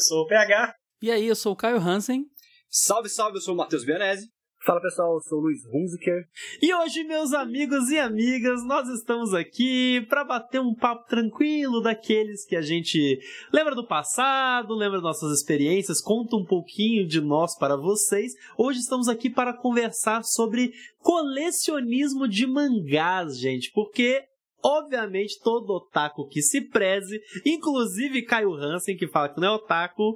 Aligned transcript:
eu 0.00 0.04
sou 0.04 0.22
o 0.22 0.26
PH. 0.26 0.74
E 1.02 1.10
aí, 1.10 1.26
eu 1.26 1.36
sou 1.36 1.52
o 1.52 1.56
Caio 1.56 1.76
Hansen. 1.76 2.24
Salve, 2.70 3.10
salve, 3.10 3.36
eu 3.36 3.42
sou 3.42 3.52
o 3.52 3.56
Matheus 3.56 3.84
Bianese. 3.84 4.28
Fala 4.64 4.80
pessoal, 4.80 5.14
eu 5.14 5.20
sou 5.20 5.38
o 5.38 5.42
Luiz 5.42 5.60
Hunziker. 5.66 6.24
E 6.60 6.74
hoje, 6.74 7.04
meus 7.04 7.32
amigos 7.32 7.90
e 7.90 7.98
amigas, 7.98 8.62
nós 8.64 8.88
estamos 8.88 9.32
aqui 9.34 10.06
para 10.08 10.24
bater 10.24 10.60
um 10.60 10.74
papo 10.74 11.06
tranquilo 11.06 11.80
daqueles 11.80 12.44
que 12.46 12.54
a 12.54 12.62
gente 12.62 13.18
lembra 13.52 13.74
do 13.74 13.86
passado, 13.86 14.74
lembra 14.74 15.00
nossas 15.00 15.32
experiências, 15.32 16.02
conta 16.02 16.36
um 16.36 16.44
pouquinho 16.44 17.06
de 17.06 17.20
nós 17.20 17.56
para 17.58 17.76
vocês. 17.76 18.32
Hoje 18.56 18.80
estamos 18.80 19.08
aqui 19.08 19.30
para 19.30 19.56
conversar 19.56 20.22
sobre 20.24 20.72
colecionismo 20.98 22.28
de 22.28 22.46
mangás, 22.46 23.38
gente, 23.38 23.70
porque 23.72 24.29
Obviamente, 24.62 25.40
todo 25.42 25.70
otaku 25.70 26.26
que 26.28 26.42
se 26.42 26.60
preze, 26.60 27.20
inclusive 27.44 28.22
Caio 28.22 28.52
Hansen, 28.54 28.96
que 28.96 29.06
fala 29.06 29.28
que 29.28 29.40
não 29.40 29.48
é 29.48 29.50
otaku, 29.52 30.14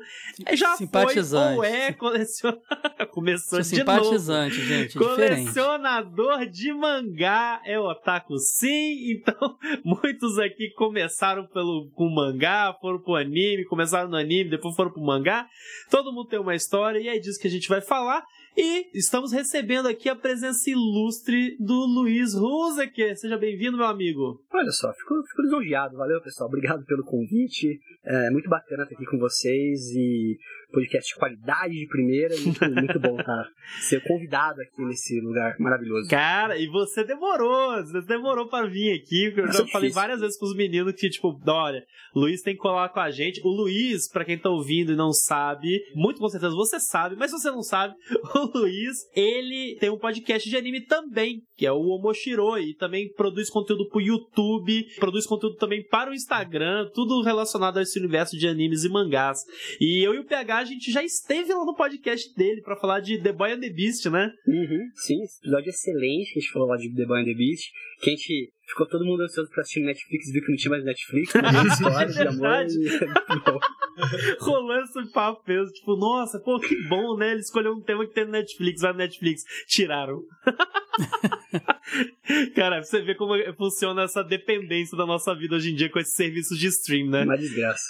já 0.53 0.77
foi 0.77 1.15
ou 1.57 1.65
é 1.65 1.93
colecionador. 1.93 2.63
Começou 3.11 3.61
de 3.61 3.67
simpatizante, 3.67 4.57
novo. 4.57 4.69
gente. 4.69 4.99
Colecionador 4.99 6.39
diferente. 6.41 6.53
de 6.53 6.73
mangá 6.73 7.63
é 7.65 7.79
otaku, 7.79 8.39
sim. 8.39 9.13
Então, 9.13 9.57
muitos 9.85 10.39
aqui 10.39 10.71
começaram 10.71 11.47
pelo, 11.47 11.91
com 11.95 12.09
mangá, 12.09 12.77
foram 12.81 13.01
pro 13.01 13.15
anime, 13.15 13.65
começaram 13.65 14.09
no 14.09 14.17
anime, 14.17 14.51
depois 14.51 14.75
foram 14.75 14.91
pro 14.91 15.03
mangá. 15.03 15.49
Todo 15.91 16.13
mundo 16.13 16.29
tem 16.29 16.39
uma 16.39 16.55
história 16.55 16.99
e 16.99 17.09
é 17.09 17.19
disso 17.19 17.41
que 17.41 17.49
a 17.49 17.51
gente 17.51 17.69
vai 17.69 17.81
falar. 17.81 18.25
E 18.57 18.89
estamos 18.97 19.33
recebendo 19.33 19.89
aqui 19.89 20.09
a 20.09 20.15
presença 20.15 20.71
ilustre 20.71 21.57
do 21.59 21.75
Luiz 21.75 22.35
Ruzeker. 22.35 23.19
Seja 23.19 23.37
bem-vindo, 23.37 23.77
meu 23.77 23.87
amigo. 23.87 24.41
Olha 24.53 24.71
só, 24.71 24.93
fico, 24.93 25.25
fico 25.27 25.43
lisonjeado. 25.43 25.97
Valeu, 25.97 26.23
pessoal. 26.23 26.49
Obrigado 26.49 26.85
pelo 26.85 27.03
convite. 27.03 27.81
É 28.05 28.31
muito 28.31 28.49
bacana 28.49 28.85
estar 28.85 28.95
aqui 28.95 29.07
com 29.07 29.19
vocês 29.19 29.91
e 29.97 30.39
podcast 30.75 31.13
de 31.13 31.19
qualidade 31.19 31.73
de 31.73 31.87
primeira. 31.87 32.35
Muito, 32.41 32.61
muito 32.71 33.01
bom 33.01 33.17
tá, 33.17 33.49
ser 33.81 34.03
convidado 34.03 34.61
aqui 34.61 34.83
nesse 34.85 35.21
lugar 35.21 35.57
maravilhoso. 35.59 36.09
Cara, 36.11 36.59
e 36.59 36.67
você 36.67 37.05
demorou. 37.05 37.83
Você 37.85 38.03
demorou 38.03 38.49
para 38.49 38.67
vir 38.67 38.93
aqui. 38.93 39.33
Eu 39.37 39.53
já 39.53 39.67
falei 39.69 39.91
várias 39.91 40.21
vezes 40.21 40.39
pros 40.39 40.55
meninos 40.55 40.93
que, 40.95 41.09
tipo, 41.09 41.41
olha, 41.47 41.83
Luiz 42.15 42.43
tem 42.43 42.55
que 42.55 42.61
colar 42.61 42.89
com 42.91 43.01
a 43.01 43.11
gente. 43.11 43.41
O 43.45 43.49
Luiz, 43.49 44.09
para 44.09 44.25
quem 44.25 44.39
tá 44.39 44.51
ouvindo 44.51 44.93
e 44.93 44.97
não 44.97 45.13
sabe, 45.13 45.81
muito 45.95 46.21
com 46.21 46.29
certeza 46.29 46.55
você 46.55 46.79
sabe, 46.79 47.17
mas 47.17 47.31
se 47.31 47.39
você 47.39 47.51
não 47.51 47.63
sabe, 47.63 47.95
o 48.35 48.59
Luiz, 48.59 48.97
ele 49.15 49.77
tem 49.81 49.91
um 49.91 49.99
podcast 49.99 50.49
de 50.49 50.57
anime 50.57 50.85
também, 50.87 51.43
que 51.57 51.67
é 51.67 51.73
o 51.73 51.81
Omoshiro, 51.81 52.59
e 52.59 52.75
também 52.75 53.13
produz 53.13 53.51
conteúdo 53.51 53.89
pro 53.89 54.01
YouTube, 54.01 54.87
produz 54.99 55.27
conteúdo 55.27 55.57
também 55.57 55.85
para 55.87 56.11
o 56.11 56.15
Instagram, 56.15 56.89
tudo 56.95 57.23
relacionado 57.23 57.79
a 57.79 57.83
esse 57.83 57.99
universo 57.99 58.37
de 58.37 58.47
animes 58.47 58.85
e 58.85 58.89
mangás. 58.89 59.39
E 59.81 60.05
eu 60.05 60.15
e 60.15 60.19
o 60.19 60.25
PH, 60.25 60.64
a 60.65 60.67
gente 60.67 60.91
já 60.91 61.05
esteve 61.05 61.53
lá 61.53 61.63
no 61.63 61.77
podcast 61.77 62.35
dele 62.35 62.63
para 62.63 62.77
falar 62.77 63.01
de 63.01 63.23
The 63.23 63.33
Boy 63.33 63.53
and 63.53 63.61
the 63.61 63.69
Beast, 63.69 64.07
né? 64.07 64.33
Uhum, 64.47 64.89
sim, 64.95 65.23
episódio 65.41 65.67
é 65.67 65.71
excelente 65.71 66.33
que 66.33 66.39
a 66.39 66.43
gente 66.43 66.53
falou 66.53 66.69
lá 66.69 66.77
de 66.77 66.93
The 66.95 67.05
Boy 67.05 67.21
and 67.21 67.27
the 67.27 67.35
Beast, 67.35 67.71
que 68.01 68.11
a 68.11 68.13
gente 68.15 68.53
ficou 68.67 68.89
todo 68.89 69.05
mundo 69.05 69.23
ansioso 69.23 69.51
pra 69.51 69.61
assistir 69.61 69.81
Netflix, 69.81 70.33
viu 70.33 70.43
que 70.43 70.51
não 70.51 70.57
tinha 70.57 70.71
mais 70.71 70.85
Netflix, 70.85 71.35
né? 71.35 71.43
histórias 71.71 72.15
de 72.15 72.27
amor 72.27 72.67
e... 72.67 73.85
Rolando 74.41 74.85
esse 74.85 75.13
papo 75.13 75.43
mesmo, 75.47 75.71
tipo, 75.73 75.97
nossa, 75.97 76.41
pô, 76.41 76.59
que 76.59 76.75
bom, 76.89 77.17
né? 77.17 77.33
Ele 77.33 77.41
escolheu 77.41 77.75
um 77.75 77.83
tema 77.83 78.07
que 78.07 78.15
tem 78.15 78.25
no 78.25 78.33
Netflix, 78.33 78.81
vai 78.81 78.93
no 78.93 78.99
Netflix. 78.99 79.43
Tiraram. 79.69 80.23
Cara, 82.57 82.83
você 82.83 83.03
vê 83.03 83.15
como 83.15 83.35
funciona 83.55 84.03
essa 84.03 84.25
dependência 84.25 84.97
da 84.97 85.07
nossa 85.07 85.35
vida 85.35 85.57
hoje 85.57 85.71
em 85.71 85.75
dia 85.75 85.91
com 85.91 85.99
esses 85.99 86.15
serviços 86.15 86.59
de 86.59 86.67
stream, 86.69 87.11
né? 87.11 87.23
Uma 87.23 87.37
desgraça. 87.37 87.85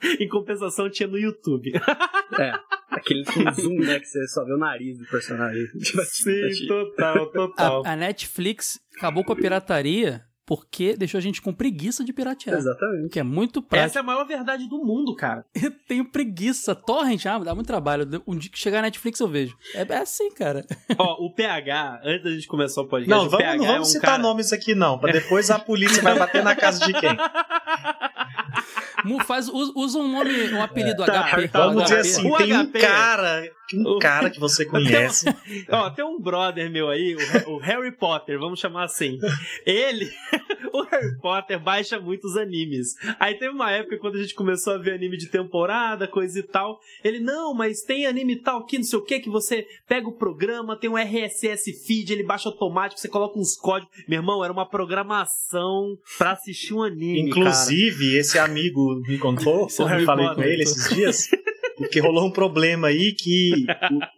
em 0.20 0.28
compensação, 0.28 0.90
tinha 0.90 1.08
no 1.08 1.18
YouTube. 1.18 1.72
é, 2.38 2.52
aquele 2.90 3.24
zoom, 3.52 3.78
né, 3.78 4.00
que 4.00 4.06
você 4.06 4.26
só 4.28 4.44
vê 4.44 4.52
o 4.52 4.58
nariz 4.58 4.98
do 4.98 5.06
personagem. 5.06 5.66
Sim, 6.04 6.66
total, 6.66 7.26
total. 7.30 7.86
A, 7.86 7.92
a 7.92 7.96
Netflix 7.96 8.80
acabou 8.96 9.24
com 9.24 9.32
a 9.32 9.36
pirataria 9.36 10.24
porque 10.50 10.96
deixou 10.96 11.16
a 11.16 11.20
gente 11.20 11.40
com 11.40 11.54
preguiça 11.54 12.02
de 12.02 12.12
piratear. 12.12 12.58
Exatamente. 12.58 13.10
Que 13.10 13.20
é 13.20 13.22
muito 13.22 13.62
prático. 13.62 13.86
Essa 13.86 13.98
é 13.98 14.02
a 14.02 14.02
maior 14.02 14.24
verdade 14.24 14.68
do 14.68 14.84
mundo, 14.84 15.14
cara. 15.14 15.44
Eu 15.54 15.70
tenho 15.86 16.04
preguiça. 16.10 16.74
Torrent, 16.74 17.24
ah, 17.26 17.38
dá 17.38 17.54
muito 17.54 17.68
trabalho. 17.68 18.04
Um 18.26 18.36
dia 18.36 18.50
que 18.50 18.58
chegar 18.58 18.78
na 18.78 18.88
Netflix 18.88 19.20
eu 19.20 19.28
vejo. 19.28 19.56
É, 19.72 19.82
é 19.82 19.98
assim, 19.98 20.28
cara. 20.32 20.66
Ó, 20.98 21.24
o 21.24 21.32
PH, 21.32 22.00
antes 22.02 22.24
da 22.24 22.30
gente 22.32 22.48
começar 22.48 22.80
o 22.80 22.88
podcast, 22.88 23.16
não, 23.16 23.28
o 23.28 23.30
vamos, 23.30 23.46
PH 23.46 23.56
não 23.58 23.64
vamos 23.64 23.76
é 23.76 23.80
um 23.80 23.84
citar 23.84 24.10
cara... 24.10 24.22
nomes 24.24 24.52
aqui 24.52 24.74
não, 24.74 24.98
pra 24.98 25.12
depois 25.12 25.52
a 25.52 25.58
polícia 25.60 26.02
vai 26.02 26.18
bater 26.18 26.42
na 26.42 26.56
casa 26.56 26.84
de 26.84 26.94
quem. 26.94 27.16
Faz, 29.24 29.48
usa 29.48 29.98
um 29.98 30.10
nome, 30.10 30.52
um 30.52 30.62
apelido 30.62 31.04
tá, 31.04 31.30
HP. 31.30 31.48
Tá, 31.48 31.66
vamos 31.66 31.84
HP. 31.84 31.96
dizer 31.96 32.00
assim, 32.00 32.30
o 32.30 32.36
tem 32.36 32.52
HP. 32.52 32.78
um 32.78 32.80
cara, 32.80 33.50
um 33.74 33.98
cara 33.98 34.30
que 34.30 34.40
você 34.40 34.64
conhece. 34.64 35.24
Tem, 35.24 35.66
ó, 35.70 35.90
tem 35.90 36.04
um 36.04 36.20
brother 36.20 36.70
meu 36.70 36.88
aí, 36.88 37.16
o, 37.46 37.50
o, 37.52 37.58
Harry 37.58 37.92
Potter, 37.92 38.38
vamos 38.38 38.58
chamar 38.58 38.84
assim. 38.84 39.18
Ele, 39.64 40.10
o 40.72 40.82
Harry 40.82 41.16
Potter 41.18 41.58
baixa 41.60 41.98
muitos 42.00 42.36
animes. 42.36 42.94
Aí 43.18 43.34
teve 43.34 43.52
uma 43.52 43.70
época 43.70 43.98
quando 43.98 44.16
a 44.16 44.22
gente 44.22 44.34
começou 44.34 44.74
a 44.74 44.78
ver 44.78 44.94
anime 44.94 45.16
de 45.16 45.26
temporada, 45.26 46.08
coisa 46.08 46.38
e 46.38 46.42
tal. 46.42 46.80
Ele, 47.04 47.20
não, 47.20 47.54
mas 47.54 47.82
tem 47.82 48.06
anime 48.06 48.36
tal 48.36 48.60
aqui, 48.60 48.78
não 48.78 48.84
sei 48.84 48.98
o 48.98 49.04
que, 49.04 49.20
que 49.20 49.30
você 49.30 49.66
pega 49.86 50.08
o 50.08 50.12
programa, 50.12 50.76
tem 50.76 50.90
um 50.90 50.96
RSS 50.96 51.72
feed, 51.86 52.12
ele 52.12 52.22
baixa 52.22 52.48
automático, 52.48 53.00
você 53.00 53.08
coloca 53.08 53.38
uns 53.38 53.56
códigos. 53.56 53.92
Meu 54.08 54.18
irmão, 54.20 54.42
era 54.42 54.52
uma 54.52 54.66
programação 54.66 55.96
pra 56.18 56.32
assistir 56.32 56.74
um 56.74 56.82
anime. 56.82 57.30
Inclusive, 57.30 58.06
cara. 58.06 58.20
esse 58.20 58.38
amigo 58.38 58.89
me 58.96 59.18
contou, 59.18 59.68
eu 59.78 59.86
falei 59.86 60.04
Potter, 60.04 60.34
com 60.34 60.42
ele 60.42 60.62
esses 60.62 60.94
dias, 60.94 61.28
porque 61.76 62.00
rolou 62.00 62.26
um 62.26 62.30
problema 62.30 62.88
aí 62.88 63.14
que 63.14 63.64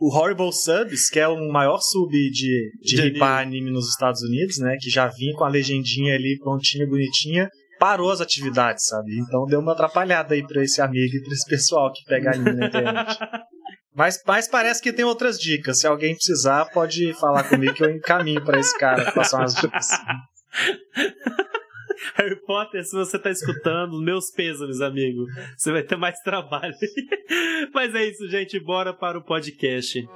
o, 0.01 0.09
o 0.09 0.17
Horrible 0.17 0.53
Subs, 0.53 1.09
que 1.11 1.21
é 1.21 1.29
o 1.29 1.53
maior 1.53 1.79
sub 1.81 2.11
de, 2.11 2.31
de, 2.31 2.71
de 2.83 3.03
ripar 3.03 3.41
anime. 3.41 3.59
anime 3.59 3.71
nos 3.73 3.89
Estados 3.89 4.23
Unidos, 4.23 4.59
né, 4.59 4.77
que 4.81 4.91
já 4.91 5.07
vinha 5.09 5.35
com 5.35 5.45
a 5.45 5.49
legendinha 5.49 6.15
ali 6.15 6.39
prontinha, 6.39 6.87
bonitinha, 6.87 7.49
parou 7.79 8.11
as 8.11 8.21
atividades, 8.21 8.87
sabe? 8.87 9.19
Então 9.19 9.45
deu 9.47 9.61
uma 9.61 9.73
atrapalhada 9.73 10.35
aí 10.35 10.47
pra 10.47 10.63
esse 10.63 10.81
amigo 10.81 11.17
e 11.17 11.23
pra 11.23 11.33
esse 11.33 11.49
pessoal 11.49 11.93
que 11.93 12.05
pega 12.05 12.31
anime 12.31 12.53
na 12.53 12.67
internet. 12.67 13.19
Mas, 13.95 14.23
mas 14.27 14.49
parece 14.49 14.81
que 14.81 14.91
tem 14.91 15.05
outras 15.05 15.39
dicas. 15.39 15.81
Se 15.81 15.87
alguém 15.87 16.15
precisar, 16.15 16.65
pode 16.73 17.13
falar 17.13 17.45
comigo 17.45 17.75
que 17.75 17.85
eu 17.85 17.91
encaminho 17.91 18.43
pra 18.43 18.59
esse 18.59 18.75
cara 18.79 19.13
passar 19.13 19.41
umas 19.41 19.55
dicas. 19.55 19.89
Harry 22.15 22.37
Potter, 22.45 22.85
se 22.85 22.95
você 22.95 23.19
tá 23.19 23.31
escutando, 23.31 24.01
meus 24.01 24.31
pêsames, 24.31 24.81
amigo. 24.81 25.27
Você 25.57 25.73
vai 25.73 25.83
ter 25.83 25.97
mais 25.97 26.19
trabalho. 26.21 26.75
Mas 27.73 27.95
é 27.95 28.07
isso, 28.07 28.29
gente. 28.29 28.59
Bora 28.61 28.93
para 28.93 29.19
o 29.19 29.23
podcast. 29.23 30.09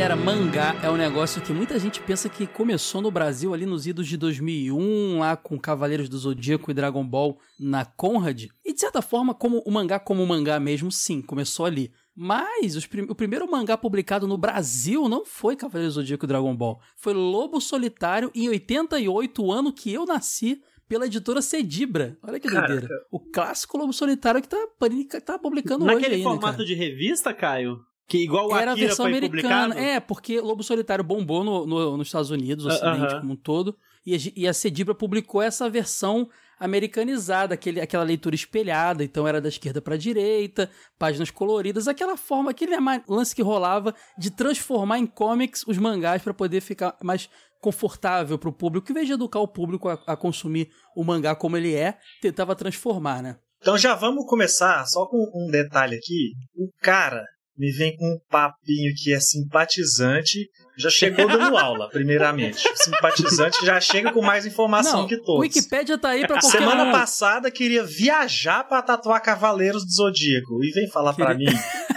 Galera, 0.00 0.16
mangá 0.16 0.74
é 0.82 0.88
um 0.88 0.96
negócio 0.96 1.42
que 1.42 1.52
muita 1.52 1.78
gente 1.78 2.00
pensa 2.00 2.26
que 2.26 2.46
começou 2.46 3.02
no 3.02 3.10
Brasil 3.10 3.52
ali 3.52 3.66
nos 3.66 3.86
idos 3.86 4.08
de 4.08 4.16
2001, 4.16 5.18
lá 5.18 5.36
com 5.36 5.60
Cavaleiros 5.60 6.08
do 6.08 6.16
Zodíaco 6.16 6.70
e 6.70 6.74
Dragon 6.74 7.06
Ball 7.06 7.38
na 7.58 7.84
Conrad. 7.84 8.46
E 8.64 8.72
de 8.72 8.80
certa 8.80 9.02
forma, 9.02 9.34
como 9.34 9.58
o 9.58 9.70
mangá 9.70 10.00
como 10.00 10.26
mangá 10.26 10.58
mesmo, 10.58 10.90
sim, 10.90 11.20
começou 11.20 11.66
ali. 11.66 11.92
Mas 12.16 12.86
prim 12.86 13.02
o 13.10 13.14
primeiro 13.14 13.50
mangá 13.50 13.76
publicado 13.76 14.26
no 14.26 14.38
Brasil 14.38 15.06
não 15.06 15.26
foi 15.26 15.54
Cavaleiros 15.54 15.96
do 15.96 16.00
Zodíaco 16.00 16.24
e 16.24 16.28
Dragon 16.28 16.56
Ball. 16.56 16.80
Foi 16.96 17.12
Lobo 17.12 17.60
Solitário 17.60 18.30
em 18.34 18.48
88, 18.48 19.44
o 19.44 19.52
ano 19.52 19.70
que 19.70 19.92
eu 19.92 20.06
nasci 20.06 20.62
pela 20.88 21.04
editora 21.04 21.42
Cedibra. 21.42 22.16
Olha 22.22 22.40
que 22.40 22.48
doideira. 22.48 22.88
O 23.12 23.20
clássico 23.20 23.76
Lobo 23.76 23.92
Solitário 23.92 24.40
que 24.40 24.48
tá, 24.48 24.56
tá 25.26 25.38
publicando 25.38 25.84
Naquele 25.84 26.06
hoje 26.06 26.14
aí, 26.14 26.22
formato 26.22 26.60
né, 26.60 26.64
de 26.64 26.74
revista, 26.74 27.34
Caio? 27.34 27.84
Que 28.10 28.24
igual 28.24 28.48
o 28.48 28.56
Era 28.56 28.72
a 28.72 28.74
versão 28.74 29.04
foi 29.04 29.16
americana. 29.16 29.68
publicado? 29.68 29.78
É, 29.78 30.00
porque 30.00 30.40
Lobo 30.40 30.64
Solitário 30.64 31.04
bombou 31.04 31.44
no, 31.44 31.64
no, 31.64 31.96
nos 31.96 32.08
Estados 32.08 32.30
Unidos, 32.30 32.64
no 32.64 32.72
Ocidente 32.72 32.98
uh 32.98 33.06
-huh. 33.06 33.20
como 33.20 33.34
um 33.34 33.36
todo. 33.36 33.76
E 34.04 34.16
a, 34.16 34.18
e 34.34 34.48
a 34.48 34.52
Cedibra 34.52 34.96
publicou 34.96 35.40
essa 35.40 35.70
versão 35.70 36.28
americanizada, 36.58 37.54
aquele, 37.54 37.80
aquela 37.80 38.02
leitura 38.02 38.34
espelhada, 38.34 39.04
então 39.04 39.28
era 39.28 39.40
da 39.40 39.48
esquerda 39.48 39.80
para 39.80 39.94
a 39.94 39.98
direita, 39.98 40.68
páginas 40.98 41.30
coloridas, 41.30 41.86
aquela 41.86 42.16
forma, 42.16 42.50
aquele 42.50 42.72
lance 43.08 43.34
que 43.34 43.42
rolava 43.42 43.94
de 44.18 44.30
transformar 44.30 44.98
em 44.98 45.06
comics 45.06 45.64
os 45.66 45.78
mangás 45.78 46.20
para 46.20 46.34
poder 46.34 46.60
ficar 46.60 46.96
mais 47.02 47.30
confortável 47.60 48.38
para 48.38 48.48
o 48.48 48.52
público, 48.52 48.90
em 48.90 48.94
vez 48.94 49.06
de 49.06 49.12
educar 49.12 49.38
o 49.38 49.48
público 49.48 49.88
a, 49.88 49.94
a 50.04 50.16
consumir 50.16 50.68
o 50.96 51.04
mangá 51.04 51.36
como 51.36 51.56
ele 51.56 51.74
é, 51.74 51.96
tentava 52.20 52.56
transformar, 52.56 53.22
né? 53.22 53.36
Então 53.62 53.78
já 53.78 53.94
vamos 53.94 54.26
começar 54.26 54.84
só 54.86 55.06
com 55.06 55.30
um 55.34 55.50
detalhe 55.50 55.94
aqui. 55.94 56.32
O 56.56 56.70
cara 56.82 57.24
me 57.60 57.70
vem 57.72 57.94
com 57.94 58.06
um 58.06 58.18
papinho 58.30 58.90
que 58.96 59.12
é 59.12 59.20
simpatizante, 59.20 60.48
já 60.78 60.88
chegou 60.88 61.28
dando 61.28 61.56
aula, 61.58 61.90
primeiramente. 61.90 62.66
O 62.66 62.76
simpatizante 62.76 63.64
já 63.66 63.78
chega 63.78 64.10
com 64.12 64.22
mais 64.22 64.46
informação 64.46 65.00
Não, 65.02 65.06
que 65.06 65.18
todos. 65.18 65.34
O 65.36 65.40
Wikipedia 65.40 65.98
tá 65.98 66.08
aí 66.08 66.26
pra 66.26 66.40
qualquer 66.40 66.58
Semana 66.58 66.84
um. 66.84 66.92
passada 66.92 67.50
queria 67.50 67.84
viajar 67.84 68.64
pra 68.64 68.80
tatuar 68.80 69.22
Cavaleiros 69.22 69.84
do 69.84 69.90
Zodíaco 69.92 70.64
e 70.64 70.70
vem 70.70 70.88
falar 70.88 71.12
pra 71.12 71.34
mim 71.34 71.44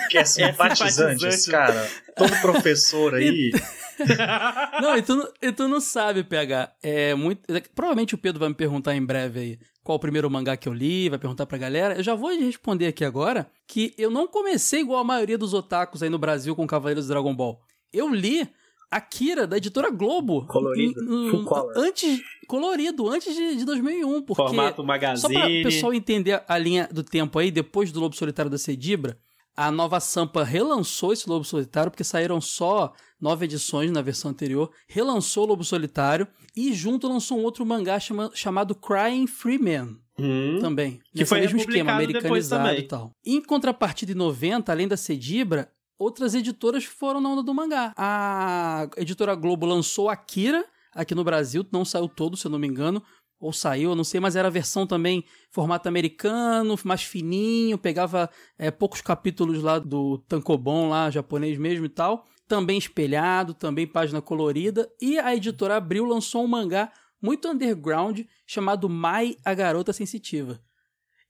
que 0.10 0.18
é 0.18 0.26
simpatizante, 0.26 0.92
simpatizante. 0.92 1.26
esse 1.28 1.50
cara. 1.50 1.90
Todo 2.18 2.36
professor 2.42 3.16
aí. 3.16 3.52
Não, 4.82 4.98
e 4.98 5.02
tu, 5.02 5.16
não- 5.16 5.30
e 5.42 5.52
tu 5.52 5.68
não 5.68 5.80
sabe, 5.80 6.24
PH. 6.24 6.72
É 6.82 7.14
muito. 7.16 7.42
Provavelmente 7.76 8.16
o 8.16 8.18
Pedro 8.18 8.40
vai 8.40 8.50
me 8.50 8.56
perguntar 8.56 8.96
em 8.96 9.06
breve 9.06 9.40
aí 9.40 9.60
qual 9.84 9.98
o 9.98 10.00
primeiro 10.00 10.30
mangá 10.30 10.56
que 10.56 10.68
eu 10.68 10.74
li, 10.74 11.10
vai 11.10 11.20
perguntar 11.20 11.46
pra 11.46 11.58
galera. 11.58 11.96
Eu 11.96 12.04
já 12.04 12.16
vou 12.16 12.30
responder 12.30 12.88
aqui 12.88 13.04
agora 13.04 13.48
que 13.68 13.94
eu 13.98 14.10
não 14.10 14.28
comecei 14.28 14.80
igual 14.80 15.00
a 15.00 15.04
maioria 15.04 15.38
dos 15.38 15.54
otakus 15.54 16.02
aí 16.02 16.10
no 16.10 16.18
Brasil 16.18 16.56
com 16.56 16.66
Cavaleiros 16.66 17.06
do 17.06 17.10
Dragon 17.10 17.36
Ball. 17.36 17.60
Eu 17.92 18.10
li 18.10 18.48
Akira, 18.90 19.48
da 19.48 19.58
editora 19.58 19.90
Globo. 19.90 20.46
Colorido, 20.46 21.44
color. 21.44 21.74
Antes, 21.76 22.22
colorido, 22.48 23.10
antes 23.10 23.36
de, 23.36 23.58
de 23.58 23.66
2001, 23.66 24.22
porque... 24.22 24.44
Formato 24.44 24.78
Só 24.78 24.84
magazine. 24.84 25.34
pra 25.34 25.48
o 25.48 25.64
pessoal 25.64 25.94
entender 25.94 26.44
a 26.48 26.58
linha 26.58 26.88
do 26.92 27.04
tempo 27.04 27.40
aí, 27.40 27.50
depois 27.50 27.92
do 27.92 28.00
Lobo 28.00 28.16
Solitário 28.16 28.52
da 28.52 28.58
Cedibra, 28.58 29.18
a 29.56 29.72
nova 29.72 30.00
Sampa 30.00 30.44
relançou 30.44 31.14
esse 31.14 31.30
Lobo 31.30 31.46
Solitário, 31.46 31.92
porque 31.92 32.04
saíram 32.04 32.40
só 32.42 32.94
nove 33.22 33.46
edições 33.46 33.92
na 33.92 34.02
versão 34.02 34.32
anterior, 34.32 34.72
relançou 34.88 35.44
o 35.46 35.48
Lobo 35.48 35.64
Solitário 35.64 36.28
e 36.56 36.74
junto 36.74 37.08
lançou 37.08 37.40
um 37.40 37.44
outro 37.44 37.66
mangá 37.66 38.00
chama- 38.00 38.32
chamado 38.34 38.76
Crying 38.76 39.28
Free 39.28 39.60
Man 39.60 39.98
Hum. 40.20 40.60
também. 40.62 41.00
Que 41.12 41.20
Nesse 41.20 41.30
foi 41.30 41.40
mesmo 41.42 41.58
esquema, 41.60 41.94
americanizado 41.94 42.70
e 42.76 42.84
tal. 42.84 43.12
Em 43.26 43.42
contrapartida, 43.42 44.12
em 44.12 44.16
90, 44.16 44.72
além 44.72 44.88
da 44.88 44.96
Cedibra, 44.98 45.72
outras 45.98 46.36
editoras 46.36 46.84
foram 46.84 47.20
na 47.22 47.30
onda 47.30 47.42
do 47.44 47.54
mangá. 47.54 47.94
A 47.98 48.88
editora 48.98 49.34
Globo 49.36 49.66
lançou 49.66 50.10
Akira 50.10 50.64
aqui 50.94 51.16
no 51.16 51.24
Brasil, 51.24 51.66
não 51.72 51.84
saiu 51.84 52.08
todo, 52.08 52.38
se 52.38 52.46
eu 52.46 52.52
não 52.52 52.60
me 52.60 52.68
engano. 52.68 53.02
Ou 53.44 53.52
saiu, 53.52 53.90
eu 53.90 53.96
não 53.96 54.06
sei, 54.06 54.22
mas 54.22 54.38
era 54.38 54.48
a 54.48 54.52
versão 54.52 54.88
também 54.88 55.26
formato 55.52 55.90
americano, 55.90 56.80
mais 56.86 57.04
fininho, 57.04 57.78
pegava 57.78 58.30
é, 58.58 58.72
poucos 58.72 59.02
capítulos 59.02 59.62
lá 59.62 59.80
do 59.80 60.18
Tankobon, 60.30 60.88
lá, 60.88 61.12
japonês 61.12 61.58
mesmo 61.58 61.86
e 61.86 61.90
tal. 61.90 62.26
Também 62.48 62.78
espelhado, 62.78 63.54
também 63.54 63.86
página 63.86 64.22
colorida. 64.22 64.90
E 65.02 65.20
a 65.20 65.36
editora 65.36 65.76
Abril 65.76 66.06
lançou 66.06 66.46
um 66.46 66.48
mangá 66.48 66.90
muito 67.22 67.50
underground 67.50 68.22
chamado 68.48 68.88
Mai, 68.88 69.36
a 69.44 69.54
Garota 69.54 69.92
Sensitiva. 69.92 70.62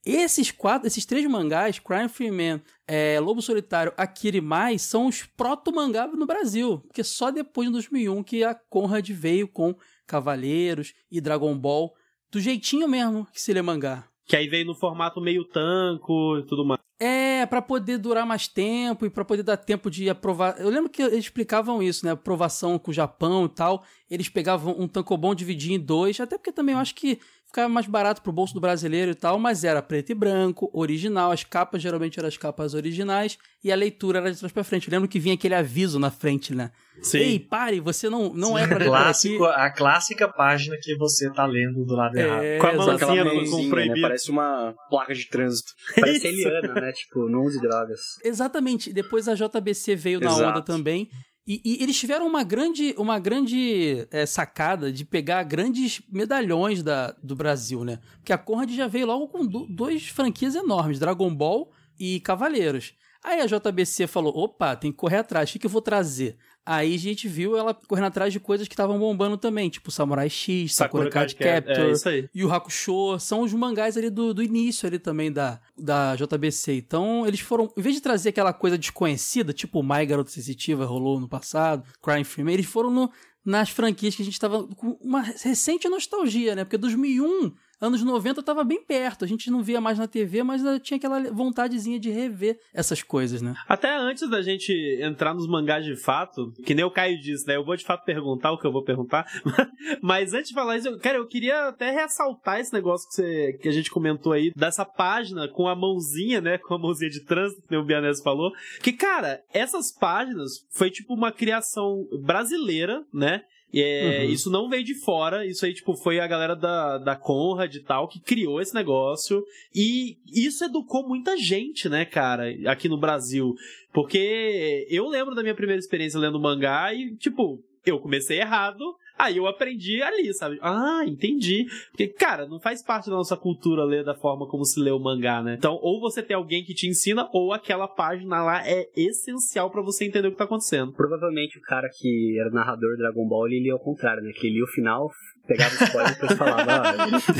Esses 0.06 0.52
quatro, 0.52 0.86
esses 0.86 1.06
três 1.06 1.26
mangás, 1.26 1.80
Crime 1.80 2.08
Free 2.08 2.30
Man, 2.30 2.60
é, 2.86 3.18
Lobo 3.18 3.42
Solitário, 3.42 3.92
Akira 3.96 4.36
e 4.36 4.40
Mai, 4.40 4.78
são 4.78 5.06
os 5.06 5.24
proto-mangá 5.24 6.06
no 6.06 6.26
Brasil. 6.26 6.78
Porque 6.80 7.02
só 7.02 7.30
depois 7.32 7.68
de 7.68 7.72
2001 7.72 8.22
que 8.22 8.44
a 8.44 8.54
Conrad 8.54 9.08
veio 9.10 9.48
com 9.48 9.74
Cavaleiros 10.06 10.94
e 11.10 11.20
Dragon 11.20 11.56
Ball, 11.58 11.94
do 12.34 12.40
jeitinho 12.40 12.88
mesmo 12.88 13.26
que 13.32 13.40
se 13.40 13.52
lê 13.52 13.62
mangá. 13.62 14.04
Que 14.26 14.36
aí 14.36 14.48
veio 14.48 14.66
no 14.66 14.74
formato 14.74 15.20
meio 15.20 15.44
tanco 15.44 16.38
e 16.38 16.42
tudo 16.46 16.64
mais. 16.64 16.80
É, 16.98 17.44
pra 17.44 17.60
poder 17.60 17.98
durar 17.98 18.24
mais 18.24 18.48
tempo 18.48 19.04
e 19.04 19.10
pra 19.10 19.24
poder 19.24 19.42
dar 19.42 19.56
tempo 19.56 19.90
de 19.90 20.08
aprovar. 20.08 20.58
Eu 20.58 20.70
lembro 20.70 20.88
que 20.88 21.02
eles 21.02 21.24
explicavam 21.24 21.82
isso, 21.82 22.06
né? 22.06 22.12
Aprovação 22.12 22.78
com 22.78 22.90
o 22.90 22.94
Japão 22.94 23.44
e 23.44 23.48
tal. 23.48 23.84
Eles 24.10 24.28
pegavam 24.28 24.74
um 24.78 24.88
tankobon, 24.88 25.34
dividiam 25.34 25.74
em 25.74 25.80
dois, 25.80 26.18
até 26.18 26.38
porque 26.38 26.52
também 26.52 26.74
eu 26.74 26.80
acho 26.80 26.94
que 26.94 27.20
ficava 27.54 27.68
mais 27.68 27.86
barato 27.86 28.20
pro 28.20 28.32
bolso 28.32 28.52
do 28.52 28.60
brasileiro 28.60 29.12
e 29.12 29.14
tal, 29.14 29.38
mas 29.38 29.62
era 29.62 29.80
preto 29.80 30.10
e 30.10 30.14
branco, 30.14 30.68
original, 30.72 31.30
as 31.30 31.44
capas 31.44 31.80
geralmente 31.80 32.18
eram 32.18 32.26
as 32.28 32.36
capas 32.36 32.74
originais 32.74 33.38
e 33.62 33.70
a 33.70 33.76
leitura 33.76 34.18
era 34.18 34.32
de 34.32 34.38
trás 34.38 34.52
pra 34.52 34.64
frente. 34.64 34.88
Eu 34.88 34.92
lembro 34.92 35.08
que 35.08 35.20
vinha 35.20 35.34
aquele 35.34 35.54
aviso 35.54 36.00
na 36.00 36.10
frente, 36.10 36.52
né? 36.52 36.72
Sim. 37.00 37.18
Ei, 37.18 37.38
pare, 37.38 37.78
você 37.78 38.10
não, 38.10 38.34
não 38.34 38.58
é 38.58 38.66
pra 38.66 38.78
ler 38.78 38.86
Clássico, 38.86 39.44
aqui. 39.44 39.60
a 39.60 39.70
clássica 39.70 40.28
página 40.28 40.76
que 40.82 40.96
você 40.96 41.32
tá 41.32 41.46
lendo 41.46 41.84
do 41.84 41.94
lado 41.94 42.16
errado. 42.16 42.42
É, 42.42 42.58
Com 42.58 42.66
a 42.66 42.72
exatamente. 42.74 43.04
mãozinha 43.04 43.24
mãozinha, 43.24 43.62
né? 43.62 43.70
proibido. 43.70 44.00
Parece 44.00 44.30
uma 44.32 44.74
placa 44.90 45.14
de 45.14 45.28
trânsito. 45.28 45.70
Parece 45.94 46.26
Eliana, 46.26 46.74
né? 46.74 46.92
Tipo, 46.92 47.28
não 47.28 47.42
use 47.42 47.60
drogas. 47.60 48.00
Exatamente. 48.24 48.92
Depois 48.92 49.28
a 49.28 49.34
JBC 49.34 49.94
veio 49.94 50.18
na 50.18 50.30
Exato. 50.30 50.50
onda 50.50 50.62
também. 50.62 51.08
E, 51.46 51.60
e 51.64 51.82
eles 51.82 51.98
tiveram 51.98 52.26
uma 52.26 52.42
grande, 52.42 52.94
uma 52.96 53.18
grande 53.18 54.06
é, 54.10 54.24
sacada 54.24 54.90
de 54.90 55.04
pegar 55.04 55.42
grandes 55.42 56.00
medalhões 56.10 56.82
da, 56.82 57.14
do 57.22 57.36
Brasil, 57.36 57.84
né? 57.84 57.98
Porque 58.16 58.32
a 58.32 58.38
Conrad 58.38 58.70
já 58.70 58.86
veio 58.86 59.06
logo 59.06 59.28
com 59.28 59.46
du- 59.46 59.66
duas 59.66 60.06
franquias 60.06 60.54
enormes, 60.54 60.98
Dragon 60.98 61.34
Ball 61.34 61.70
e 61.98 62.18
Cavaleiros. 62.20 62.94
Aí 63.24 63.40
a 63.40 63.46
JBC 63.46 64.06
falou, 64.06 64.36
opa, 64.36 64.76
tem 64.76 64.92
que 64.92 64.98
correr 64.98 65.16
atrás, 65.16 65.48
o 65.48 65.52
que, 65.54 65.58
que 65.58 65.66
eu 65.66 65.70
vou 65.70 65.80
trazer? 65.80 66.36
Aí 66.66 66.94
a 66.94 66.98
gente 66.98 67.26
viu 67.26 67.56
ela 67.56 67.74
correndo 67.74 68.06
atrás 68.06 68.32
de 68.32 68.38
coisas 68.38 68.68
que 68.68 68.74
estavam 68.74 68.98
bombando 68.98 69.36
também, 69.38 69.68
tipo 69.70 69.90
Samurai 69.90 70.28
X, 70.30 70.74
Sakura, 70.74 71.10
Card 71.10 71.34
Captor, 71.34 71.86
É 71.86 71.92
isso 71.92 72.08
aí. 72.08 72.28
e 72.34 72.44
o 72.44 72.52
Hakusho 72.52 73.18
são 73.18 73.40
os 73.40 73.52
mangás 73.52 73.96
ali 73.96 74.08
do, 74.10 74.32
do 74.32 74.42
início 74.42 74.86
ali 74.86 74.98
também 74.98 75.32
da, 75.32 75.58
da 75.76 76.14
JBC. 76.16 76.74
Então, 76.74 77.26
eles 77.26 77.40
foram, 77.40 77.70
em 77.76 77.82
vez 77.82 77.94
de 77.94 78.00
trazer 78.02 78.28
aquela 78.30 78.52
coisa 78.52 78.76
desconhecida, 78.78 79.52
tipo 79.52 79.80
o 79.80 79.82
My 79.82 80.04
Garota 80.06 80.30
Sensitiva 80.30 80.84
rolou 80.84 81.18
no 81.18 81.28
passado, 81.28 81.82
Crime 82.02 82.26
Man, 82.44 82.52
eles 82.52 82.66
foram 82.66 82.90
no, 82.90 83.10
nas 83.44 83.68
franquias 83.68 84.14
que 84.14 84.22
a 84.22 84.24
gente 84.24 84.40
tava 84.40 84.66
com 84.68 84.98
uma 85.02 85.20
recente 85.20 85.86
nostalgia, 85.88 86.54
né? 86.54 86.64
Porque 86.64 86.78
2001, 86.78 87.52
anos 87.80 88.02
90 88.02 88.42
tava 88.42 88.64
bem 88.64 88.82
perto. 88.84 89.24
A 89.24 89.28
gente 89.28 89.50
não 89.50 89.62
via 89.62 89.80
mais 89.80 89.98
na 89.98 90.06
TV, 90.06 90.42
mas 90.42 90.62
tinha 90.82 90.96
aquela 90.96 91.20
vontadezinha 91.32 91.98
de 91.98 92.10
rever 92.10 92.58
essas 92.72 93.02
coisas, 93.02 93.42
né? 93.42 93.54
Até 93.68 93.94
antes 93.96 94.28
da 94.28 94.42
gente 94.42 94.72
entrar 95.00 95.34
nos 95.34 95.46
mangás 95.46 95.84
de 95.84 95.96
fato, 95.96 96.52
que 96.64 96.74
nem 96.74 96.84
o 96.84 96.90
Caio 96.90 97.20
disse, 97.20 97.46
né? 97.46 97.56
Eu 97.56 97.64
vou 97.64 97.76
de 97.76 97.84
fato 97.84 98.04
perguntar 98.04 98.52
o 98.52 98.58
que 98.58 98.66
eu 98.66 98.72
vou 98.72 98.82
perguntar. 98.82 99.26
Mas 100.02 100.32
antes 100.32 100.48
de 100.48 100.54
falar 100.54 100.76
isso, 100.76 100.88
eu, 100.88 100.98
cara, 100.98 101.18
eu 101.18 101.26
queria 101.26 101.68
até 101.68 101.90
ressaltar 101.90 102.60
esse 102.60 102.72
negócio 102.72 103.08
que, 103.08 103.14
você, 103.14 103.58
que 103.60 103.68
a 103.68 103.72
gente 103.72 103.90
comentou 103.90 104.32
aí, 104.32 104.52
dessa 104.54 104.84
página 104.84 105.48
com 105.48 105.68
a 105.68 105.74
mãozinha, 105.74 106.40
né? 106.40 106.58
Com 106.58 106.74
a 106.74 106.78
mãozinha 106.78 107.10
de 107.10 107.24
trânsito, 107.24 107.66
que 107.66 107.76
o 107.76 107.84
Bianese 107.84 108.22
falou. 108.22 108.52
Que, 108.82 108.92
cara, 108.92 109.42
essas 109.52 109.92
páginas 109.92 110.66
foi 110.70 110.90
tipo 110.90 111.14
uma 111.14 111.32
criação 111.32 112.06
brasileira, 112.22 113.04
né? 113.12 113.42
É, 113.74 114.24
Uhum. 114.24 114.30
Isso 114.30 114.50
não 114.50 114.68
veio 114.68 114.84
de 114.84 114.94
fora, 114.94 115.46
isso 115.46 115.64
aí, 115.64 115.74
tipo, 115.74 115.94
foi 115.96 116.20
a 116.20 116.26
galera 116.26 116.54
da, 116.54 116.98
da 116.98 117.16
Conrad 117.16 117.74
e 117.74 117.80
tal 117.80 118.08
que 118.08 118.20
criou 118.20 118.60
esse 118.60 118.74
negócio. 118.74 119.44
E 119.74 120.16
isso 120.32 120.64
educou 120.64 121.06
muita 121.06 121.36
gente, 121.36 121.88
né, 121.88 122.04
cara, 122.04 122.44
aqui 122.66 122.88
no 122.88 122.98
Brasil. 122.98 123.54
Porque 123.92 124.86
eu 124.90 125.08
lembro 125.08 125.34
da 125.34 125.42
minha 125.42 125.54
primeira 125.54 125.78
experiência 125.78 126.18
lendo 126.18 126.40
mangá 126.40 126.92
e, 126.92 127.16
tipo, 127.16 127.62
eu 127.86 127.98
comecei 128.00 128.40
errado, 128.40 128.84
aí 129.18 129.36
eu 129.36 129.46
aprendi 129.46 130.02
ali, 130.02 130.32
sabe? 130.34 130.58
Ah, 130.62 131.02
entendi. 131.06 131.66
Porque, 131.90 132.08
cara, 132.08 132.46
não 132.46 132.60
faz 132.60 132.82
parte 132.82 133.08
da 133.08 133.16
nossa 133.16 133.36
cultura 133.36 133.84
ler 133.84 134.04
da 134.04 134.14
forma 134.14 134.46
como 134.46 134.64
se 134.64 134.80
lê 134.80 134.90
o 134.90 134.98
mangá, 134.98 135.42
né? 135.42 135.54
Então, 135.58 135.78
ou 135.82 136.00
você 136.00 136.22
tem 136.22 136.36
alguém 136.36 136.64
que 136.64 136.74
te 136.74 136.88
ensina, 136.88 137.28
ou 137.32 137.52
aquela 137.52 137.88
página 137.88 138.42
lá 138.42 138.66
é 138.66 138.88
essencial 138.96 139.70
pra 139.70 139.82
você 139.82 140.04
entender 140.04 140.28
o 140.28 140.32
que 140.32 140.38
tá 140.38 140.44
acontecendo. 140.44 140.92
Provavelmente 140.92 141.58
o 141.58 141.62
cara 141.62 141.88
que 141.88 142.38
era 142.38 142.50
narrador 142.50 142.92
do 142.92 142.98
Dragon 142.98 143.26
Ball, 143.26 143.46
ele 143.46 143.64
lia 143.64 143.72
ao 143.72 143.80
contrário, 143.80 144.22
né? 144.22 144.32
Que 144.32 144.46
ele 144.46 144.56
lia 144.56 144.64
o 144.64 144.68
final, 144.68 145.10
pegava 145.46 145.74
o 145.74 145.84
spoiler 145.84 146.10
e 146.10 146.14
depois 146.14 146.38
falava, 146.38 146.82
ah, 146.82 146.94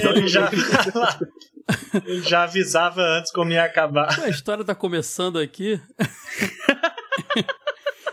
Ele 0.15 0.29
já, 0.29 0.51
ele 2.05 2.21
já 2.23 2.43
avisava 2.45 3.01
antes 3.01 3.33
como 3.33 3.51
ia 3.51 3.65
acabar. 3.65 4.21
A 4.21 4.29
história 4.29 4.65
tá 4.65 4.75
começando 4.75 5.39
aqui. 5.39 5.81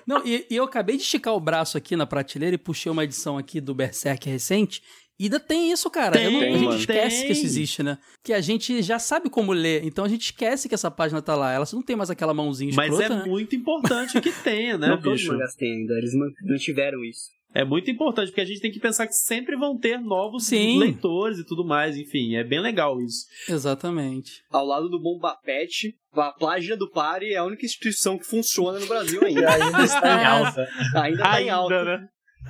Não, 0.05 0.25
e, 0.25 0.45
e 0.49 0.55
eu 0.55 0.63
acabei 0.63 0.97
de 0.97 1.03
esticar 1.03 1.33
o 1.35 1.39
braço 1.39 1.77
aqui 1.77 1.95
na 1.95 2.05
prateleira 2.05 2.55
e 2.55 2.57
puxei 2.57 2.91
uma 2.91 3.03
edição 3.03 3.37
aqui 3.37 3.59
do 3.61 3.73
Berserk 3.75 4.29
recente. 4.29 4.81
E 5.19 5.25
ainda 5.25 5.39
tem 5.39 5.71
isso, 5.71 5.87
cara. 5.91 6.13
Tem, 6.13 6.25
Eu 6.25 6.31
não- 6.31 6.39
a 6.39 6.43
gente 6.45 6.63
mano. 6.63 6.77
esquece 6.79 7.17
Tem. 7.17 7.25
que 7.27 7.31
isso 7.33 7.45
existe, 7.45 7.83
né? 7.83 7.99
Que 8.23 8.33
a 8.33 8.41
gente 8.41 8.81
já 8.81 8.97
sabe 8.97 9.29
como 9.29 9.51
ler, 9.53 9.83
então 9.85 10.03
a 10.03 10.09
gente 10.09 10.21
esquece 10.23 10.67
que 10.67 10.73
essa 10.73 10.89
página 10.89 11.21
tá 11.21 11.35
lá. 11.35 11.51
Ela 11.53 11.65
não 11.73 11.83
tem 11.83 11.95
mais 11.95 12.09
aquela 12.09 12.33
mãozinha 12.33 12.73
Mas 12.75 12.91
escrota, 12.91 13.13
é 13.13 13.17
né? 13.17 13.25
muito 13.29 13.55
importante 13.55 14.19
que 14.19 14.31
tenha, 14.31 14.79
né, 14.79 14.87
não 14.87 14.97
todos 14.99 15.13
os 15.13 15.21
bicho? 15.21 15.31
mangás 15.33 15.53
têm 15.55 15.73
ainda, 15.81 15.93
eles 15.93 16.15
man- 16.15 16.31
mantiveram 16.43 17.03
isso. 17.05 17.29
É 17.53 17.65
muito 17.65 17.91
importante, 17.91 18.27
porque 18.29 18.41
a 18.41 18.45
gente 18.45 18.61
tem 18.61 18.71
que 18.71 18.79
pensar 18.79 19.05
que 19.07 19.13
sempre 19.13 19.57
vão 19.57 19.77
ter 19.77 19.99
novos 19.99 20.45
Sim. 20.45 20.79
leitores 20.79 21.37
e 21.39 21.45
tudo 21.45 21.65
mais, 21.65 21.97
enfim, 21.97 22.35
é 22.35 22.43
bem 22.43 22.61
legal 22.61 23.01
isso. 23.01 23.25
Exatamente. 23.49 24.41
Ao 24.49 24.65
lado 24.65 24.87
do 24.89 25.01
Bomba 25.01 25.35
Pet, 25.43 25.93
a 26.13 26.31
página 26.31 26.77
do 26.77 26.89
Pare 26.89 27.33
é 27.33 27.37
a 27.37 27.43
única 27.45 27.65
instituição 27.65 28.17
que 28.17 28.25
funciona 28.25 28.79
no 28.79 28.85
Brasil 28.87 29.21
ainda. 29.23 29.49
ainda 29.51 29.83
está 29.83 30.21
em 30.21 30.25
alta. 30.25 30.67
ainda 30.95 31.23
tá 31.23 31.41
em 31.41 31.49
alta. 31.49 31.83
né? 31.83 32.07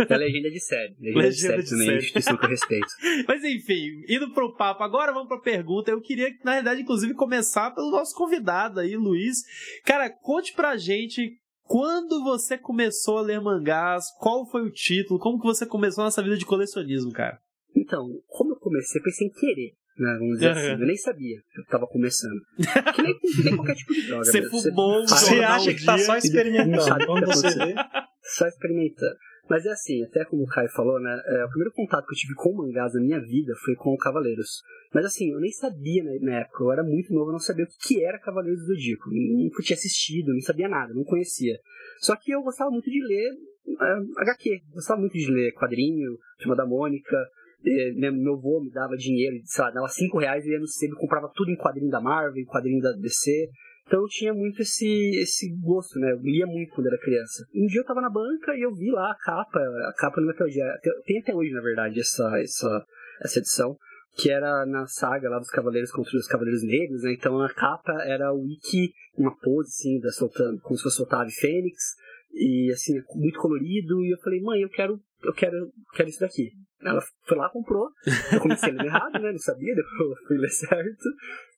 É 0.07 0.17
legenda 0.17 0.49
de 0.49 0.59
série. 0.61 0.95
Legenda, 0.99 1.11
de 1.11 1.17
Legenda 1.19 1.35
série 1.49 1.63
de 1.63 1.69
também, 1.69 1.85
série. 1.85 1.97
é 1.97 1.99
instituição 1.99 2.37
que 2.37 2.45
eu 2.45 2.49
respeito. 2.49 2.87
Mas 3.27 3.43
enfim, 3.43 3.87
indo 4.07 4.31
pro 4.33 4.55
papo, 4.55 4.83
agora 4.83 5.11
vamos 5.11 5.27
pra 5.27 5.39
pergunta. 5.41 5.91
Eu 5.91 5.99
queria, 5.99 6.29
na 6.45 6.53
verdade, 6.53 6.81
inclusive, 6.81 7.13
começar 7.13 7.71
pelo 7.71 7.91
nosso 7.91 8.15
convidado 8.15 8.79
aí, 8.79 8.95
Luiz. 8.95 9.39
Cara, 9.83 10.09
conte 10.09 10.53
pra 10.53 10.77
gente 10.77 11.33
quando 11.71 12.21
você 12.23 12.57
começou 12.57 13.17
a 13.17 13.21
ler 13.21 13.39
mangás, 13.39 14.05
qual 14.19 14.45
foi 14.45 14.61
o 14.61 14.69
título, 14.71 15.17
como 15.19 15.39
que 15.39 15.45
você 15.45 15.65
começou 15.65 16.03
nessa 16.03 16.21
vida 16.21 16.35
de 16.37 16.45
colecionismo, 16.45 17.13
cara? 17.13 17.39
Então, 17.73 18.09
como 18.27 18.51
eu 18.51 18.57
comecei, 18.57 19.01
foi 19.01 19.11
sem 19.13 19.29
querer. 19.29 19.71
né? 19.97 20.17
Vamos 20.19 20.33
dizer 20.35 20.49
assim. 20.51 20.81
Eu 20.81 20.85
nem 20.85 20.97
sabia 20.97 21.37
que 21.53 21.61
eu 21.61 21.65
tava 21.67 21.87
começando. 21.87 22.41
Que 22.93 23.01
nem, 23.01 23.17
que 23.19 23.43
nem 23.45 23.55
qualquer 23.55 23.75
tipo 23.75 23.93
de 23.93 24.05
droga. 24.07 24.25
Você 24.25 24.41
né? 24.41 24.49
fumou 24.49 25.01
um 25.01 25.07
Você 25.07 25.29
jornal 25.35 25.53
acha 25.53 25.73
que 25.73 25.85
tá 25.85 25.95
dia. 25.95 26.05
só 26.05 26.17
experimentando. 26.17 26.81
Sabe 26.81 26.95
o 26.95 26.99
que 26.99 27.05
Quando 27.05 27.25
tá 27.25 27.33
você 27.33 27.75
só 28.21 28.47
experimentando. 28.47 29.15
Mas 29.51 29.65
é 29.65 29.71
assim, 29.71 30.01
até 30.05 30.23
como 30.23 30.43
o 30.43 30.47
Caio 30.47 30.69
falou, 30.69 30.97
né? 30.97 31.21
é, 31.25 31.43
o 31.43 31.49
primeiro 31.49 31.73
contato 31.73 32.07
que 32.07 32.13
eu 32.13 32.17
tive 32.17 32.33
com 32.35 32.55
mangás 32.55 32.93
na 32.93 33.01
minha 33.01 33.19
vida 33.19 33.53
foi 33.65 33.75
com 33.75 33.89
o 33.89 33.97
Cavaleiros. 33.97 34.63
Mas 34.93 35.03
assim, 35.03 35.29
eu 35.29 35.41
nem 35.41 35.51
sabia 35.51 36.01
na 36.21 36.39
época, 36.39 36.63
eu 36.63 36.71
era 36.71 36.81
muito 36.81 37.13
novo, 37.13 37.31
eu 37.31 37.33
não 37.33 37.39
sabia 37.39 37.65
o 37.65 37.67
que 37.67 38.01
era 38.01 38.17
Cavaleiros 38.17 38.61
do 38.61 38.67
Zodíaco. 38.67 39.09
Nunca 39.11 39.61
tinha 39.61 39.75
assistido, 39.75 40.33
não 40.33 40.39
sabia 40.39 40.69
nada, 40.69 40.93
não 40.93 41.03
conhecia. 41.03 41.59
Só 41.99 42.15
que 42.15 42.31
eu 42.31 42.41
gostava 42.41 42.71
muito 42.71 42.89
de 42.89 43.03
ler 43.05 43.29
é, 43.67 44.21
HQ, 44.21 44.61
gostava 44.71 45.01
muito 45.01 45.17
de 45.17 45.29
ler 45.29 45.51
quadrinho, 45.51 46.17
Turma 46.39 46.55
da 46.55 46.65
Mônica. 46.65 47.17
é, 47.65 47.91
meu 47.91 48.35
avô 48.35 48.61
me 48.63 48.71
dava 48.71 48.95
dinheiro, 48.95 49.35
sei 49.43 49.65
lá, 49.65 49.71
dava 49.71 49.89
5 49.89 50.17
reais 50.17 50.45
e 50.45 50.51
ia 50.51 50.59
no 50.59 50.65
e 50.65 50.95
comprava 50.95 51.29
tudo 51.35 51.51
em 51.51 51.57
quadrinho 51.57 51.91
da 51.91 51.99
Marvel, 51.99 52.41
em 52.41 52.45
quadrinho 52.45 52.81
da 52.81 52.93
DC. 52.93 53.49
Então 53.87 54.01
eu 54.01 54.07
tinha 54.07 54.33
muito 54.33 54.61
esse, 54.61 54.87
esse 55.17 55.49
gosto, 55.61 55.99
né? 55.99 56.11
Eu 56.11 56.19
lia 56.19 56.45
muito 56.45 56.73
quando 56.73 56.87
era 56.87 56.97
criança. 56.97 57.45
Um 57.53 57.65
dia 57.67 57.81
eu 57.81 57.85
tava 57.85 58.01
na 58.01 58.09
banca 58.09 58.55
e 58.55 58.61
eu 58.61 58.73
vi 58.73 58.89
lá 58.91 59.11
a 59.11 59.15
capa, 59.15 59.59
a 59.59 59.93
capa 59.97 60.21
no 60.21 60.27
Metal 60.27 60.49
Gear. 60.49 60.79
Tem- 61.05 61.19
até 61.19 61.33
hoje, 61.33 61.51
na 61.51 61.61
verdade, 61.61 61.99
essa, 61.99 62.39
essa, 62.39 62.85
essa 63.21 63.39
edição. 63.39 63.77
Que 64.17 64.29
era 64.29 64.65
na 64.65 64.85
saga 64.87 65.29
lá 65.29 65.39
dos 65.39 65.49
Cavaleiros 65.49 65.89
contra 65.89 66.17
os 66.17 66.27
Cavaleiros 66.27 66.63
Negros, 66.63 67.03
né? 67.03 67.13
Então 67.13 67.41
a 67.41 67.53
capa 67.53 67.93
era 68.03 68.33
o 68.33 68.41
Wiki, 68.41 68.91
uma 69.17 69.33
pose 69.37 69.69
assim, 69.69 69.99
da 70.01 70.11
soltando, 70.11 70.59
como 70.59 70.75
se 70.75 70.83
fosse 70.83 71.01
a 71.09 71.21
ave 71.21 71.31
Fênix. 71.31 71.95
E 72.33 72.69
assim, 72.73 73.01
muito 73.15 73.39
colorido. 73.39 74.03
E 74.03 74.11
eu 74.11 74.17
falei, 74.19 74.41
mãe, 74.41 74.61
eu 74.61 74.69
quero, 74.69 74.99
eu 75.23 75.33
quero, 75.33 75.71
quero 75.93 76.09
isso 76.09 76.19
daqui. 76.19 76.51
Ela 76.83 77.01
foi 77.27 77.37
lá, 77.37 77.49
comprou. 77.49 77.89
Eu 78.33 78.39
comecei 78.39 78.71
lendo 78.71 78.85
errado, 78.85 79.19
né? 79.19 79.31
Não 79.31 79.37
sabia, 79.37 79.75
depois 79.75 79.99
eu 79.99 80.27
fui 80.27 80.37
ler 80.37 80.49
certo. 80.49 81.09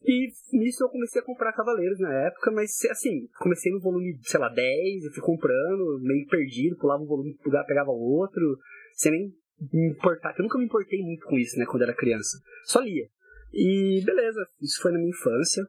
E 0.06 0.28
nisso 0.52 0.84
eu 0.84 0.90
comecei 0.90 1.22
a 1.22 1.26
comprar 1.26 1.54
Cavaleiros 1.54 2.00
na 2.00 2.14
época, 2.26 2.52
mas 2.52 2.72
assim, 2.92 3.28
comecei 3.40 3.72
no 3.72 3.80
volume, 3.80 4.20
sei 4.24 4.40
lá, 4.40 4.50
10, 4.50 5.06
eu 5.06 5.12
fui 5.12 5.24
comprando, 5.24 6.00
meio 6.02 6.28
perdido, 6.28 6.78
pulava 6.78 7.02
um 7.02 7.08
volume, 7.08 7.38
pegava 7.42 7.66
pegava 7.66 7.90
o 7.90 8.20
outro, 8.20 8.58
sem 8.96 9.12
nem 9.14 9.34
me 9.72 9.92
importar, 9.92 10.36
eu 10.38 10.44
nunca 10.44 10.58
me 10.58 10.66
importei 10.66 11.00
muito 11.02 11.26
com 11.26 11.38
isso, 11.38 11.58
né, 11.58 11.66
quando 11.66 11.84
era 11.84 11.96
criança. 11.96 12.38
Só 12.66 12.82
lia. 12.82 13.08
E 13.54 14.02
beleza, 14.06 14.46
isso 14.62 14.82
foi 14.82 14.92
na 14.92 14.98
minha 14.98 15.12
infância. 15.12 15.66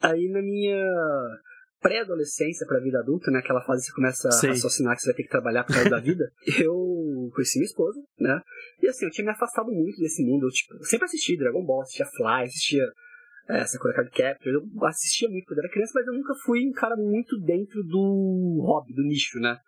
Aí 0.00 0.28
na 0.28 0.42
minha 0.42 0.80
pré-adolescência 1.80 2.66
pra 2.66 2.78
vida 2.78 3.00
adulta, 3.00 3.30
né, 3.30 3.40
aquela 3.40 3.64
fase 3.64 3.82
que 3.82 3.86
você 3.88 3.94
começa 3.94 4.30
Sei. 4.30 4.50
a 4.50 4.52
raciocinar 4.52 4.94
que 4.94 5.02
você 5.02 5.08
vai 5.08 5.16
ter 5.16 5.22
que 5.24 5.28
trabalhar 5.28 5.64
por 5.64 5.74
causa 5.74 5.90
da 5.90 5.98
vida, 5.98 6.24
eu 6.62 6.76
conheci 7.32 7.58
minha 7.58 7.66
esposa, 7.66 8.00
né, 8.18 8.40
e 8.80 8.88
assim, 8.88 9.06
eu 9.06 9.10
tinha 9.10 9.24
me 9.24 9.30
afastado 9.30 9.70
muito 9.70 9.98
desse 9.98 10.24
mundo, 10.24 10.46
eu, 10.46 10.50
tipo, 10.50 10.74
eu 10.74 10.84
sempre 10.84 11.06
assisti 11.06 11.36
Dragon 11.36 11.64
Ball, 11.64 11.82
assistia 11.82 12.06
Fly, 12.06 12.44
assistia 12.44 12.84
é, 13.48 13.64
Sakura 13.64 13.94
Card 13.94 14.10
Captor, 14.10 14.52
eu 14.52 14.84
assistia 14.86 15.28
muito 15.28 15.46
quando 15.46 15.58
era 15.60 15.70
criança, 15.70 15.92
mas 15.94 16.06
eu 16.06 16.14
nunca 16.14 16.34
fui 16.44 16.66
um 16.66 16.72
cara 16.72 16.96
muito 16.96 17.38
dentro 17.40 17.82
do 17.82 18.62
hobby, 18.64 18.94
do 18.94 19.02
nicho, 19.02 19.38
né. 19.40 19.58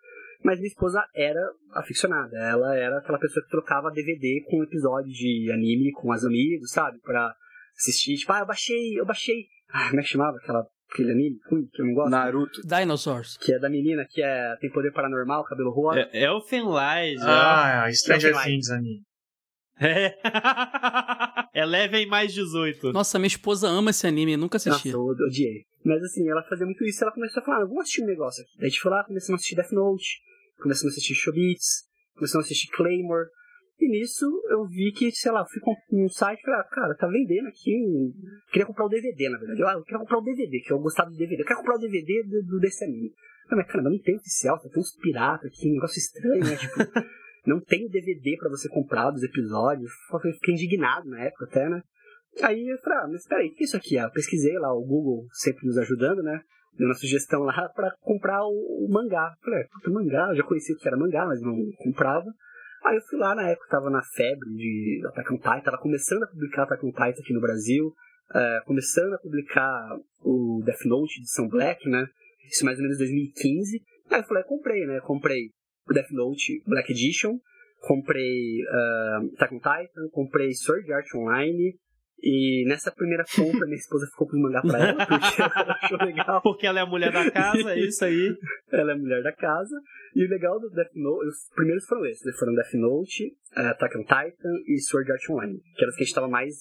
Mas 0.43 0.59
minha 0.59 0.67
esposa 0.67 1.03
era 1.15 1.41
aficionada, 1.73 2.37
ela 2.37 2.75
era 2.75 2.99
aquela 2.99 3.17
pessoa 3.17 3.43
que 3.43 3.49
trocava 3.49 3.91
DVD 3.91 4.43
com 4.47 4.63
episódio 4.63 5.11
de 5.11 5.51
anime 5.51 5.91
com 5.91 6.11
os 6.11 6.23
amigos, 6.23 6.71
sabe, 6.71 6.99
pra 7.01 7.33
assistir, 7.77 8.15
tipo, 8.15 8.31
ah, 8.31 8.39
eu 8.39 8.45
baixei, 8.45 8.99
eu 8.99 9.05
baixei, 9.05 9.47
ah, 9.69 9.89
como 9.89 9.99
é 9.99 10.03
que 10.03 10.09
chamava 10.09 10.37
aquela, 10.37 10.65
aquele 10.91 11.11
anime 11.11 11.39
ruim 11.49 11.67
que 11.71 11.81
eu 11.81 11.85
não 11.85 11.93
gosto? 11.93 12.09
Naruto. 12.09 12.61
Dinosaurs. 12.65 13.37
Que 13.37 13.53
é 13.53 13.59
da 13.59 13.69
menina 13.69 14.05
que 14.09 14.21
é, 14.21 14.55
tem 14.59 14.69
poder 14.69 14.91
paranormal, 14.91 15.43
cabelo 15.43 15.71
rosa. 15.71 15.99
É, 16.11 16.23
Elfenlight, 16.23 17.21
ó. 17.21 17.27
Ah, 17.27 17.87
Stranger 17.91 18.33
Não, 18.33 18.43
Things 18.43 18.69
anime. 18.69 19.03
É. 19.79 20.15
Eleven 21.53 22.07
mais 22.07 22.33
18. 22.33 22.93
Nossa, 22.93 23.19
minha 23.19 23.27
esposa 23.27 23.67
ama 23.67 23.91
esse 23.91 24.07
anime, 24.07 24.37
nunca 24.37 24.57
assisti. 24.57 24.91
Nossa, 24.91 25.21
eu 25.21 25.25
odiei. 25.27 25.65
Mas 25.83 26.01
assim, 26.03 26.27
ela 26.29 26.43
fazia 26.43 26.65
muito 26.65 26.83
isso, 26.85 27.03
ela 27.03 27.13
começou 27.13 27.41
a 27.41 27.45
falar, 27.45 27.57
ah, 27.57 27.65
vamos 27.65 27.81
assistir 27.81 28.03
um 28.03 28.07
negócio 28.07 28.41
aqui. 28.43 28.57
Daí 28.57 28.67
a 28.67 28.69
gente 28.69 28.79
foi 28.79 28.91
lá, 28.91 29.03
começamos 29.03 29.33
a 29.33 29.35
assistir 29.35 29.55
Death 29.55 29.71
Note, 29.71 30.19
começamos 30.61 30.93
a 30.93 30.95
assistir 30.95 31.13
Shobits, 31.13 31.83
começamos 32.15 32.45
a 32.45 32.47
assistir 32.47 32.69
Claymore. 32.69 33.27
E 33.79 33.89
nisso 33.89 34.25
eu 34.49 34.65
vi 34.65 34.91
que, 34.93 35.11
sei 35.11 35.31
lá, 35.31 35.45
fui 35.45 35.61
num 35.91 36.07
site 36.07 36.39
e 36.39 36.43
falei, 36.43 36.59
ah, 36.61 36.63
cara, 36.63 36.95
tá 36.95 37.07
vendendo 37.07 37.47
aqui. 37.47 37.75
um- 37.75 38.13
Queria 38.51 38.65
comprar 38.65 38.85
o 38.85 38.89
DVD, 38.89 39.29
na 39.29 39.37
verdade. 39.37 39.59
Eu, 39.61 39.67
ah, 39.67 39.73
eu 39.73 39.83
queria 39.83 39.99
comprar 39.99 40.17
o 40.17 40.23
DVD, 40.23 40.59
que 40.61 40.71
eu 40.71 40.79
gostava 40.79 41.09
do 41.09 41.17
DVD. 41.17 41.41
Eu 41.41 41.45
quero 41.45 41.59
comprar 41.59 41.75
o 41.75 41.79
DVD 41.79 42.23
do, 42.23 42.43
do- 42.43 42.59
desse 42.59 42.83
anime. 42.85 43.11
Falei, 43.49 43.63
mas 43.63 43.67
cara, 43.71 43.83
mas 43.83 43.91
não 43.93 43.99
tem 43.99 44.15
oficial, 44.15 44.59
tem 44.59 44.71
uns 44.81 44.95
piratas 44.95 45.51
aqui, 45.51 45.69
um 45.69 45.73
negócio 45.73 45.99
estranho, 45.99 46.43
né? 46.43 46.55
Tipo, 46.55 46.73
não 47.45 47.59
tem 47.59 47.87
DVD 47.89 48.37
pra 48.37 48.49
você 48.49 48.69
comprar 48.69 49.11
dos 49.11 49.23
episódios. 49.23 49.91
Eu 50.11 50.33
fiquei 50.33 50.53
indignado 50.53 51.09
na 51.09 51.21
época 51.21 51.45
até, 51.45 51.67
né? 51.69 51.81
Aí 52.41 52.67
eu 52.67 52.77
falei, 52.79 52.99
ah, 52.99 53.07
mas 53.11 53.27
peraí, 53.27 53.49
o 53.49 53.53
que 53.53 53.63
é 53.63 53.65
isso 53.65 53.77
aqui? 53.77 53.97
Ah, 53.97 54.03
eu 54.03 54.11
pesquisei 54.11 54.57
lá, 54.57 54.73
o 54.73 54.83
Google 54.85 55.25
sempre 55.31 55.65
nos 55.67 55.77
ajudando, 55.77 56.23
né? 56.23 56.41
Deu 56.77 56.87
uma 56.87 56.93
sugestão 56.95 57.41
lá 57.43 57.69
pra 57.75 57.93
comprar 58.01 58.41
o, 58.45 58.85
o 58.85 58.87
mangá. 58.91 59.31
Eu 59.37 59.43
Falei, 59.43 59.63
ah, 59.63 59.67
puta, 59.73 59.91
mangá, 59.91 60.27
eu 60.29 60.35
já 60.37 60.43
conhecia 60.43 60.75
o 60.75 60.77
que 60.77 60.87
era 60.87 60.97
mangá, 60.97 61.25
mas 61.25 61.41
não 61.41 61.55
comprava. 61.77 62.25
Aí 62.85 62.97
eu 62.97 63.01
fui 63.01 63.17
lá, 63.17 63.33
na 63.33 63.49
época 63.49 63.67
tava 63.67 63.89
na 63.89 64.03
febre 64.03 64.47
de 64.51 65.01
Attack 65.07 65.33
on 65.33 65.37
Titan, 65.37 65.61
tava 65.61 65.77
começando 65.79 66.21
a 66.23 66.27
publicar 66.27 66.63
Attack 66.63 66.85
on 66.85 66.91
Titan 66.91 67.19
aqui 67.19 67.33
no 67.33 67.41
Brasil, 67.41 67.91
eh, 68.33 68.61
começando 68.63 69.13
a 69.13 69.17
publicar 69.17 69.97
o 70.21 70.61
Death 70.63 70.85
Note 70.85 71.19
de 71.19 71.29
São 71.31 71.47
Black, 71.47 71.89
né? 71.89 72.07
Isso 72.47 72.63
mais 72.63 72.77
ou 72.77 72.83
menos 72.83 72.97
em 72.97 72.99
2015. 72.99 73.81
Aí 74.11 74.19
eu 74.19 74.23
falei, 74.23 74.43
comprei, 74.43 74.85
né? 74.85 74.99
Comprei 75.01 75.49
o 75.89 75.93
Death 75.93 76.11
Note 76.11 76.61
Black 76.67 76.91
Edition, 76.91 77.39
comprei 77.81 78.61
uh, 78.61 79.33
Attack 79.33 79.55
on 79.55 79.57
Titan, 79.57 80.09
comprei 80.11 80.53
Sword 80.53 80.93
Art 80.93 81.07
Online, 81.15 81.75
e 82.21 82.63
nessa 82.67 82.91
primeira 82.91 83.23
compra 83.35 83.65
minha 83.65 83.77
esposa 83.77 84.07
ficou 84.07 84.27
com 84.27 84.37
o 84.37 84.41
mangá 84.41 84.61
pra 84.61 84.79
ela, 84.79 85.05
porque 85.05 85.41
ela 85.41 85.77
achou 85.81 85.97
legal. 85.99 86.41
Porque 86.41 86.65
ela 86.67 86.79
é 86.79 86.83
a 86.83 86.85
mulher 86.85 87.11
da 87.11 87.29
casa, 87.29 87.73
é 87.73 87.79
isso 87.79 88.03
aí. 88.05 88.35
Ela 88.71 88.91
é 88.91 88.93
a 88.95 88.97
mulher 88.97 89.21
da 89.23 89.31
casa. 89.33 89.75
E 90.15 90.25
o 90.25 90.29
legal 90.29 90.59
do 90.59 90.69
Death 90.69 90.91
Note, 90.95 91.27
os 91.27 91.49
primeiros 91.55 91.85
foram 91.85 92.05
esses, 92.05 92.25
né? 92.25 92.31
foram 92.39 92.53
Death 92.55 92.73
Note, 92.73 93.31
eh, 93.57 93.67
Attack 93.67 93.97
on 93.97 94.01
Titan 94.03 94.53
e 94.67 94.79
Sword 94.79 95.11
Art 95.11 95.29
Online, 95.29 95.59
que 95.75 95.83
eram 95.83 95.89
os 95.91 95.95
que 95.97 96.03
a 96.03 96.05
gente 96.05 96.15
tava 96.15 96.27
mais 96.29 96.53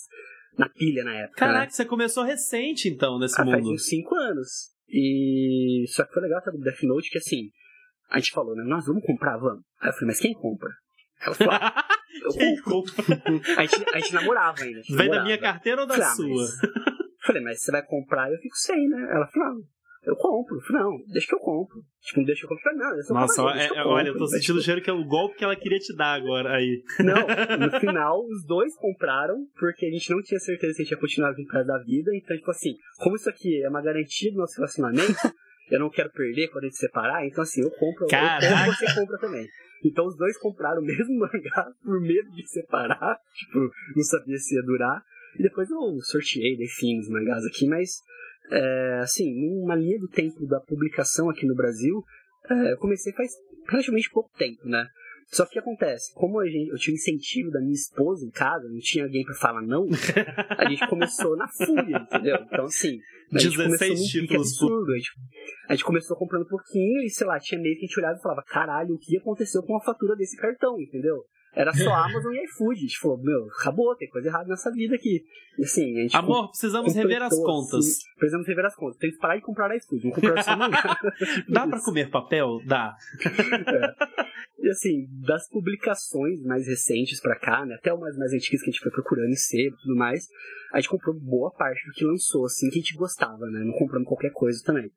na 0.59 0.69
pilha 0.69 1.05
na 1.05 1.15
época. 1.15 1.47
né? 1.47 1.53
Caraca, 1.53 1.71
você 1.73 1.85
começou 1.85 2.25
recente 2.25 2.89
então 2.89 3.19
nesse 3.19 3.41
Ah, 3.41 3.45
faz 3.45 3.63
mundo. 3.63 3.75
uns 3.75 3.87
5 3.87 4.15
anos. 4.15 4.49
E 4.89 5.85
só 5.89 6.05
que 6.05 6.13
foi 6.13 6.23
legal 6.23 6.41
do 6.45 6.59
Death 6.59 6.83
Note 6.83 7.11
que 7.11 7.19
assim, 7.19 7.49
a 8.11 8.19
gente 8.19 8.33
falou, 8.33 8.55
né? 8.55 8.65
Nós 8.65 8.87
vamos 8.87 9.03
comprar, 9.05 9.37
vamos. 9.39 9.63
Aí 9.81 9.89
eu 9.89 9.93
falei, 9.95 10.07
mas 10.09 10.21
quem 10.21 10.35
compra? 10.35 10.71
Ela 11.25 11.35
falou, 11.35 11.55
ah, 11.55 11.85
eu 12.23 12.31
Quem 12.31 12.61
compro. 12.63 12.93
A 13.57 13.63
gente, 13.67 13.85
a 13.95 13.99
gente 13.99 14.15
namorava 14.15 14.63
ainda. 14.63 14.79
gente 14.81 14.89
Vem 14.89 14.97
da 15.09 15.17
namorava. 15.17 15.25
minha 15.25 15.39
carteira 15.39 15.81
ou 15.83 15.87
da 15.87 15.95
Falei, 15.95 16.09
ah, 16.09 16.15
sua? 16.15 16.29
mas- 16.29 16.61
Falei, 17.27 17.43
mas 17.43 17.63
você 17.63 17.73
vai 17.73 17.83
comprar 17.85 18.31
eu 18.31 18.39
fico 18.39 18.57
sem, 18.57 18.89
né? 18.89 19.09
Ela 19.11 19.27
falou, 19.29 19.49
não, 19.55 19.61
eu 20.07 20.17
compro. 20.17 20.57
Eu 20.57 20.61
falei, 20.61 20.83
não, 20.83 20.99
deixa 21.11 21.27
que 21.27 21.35
eu 21.35 21.39
compro. 21.39 21.77
Tipo, 22.03 22.19
não 22.21 22.27
deixa 22.27 22.41
que 22.47 22.53
eu 22.53 22.57
compro. 22.57 22.77
Não, 22.77 22.91
eu 22.91 23.15
Nossa, 23.15 23.41
é- 23.59 23.71
eu 23.81 23.87
olha, 23.89 24.09
eu 24.09 24.13
compro. 24.13 24.19
tô 24.19 24.29
sentindo 24.29 24.59
o 24.59 24.63
cheiro 24.63 24.83
que 24.83 24.91
é 24.91 24.93
o 24.93 25.05
golpe 25.07 25.37
que 25.39 25.45
ela 25.45 25.57
queria 25.57 25.79
te 25.79 25.97
dar 25.97 26.13
agora 26.15 26.55
aí. 26.57 26.83
Não, 27.01 27.15
no 27.59 27.81
final, 27.81 28.21
os 28.27 28.45
dois 28.47 28.77
compraram, 28.77 29.37
porque 29.59 29.87
a 29.87 29.91
gente 29.91 30.11
não 30.11 30.21
tinha 30.23 30.39
certeza 30.39 30.75
se 30.75 30.83
a 30.83 30.85
gente 30.85 30.93
ia 30.93 30.99
continuar 31.01 31.35
causa 31.51 31.67
da 31.67 31.79
vida. 31.83 32.11
Então, 32.15 32.37
tipo 32.37 32.51
assim, 32.51 32.75
como 32.99 33.17
isso 33.17 33.29
aqui 33.31 33.63
é 33.65 33.69
uma 33.71 33.81
garantia 33.81 34.31
do 34.31 34.37
nosso 34.39 34.57
relacionamento, 34.57 35.15
eu 35.71 35.81
não 35.81 35.89
quero 35.89 36.11
perder 36.11 36.49
quando 36.49 36.65
a 36.65 36.67
gente 36.67 36.77
separar, 36.77 37.27
então 37.27 37.43
assim, 37.43 37.63
eu 37.63 37.71
compro, 37.71 38.05
eu 38.05 38.09
Caraca. 38.09 38.47
compro, 38.67 38.75
você 38.77 38.95
compra 39.01 39.19
também. 39.19 39.49
Então 39.83 40.07
os 40.07 40.17
dois 40.17 40.37
compraram 40.39 40.83
o 40.83 40.85
mesmo 40.85 41.15
mangá 41.19 41.73
por 41.83 42.01
medo 42.01 42.31
de 42.31 42.47
separar, 42.49 43.19
tipo, 43.35 43.59
não 43.97 44.03
sabia 44.03 44.37
se 44.39 44.55
ia 44.55 44.63
durar. 44.63 45.03
E 45.39 45.43
depois 45.43 45.69
eu 45.71 45.79
sorteei, 46.03 46.57
dei 46.57 46.69
fim 46.69 46.97
nos 46.97 47.09
mangás 47.09 47.45
aqui, 47.45 47.67
mas, 47.67 47.91
é, 48.51 49.01
assim, 49.03 49.35
numa 49.35 49.75
linha 49.75 49.99
do 49.99 50.09
tempo 50.09 50.47
da 50.47 50.61
publicação 50.61 51.29
aqui 51.29 51.45
no 51.47 51.57
Brasil, 51.57 52.03
é, 52.49 52.73
eu 52.73 52.79
comecei 52.79 53.13
faz 53.13 53.33
relativamente 53.69 54.11
pouco 54.11 54.31
tempo, 54.37 54.67
né? 54.69 54.87
Só 55.33 55.45
que 55.45 55.51
o 55.51 55.53
que 55.53 55.59
acontece? 55.59 56.13
Como 56.15 56.41
a 56.41 56.47
gente, 56.47 56.71
eu 56.71 56.77
tinha 56.77 56.95
incentivo 56.95 57.51
da 57.51 57.61
minha 57.61 57.73
esposa 57.73 58.25
em 58.25 58.31
casa, 58.31 58.69
não 58.69 58.79
tinha 58.79 59.05
alguém 59.05 59.25
pra 59.25 59.35
falar 59.35 59.63
não, 59.63 59.87
a 60.57 60.69
gente 60.69 60.87
começou 60.89 61.37
na 61.37 61.49
fúria, 61.49 61.99
entendeu? 61.99 62.39
Então, 62.47 62.65
assim, 62.65 62.99
a 63.33 63.39
gente 63.39 63.57
16 63.57 63.57
começou 63.57 63.89
num 63.89 63.95
pique 63.95 64.21
títulos 64.21 64.53
absurdo. 64.53 64.93
A 64.93 64.97
gente, 64.97 65.11
a 65.69 65.73
gente 65.75 65.85
começou 65.85 66.17
comprando 66.17 66.47
pouquinho 66.47 67.03
e, 67.03 67.11
sei 67.11 67.27
lá, 67.27 67.39
tinha 67.39 67.61
meio 67.61 67.75
que 67.77 67.85
a 67.85 67.89
gente 67.89 67.99
olhava 67.99 68.19
e 68.19 68.23
falava, 68.23 68.43
caralho, 68.43 68.95
o 68.95 68.99
que 68.99 69.17
aconteceu 69.17 69.63
com 69.63 69.77
a 69.77 69.81
fatura 69.81 70.17
desse 70.17 70.37
cartão, 70.37 70.81
entendeu? 70.81 71.25
Era 71.55 71.73
só 71.73 71.95
Amazon 71.95 72.35
e 72.35 72.45
iFood. 72.45 72.79
A 72.79 72.81
gente 72.81 72.99
falou, 72.99 73.19
meu, 73.19 73.47
acabou, 73.59 73.95
tem 73.97 74.09
coisa 74.09 74.29
errada 74.29 74.49
nessa 74.49 74.71
vida 74.71 74.95
aqui. 74.95 75.25
E 75.59 75.65
assim, 75.65 75.99
a 75.99 76.03
gente 76.03 76.17
Amor, 76.17 76.49
precisamos 76.49 76.95
rever 76.95 77.23
as 77.23 77.31
completou, 77.31 77.63
contas. 77.63 77.87
assim, 77.87 78.03
precisamos 78.17 78.47
rever 78.47 78.65
as 78.65 78.75
contas. 78.75 78.97
Tem 78.99 79.11
que 79.11 79.19
parar 79.19 79.37
de 79.37 79.43
comprar 79.43 79.77
iFood, 79.77 80.03
vamos 80.03 80.15
comprar 80.17 80.43
só. 80.43 80.53
Tipo 80.53 81.45
Dá 81.53 81.67
pra 81.67 81.81
comer 81.81 82.11
papel? 82.11 82.59
Dá. 82.67 82.97
E 84.59 84.69
assim, 84.69 85.07
das 85.27 85.49
publicações 85.49 86.43
mais 86.43 86.67
recentes 86.67 87.21
pra 87.21 87.39
cá, 87.39 87.67
né, 87.67 87.75
até 87.75 87.93
umas 87.93 88.17
mais 88.17 88.33
antigas 88.33 88.63
que 88.63 88.71
a 88.71 88.73
gente 88.73 88.83
foi 88.83 88.91
procurando 88.91 89.29
em 89.31 89.37
sebo 89.37 89.77
e 89.77 89.83
tudo 89.83 89.95
mais, 89.95 90.27
a 90.73 90.81
gente 90.81 90.89
comprou 90.89 91.15
boa 91.15 91.51
parte 91.51 91.87
do 91.87 91.93
que 91.93 92.05
lançou, 92.05 92.47
assim, 92.47 92.71
que 92.71 92.79
a 92.79 92.81
gente 92.81 92.97
gostava, 92.97 93.47
né, 93.47 93.63
não 93.63 93.75
comprando 93.75 94.07
qualquer 94.07 94.31
coisa 94.33 94.63
também. 94.65 94.91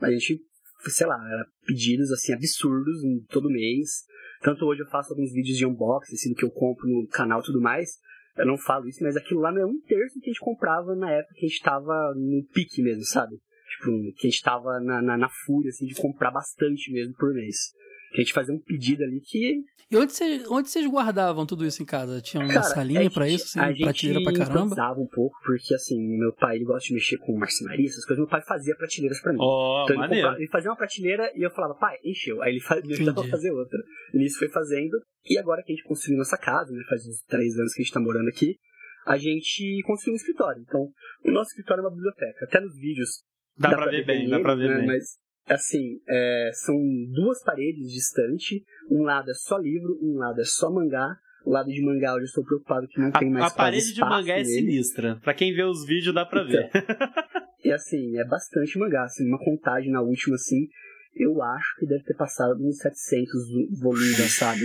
Mas 0.00 0.10
a 0.10 0.12
gente, 0.12 0.40
sei 0.88 1.06
lá, 1.06 1.18
pedidos, 1.66 2.12
assim, 2.12 2.34
absurdos 2.34 3.00
todo 3.30 3.48
mês. 3.48 4.04
Tanto 4.44 4.66
hoje 4.66 4.82
eu 4.82 4.86
faço 4.86 5.10
alguns 5.10 5.32
vídeos 5.32 5.56
de 5.56 5.64
unboxing, 5.64 6.14
assim, 6.14 6.28
do 6.28 6.36
que 6.36 6.44
eu 6.44 6.50
compro 6.50 6.86
no 6.86 7.08
canal 7.08 7.40
e 7.40 7.44
tudo 7.44 7.62
mais. 7.62 7.98
eu 8.36 8.44
não 8.44 8.58
falo 8.58 8.86
isso, 8.86 9.02
mas 9.02 9.16
aquilo 9.16 9.40
lá 9.40 9.50
não 9.50 9.62
é 9.62 9.66
um 9.66 9.80
terço 9.80 10.20
que 10.20 10.28
a 10.28 10.32
gente 10.32 10.44
comprava 10.44 10.94
na 10.94 11.10
época 11.10 11.34
que 11.34 11.46
a 11.46 11.48
gente 11.48 11.62
tava 11.62 12.12
no 12.14 12.44
pique 12.52 12.82
mesmo, 12.82 13.04
sabe? 13.04 13.36
Tipo, 13.70 14.12
que 14.18 14.26
a 14.26 14.30
gente 14.30 14.42
tava 14.42 14.78
na, 14.80 15.00
na, 15.00 15.16
na 15.16 15.28
fúria, 15.30 15.70
assim, 15.70 15.86
de 15.86 15.94
comprar 15.94 16.30
bastante 16.30 16.92
mesmo 16.92 17.14
por 17.14 17.32
mês. 17.32 17.56
Que 18.14 18.20
a 18.20 18.24
gente 18.24 18.32
fazia 18.32 18.54
um 18.54 18.60
pedido 18.60 19.02
ali 19.02 19.20
que. 19.20 19.64
E 19.90 19.96
onde, 19.96 20.12
cê, 20.12 20.44
onde 20.48 20.68
vocês 20.68 20.86
guardavam 20.86 21.44
tudo 21.44 21.66
isso 21.66 21.82
em 21.82 21.84
casa? 21.84 22.20
Tinha 22.20 22.44
uma 22.44 22.54
Cara, 22.54 22.62
salinha 22.62 23.10
para 23.10 23.28
isso? 23.28 23.46
Assim, 23.46 23.58
a 23.58 23.72
gente 23.72 23.82
prateleira 23.82 24.22
pra 24.22 24.32
caramba? 24.32 24.72
usava 24.72 25.00
um 25.00 25.06
pouco, 25.08 25.36
porque 25.44 25.74
assim, 25.74 25.98
meu 26.16 26.32
pai 26.32 26.56
ele 26.56 26.64
gosta 26.64 26.86
de 26.86 26.94
mexer 26.94 27.18
com 27.18 27.36
marcenaria, 27.36 27.86
essas 27.86 28.04
coisas. 28.04 28.22
Meu 28.22 28.28
pai 28.28 28.40
fazia 28.42 28.74
prateleiras 28.76 29.20
pra 29.20 29.32
mim. 29.32 29.38
Oh, 29.40 29.82
então 29.84 30.04
ele, 30.04 30.14
comprava, 30.14 30.36
ele, 30.38 30.48
fazia 30.48 30.70
uma 30.70 30.76
prateleira 30.76 31.32
e 31.34 31.42
eu 31.42 31.50
falava, 31.50 31.74
pai, 31.74 31.96
encheu. 32.04 32.40
Aí 32.40 32.52
ele 32.52 32.60
fazia, 32.60 32.86
me 32.86 32.92
ajudava 32.94 33.26
a 33.26 33.28
fazer 33.28 33.50
outra. 33.50 33.78
E 34.14 34.18
nisso 34.18 34.38
foi 34.38 34.48
fazendo. 34.48 34.96
E 35.28 35.36
agora 35.36 35.62
que 35.64 35.72
a 35.72 35.74
gente 35.74 35.84
construiu 35.84 36.18
nossa 36.18 36.38
casa, 36.38 36.72
né? 36.72 36.84
Faz 36.88 37.04
uns 37.08 37.22
três 37.22 37.58
anos 37.58 37.74
que 37.74 37.82
a 37.82 37.84
gente 37.84 37.92
tá 37.92 38.00
morando 38.00 38.28
aqui, 38.28 38.56
a 39.06 39.18
gente 39.18 39.82
construiu 39.84 40.14
um 40.14 40.16
escritório. 40.16 40.62
Então, 40.62 40.88
o 41.24 41.30
nosso 41.32 41.50
escritório 41.50 41.82
é 41.82 41.84
uma 41.84 41.94
biblioteca. 41.94 42.44
Até 42.44 42.60
nos 42.60 42.78
vídeos. 42.78 43.24
Dá, 43.58 43.70
dá 43.70 43.76
pra, 43.76 43.90
ver 43.90 44.06
bem, 44.06 44.20
bem, 44.20 44.30
dá 44.30 44.40
pra 44.40 44.54
ver 44.54 44.68
né? 44.68 44.76
bem. 44.78 44.86
Mas 44.86 45.18
assim, 45.48 46.00
é, 46.08 46.50
são 46.54 46.76
duas 47.12 47.42
paredes 47.42 47.92
distantes. 47.92 48.60
Um 48.90 49.02
lado 49.02 49.30
é 49.30 49.34
só 49.34 49.58
livro, 49.58 49.98
um 50.02 50.16
lado 50.16 50.40
é 50.40 50.44
só 50.44 50.70
mangá. 50.70 51.16
O 51.44 51.50
lado 51.50 51.68
de 51.70 51.82
mangá 51.84 52.12
eu 52.12 52.20
já 52.20 52.24
estou 52.24 52.44
preocupado 52.44 52.88
que 52.88 52.98
não 52.98 53.10
tem 53.10 53.30
mais 53.30 53.52
A 53.52 53.54
parede 53.54 53.92
de 53.92 54.00
mangá 54.00 54.38
é 54.38 54.44
sinistra. 54.44 55.16
Pra 55.22 55.34
quem 55.34 55.54
vê 55.54 55.62
os 55.62 55.84
vídeos 55.84 56.14
dá 56.14 56.24
pra 56.24 56.42
então, 56.42 56.52
ver. 56.52 56.70
e 57.62 57.70
assim, 57.70 58.16
é 58.16 58.24
bastante 58.24 58.78
mangá. 58.78 59.04
Assim, 59.04 59.26
uma 59.28 59.38
contagem 59.38 59.90
na 59.90 60.00
última, 60.00 60.36
assim, 60.36 60.68
eu 61.14 61.42
acho 61.42 61.76
que 61.78 61.86
deve 61.86 62.02
ter 62.04 62.14
passado 62.14 62.56
uns 62.66 62.78
700 62.78 63.78
volumes, 63.78 64.34
sabe? 64.36 64.60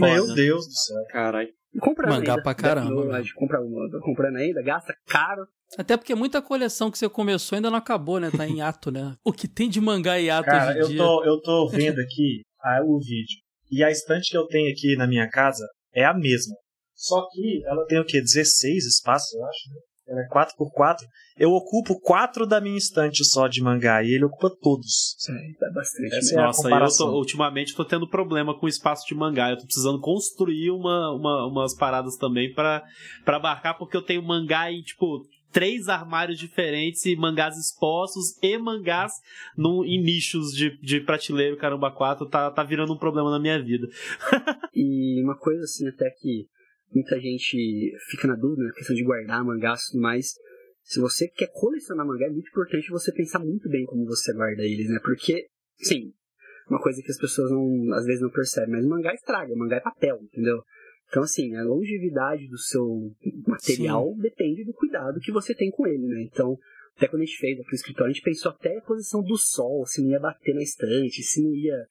Meu 0.00 0.34
Deus 0.34 0.66
do 0.66 0.72
céu. 0.72 1.04
Caralho. 1.10 1.50
Comprando 1.80 2.10
Mangá 2.10 2.32
ainda. 2.32 2.42
pra 2.42 2.54
caramba. 2.54 3.22
Compra, 3.34 3.58
comprando 4.00 4.36
ainda, 4.36 4.62
gasta 4.62 4.94
caro. 5.06 5.46
Até 5.76 5.96
porque 5.96 6.14
muita 6.14 6.40
coleção 6.40 6.90
que 6.90 6.98
você 6.98 7.08
começou 7.08 7.56
ainda 7.56 7.70
não 7.70 7.78
acabou, 7.78 8.20
né? 8.20 8.30
Tá 8.30 8.46
em 8.46 8.60
ato, 8.60 8.90
né? 8.90 9.16
O 9.24 9.32
que 9.32 9.48
tem 9.48 9.68
de 9.68 9.80
mangá 9.80 10.20
em 10.20 10.30
ato 10.30 10.46
Cara, 10.46 10.70
hoje 10.70 10.78
em 10.78 10.82
eu 10.82 10.88
dia? 10.88 10.98
Tô, 10.98 11.24
eu 11.24 11.40
tô 11.40 11.68
vendo 11.68 12.00
aqui 12.00 12.42
ah, 12.60 12.80
o 12.84 12.98
vídeo. 12.98 13.38
E 13.70 13.82
a 13.82 13.90
estante 13.90 14.30
que 14.30 14.36
eu 14.36 14.46
tenho 14.46 14.70
aqui 14.70 14.96
na 14.96 15.06
minha 15.06 15.28
casa 15.28 15.66
é 15.92 16.04
a 16.04 16.14
mesma. 16.14 16.54
Só 16.94 17.26
que 17.30 17.62
ela 17.66 17.84
tem 17.86 17.98
o 17.98 18.04
quê? 18.04 18.20
16 18.20 18.84
espaços, 18.86 19.32
eu 19.34 19.44
acho, 19.44 19.70
né? 19.70 19.80
Ela 20.06 20.20
é 20.20 20.28
4x4. 20.28 20.98
Eu 21.36 21.50
ocupo 21.50 21.98
4 21.98 22.46
da 22.46 22.60
minha 22.60 22.76
estante 22.76 23.24
só 23.24 23.48
de 23.48 23.62
mangá 23.62 24.02
e 24.02 24.14
ele 24.14 24.26
ocupa 24.26 24.54
todos. 24.60 25.16
Sim, 25.18 25.32
é 25.32 25.72
bastante. 25.72 26.14
Essa 26.14 26.36
Nossa, 26.36 26.68
é 26.68 26.72
eu 26.72 26.96
tô, 26.96 27.18
ultimamente 27.18 27.74
tô 27.74 27.84
tendo 27.84 28.08
problema 28.08 28.56
com 28.58 28.66
o 28.66 28.68
espaço 28.68 29.06
de 29.06 29.14
mangá. 29.14 29.50
Eu 29.50 29.56
tô 29.56 29.64
precisando 29.64 29.98
construir 30.00 30.70
uma, 30.70 31.10
uma, 31.12 31.46
umas 31.46 31.74
paradas 31.74 32.16
também 32.16 32.52
para 32.52 32.84
abarcar, 33.26 33.78
porque 33.78 33.96
eu 33.96 34.02
tenho 34.02 34.22
mangá 34.22 34.70
em, 34.70 34.82
tipo, 34.82 35.24
três 35.54 35.88
armários 35.88 36.36
diferentes 36.36 37.06
e 37.06 37.14
mangás 37.14 37.56
expostos 37.56 38.36
e 38.42 38.58
mangás 38.58 39.12
no, 39.56 39.84
em 39.84 40.02
nichos 40.02 40.52
de, 40.52 40.76
de 40.80 41.00
prateleiro, 41.00 41.56
caramba, 41.56 41.92
4, 41.92 42.28
tá, 42.28 42.50
tá 42.50 42.64
virando 42.64 42.92
um 42.92 42.98
problema 42.98 43.30
na 43.30 43.38
minha 43.38 43.62
vida. 43.62 43.86
e 44.74 45.22
uma 45.22 45.38
coisa 45.38 45.62
assim, 45.62 45.86
até 45.86 46.10
que 46.10 46.48
muita 46.92 47.20
gente 47.20 47.92
fica 48.10 48.26
na 48.26 48.34
dúvida, 48.34 48.64
na 48.64 48.72
questão 48.72 48.96
de 48.96 49.04
guardar 49.04 49.44
mangás 49.44 49.80
e 49.82 49.92
tudo 49.92 50.02
mais. 50.02 50.34
Se 50.82 51.00
você 51.00 51.28
quer 51.28 51.48
colecionar 51.52 52.04
mangá, 52.04 52.26
é 52.26 52.30
muito 52.30 52.48
importante 52.48 52.90
você 52.90 53.12
pensar 53.12 53.38
muito 53.38 53.68
bem 53.70 53.86
como 53.86 54.04
você 54.04 54.34
guarda 54.34 54.62
eles, 54.64 54.88
né? 54.88 54.98
Porque, 55.02 55.46
sim, 55.78 56.12
uma 56.68 56.80
coisa 56.80 57.00
que 57.00 57.12
as 57.12 57.18
pessoas 57.18 57.50
não, 57.50 57.94
às 57.94 58.04
vezes 58.04 58.20
não 58.20 58.30
percebem, 58.30 58.72
mas 58.72 58.86
mangá 58.86 59.14
estraga, 59.14 59.54
mangá 59.54 59.76
é 59.76 59.80
papel, 59.80 60.18
entendeu? 60.20 60.62
Então, 61.08 61.22
assim, 61.22 61.54
a 61.56 61.62
longevidade 61.62 62.48
do 62.48 62.58
seu 62.58 63.12
material 63.46 64.12
sim. 64.14 64.20
depende 64.20 64.64
do 64.64 64.72
cuidado 64.72 65.20
que 65.20 65.32
você 65.32 65.54
tem 65.54 65.70
com 65.70 65.86
ele, 65.86 66.06
né? 66.06 66.22
Então, 66.22 66.58
até 66.96 67.08
quando 67.08 67.22
a 67.22 67.24
gente 67.24 67.38
fez 67.38 67.58
aqui 67.58 67.68
no 67.70 67.76
escritório, 67.76 68.10
a 68.10 68.12
gente 68.12 68.24
pensou 68.24 68.50
até 68.50 68.76
a 68.76 68.82
posição 68.82 69.22
do 69.22 69.36
sol, 69.36 69.84
se 69.86 70.02
não 70.02 70.10
ia 70.10 70.20
bater 70.20 70.54
na 70.54 70.62
estante, 70.62 71.22
se 71.22 71.42
não 71.42 71.54
ia 71.54 71.86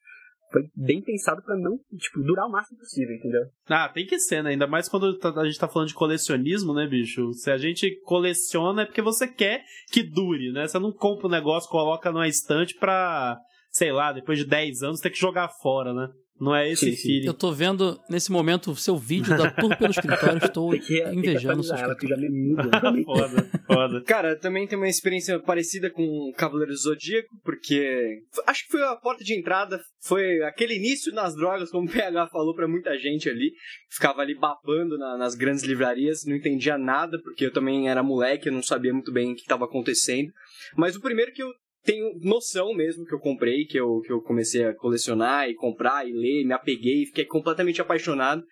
foi 0.54 0.70
bem 0.76 1.02
pensado 1.02 1.42
para 1.42 1.56
não, 1.56 1.76
tipo, 1.98 2.22
durar 2.22 2.46
o 2.46 2.50
máximo 2.50 2.78
possível, 2.78 3.16
entendeu? 3.16 3.42
Ah, 3.66 3.88
tem 3.88 4.06
que 4.06 4.20
ser, 4.20 4.40
né? 4.40 4.50
Ainda 4.50 4.68
mais 4.68 4.88
quando 4.88 5.18
tá, 5.18 5.30
a 5.30 5.44
gente 5.44 5.58
tá 5.58 5.66
falando 5.66 5.88
de 5.88 5.94
colecionismo, 5.94 6.72
né, 6.72 6.86
bicho? 6.86 7.32
Se 7.32 7.50
a 7.50 7.58
gente 7.58 8.00
coleciona 8.04 8.82
é 8.82 8.84
porque 8.86 9.02
você 9.02 9.26
quer 9.26 9.64
que 9.90 10.04
dure, 10.04 10.52
né? 10.52 10.68
Você 10.68 10.78
não 10.78 10.92
compra 10.92 11.26
um 11.26 11.30
negócio, 11.30 11.68
coloca 11.68 12.12
numa 12.12 12.28
estante 12.28 12.76
pra, 12.76 13.36
sei 13.68 13.90
lá, 13.90 14.12
depois 14.12 14.38
de 14.38 14.44
10 14.44 14.84
anos 14.84 15.00
ter 15.00 15.10
que 15.10 15.18
jogar 15.18 15.48
fora, 15.48 15.92
né? 15.92 16.08
Não 16.40 16.54
é 16.54 16.70
esse 16.70 16.90
sim, 16.90 16.96
sim. 16.96 17.02
feeling. 17.02 17.26
Eu 17.26 17.34
tô 17.34 17.52
vendo 17.52 18.00
nesse 18.10 18.32
momento 18.32 18.72
o 18.72 18.76
seu 18.76 18.96
vídeo 18.96 19.36
da 19.36 19.50
tour 19.52 19.76
pelo 19.78 19.90
escritório, 19.90 20.38
estou 20.44 20.70
que, 20.72 21.02
invejando 21.12 21.60
o 21.60 21.64
seu 21.64 21.76
foda, 23.04 23.50
foda. 23.66 24.02
Cara, 24.02 24.36
também 24.36 24.66
tem 24.66 24.76
uma 24.76 24.88
experiência 24.88 25.38
parecida 25.38 25.90
com 25.90 26.32
Cavaleiro 26.36 26.74
Zodíaco, 26.74 27.28
porque 27.44 28.22
acho 28.46 28.64
que 28.64 28.72
foi 28.72 28.82
a 28.82 28.96
porta 28.96 29.22
de 29.22 29.38
entrada, 29.38 29.80
foi 30.00 30.42
aquele 30.42 30.74
início 30.74 31.12
nas 31.12 31.36
drogas, 31.36 31.70
como 31.70 31.88
o 31.88 31.92
PH 31.92 32.26
falou 32.28 32.54
pra 32.54 32.66
muita 32.66 32.98
gente 32.98 33.28
ali. 33.28 33.52
Ficava 33.88 34.22
ali 34.22 34.34
babando 34.34 34.98
na, 34.98 35.16
nas 35.16 35.36
grandes 35.36 35.62
livrarias, 35.62 36.24
não 36.26 36.34
entendia 36.34 36.76
nada, 36.76 37.16
porque 37.22 37.46
eu 37.46 37.52
também 37.52 37.88
era 37.88 38.02
moleque, 38.02 38.48
eu 38.48 38.52
não 38.52 38.62
sabia 38.62 38.92
muito 38.92 39.12
bem 39.12 39.32
o 39.32 39.34
que 39.36 39.42
estava 39.42 39.66
acontecendo. 39.66 40.32
Mas 40.76 40.96
o 40.96 41.00
primeiro 41.00 41.32
que 41.32 41.42
eu 41.42 41.48
tenho 41.84 42.18
noção 42.20 42.74
mesmo 42.74 43.04
que 43.04 43.14
eu 43.14 43.20
comprei, 43.20 43.66
que 43.66 43.78
eu, 43.78 44.00
que 44.00 44.12
eu 44.12 44.20
comecei 44.22 44.64
a 44.64 44.74
colecionar 44.74 45.48
e 45.48 45.54
comprar 45.54 46.08
e 46.08 46.12
ler, 46.12 46.44
me 46.44 46.52
apeguei, 46.52 47.06
fiquei 47.06 47.26
completamente 47.26 47.80
apaixonado. 47.80 48.42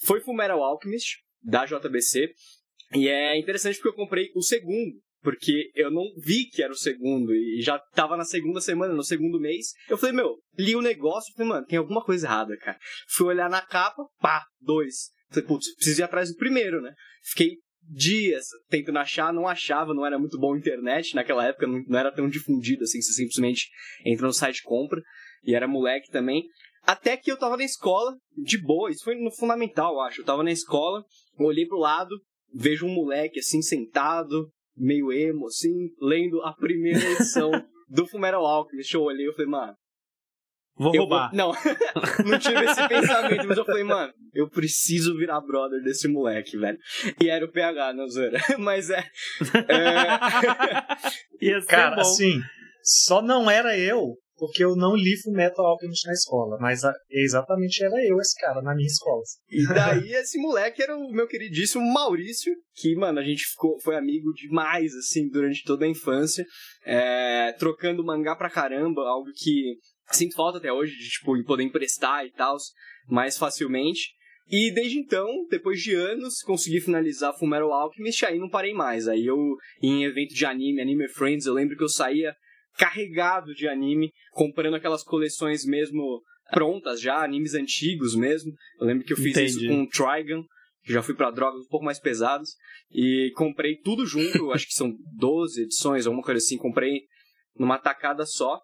Foi 0.00 0.20
Fullmetal 0.20 0.62
Alchemist, 0.62 1.18
da 1.42 1.66
JBC. 1.66 2.32
E 2.94 3.08
é 3.08 3.38
interessante 3.38 3.76
porque 3.76 3.90
eu 3.90 4.04
comprei 4.04 4.30
o 4.34 4.42
segundo, 4.42 4.98
porque 5.22 5.70
eu 5.74 5.90
não 5.90 6.04
vi 6.16 6.46
que 6.46 6.62
era 6.62 6.72
o 6.72 6.76
segundo 6.76 7.34
e 7.34 7.60
já 7.60 7.78
tava 7.78 8.16
na 8.16 8.24
segunda 8.24 8.60
semana, 8.60 8.94
no 8.94 9.04
segundo 9.04 9.38
mês. 9.38 9.72
Eu 9.88 9.98
falei, 9.98 10.14
meu, 10.14 10.38
li 10.58 10.74
o 10.74 10.80
negócio, 10.80 11.34
falei, 11.34 11.48
mano, 11.50 11.66
tem 11.66 11.78
alguma 11.78 12.02
coisa 12.02 12.26
errada, 12.26 12.56
cara. 12.56 12.78
Fui 13.08 13.26
olhar 13.26 13.50
na 13.50 13.60
capa, 13.60 14.02
pá, 14.18 14.46
dois. 14.60 15.10
Falei, 15.30 15.46
putz, 15.46 15.74
preciso 15.74 16.00
ir 16.00 16.04
atrás 16.04 16.30
do 16.30 16.36
primeiro, 16.36 16.80
né? 16.80 16.94
Fiquei 17.22 17.58
dias 17.88 18.46
tentando 18.68 18.98
achar, 18.98 19.32
não 19.32 19.48
achava, 19.48 19.94
não 19.94 20.04
era 20.04 20.18
muito 20.18 20.38
bom 20.38 20.54
a 20.54 20.58
internet 20.58 21.14
naquela 21.14 21.46
época, 21.46 21.66
não, 21.66 21.82
não 21.86 21.98
era 21.98 22.12
tão 22.12 22.28
difundido 22.28 22.84
assim, 22.84 23.00
você 23.00 23.12
simplesmente 23.12 23.68
entra 24.04 24.26
no 24.26 24.32
site 24.32 24.58
e 24.58 24.62
compra, 24.62 25.00
e 25.42 25.54
era 25.54 25.66
moleque 25.66 26.10
também. 26.10 26.44
Até 26.82 27.16
que 27.16 27.30
eu 27.30 27.38
tava 27.38 27.56
na 27.56 27.64
escola, 27.64 28.16
de 28.36 28.58
boa, 28.60 28.90
isso 28.90 29.04
foi 29.04 29.14
no 29.14 29.30
fundamental, 29.30 29.94
eu 29.94 30.00
acho. 30.00 30.20
Eu 30.20 30.24
tava 30.24 30.42
na 30.42 30.52
escola, 30.52 31.04
olhei 31.38 31.66
pro 31.66 31.78
lado, 31.78 32.14
vejo 32.54 32.86
um 32.86 32.94
moleque 32.94 33.40
assim, 33.40 33.60
sentado, 33.60 34.50
meio 34.76 35.12
emo, 35.12 35.46
assim, 35.46 35.90
lendo 36.00 36.40
a 36.42 36.52
primeira 36.52 37.04
edição 37.12 37.50
do 37.88 38.06
Fumeral 38.06 38.46
Alchemist. 38.46 38.94
Eu 38.94 39.02
olhei 39.02 39.26
e 39.26 39.32
falei, 39.32 39.50
mano, 39.50 39.74
Vou 40.78 40.94
eu 40.94 41.02
roubar. 41.02 41.30
Vou... 41.30 41.36
Não, 41.36 41.52
não 42.24 42.38
tive 42.38 42.64
esse 42.64 42.88
pensamento, 42.88 43.46
mas 43.46 43.58
eu 43.58 43.64
falei, 43.64 43.84
mano, 43.84 44.12
eu 44.32 44.48
preciso 44.48 45.16
virar 45.16 45.40
brother 45.40 45.82
desse 45.82 46.06
moleque, 46.06 46.56
velho. 46.56 46.78
E 47.20 47.28
era 47.28 47.44
o 47.44 47.50
PH, 47.50 47.92
não 47.92 48.08
zoeira. 48.08 48.38
Mas 48.58 48.90
é. 48.90 49.04
é... 51.40 51.60
Cara, 51.68 52.00
assim, 52.00 52.40
só 52.82 53.20
não 53.20 53.50
era 53.50 53.76
eu, 53.78 54.16
porque 54.36 54.64
eu 54.64 54.76
não 54.76 54.94
li 54.94 55.14
Metal 55.26 55.66
Alchemist 55.66 56.06
na 56.06 56.12
escola, 56.12 56.56
mas 56.60 56.84
a, 56.84 56.92
exatamente 57.10 57.82
era 57.84 57.96
eu 58.04 58.18
esse 58.20 58.38
cara 58.40 58.62
na 58.62 58.74
minha 58.74 58.86
escola. 58.86 59.22
E 59.50 59.66
daí 59.66 60.12
esse 60.12 60.38
moleque 60.38 60.82
era 60.82 60.96
o 60.96 61.10
meu 61.10 61.26
queridíssimo 61.26 61.84
Maurício, 61.92 62.54
que, 62.74 62.94
mano, 62.94 63.18
a 63.18 63.24
gente 63.24 63.44
ficou, 63.44 63.78
foi 63.80 63.96
amigo 63.96 64.32
demais, 64.32 64.94
assim, 64.94 65.28
durante 65.28 65.64
toda 65.64 65.84
a 65.84 65.88
infância, 65.88 66.46
é, 66.84 67.52
trocando 67.58 68.04
mangá 68.04 68.36
pra 68.36 68.50
caramba, 68.50 69.02
algo 69.02 69.30
que 69.36 69.76
Sinto 70.10 70.34
falta 70.34 70.58
até 70.58 70.72
hoje 70.72 70.96
de, 70.96 71.08
tipo, 71.08 71.44
poder 71.44 71.64
emprestar 71.64 72.24
e 72.24 72.30
tal, 72.30 72.56
mais 73.06 73.36
facilmente. 73.36 74.16
E 74.50 74.72
desde 74.72 74.98
então, 74.98 75.28
depois 75.50 75.80
de 75.80 75.94
anos, 75.94 76.40
consegui 76.40 76.80
finalizar 76.80 77.36
Fullmetal 77.36 77.72
Alchemist, 77.72 78.24
aí 78.24 78.38
não 78.38 78.48
parei 78.48 78.72
mais. 78.72 79.06
Aí 79.06 79.26
eu, 79.26 79.36
em 79.82 80.04
evento 80.04 80.34
de 80.34 80.46
anime, 80.46 80.80
Anime 80.80 81.08
Friends, 81.08 81.44
eu 81.44 81.52
lembro 81.52 81.76
que 81.76 81.84
eu 81.84 81.88
saía 81.88 82.34
carregado 82.78 83.52
de 83.54 83.68
anime, 83.68 84.10
comprando 84.30 84.76
aquelas 84.76 85.02
coleções 85.02 85.66
mesmo 85.66 86.22
prontas 86.50 87.00
já, 87.00 87.22
animes 87.22 87.54
antigos 87.54 88.14
mesmo. 88.14 88.52
Eu 88.80 88.86
lembro 88.86 89.04
que 89.04 89.12
eu 89.12 89.16
fiz 89.16 89.36
Entendi. 89.36 89.66
isso 89.66 89.68
com 89.68 89.86
Trigun, 89.86 90.44
que 90.82 90.92
já 90.92 91.02
fui 91.02 91.14
para 91.14 91.30
drogas 91.30 91.60
um 91.60 91.68
pouco 91.68 91.84
mais 91.84 91.98
pesadas, 91.98 92.50
e 92.90 93.30
comprei 93.34 93.76
tudo 93.76 94.06
junto, 94.06 94.50
acho 94.52 94.66
que 94.66 94.72
são 94.72 94.94
12 95.16 95.62
edições, 95.64 96.06
alguma 96.06 96.22
coisa 96.22 96.38
assim, 96.38 96.56
comprei 96.56 97.02
numa 97.56 97.78
tacada 97.78 98.24
só. 98.24 98.58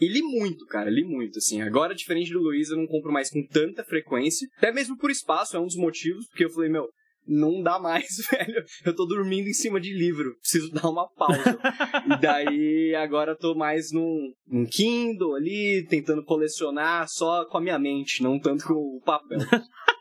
E 0.00 0.08
li 0.08 0.22
muito, 0.22 0.66
cara, 0.66 0.90
li 0.90 1.04
muito, 1.04 1.38
assim. 1.38 1.62
Agora, 1.62 1.94
diferente 1.94 2.32
do 2.32 2.40
Luiz, 2.40 2.70
eu 2.70 2.76
não 2.76 2.86
compro 2.86 3.12
mais 3.12 3.30
com 3.30 3.44
tanta 3.46 3.84
frequência. 3.84 4.48
Até 4.56 4.72
mesmo 4.72 4.96
por 4.96 5.10
espaço, 5.10 5.56
é 5.56 5.60
um 5.60 5.66
dos 5.66 5.76
motivos, 5.76 6.26
porque 6.28 6.44
eu 6.44 6.50
falei, 6.50 6.70
meu, 6.70 6.88
não 7.26 7.62
dá 7.62 7.78
mais, 7.78 8.08
velho. 8.30 8.64
Eu 8.84 8.94
tô 8.94 9.04
dormindo 9.04 9.48
em 9.48 9.52
cima 9.52 9.80
de 9.80 9.92
livro, 9.92 10.36
preciso 10.40 10.72
dar 10.72 10.88
uma 10.88 11.08
pausa. 11.08 11.58
e 12.06 12.20
daí, 12.20 12.94
agora 12.94 13.36
tô 13.36 13.54
mais 13.54 13.92
num, 13.92 14.32
num 14.46 14.66
Kindle 14.66 15.34
ali, 15.34 15.86
tentando 15.88 16.24
colecionar 16.24 17.06
só 17.08 17.44
com 17.46 17.58
a 17.58 17.60
minha 17.60 17.78
mente, 17.78 18.22
não 18.22 18.38
tanto 18.38 18.64
com 18.66 18.74
o 18.74 19.00
papel. 19.04 19.38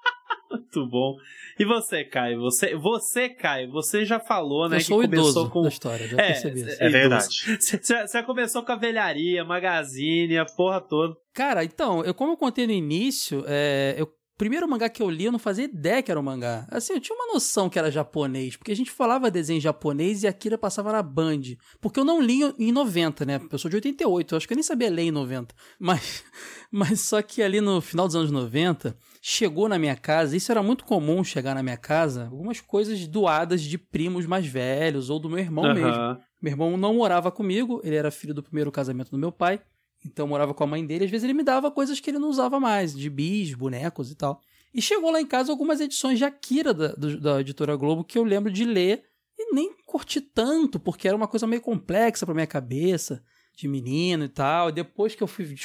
Muito 0.52 0.88
bom. 0.88 1.16
E 1.60 1.66
você, 1.66 2.04
Caio? 2.04 2.40
Você, 2.42 2.76
você, 2.76 3.30
Caio, 3.30 3.72
você 3.72 4.06
já 4.06 4.20
falou, 4.20 4.68
né? 4.70 4.78
Eu 4.78 4.82
sou 4.82 5.00
que 5.00 5.08
começou 5.08 5.50
com 5.50 5.62
da 5.64 5.70
história, 5.70 6.08
já 6.08 6.18
É, 6.18 6.28
percebi 6.28 6.62
isso. 6.62 6.84
É 6.84 6.90
verdade. 6.90 7.28
Você, 7.60 8.08
você 8.08 8.24
começou 8.24 8.64
com 8.64 8.72
a 8.72 8.76
velharia, 8.76 9.44
magazine, 9.46 10.38
a 10.38 10.46
porra 10.46 10.82
toda. 10.82 11.16
Cara, 11.34 11.64
então, 11.64 12.04
eu, 12.04 12.14
como 12.14 12.34
eu 12.34 12.38
contei 12.38 12.68
no 12.68 12.74
início, 12.74 13.44
é, 13.48 13.96
eu, 13.98 14.08
primeiro 14.41 14.67
mangá 14.67 14.89
que 14.89 15.04
eu 15.04 15.08
li, 15.08 15.25
eu 15.25 15.32
não 15.32 15.38
fazia 15.38 15.65
ideia 15.65 16.01
que 16.01 16.10
era 16.10 16.19
um 16.19 16.23
mangá. 16.23 16.65
Assim, 16.71 16.93
eu 16.93 16.99
tinha 16.99 17.15
uma 17.15 17.32
noção 17.32 17.69
que 17.69 17.77
era 17.77 17.91
japonês, 17.91 18.58
porque 18.58 18.71
a 18.71 18.75
gente 18.75 18.89
falava 18.89 19.30
desenho 19.30 19.62
japonês 19.62 20.23
e 20.23 20.27
Akira 20.27 20.58
passava 20.58 20.91
na 20.91 21.04
Band. 21.04 21.41
Porque 21.80 21.99
eu 21.99 22.04
não 22.04 22.19
li 22.19 22.39
em 22.58 22.71
90, 22.71 23.23
né? 23.23 23.39
Eu 23.51 23.60
sou 23.60 23.69
de 23.69 23.75
88, 23.75 24.34
eu 24.34 24.38
acho 24.38 24.47
que 24.47 24.54
eu 24.54 24.56
nem 24.56 24.63
sabia 24.63 24.89
ler 24.89 25.04
em 25.04 25.12
90. 25.12 25.54
Mas, 25.77 26.23
mas 26.73 27.01
só 27.01 27.21
que 27.21 27.43
ali 27.43 27.62
no 27.62 27.80
final 27.82 28.08
dos 28.08 28.15
anos 28.15 28.32
90, 28.32 28.97
chegou 29.21 29.69
na 29.69 29.77
minha 29.77 29.95
casa, 29.95 30.36
isso 30.36 30.51
era 30.51 30.63
muito 30.63 30.86
comum 30.86 31.23
chegar 31.23 31.54
na 31.54 31.62
minha 31.62 31.77
casa, 31.77 32.23
algumas 32.23 32.60
coisas 32.60 33.06
doadas 33.06 33.62
de 33.62 33.77
primos 33.77 34.25
mais 34.25 34.47
velhos 34.47 35.12
ou 35.12 35.19
do 35.19 35.30
meu 35.30 35.38
irmão 35.38 35.71
mesmo. 35.71 35.88
Aham. 35.88 36.19
Meu 36.41 36.51
irmão 36.51 36.75
não 36.77 36.95
morava 36.95 37.30
comigo, 37.30 37.80
ele 37.84 37.95
era 37.95 38.10
filho 38.10 38.34
do 38.34 38.41
primeiro 38.41 38.71
casamento 38.71 39.12
do 39.12 39.19
meu 39.19 39.32
pai, 39.32 39.62
então 40.06 40.28
morava 40.28 40.54
com 40.54 40.64
a 40.64 40.68
mãe 40.68 40.86
dele. 40.86 41.06
Às 41.06 41.12
vezes 41.12 41.24
ele 41.24 41.34
me 41.34 41.44
dava 41.44 41.70
coisas 41.72 42.00
que 42.00 42.10
ele 42.10 42.20
não 42.20 42.30
usava 42.30 42.60
mais, 42.60 42.94
de 42.96 43.10
bis, 43.10 43.54
bonecos 43.54 44.12
e 44.12 44.16
tal. 44.16 44.42
E 44.74 44.82
chegou 44.82 45.12
lá 45.12 45.20
em 45.22 45.26
casa 45.26 45.52
algumas 45.52 45.80
edições 45.82 46.18
de 46.18 46.26
Akira 46.26 46.74
da, 46.74 46.90
do- 46.94 47.20
da 47.20 47.42
editora 47.42 47.76
Globo 47.76 48.04
que 48.04 48.18
eu 48.18 48.24
lembro 48.24 48.52
de 48.52 48.64
ler 48.66 49.04
e 49.38 49.54
nem 49.54 49.76
curti 49.86 50.22
tanto, 50.22 50.80
porque 50.80 51.08
era 51.08 51.18
uma 51.18 51.28
coisa 51.28 51.46
meio 51.48 51.62
complexa 51.62 52.26
pra 52.26 52.34
minha 52.36 52.48
cabeça, 52.48 53.24
de 53.56 53.68
menino 53.68 54.24
e 54.26 54.30
tal. 54.30 54.70
E 54.70 54.72
depois 54.72 55.14
que 55.16 55.22
eu 55.24 55.28
fui 55.28 55.56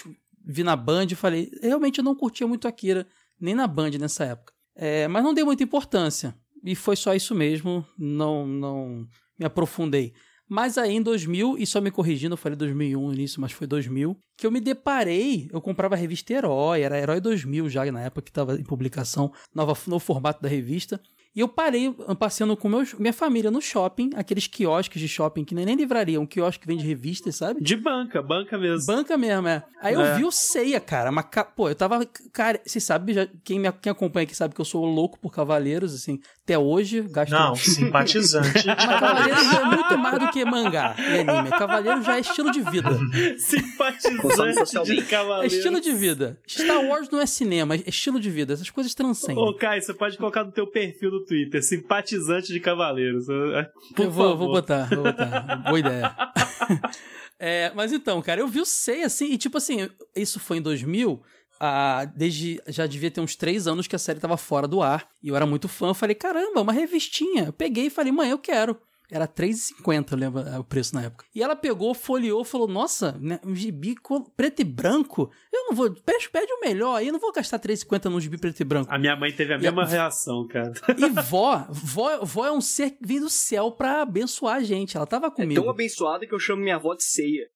vi 0.48 0.62
na 0.62 0.76
Band, 0.76 1.06
eu 1.10 1.16
falei, 1.16 1.50
realmente 1.62 1.98
eu 1.98 2.04
não 2.04 2.14
curtia 2.14 2.46
muito 2.46 2.66
Akira, 2.68 3.06
nem 3.40 3.54
na 3.54 3.66
Band 3.66 3.90
nessa 3.98 4.24
época. 4.24 4.52
É, 4.74 5.08
mas 5.08 5.22
não 5.24 5.34
dei 5.34 5.44
muita 5.44 5.62
importância. 5.62 6.36
E 6.64 6.74
foi 6.74 6.96
só 6.96 7.14
isso 7.14 7.34
mesmo, 7.34 7.86
não, 7.98 8.46
não 8.46 9.08
me 9.38 9.44
aprofundei. 9.46 10.12
Mas 10.48 10.78
aí 10.78 10.94
em 10.94 11.02
2000, 11.02 11.56
e 11.58 11.66
só 11.66 11.80
me 11.80 11.90
corrigindo, 11.90 12.34
eu 12.34 12.36
falei 12.36 12.56
2001 12.56 13.06
no 13.06 13.12
início, 13.12 13.40
mas 13.40 13.52
foi 13.52 13.66
2000, 13.66 14.16
que 14.36 14.46
eu 14.46 14.50
me 14.50 14.60
deparei, 14.60 15.48
eu 15.52 15.60
comprava 15.60 15.94
a 15.94 15.98
revista 15.98 16.32
Herói, 16.32 16.82
era 16.82 16.98
Herói 16.98 17.20
2000 17.20 17.68
já 17.68 17.90
na 17.90 18.02
época 18.02 18.22
que 18.22 18.30
estava 18.30 18.54
em 18.54 18.62
publicação, 18.62 19.32
nova, 19.54 19.76
no 19.88 19.98
formato 19.98 20.40
da 20.40 20.48
revista. 20.48 21.00
E 21.36 21.40
eu 21.40 21.48
parei 21.48 21.94
passeando 22.18 22.56
com 22.56 22.66
meus, 22.66 22.94
minha 22.94 23.12
família 23.12 23.50
no 23.50 23.60
shopping, 23.60 24.08
aqueles 24.16 24.46
quiosques 24.46 24.98
de 24.98 25.06
shopping 25.06 25.44
que 25.44 25.54
nem, 25.54 25.66
nem 25.66 25.76
livraria, 25.76 26.18
um 26.18 26.24
quiosque 26.24 26.62
que 26.62 26.66
vende 26.66 26.82
revistas, 26.82 27.36
sabe? 27.36 27.60
De 27.62 27.76
banca, 27.76 28.22
banca 28.22 28.56
mesmo. 28.56 28.86
Banca 28.86 29.18
mesmo, 29.18 29.46
é. 29.46 29.62
Aí 29.82 29.92
eu 29.92 30.00
É. 30.00 30.16
vi 30.16 30.24
o 30.24 30.30
Ceia, 30.32 30.80
cara. 30.80 31.12
Mas, 31.12 31.26
pô, 31.54 31.68
eu 31.68 31.74
tava. 31.74 32.06
Cara, 32.32 32.58
você 32.64 32.80
sabe, 32.80 33.12
já, 33.12 33.28
quem, 33.44 33.60
me, 33.60 33.70
quem 33.70 33.92
acompanha 33.92 34.24
aqui 34.24 34.34
sabe 34.34 34.54
que 34.54 34.60
eu 34.62 34.64
sou 34.64 34.84
louco 34.86 35.18
por 35.20 35.30
Cavaleiros, 35.30 35.94
assim. 35.94 36.18
Até 36.42 36.58
hoje, 36.58 37.02
gasto. 37.02 37.32
Não, 37.32 37.54
simpatizante. 37.54 38.64
Mas 38.66 38.84
Cavaleiros 38.86 39.52
é 39.52 39.64
muito 39.64 39.98
mais 39.98 40.18
do 40.18 40.30
que 40.30 40.44
mangá 40.44 40.94
e 40.98 41.28
anime. 41.28 41.50
Cavaleiros 41.50 42.04
já 42.06 42.16
é 42.16 42.20
estilo 42.20 42.50
de 42.50 42.62
vida. 42.62 42.88
Simpatizante 43.36 44.82
de. 44.84 44.98
É 45.00 45.02
cavaleiro. 45.02 45.54
estilo 45.54 45.80
de 45.80 45.92
vida. 45.92 46.38
Star 46.48 46.84
Wars 46.84 47.10
não 47.10 47.20
é 47.20 47.26
cinema, 47.26 47.74
é 47.74 47.82
estilo 47.86 48.18
de 48.20 48.30
vida. 48.30 48.54
Essas 48.54 48.70
coisas 48.70 48.94
transcendem. 48.94 49.42
Ô, 49.42 49.54
Caio, 49.54 49.82
você 49.82 49.92
pode 49.92 50.16
colocar 50.16 50.44
no 50.44 50.52
teu 50.52 50.66
perfil 50.66 51.10
do 51.10 51.24
Twitter, 51.26 51.62
simpatizante 51.62 52.52
de 52.52 52.60
cavaleiros. 52.60 53.26
Por 53.26 54.06
eu 54.06 54.10
vou, 54.10 54.30
favor. 54.30 54.36
vou 54.36 54.52
botar, 54.52 54.88
vou 54.88 55.02
botar. 55.04 55.56
Boa 55.68 55.78
ideia. 55.78 56.16
É, 57.38 57.70
mas 57.74 57.92
então, 57.92 58.22
cara, 58.22 58.40
eu 58.40 58.48
vi 58.48 58.60
o 58.60 58.64
Sei 58.64 59.02
assim, 59.02 59.26
e 59.32 59.36
tipo 59.36 59.58
assim, 59.58 59.90
isso 60.16 60.40
foi 60.40 60.56
em 60.56 60.62
2000. 60.62 61.22
ah, 61.60 62.06
desde 62.16 62.58
já 62.68 62.86
devia 62.86 63.10
ter 63.10 63.20
uns 63.20 63.36
três 63.36 63.66
anos 63.66 63.86
que 63.86 63.94
a 63.94 63.98
série 63.98 64.18
tava 64.18 64.38
fora 64.38 64.66
do 64.66 64.80
ar. 64.80 65.06
E 65.22 65.28
eu 65.28 65.36
era 65.36 65.44
muito 65.44 65.68
fã. 65.68 65.88
Eu 65.88 65.94
falei, 65.94 66.14
caramba, 66.14 66.62
uma 66.62 66.72
revistinha. 66.72 67.44
Eu 67.44 67.52
peguei 67.52 67.86
e 67.86 67.90
falei, 67.90 68.10
mãe, 68.10 68.30
eu 68.30 68.38
quero. 68.38 68.78
Era 69.10 69.24
R$3,50, 69.24 70.12
eu 70.12 70.18
lembro 70.18 70.40
o 70.58 70.64
preço 70.64 70.94
na 70.94 71.02
época. 71.04 71.24
E 71.34 71.42
ela 71.42 71.54
pegou, 71.54 71.94
folheou, 71.94 72.44
falou: 72.44 72.66
Nossa, 72.66 73.12
né, 73.20 73.38
um 73.44 73.54
gibi 73.54 73.94
preto 74.36 74.60
e 74.60 74.64
branco. 74.64 75.30
Eu 75.52 75.64
não 75.66 75.74
vou. 75.74 75.90
Pede, 75.94 76.28
pede 76.28 76.52
o 76.52 76.60
melhor 76.60 76.96
aí, 76.96 77.06
eu 77.08 77.12
não 77.12 77.20
vou 77.20 77.32
gastar 77.32 77.56
R$3,50 77.58 78.04
num 78.10 78.20
gibi 78.20 78.38
preto 78.38 78.60
e 78.60 78.64
branco. 78.64 78.92
A 78.92 78.98
minha 78.98 79.16
mãe 79.16 79.32
teve 79.32 79.52
a 79.54 79.56
E 79.56 79.60
mesma 79.60 79.82
a- 79.82 79.86
reação, 79.86 80.46
cara. 80.48 80.72
E 80.98 81.08
vó, 81.22 81.66
vó, 81.70 82.24
vó 82.24 82.46
é 82.46 82.52
um 82.52 82.60
ser 82.60 82.90
que 82.92 83.06
vem 83.06 83.20
do 83.20 83.28
céu 83.30 83.70
pra 83.70 84.02
abençoar 84.02 84.56
a 84.56 84.62
gente. 84.62 84.96
Ela 84.96 85.06
tava 85.06 85.26
É 85.26 85.30
comigo. 85.30 85.60
tão 85.60 85.70
abençoada 85.70 86.26
que 86.26 86.34
eu 86.34 86.38
chamo 86.38 86.62
minha 86.62 86.76
avó 86.76 86.94
de 86.94 87.04
ceia. 87.04 87.48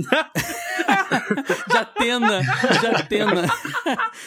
De 1.68 1.76
Atena, 1.76 2.40
de 2.80 2.86
Atena. 2.86 3.46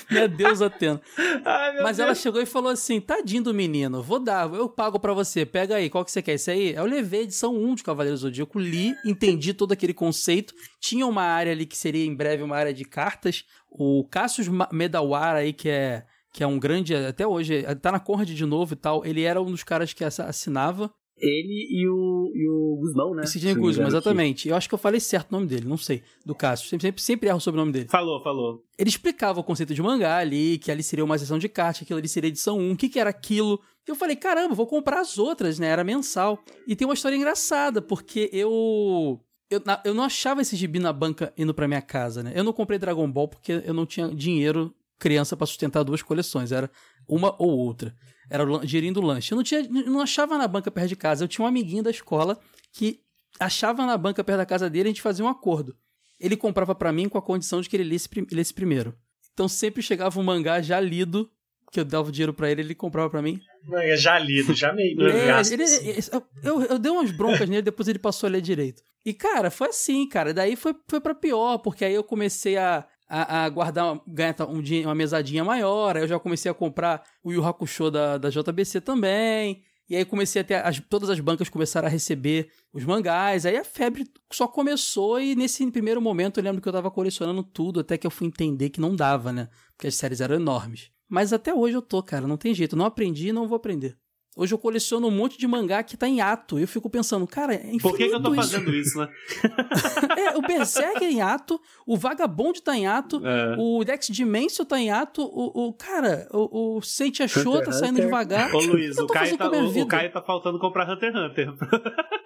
Minha 0.10 0.28
Deus, 0.28 0.62
Atena. 0.62 1.02
Ai, 1.46 1.74
meu 1.74 1.84
Mas 1.84 1.98
Deus. 1.98 2.08
ela 2.08 2.16
chegou 2.16 2.42
e 2.42 2.46
falou 2.46 2.72
assim: 2.72 3.00
tadinho 3.00 3.44
do 3.44 3.54
menino, 3.54 4.02
vou 4.02 4.20
dar, 4.20 4.52
eu 4.54 4.70
pago 4.70 5.00
pra 5.00 5.14
você, 5.14 5.46
pega 5.46 5.76
aí, 5.76 5.90
qual 5.90 6.06
que 6.06 6.12
você 6.12 6.22
quer? 6.22 6.36
Isso 6.36 6.52
aí? 6.52 6.74
Eu 6.74 6.86
levei 6.86 7.22
a 7.22 7.24
edição 7.24 7.56
1 7.56 7.76
de 7.76 7.84
Cavaleiros 7.84 8.22
do 8.22 8.28
Zodíaco, 8.28 8.60
li, 8.60 8.94
entendi 9.06 9.54
todo 9.54 9.72
aquele 9.72 9.94
conceito. 9.94 10.54
Tinha 10.80 11.06
uma 11.06 11.24
área 11.24 11.52
ali 11.52 11.66
que 11.66 11.78
seria 11.78 12.06
em 12.06 12.16
breve 12.16 12.44
uma 12.44 12.56
área 12.56 12.74
de 12.74 12.86
cartas. 12.86 13.44
O 13.70 14.08
Cassius 14.10 14.48
Medawara 14.72 15.40
aí, 15.40 15.54
que 15.54 15.70
é, 15.70 16.06
que 16.34 16.44
é 16.44 16.48
um 16.48 16.60
grande, 16.60 16.96
até 16.96 17.26
hoje, 17.26 17.64
tá 17.82 17.92
na 17.92 18.00
Conrad 18.00 18.30
de 18.30 18.46
novo 18.46 18.74
e 18.74 18.78
tal, 18.78 19.06
ele 19.06 19.24
era 19.24 19.42
um 19.42 19.52
dos 19.52 19.64
caras 19.64 19.94
que 19.94 20.04
assinava. 20.04 20.92
Ele 21.18 21.68
e 21.70 21.88
o, 21.88 22.32
e 22.34 22.50
o 22.50 22.78
Guzmão, 22.82 23.14
né? 23.14 23.26
Sidney 23.26 23.54
que- 23.54 23.60
exatamente. 23.88 24.50
Eu 24.50 24.56
acho 24.56 24.68
que 24.68 24.74
eu 24.76 24.80
falei 24.80 25.00
certo 25.00 25.30
o 25.30 25.34
nome 25.36 25.48
dele, 25.48 25.66
não 25.68 25.78
sei, 25.78 26.02
do 26.26 26.34
Cassius. 26.36 26.70
Sempre, 26.70 26.88
sempre, 26.88 27.02
sempre 27.02 27.30
erro 27.30 27.40
sobre 27.40 27.60
o 27.60 27.62
nome 27.62 27.72
dele. 27.72 27.88
Falou, 27.88 28.22
falou. 28.24 28.64
ele 28.78 28.90
explicava 28.90 29.40
o 29.40 29.44
conceito 29.44 29.74
de 29.74 29.82
mangá 29.82 30.18
ali, 30.18 30.58
que 30.58 30.72
ali 30.72 30.82
seria 30.84 31.06
uma 31.06 31.18
sessão 31.18 31.38
de 31.38 31.48
cartas, 31.48 31.78
que 31.80 31.84
aquilo 31.86 32.00
ali 32.00 32.08
seria 32.10 32.28
edição 32.28 32.58
1, 32.58 32.72
o 32.72 32.76
que, 32.78 32.90
que 32.90 33.00
era 33.00 33.10
aquilo. 33.10 33.60
Eu 33.88 33.96
falei, 33.96 34.16
caramba, 34.16 34.56
vou 34.56 34.66
comprar 34.68 35.00
as 35.02 35.18
outras, 35.18 35.60
né? 35.60 35.68
Era 35.68 35.84
mensal. 35.84 36.40
E 36.68 36.76
tem 36.76 36.88
uma 36.88 36.94
história 36.94 37.16
engraçada, 37.16 37.82
porque 37.82 38.30
eu. 38.34 39.20
Eu, 39.50 39.62
eu 39.86 39.94
não 39.94 40.04
achava 40.04 40.42
esse 40.42 40.56
gibi 40.56 40.80
na 40.80 40.92
banca 40.92 41.32
indo 41.38 41.54
pra 41.54 41.68
minha 41.68 41.82
casa, 41.82 42.24
né? 42.24 42.32
Eu 42.36 42.44
não 42.44 42.54
comprei 42.54 42.80
Dragon 42.80 43.10
Ball 43.12 43.28
porque 43.28 43.62
eu 43.66 43.74
não 43.74 43.86
tinha 43.86 44.08
dinheiro 44.08 44.74
criança 44.98 45.38
pra 45.38 45.46
sustentar 45.46 45.84
duas 45.84 46.02
coleções. 46.02 46.52
Era 46.52 46.72
uma 47.08 47.36
ou 47.38 47.52
outra. 47.52 47.94
Era 48.30 48.44
o 48.44 48.48
lan- 48.48 48.66
dinheirinho 48.66 48.94
do 48.94 49.02
lanche. 49.02 49.32
Eu 49.32 49.36
não, 49.36 49.44
tinha, 49.44 49.64
não 49.64 50.02
achava 50.02 50.38
na 50.38 50.48
banca 50.48 50.72
perto 50.72 50.88
de 50.90 50.96
casa. 50.96 51.24
Eu 51.24 51.28
tinha 51.28 51.44
um 51.44 51.48
amiguinho 51.48 51.84
da 51.84 51.90
escola 51.92 52.40
que 52.72 53.00
achava 53.40 53.86
na 53.86 53.98
banca 53.98 54.24
perto 54.24 54.38
da 54.38 54.46
casa 54.46 54.70
dele 54.70 54.90
e 54.90 54.90
a 54.90 54.94
gente 54.94 55.02
fazia 55.02 55.26
um 55.26 55.28
acordo. 55.30 55.76
Ele 56.20 56.38
comprava 56.38 56.74
pra 56.74 56.92
mim 56.94 57.10
com 57.10 57.18
a 57.18 57.22
condição 57.22 57.60
de 57.62 57.70
que 57.70 57.76
ele 57.76 57.84
lesse, 57.84 58.08
lesse 58.32 58.54
primeiro. 58.54 58.96
Então 59.34 59.48
sempre 59.48 59.82
chegava 59.82 60.20
um 60.20 60.24
mangá 60.24 60.62
já 60.62 60.80
lido, 60.80 61.30
que 61.72 61.80
eu 61.80 61.86
dava 61.86 62.10
o 62.10 62.12
dinheiro 62.12 62.34
pra 62.34 62.50
ele, 62.52 62.62
ele 62.62 62.76
comprava 62.76 63.10
pra 63.10 63.22
mim. 63.22 63.40
Manga 63.68 63.98
já 63.98 64.18
lido, 64.20 64.54
já 64.54 64.72
meio, 64.72 64.96
É, 65.10 65.42
ele- 65.52 65.64
eu, 66.12 66.24
eu, 66.44 66.62
eu 66.66 66.80
dei 66.80 66.92
umas 66.92 67.12
broncas 67.12 67.50
nele, 67.50 67.62
depois 67.64 67.88
ele 67.88 68.00
passou 68.00 68.28
a 68.28 68.30
ler 68.32 68.42
direito. 68.42 68.82
E, 69.06 69.14
cara, 69.14 69.50
foi 69.52 69.70
assim, 69.70 70.08
cara. 70.08 70.34
Daí 70.34 70.56
foi, 70.56 70.74
foi 70.88 71.02
pra 71.02 71.14
pior, 71.16 71.58
porque 71.58 71.84
aí 71.84 71.94
eu 71.94 72.04
comecei 72.04 72.56
a, 72.58 72.86
a, 73.22 73.46
a 73.46 73.50
guardar, 73.50 74.02
ganhar 74.08 74.36
um, 74.50 74.62
dinhe- 74.62 74.86
uma 74.86 74.96
mesadinha 74.96 75.44
maior, 75.44 75.96
aí 75.96 76.04
eu 76.04 76.08
já 76.08 76.20
comecei 76.20 76.50
a 76.50 76.54
comprar 76.54 77.04
o 77.24 77.32
Yu 77.32 77.46
Hakusho 77.46 77.92
da, 77.92 78.18
da 78.18 78.30
JBC 78.30 78.82
também. 78.82 79.64
E 79.90 79.96
aí 79.98 80.06
comecei 80.06 80.42
a 80.42 80.46
ter. 80.46 80.56
As, 80.66 80.80
todas 80.90 81.10
as 81.10 81.20
bancas 81.20 81.50
começaram 81.50 81.88
a 81.88 81.92
receber 81.92 82.50
os 82.72 82.86
mangás. 82.86 83.46
Aí 83.46 83.58
a 83.58 83.64
febre 83.66 84.06
só 84.32 84.48
começou 84.48 85.20
e 85.20 85.36
nesse 85.36 85.70
primeiro 85.72 86.02
momento 86.02 86.40
eu 86.40 86.44
lembro 86.44 86.62
que 86.62 86.68
eu 86.68 86.74
tava 86.74 86.90
colecionando 86.90 87.44
tudo, 87.44 87.82
até 87.82 87.98
que 87.98 88.08
eu 88.08 88.12
fui 88.12 88.26
entender 88.28 88.70
que 88.70 88.80
não 88.80 88.96
dava, 88.96 89.32
né? 89.34 89.50
Porque 89.76 89.88
as 89.88 89.96
séries 89.96 90.22
eram 90.22 90.36
enormes. 90.38 90.90
Mas 91.10 91.34
até 91.34 91.54
hoje 91.54 91.76
eu 91.76 91.82
tô, 91.82 92.02
cara, 92.02 92.26
não 92.26 92.38
tem 92.38 92.54
jeito. 92.54 92.76
Não 92.78 92.86
aprendi 92.86 93.28
e 93.28 93.34
não 93.34 93.48
vou 93.48 93.58
aprender. 93.58 93.98
Hoje 94.36 94.54
eu 94.54 94.58
coleciono 94.58 95.08
um 95.08 95.12
monte 95.12 95.38
de 95.38 95.48
mangá 95.48 95.84
que 95.84 95.96
tá 95.96 96.08
em 96.08 96.20
ato. 96.22 96.58
E 96.58 96.64
eu 96.64 96.68
fico 96.68 96.90
pensando, 96.90 97.28
cara, 97.28 97.54
é 97.54 97.78
Por 97.82 97.96
que, 97.96 98.10
que 98.10 98.16
eu 98.16 98.22
tô 98.22 98.34
isso. 98.34 98.42
fazendo 98.52 98.74
isso, 98.74 99.00
né? 99.00 99.08
É, 100.18 100.38
o 100.38 100.42
Berserk 100.42 101.04
é 101.04 101.12
em 101.12 101.22
ato, 101.22 101.60
o 101.86 101.98
Vagabond 101.98 102.62
tá 102.62 102.76
em 102.78 102.88
ato, 102.88 103.22
É. 103.26 103.56
o 103.58 103.84
Dex 103.84 104.08
Dimension 104.08 104.66
tá 104.66 104.80
em 104.80 104.90
ato, 104.92 105.22
o, 105.24 105.68
o 105.68 105.74
cara, 105.74 106.28
o, 106.32 106.78
o 106.78 106.82
Seiichi 106.82 107.28
Show 107.28 107.62
tá 107.62 107.72
saindo 107.72 107.94
Hunter. 107.94 108.06
devagar. 108.06 108.54
Ô 108.56 108.60
Luiz, 108.60 108.98
o 108.98 109.08
Caio, 109.08 109.38
tá, 109.38 109.50
o, 109.50 109.82
o? 109.82 109.88
Caio 109.88 110.12
tá 110.12 110.22
faltando 110.22 110.58
comprar 110.60 110.90
Hunter 110.90 111.12
x 111.12 111.20
Hunter. 111.20 111.54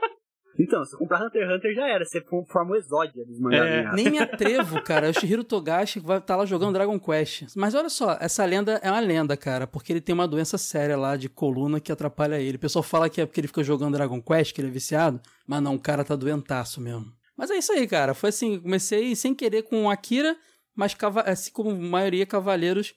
Então, 0.67 0.83
se 0.85 0.93
eu 0.93 0.99
comprar 0.99 1.23
Hunter 1.25 1.43
x 1.47 1.55
Hunter 1.55 1.73
já 1.73 1.87
era. 1.87 2.05
Você 2.05 2.21
forma 2.47 2.71
o 2.71 2.75
exódia 2.75 3.25
dos 3.25 3.39
mangás. 3.39 3.65
É. 3.65 3.91
Nem 3.93 4.09
me 4.11 4.19
atrevo, 4.19 4.81
cara. 4.83 5.09
O 5.09 5.13
Shihiro 5.13 5.43
Togashi 5.43 5.99
vai 5.99 6.17
estar 6.17 6.35
lá 6.35 6.45
jogando 6.45 6.73
Dragon 6.73 6.99
Quest. 6.99 7.43
Mas 7.55 7.73
olha 7.73 7.89
só, 7.89 8.17
essa 8.19 8.43
lenda 8.45 8.79
é 8.83 8.91
uma 8.91 8.99
lenda, 8.99 9.37
cara, 9.37 9.65
porque 9.65 9.93
ele 9.93 10.01
tem 10.01 10.13
uma 10.13 10.27
doença 10.27 10.57
séria 10.57 10.97
lá 10.97 11.15
de 11.15 11.29
coluna 11.29 11.79
que 11.79 11.91
atrapalha 11.91 12.39
ele. 12.39 12.57
O 12.57 12.59
pessoal 12.59 12.83
fala 12.83 13.09
que 13.09 13.21
é 13.21 13.25
porque 13.25 13.39
ele 13.39 13.47
fica 13.47 13.63
jogando 13.63 13.93
Dragon 13.95 14.21
Quest, 14.21 14.53
que 14.53 14.61
ele 14.61 14.67
é 14.67 14.71
viciado, 14.71 15.19
mas 15.47 15.61
não, 15.61 15.75
o 15.75 15.79
cara 15.79 16.03
tá 16.03 16.15
doentaço 16.15 16.81
mesmo. 16.81 17.05
Mas 17.37 17.49
é 17.51 17.55
isso 17.55 17.71
aí, 17.71 17.87
cara. 17.87 18.13
Foi 18.13 18.29
assim, 18.29 18.59
comecei 18.59 19.15
sem 19.15 19.33
querer 19.33 19.63
com 19.63 19.85
o 19.85 19.89
Akira, 19.89 20.35
mas 20.75 20.93
cava- 20.93 21.21
assim 21.21 21.51
como 21.51 21.69
a 21.69 21.73
maioria 21.73 22.25
cavaleiros, 22.25 22.93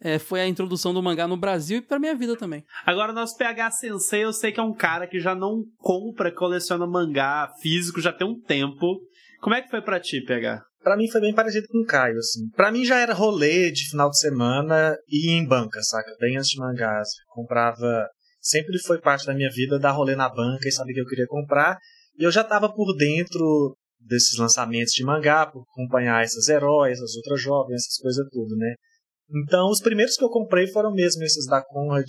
é, 0.00 0.18
foi 0.18 0.40
a 0.40 0.46
introdução 0.46 0.94
do 0.94 1.02
mangá 1.02 1.26
no 1.26 1.36
Brasil 1.36 1.78
e 1.78 1.82
pra 1.82 1.98
minha 1.98 2.14
vida 2.14 2.36
também. 2.36 2.64
Agora, 2.86 3.12
nosso 3.12 3.36
PH 3.36 3.70
Sensei, 3.72 4.24
eu 4.24 4.32
sei 4.32 4.52
que 4.52 4.60
é 4.60 4.62
um 4.62 4.74
cara 4.74 5.06
que 5.06 5.20
já 5.20 5.34
não 5.34 5.64
compra, 5.78 6.32
coleciona 6.32 6.86
mangá 6.86 7.48
físico 7.60 8.00
já 8.00 8.12
tem 8.12 8.26
um 8.26 8.40
tempo. 8.40 9.00
Como 9.40 9.54
é 9.54 9.62
que 9.62 9.70
foi 9.70 9.82
pra 9.82 10.00
ti, 10.00 10.20
PH? 10.24 10.62
Para 10.82 10.96
mim 10.96 11.10
foi 11.10 11.20
bem 11.20 11.34
parecido 11.34 11.66
com 11.68 11.78
o 11.78 11.84
Caio, 11.84 12.16
assim. 12.16 12.48
Para 12.56 12.70
mim 12.70 12.84
já 12.84 12.98
era 12.98 13.12
rolê 13.12 13.70
de 13.70 13.88
final 13.90 14.08
de 14.08 14.18
semana 14.18 14.96
e 15.08 15.32
em 15.32 15.46
banca, 15.46 15.80
saca? 15.82 16.14
Bem 16.20 16.36
antes 16.36 16.50
de 16.50 16.58
mangás. 16.58 17.08
Comprava. 17.28 18.08
Sempre 18.40 18.78
foi 18.78 19.00
parte 19.00 19.26
da 19.26 19.34
minha 19.34 19.50
vida 19.50 19.78
dar 19.78 19.90
rolê 19.90 20.14
na 20.14 20.28
banca 20.28 20.68
e 20.68 20.72
saber 20.72 20.94
que 20.94 21.00
eu 21.00 21.06
queria 21.06 21.26
comprar. 21.26 21.76
E 22.16 22.22
eu 22.22 22.30
já 22.30 22.44
tava 22.44 22.72
por 22.72 22.96
dentro 22.96 23.76
desses 24.00 24.38
lançamentos 24.38 24.92
de 24.92 25.04
mangá, 25.04 25.46
por 25.46 25.64
acompanhar 25.72 26.22
essas 26.22 26.48
heróis, 26.48 27.00
as 27.00 27.16
outras 27.16 27.42
jovens, 27.42 27.82
essas 27.82 27.98
coisas 28.00 28.26
tudo, 28.30 28.56
né? 28.56 28.74
Então, 29.30 29.68
os 29.70 29.80
primeiros 29.80 30.16
que 30.16 30.24
eu 30.24 30.30
comprei 30.30 30.66
foram 30.68 30.92
mesmo 30.92 31.22
esses 31.22 31.46
da 31.46 31.62
Conrad, 31.62 32.08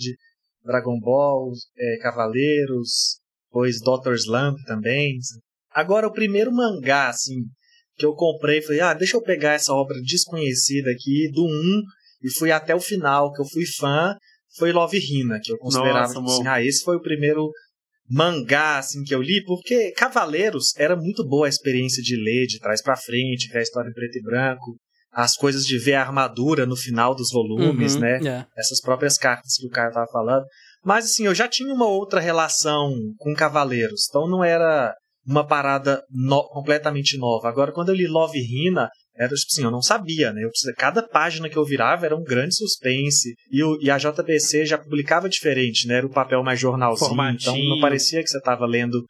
Dragon 0.64 0.98
Ball, 0.98 1.52
é, 1.78 1.98
Cavaleiros, 2.02 3.20
depois 3.48 3.80
Dr. 3.80 4.14
Slump 4.14 4.56
também. 4.66 5.18
Agora, 5.70 6.06
o 6.06 6.12
primeiro 6.12 6.52
mangá, 6.52 7.08
assim, 7.08 7.44
que 7.96 8.06
eu 8.06 8.14
comprei, 8.14 8.62
falei, 8.62 8.80
ah, 8.80 8.94
deixa 8.94 9.16
eu 9.16 9.22
pegar 9.22 9.52
essa 9.52 9.72
obra 9.72 10.00
desconhecida 10.02 10.90
aqui, 10.90 11.30
do 11.32 11.44
1, 11.44 11.82
e 12.22 12.38
fui 12.38 12.50
até 12.50 12.74
o 12.74 12.80
final, 12.80 13.32
que 13.32 13.40
eu 13.40 13.46
fui 13.46 13.64
fã, 13.66 14.16
foi 14.56 14.72
Love 14.72 14.98
Hina, 14.98 15.38
que 15.42 15.52
eu 15.52 15.58
considerava, 15.58 16.12
Nossa, 16.14 16.34
assim, 16.34 16.48
ah, 16.48 16.62
esse 16.62 16.82
foi 16.82 16.96
o 16.96 17.02
primeiro 17.02 17.50
mangá, 18.08 18.78
assim, 18.78 19.02
que 19.04 19.14
eu 19.14 19.22
li, 19.22 19.44
porque 19.44 19.92
Cavaleiros 19.92 20.74
era 20.76 20.96
muito 20.96 21.24
boa 21.26 21.46
a 21.46 21.48
experiência 21.48 22.02
de 22.02 22.16
ler 22.16 22.46
de 22.46 22.58
trás 22.58 22.82
para 22.82 22.96
frente, 22.96 23.48
ver 23.52 23.60
a 23.60 23.62
história 23.62 23.88
em 23.88 23.92
preto 23.92 24.18
e 24.18 24.22
branco, 24.22 24.76
as 25.12 25.34
coisas 25.34 25.64
de 25.64 25.78
ver 25.78 25.94
a 25.94 26.02
armadura 26.02 26.66
no 26.66 26.76
final 26.76 27.14
dos 27.14 27.30
volumes, 27.30 27.94
uhum, 27.94 28.00
né? 28.00 28.18
Yeah. 28.18 28.46
Essas 28.56 28.80
próprias 28.80 29.18
cartas 29.18 29.56
que 29.56 29.66
o 29.66 29.70
cara 29.70 29.90
tava 29.90 30.06
falando. 30.12 30.44
Mas 30.84 31.06
assim, 31.06 31.26
eu 31.26 31.34
já 31.34 31.48
tinha 31.48 31.74
uma 31.74 31.86
outra 31.86 32.20
relação 32.20 32.94
com 33.18 33.34
Cavaleiros, 33.34 34.06
então 34.08 34.28
não 34.28 34.42
era 34.42 34.94
uma 35.26 35.46
parada 35.46 36.02
no 36.10 36.42
completamente 36.48 37.18
nova. 37.18 37.48
Agora, 37.48 37.72
quando 37.72 37.90
eu 37.90 37.94
li 37.94 38.06
Love 38.06 38.38
Hina, 38.38 38.88
era 39.16 39.28
tipo 39.28 39.48
assim, 39.52 39.64
eu 39.64 39.70
não 39.70 39.82
sabia, 39.82 40.32
né? 40.32 40.42
Eu 40.42 40.48
precisava, 40.48 40.76
cada 40.76 41.02
página 41.06 41.48
que 41.48 41.56
eu 41.56 41.64
virava 41.64 42.06
era 42.06 42.16
um 42.16 42.22
grande 42.22 42.54
suspense. 42.54 43.34
E, 43.50 43.62
o, 43.62 43.78
e 43.82 43.90
a 43.90 43.98
JBC 43.98 44.64
já 44.64 44.78
publicava 44.78 45.28
diferente, 45.28 45.86
né? 45.86 45.96
Era 45.96 46.06
o 46.06 46.10
papel 46.10 46.42
mais 46.42 46.58
jornalzinho. 46.58 47.08
Formatinho. 47.08 47.56
Então 47.56 47.68
não 47.68 47.80
parecia 47.80 48.22
que 48.22 48.28
você 48.28 48.38
estava 48.38 48.64
lendo 48.64 49.04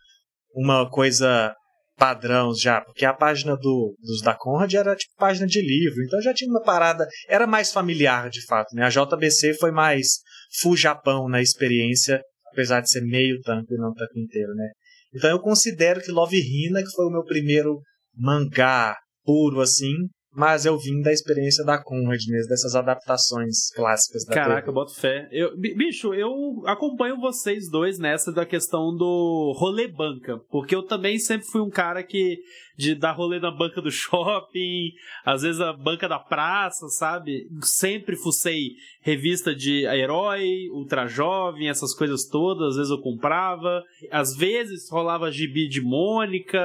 uma 0.53 0.89
coisa 0.91 1.55
padrão 2.01 2.55
já, 2.55 2.81
porque 2.81 3.05
a 3.05 3.13
página 3.13 3.55
do, 3.55 3.95
dos 4.01 4.23
da 4.23 4.35
Conrad 4.35 4.73
era 4.73 4.97
tipo 4.97 5.15
página 5.19 5.47
de 5.47 5.61
livro, 5.61 6.03
então 6.03 6.19
já 6.23 6.33
tinha 6.33 6.51
uma 6.51 6.63
parada, 6.63 7.07
era 7.29 7.47
mais 7.47 7.71
familiar 7.71 8.31
de 8.31 8.43
fato, 8.47 8.75
né? 8.75 8.85
A 8.85 8.89
JBC 8.89 9.53
foi 9.61 9.71
mais 9.71 10.21
full 10.63 10.79
Japão 10.79 11.29
na 11.29 11.43
experiência, 11.43 12.23
apesar 12.51 12.81
de 12.81 12.91
ser 12.91 13.03
meio 13.03 13.39
tanto 13.43 13.75
e 13.75 13.77
não 13.77 13.93
tanto 13.93 14.19
inteiro, 14.19 14.55
né? 14.55 14.71
Então 15.15 15.29
eu 15.29 15.39
considero 15.41 16.01
que 16.01 16.11
Love 16.11 16.39
Hina, 16.39 16.83
que 16.83 16.91
foi 16.91 17.05
o 17.05 17.11
meu 17.11 17.23
primeiro 17.23 17.83
mangá 18.17 18.97
puro 19.23 19.61
assim, 19.61 19.95
mas 20.33 20.64
eu 20.64 20.79
vim 20.79 21.03
da 21.03 21.12
experiência 21.12 21.64
da 21.64 21.83
Conrad 21.83 22.21
mesmo, 22.29 22.49
dessas 22.49 22.75
adaptações 22.75 23.71
clássicas 23.75 24.25
da 24.25 24.35
Caraca, 24.35 24.62
TV. 24.62 24.73
boto 24.73 24.95
fé. 24.95 25.29
Eu, 25.33 25.57
bicho, 25.57 26.14
eu 26.14 26.62
acompanho 26.66 27.21
vocês 27.21 27.69
dois 27.69 27.99
nessa 27.99 28.33
da 28.33 28.47
questão 28.47 28.95
do 28.97 29.53
rolê 29.57 29.88
banca, 29.88 30.38
porque 30.49 30.75
eu 30.75 30.85
também 30.85 31.19
sempre 31.19 31.47
fui 31.47 31.61
um 31.61 31.71
cara 31.71 32.03
que 32.03 32.38
de 32.77 32.95
dar 32.95 33.12
rolê 33.12 33.38
na 33.40 33.51
banca 33.51 33.83
do 33.83 33.90
shopping, 33.93 34.93
às 35.25 35.43
vezes 35.43 35.61
a 35.61 35.73
banca 35.73 36.09
da 36.09 36.19
praça, 36.19 36.88
sabe? 36.88 37.47
Sempre 37.61 38.16
fucei 38.16 38.71
revista 39.03 39.55
de 39.55 39.85
herói, 39.85 40.69
ultra 40.73 41.07
jovem, 41.07 41.69
essas 41.69 41.93
coisas 41.93 42.25
todas, 42.27 42.71
às 42.71 42.77
vezes 42.77 42.90
eu 42.90 43.01
comprava, 43.01 43.83
às 44.11 44.37
vezes 44.37 44.88
rolava 44.90 45.31
gibi 45.31 45.69
de 45.69 45.81
Mônica, 45.81 46.61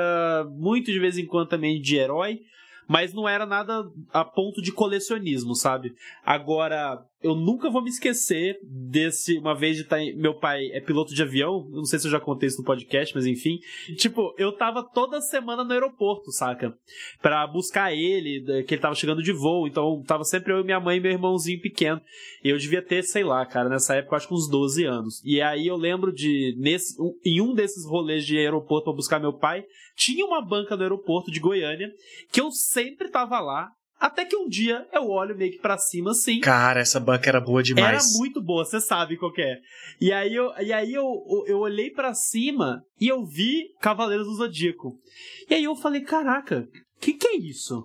muito 0.52 0.92
de 0.92 1.00
vez 1.00 1.18
em 1.18 1.26
quando 1.26 1.50
também 1.50 1.82
de 1.82 1.98
herói 1.98 2.40
mas 2.88 3.14
não 3.14 3.28
era 3.28 3.46
nada 3.46 3.90
a 4.14 4.24
ponto 4.24 4.62
de 4.62 4.72
colecionismo, 4.72 5.56
sabe? 5.56 5.96
Agora, 6.26 7.04
eu 7.26 7.34
nunca 7.34 7.72
vou 7.72 7.82
me 7.82 7.90
esquecer 7.90 8.60
desse, 8.62 9.40
uma 9.40 9.56
vez 9.56 9.78
de 9.78 9.82
estar. 9.82 9.98
Tá 9.98 10.04
meu 10.16 10.36
pai 10.36 10.68
é 10.72 10.80
piloto 10.80 11.14
de 11.14 11.24
avião, 11.24 11.68
não 11.72 11.84
sei 11.84 11.98
se 11.98 12.06
eu 12.06 12.12
já 12.12 12.20
contei 12.20 12.48
isso 12.48 12.60
no 12.60 12.64
podcast, 12.64 13.16
mas 13.16 13.26
enfim. 13.26 13.60
Tipo, 13.98 14.36
eu 14.38 14.52
tava 14.52 14.84
toda 14.84 15.20
semana 15.20 15.64
no 15.64 15.72
aeroporto, 15.74 16.32
saca? 16.32 16.78
Pra 17.24 17.48
buscar 17.48 17.92
ele, 17.92 18.64
que 18.64 18.76
ele 18.76 18.82
tava 18.82 18.94
chegando 18.94 19.24
de 19.24 19.34
voo, 19.34 19.68
então 19.68 20.04
tava 20.06 20.24
sempre 20.24 20.54
eu, 20.54 20.64
minha 20.64 20.80
mãe 20.80 20.98
e 20.98 21.00
meu 21.00 21.12
irmãozinho 21.12 21.60
pequeno. 21.60 22.00
E 22.44 22.50
eu 22.50 22.58
devia 22.60 22.82
ter, 22.82 23.02
sei 23.04 23.24
lá, 23.24 23.44
cara, 23.44 23.70
nessa 23.70 23.96
época, 23.96 24.18
acho 24.18 24.28
que 24.28 24.34
uns 24.36 24.48
12 24.48 24.86
anos. 24.86 25.22
E 25.26 25.42
aí 25.42 25.66
eu 25.66 25.78
lembro 25.78 26.14
de, 26.14 26.56
nesse, 26.60 26.96
em 27.26 27.42
um 27.42 27.56
desses 27.56 27.88
rolês 27.88 28.24
de 28.24 28.38
aeroporto 28.38 28.86
pra 28.86 28.94
buscar 28.94 29.20
meu 29.20 29.34
pai, 29.34 29.66
tinha 29.96 30.24
uma 30.24 30.46
banca 30.46 30.76
no 30.76 30.84
aeroporto 30.84 31.32
de 31.32 31.40
Goiânia, 31.40 31.92
que 32.32 32.40
eu 32.40 32.52
sempre 32.52 33.10
tava 33.10 33.40
lá, 33.40 33.72
até 34.00 34.26
que 34.26 34.36
um 34.36 34.48
dia 34.48 34.86
eu 34.92 35.10
olho 35.10 35.36
meio 35.36 35.52
que 35.52 35.60
pra 35.60 35.78
cima 35.78 36.12
assim. 36.12 36.40
Cara, 36.40 36.82
essa 36.82 37.00
banca 37.00 37.30
era 37.30 37.40
boa 37.40 37.64
demais. 37.64 37.88
Era 37.88 38.18
muito 38.20 38.42
boa, 38.42 38.66
você 38.66 38.82
sabe 38.82 39.18
qual 39.18 39.32
é. 39.38 39.60
E 40.00 40.12
aí 40.12 40.36
eu, 40.36 40.52
e 40.60 40.74
aí 40.74 40.94
eu, 40.94 41.06
eu 41.48 41.60
olhei 41.60 41.90
para 41.90 42.14
cima 42.14 42.84
e 43.00 43.08
eu 43.08 43.26
vi 43.26 43.70
Cavaleiros 43.80 44.28
do 44.28 44.36
Zodíaco. 44.36 45.00
E 45.50 45.54
aí 45.54 45.64
eu 45.64 45.76
falei, 45.76 46.02
caraca, 46.02 46.68
que 47.00 47.14
que 47.14 47.28
é 47.28 47.38
isso? 47.38 47.84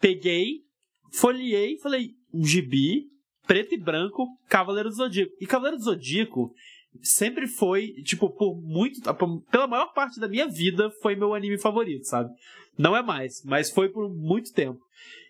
Peguei, 0.00 0.62
folheei, 1.12 1.78
falei, 1.78 2.10
um 2.34 2.44
gibi, 2.44 3.04
preto 3.46 3.74
e 3.74 3.78
branco, 3.78 4.26
Cavaleiros 4.48 4.96
do 4.96 5.04
Zodíaco. 5.04 5.32
E 5.40 5.46
Cavaleiros 5.46 5.84
do 5.84 5.90
Zodíaco 5.90 6.52
sempre 7.02 7.46
foi, 7.46 7.92
tipo, 8.04 8.30
por 8.30 8.60
muito. 8.60 9.00
Pela 9.50 9.66
maior 9.66 9.92
parte 9.92 10.18
da 10.18 10.28
minha 10.28 10.48
vida, 10.48 10.90
foi 11.02 11.14
meu 11.14 11.34
anime 11.34 11.58
favorito, 11.58 12.04
sabe? 12.04 12.30
Não 12.78 12.96
é 12.96 13.02
mais, 13.02 13.42
mas 13.44 13.70
foi 13.70 13.88
por 13.88 14.12
muito 14.12 14.52
tempo. 14.52 14.80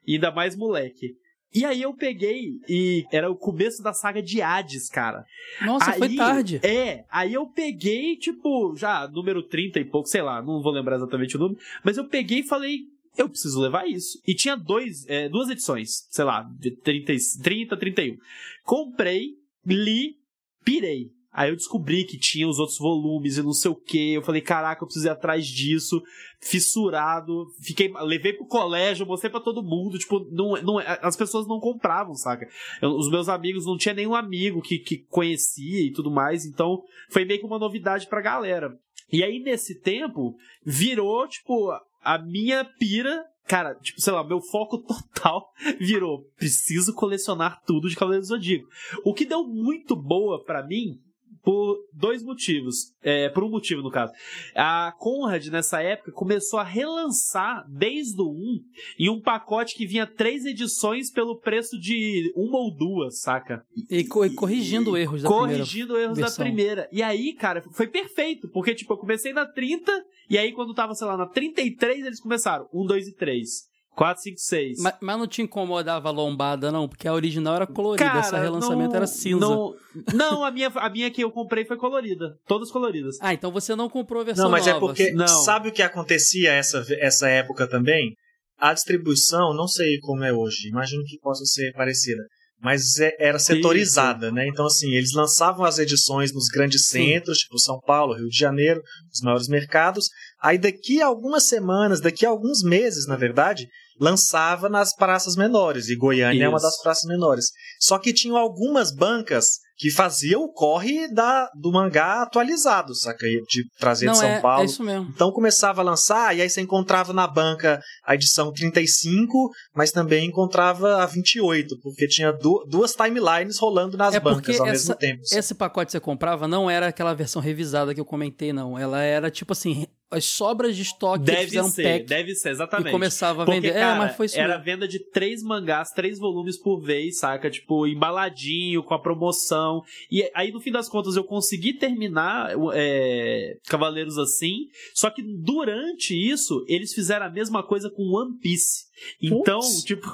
E 0.07 0.15
ainda 0.15 0.31
mais 0.31 0.57
moleque. 0.57 1.17
E 1.55 1.65
aí 1.65 1.81
eu 1.81 1.95
peguei 1.95 2.61
e 2.69 3.07
era 3.11 3.31
o 3.31 3.37
começo 3.37 3.83
da 3.83 3.93
saga 3.95 4.23
de 4.23 4.43
Hades, 4.43 4.91
cara. 4.91 5.25
Nossa, 5.63 5.93
aí, 5.93 5.99
foi 5.99 6.15
tarde. 6.15 6.61
É, 6.63 7.05
aí 7.11 7.33
eu 7.33 7.47
peguei, 7.47 8.17
tipo, 8.17 8.75
já 8.77 9.09
número 9.09 9.43
30 9.43 9.81
e 9.81 9.85
pouco, 9.85 10.09
sei 10.09 10.21
lá, 10.21 10.43
não 10.43 10.61
vou 10.61 10.73
lembrar 10.73 10.97
exatamente 10.97 11.37
o 11.37 11.41
número, 11.41 11.59
mas 11.83 11.97
eu 11.97 12.07
peguei 12.09 12.41
e 12.41 12.47
falei, 12.47 12.81
eu 13.17 13.29
preciso 13.29 13.61
levar 13.61 13.89
isso. 13.89 14.21
E 14.27 14.35
tinha 14.35 14.55
dois, 14.55 15.07
é, 15.09 15.29
duas 15.29 15.49
edições, 15.49 16.07
sei 16.11 16.25
lá, 16.25 16.43
de 16.59 16.73
30, 16.73 17.15
30, 17.43 17.77
31. 17.77 18.17
Comprei, 18.63 19.31
li, 19.65 20.17
pirei. 20.63 21.16
Aí 21.37 21.51
eu 21.51 21.55
descobri 21.55 22.05
que 22.05 22.17
tinha 22.17 22.49
os 22.49 22.59
outros 22.59 22.79
volumes 22.79 23.37
e 23.37 23.43
não 23.43 23.53
sei 23.53 23.71
o 23.71 23.75
que. 23.75 24.15
Eu 24.15 24.23
falei, 24.23 24.41
caraca, 24.41 24.83
eu 24.83 24.87
preciso 24.87 25.07
ir 25.07 25.11
atrás 25.11 25.47
disso. 25.47 26.03
Fissurado. 26.41 27.49
Fiquei, 27.61 27.93
levei 28.01 28.33
pro 28.33 28.47
colégio, 28.47 29.05
mostrei 29.05 29.31
para 29.31 29.43
todo 29.43 29.63
mundo. 29.63 29.99
Tipo, 29.99 30.27
não, 30.33 30.53
não, 30.63 30.79
as 30.79 31.15
pessoas 31.15 31.47
não 31.47 31.61
compravam, 31.61 32.15
saca? 32.15 32.49
Eu, 32.81 32.97
os 32.97 33.11
meus 33.11 33.29
amigos, 33.29 33.67
não 33.67 33.77
tinha 33.77 33.93
nenhum 33.93 34.15
amigo 34.15 34.63
que, 34.63 34.79
que 34.79 34.97
conhecia 35.11 35.83
e 35.83 35.93
tudo 35.93 36.11
mais. 36.11 36.47
Então, 36.47 36.83
foi 37.11 37.27
meio 37.27 37.39
que 37.39 37.45
uma 37.45 37.59
novidade 37.59 38.07
pra 38.07 38.23
galera. 38.23 38.75
E 39.13 39.23
aí, 39.23 39.39
nesse 39.39 39.79
tempo, 39.79 40.35
virou, 40.65 41.29
tipo, 41.29 41.71
a 42.03 42.17
minha 42.17 42.65
pira 42.65 43.23
cara, 43.47 43.75
tipo, 43.77 44.01
sei 44.01 44.13
lá, 44.13 44.25
meu 44.25 44.41
foco 44.41 44.79
total 44.83 45.49
virou, 45.79 46.25
preciso 46.37 46.95
colecionar 46.95 47.63
tudo 47.65 47.89
de 47.89 47.95
Cavaleiro 47.95 48.23
do 48.23 48.27
Zodíaco. 48.27 48.67
O 49.05 49.15
que 49.15 49.25
deu 49.25 49.47
muito 49.47 49.95
boa 49.95 50.43
para 50.43 50.67
mim 50.67 50.99
por 51.47 51.79
dois 51.93 52.25
motivos. 52.25 52.93
É, 53.01 53.29
por 53.29 53.45
um 53.45 53.49
motivo, 53.49 53.81
no 53.81 53.89
caso. 53.89 54.13
A 54.53 54.93
Conrad, 54.99 55.47
nessa 55.47 55.81
época, 55.81 56.11
começou 56.11 56.59
a 56.59 56.65
relançar 56.65 57.65
desde 57.69 58.21
o 58.21 58.29
1 58.29 58.61
em 58.99 59.09
um 59.09 59.21
pacote 59.21 59.77
que 59.77 59.87
vinha 59.87 60.09
três 60.09 60.45
edições 60.45 61.09
pelo 61.09 61.39
preço 61.39 61.79
de 61.79 62.33
uma 62.35 62.59
ou 62.59 62.77
duas, 62.77 63.21
saca? 63.21 63.65
E, 63.89 64.03
co 64.03 64.27
e 64.27 64.35
corrigindo 64.35 64.97
erros 64.97 65.23
da 65.23 65.29
corrigindo 65.29 65.95
primeira. 65.95 66.05
erros 66.07 66.19
versão. 66.19 66.37
da 66.37 66.45
primeira. 66.45 66.89
E 66.91 67.01
aí, 67.01 67.33
cara, 67.33 67.63
foi 67.71 67.87
perfeito, 67.87 68.49
porque, 68.49 68.75
tipo, 68.75 68.95
eu 68.95 68.99
comecei 68.99 69.33
na 69.33 69.47
30, 69.47 70.05
e 70.29 70.37
aí 70.37 70.51
quando 70.51 70.75
tava, 70.75 70.97
sei 70.97 71.07
lá, 71.07 71.17
na 71.17 71.27
33, 71.27 72.07
eles 72.07 72.19
começaram. 72.19 72.69
1, 72.75 72.87
2 72.87 73.07
e 73.07 73.13
3. 73.15 73.69
4, 73.97 74.23
5, 74.23 74.39
6. 74.39 74.79
Mas, 74.81 74.95
mas, 75.01 75.19
não 75.19 75.27
te 75.27 75.41
incomodava 75.41 76.11
a 76.11 76.13
lombada, 76.13 76.71
não? 76.71 76.87
Porque 76.87 77.09
a 77.09 77.15
original 77.15 77.57
era 77.57 77.67
colorida, 77.67 78.05
Cara, 78.05 78.21
essa 78.21 78.39
relançamento 78.39 78.91
não, 78.91 78.97
era 78.97 79.07
cinza. 79.07 79.41
Não, 79.41 79.75
não, 80.13 80.45
a, 80.45 80.51
minha, 80.51 80.69
a 80.69 80.91
minha 80.91 81.11
que 81.11 81.25
eu 81.25 81.31
comprei 81.31 81.65
foi 81.65 81.79
colorida. 81.79 82.37
Todas 82.47 82.71
coloridas. 82.71 83.17
Ah, 83.23 83.33
então 83.33 83.51
você 83.51 83.75
não 83.75 83.89
comprou 83.89 84.21
a 84.21 84.25
versão 84.27 84.45
Não, 84.45 84.51
mas 84.51 84.67
nova. 84.67 84.77
é 84.77 84.81
porque, 84.81 85.13
não. 85.13 85.27
sabe 85.27 85.71
o 85.71 85.73
que 85.73 85.83
acontecia 85.83 86.53
essa, 86.53 86.85
essa 87.01 87.27
época 87.27 87.67
também? 87.67 88.15
A 88.59 88.75
distribuição, 88.75 89.55
não 89.55 89.67
sei 89.67 89.99
como 90.01 90.25
é 90.25 90.33
hoje, 90.33 90.69
imagino 90.69 91.03
que 91.05 91.19
possa 91.19 91.45
ser 91.47 91.73
parecida, 91.73 92.23
mas 92.61 92.99
é, 92.99 93.15
era 93.19 93.39
setorizada, 93.39 94.27
Isso. 94.27 94.35
né? 94.35 94.47
Então, 94.47 94.67
assim, 94.67 94.93
eles 94.93 95.13
lançavam 95.15 95.65
as 95.65 95.79
edições 95.79 96.33
nos 96.35 96.49
grandes 96.49 96.87
Sim. 96.87 97.15
centros, 97.15 97.39
tipo 97.39 97.59
São 97.59 97.81
Paulo, 97.81 98.15
Rio 98.15 98.29
de 98.29 98.37
Janeiro, 98.37 98.83
os 99.13 99.21
maiores 99.23 99.49
mercados. 99.49 100.09
Aí, 100.43 100.59
daqui 100.59 101.01
a 101.01 101.07
algumas 101.07 101.45
semanas, 101.45 102.01
daqui 102.01 102.25
a 102.25 102.31
alguns 102.31 102.63
meses, 102.63 103.07
na 103.07 103.17
verdade, 103.17 103.67
lançava 103.99 104.69
nas 104.69 104.95
praças 104.95 105.37
menores, 105.37 105.89
e 105.89 105.97
Goiânia 105.97 106.39
Isso. 106.39 106.45
é 106.45 106.49
uma 106.49 106.61
das 106.61 106.81
praças 106.83 107.05
menores. 107.05 107.47
Só 107.81 107.99
que 107.99 108.13
tinham 108.13 108.37
algumas 108.37 108.95
bancas 108.95 109.59
que 109.77 109.91
fazia 109.91 110.39
o 110.39 110.51
corre 110.53 111.07
da, 111.13 111.49
do 111.55 111.71
mangá 111.71 112.23
atualizado, 112.23 112.95
saca? 112.95 113.27
De 113.27 113.65
trazer 113.79 114.07
Não, 114.07 114.13
de 114.15 114.19
São 114.19 114.29
é, 114.29 114.41
Paulo. 114.41 114.63
É 114.63 114.65
isso 114.65 114.83
mesmo. 114.83 115.09
Então 115.15 115.31
começava 115.33 115.81
a 115.83 115.85
lançar, 115.85 116.37
e 116.37 116.41
aí 116.41 116.49
você 116.49 116.61
encontrava 116.61 117.13
na 117.13 117.27
banca 117.27 117.81
a 118.05 118.15
edição 118.15 118.51
35, 118.53 119.51
mas 119.75 119.91
também 119.93 120.27
encontrava 120.29 121.03
a 121.03 121.07
28, 121.07 121.79
porque 121.83 122.07
tinha 122.09 122.33
du 122.33 122.65
duas 122.69 122.93
timelines 122.95 123.59
rolando 123.59 123.97
nas 123.97 124.15
É 124.15 124.21
bancas 124.21 124.59
ao 124.61 124.67
essa- 124.67 124.73
mesmo 124.73 124.95
tempo. 124.97 125.23
Esse 125.33 125.55
pacote 125.55 125.87
que 125.87 125.93
você 125.93 126.01
comprava 126.01 126.49
não 126.49 126.71
era 126.71 126.87
aquela 126.89 127.15
versão 127.15 127.43
revisada 127.43 127.95
que 127.95 128.01
eu 128.01 128.05
comentei, 128.05 128.53
não. 128.53 128.79
Ela 128.79 129.03
era 129.03 129.31
tipo 129.31 129.53
assim, 129.53 129.87
as 130.11 130.25
sobras 130.25 130.77
de 130.77 130.83
estoque 130.83 131.25
Deve 131.25 131.45
fizeram 131.47 131.69
ser, 131.69 131.83
pack 131.83 132.05
deve 132.07 132.35
ser, 132.35 132.49
e 132.49 132.53
exatamente. 132.53 132.93
começava 132.93 133.43
a 133.43 133.45
Porque, 133.45 133.61
vender. 133.61 133.75
cara, 133.75 133.97
é, 133.97 133.99
mas 133.99 134.17
foi 134.17 134.27
isso 134.27 134.39
era 134.39 134.51
mesmo. 134.51 134.65
venda 134.65 134.87
de 134.89 135.01
três 135.11 135.43
mangás, 135.43 135.91
três 135.91 136.19
volumes 136.19 136.57
por 136.63 136.81
vez, 136.81 137.19
saca? 137.19 137.51
Tipo, 137.51 137.87
embaladinho, 137.87 138.83
com 138.85 138.95
a 138.95 139.01
promoção. 139.03 139.66
E 140.11 140.31
aí, 140.35 140.53
no 140.53 140.61
fim 140.61 140.71
das 140.71 140.89
contas, 140.89 141.17
eu 141.17 141.25
consegui 141.25 141.73
terminar 141.75 142.51
é, 142.75 143.59
Cavaleiros 143.69 144.19
assim. 144.19 144.69
Só 144.95 145.11
que 145.11 145.23
durante 145.23 146.15
isso, 146.15 146.65
eles 146.69 146.93
fizeram 146.93 147.27
a 147.27 147.31
mesma 147.31 147.63
coisa 147.63 147.91
com 147.91 148.03
One 148.03 148.39
Piece. 148.39 148.87
Então, 149.21 149.61
Putz. 149.61 149.85
tipo, 149.85 150.09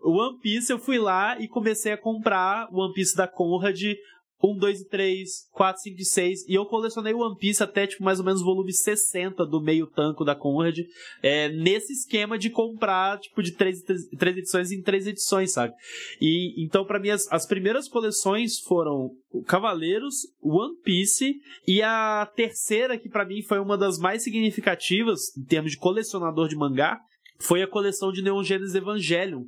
o 0.00 0.10
One 0.20 0.38
Piece 0.40 0.72
eu 0.72 0.78
fui 0.78 0.98
lá 0.98 1.40
e 1.40 1.48
comecei 1.48 1.92
a 1.92 1.98
comprar 1.98 2.68
o 2.72 2.78
One 2.78 2.94
Piece 2.94 3.16
da 3.16 3.26
Conrad. 3.26 3.80
1, 4.42 4.56
2 4.58 4.80
e 4.80 4.88
3, 4.88 5.30
4, 5.52 5.82
5 5.82 6.00
e 6.00 6.04
6. 6.04 6.48
E 6.48 6.54
eu 6.54 6.66
colecionei 6.66 7.14
One 7.14 7.36
Piece 7.38 7.62
até, 7.62 7.86
tipo, 7.86 8.02
mais 8.02 8.18
ou 8.18 8.24
menos 8.24 8.42
volume 8.42 8.72
60 8.72 9.46
do 9.46 9.60
meio 9.60 9.86
tanco 9.86 10.24
da 10.24 10.34
Conrad. 10.34 10.78
É, 11.22 11.48
nesse 11.50 11.92
esquema 11.92 12.36
de 12.36 12.50
comprar, 12.50 13.18
tipo, 13.20 13.42
de 13.42 13.52
três, 13.52 13.82
três, 13.82 14.06
três 14.18 14.36
edições 14.36 14.72
em 14.72 14.82
três 14.82 15.06
edições, 15.06 15.52
sabe? 15.52 15.72
E 16.20 16.64
então, 16.64 16.84
pra 16.84 16.98
mim, 16.98 17.10
as, 17.10 17.30
as 17.30 17.46
primeiras 17.46 17.88
coleções 17.88 18.58
foram 18.60 19.10
Cavaleiros, 19.46 20.14
One 20.42 20.76
Piece, 20.82 21.34
e 21.66 21.82
a 21.82 22.28
terceira, 22.34 22.98
que 22.98 23.08
pra 23.08 23.24
mim 23.24 23.42
foi 23.42 23.58
uma 23.58 23.78
das 23.78 23.98
mais 23.98 24.22
significativas, 24.22 25.36
em 25.36 25.44
termos 25.44 25.72
de 25.72 25.78
colecionador 25.78 26.48
de 26.48 26.56
mangá, 26.56 26.98
foi 27.38 27.62
a 27.62 27.66
coleção 27.66 28.12
de 28.12 28.22
Neon 28.22 28.42
Genesis 28.42 28.74
Evangelion. 28.74 29.44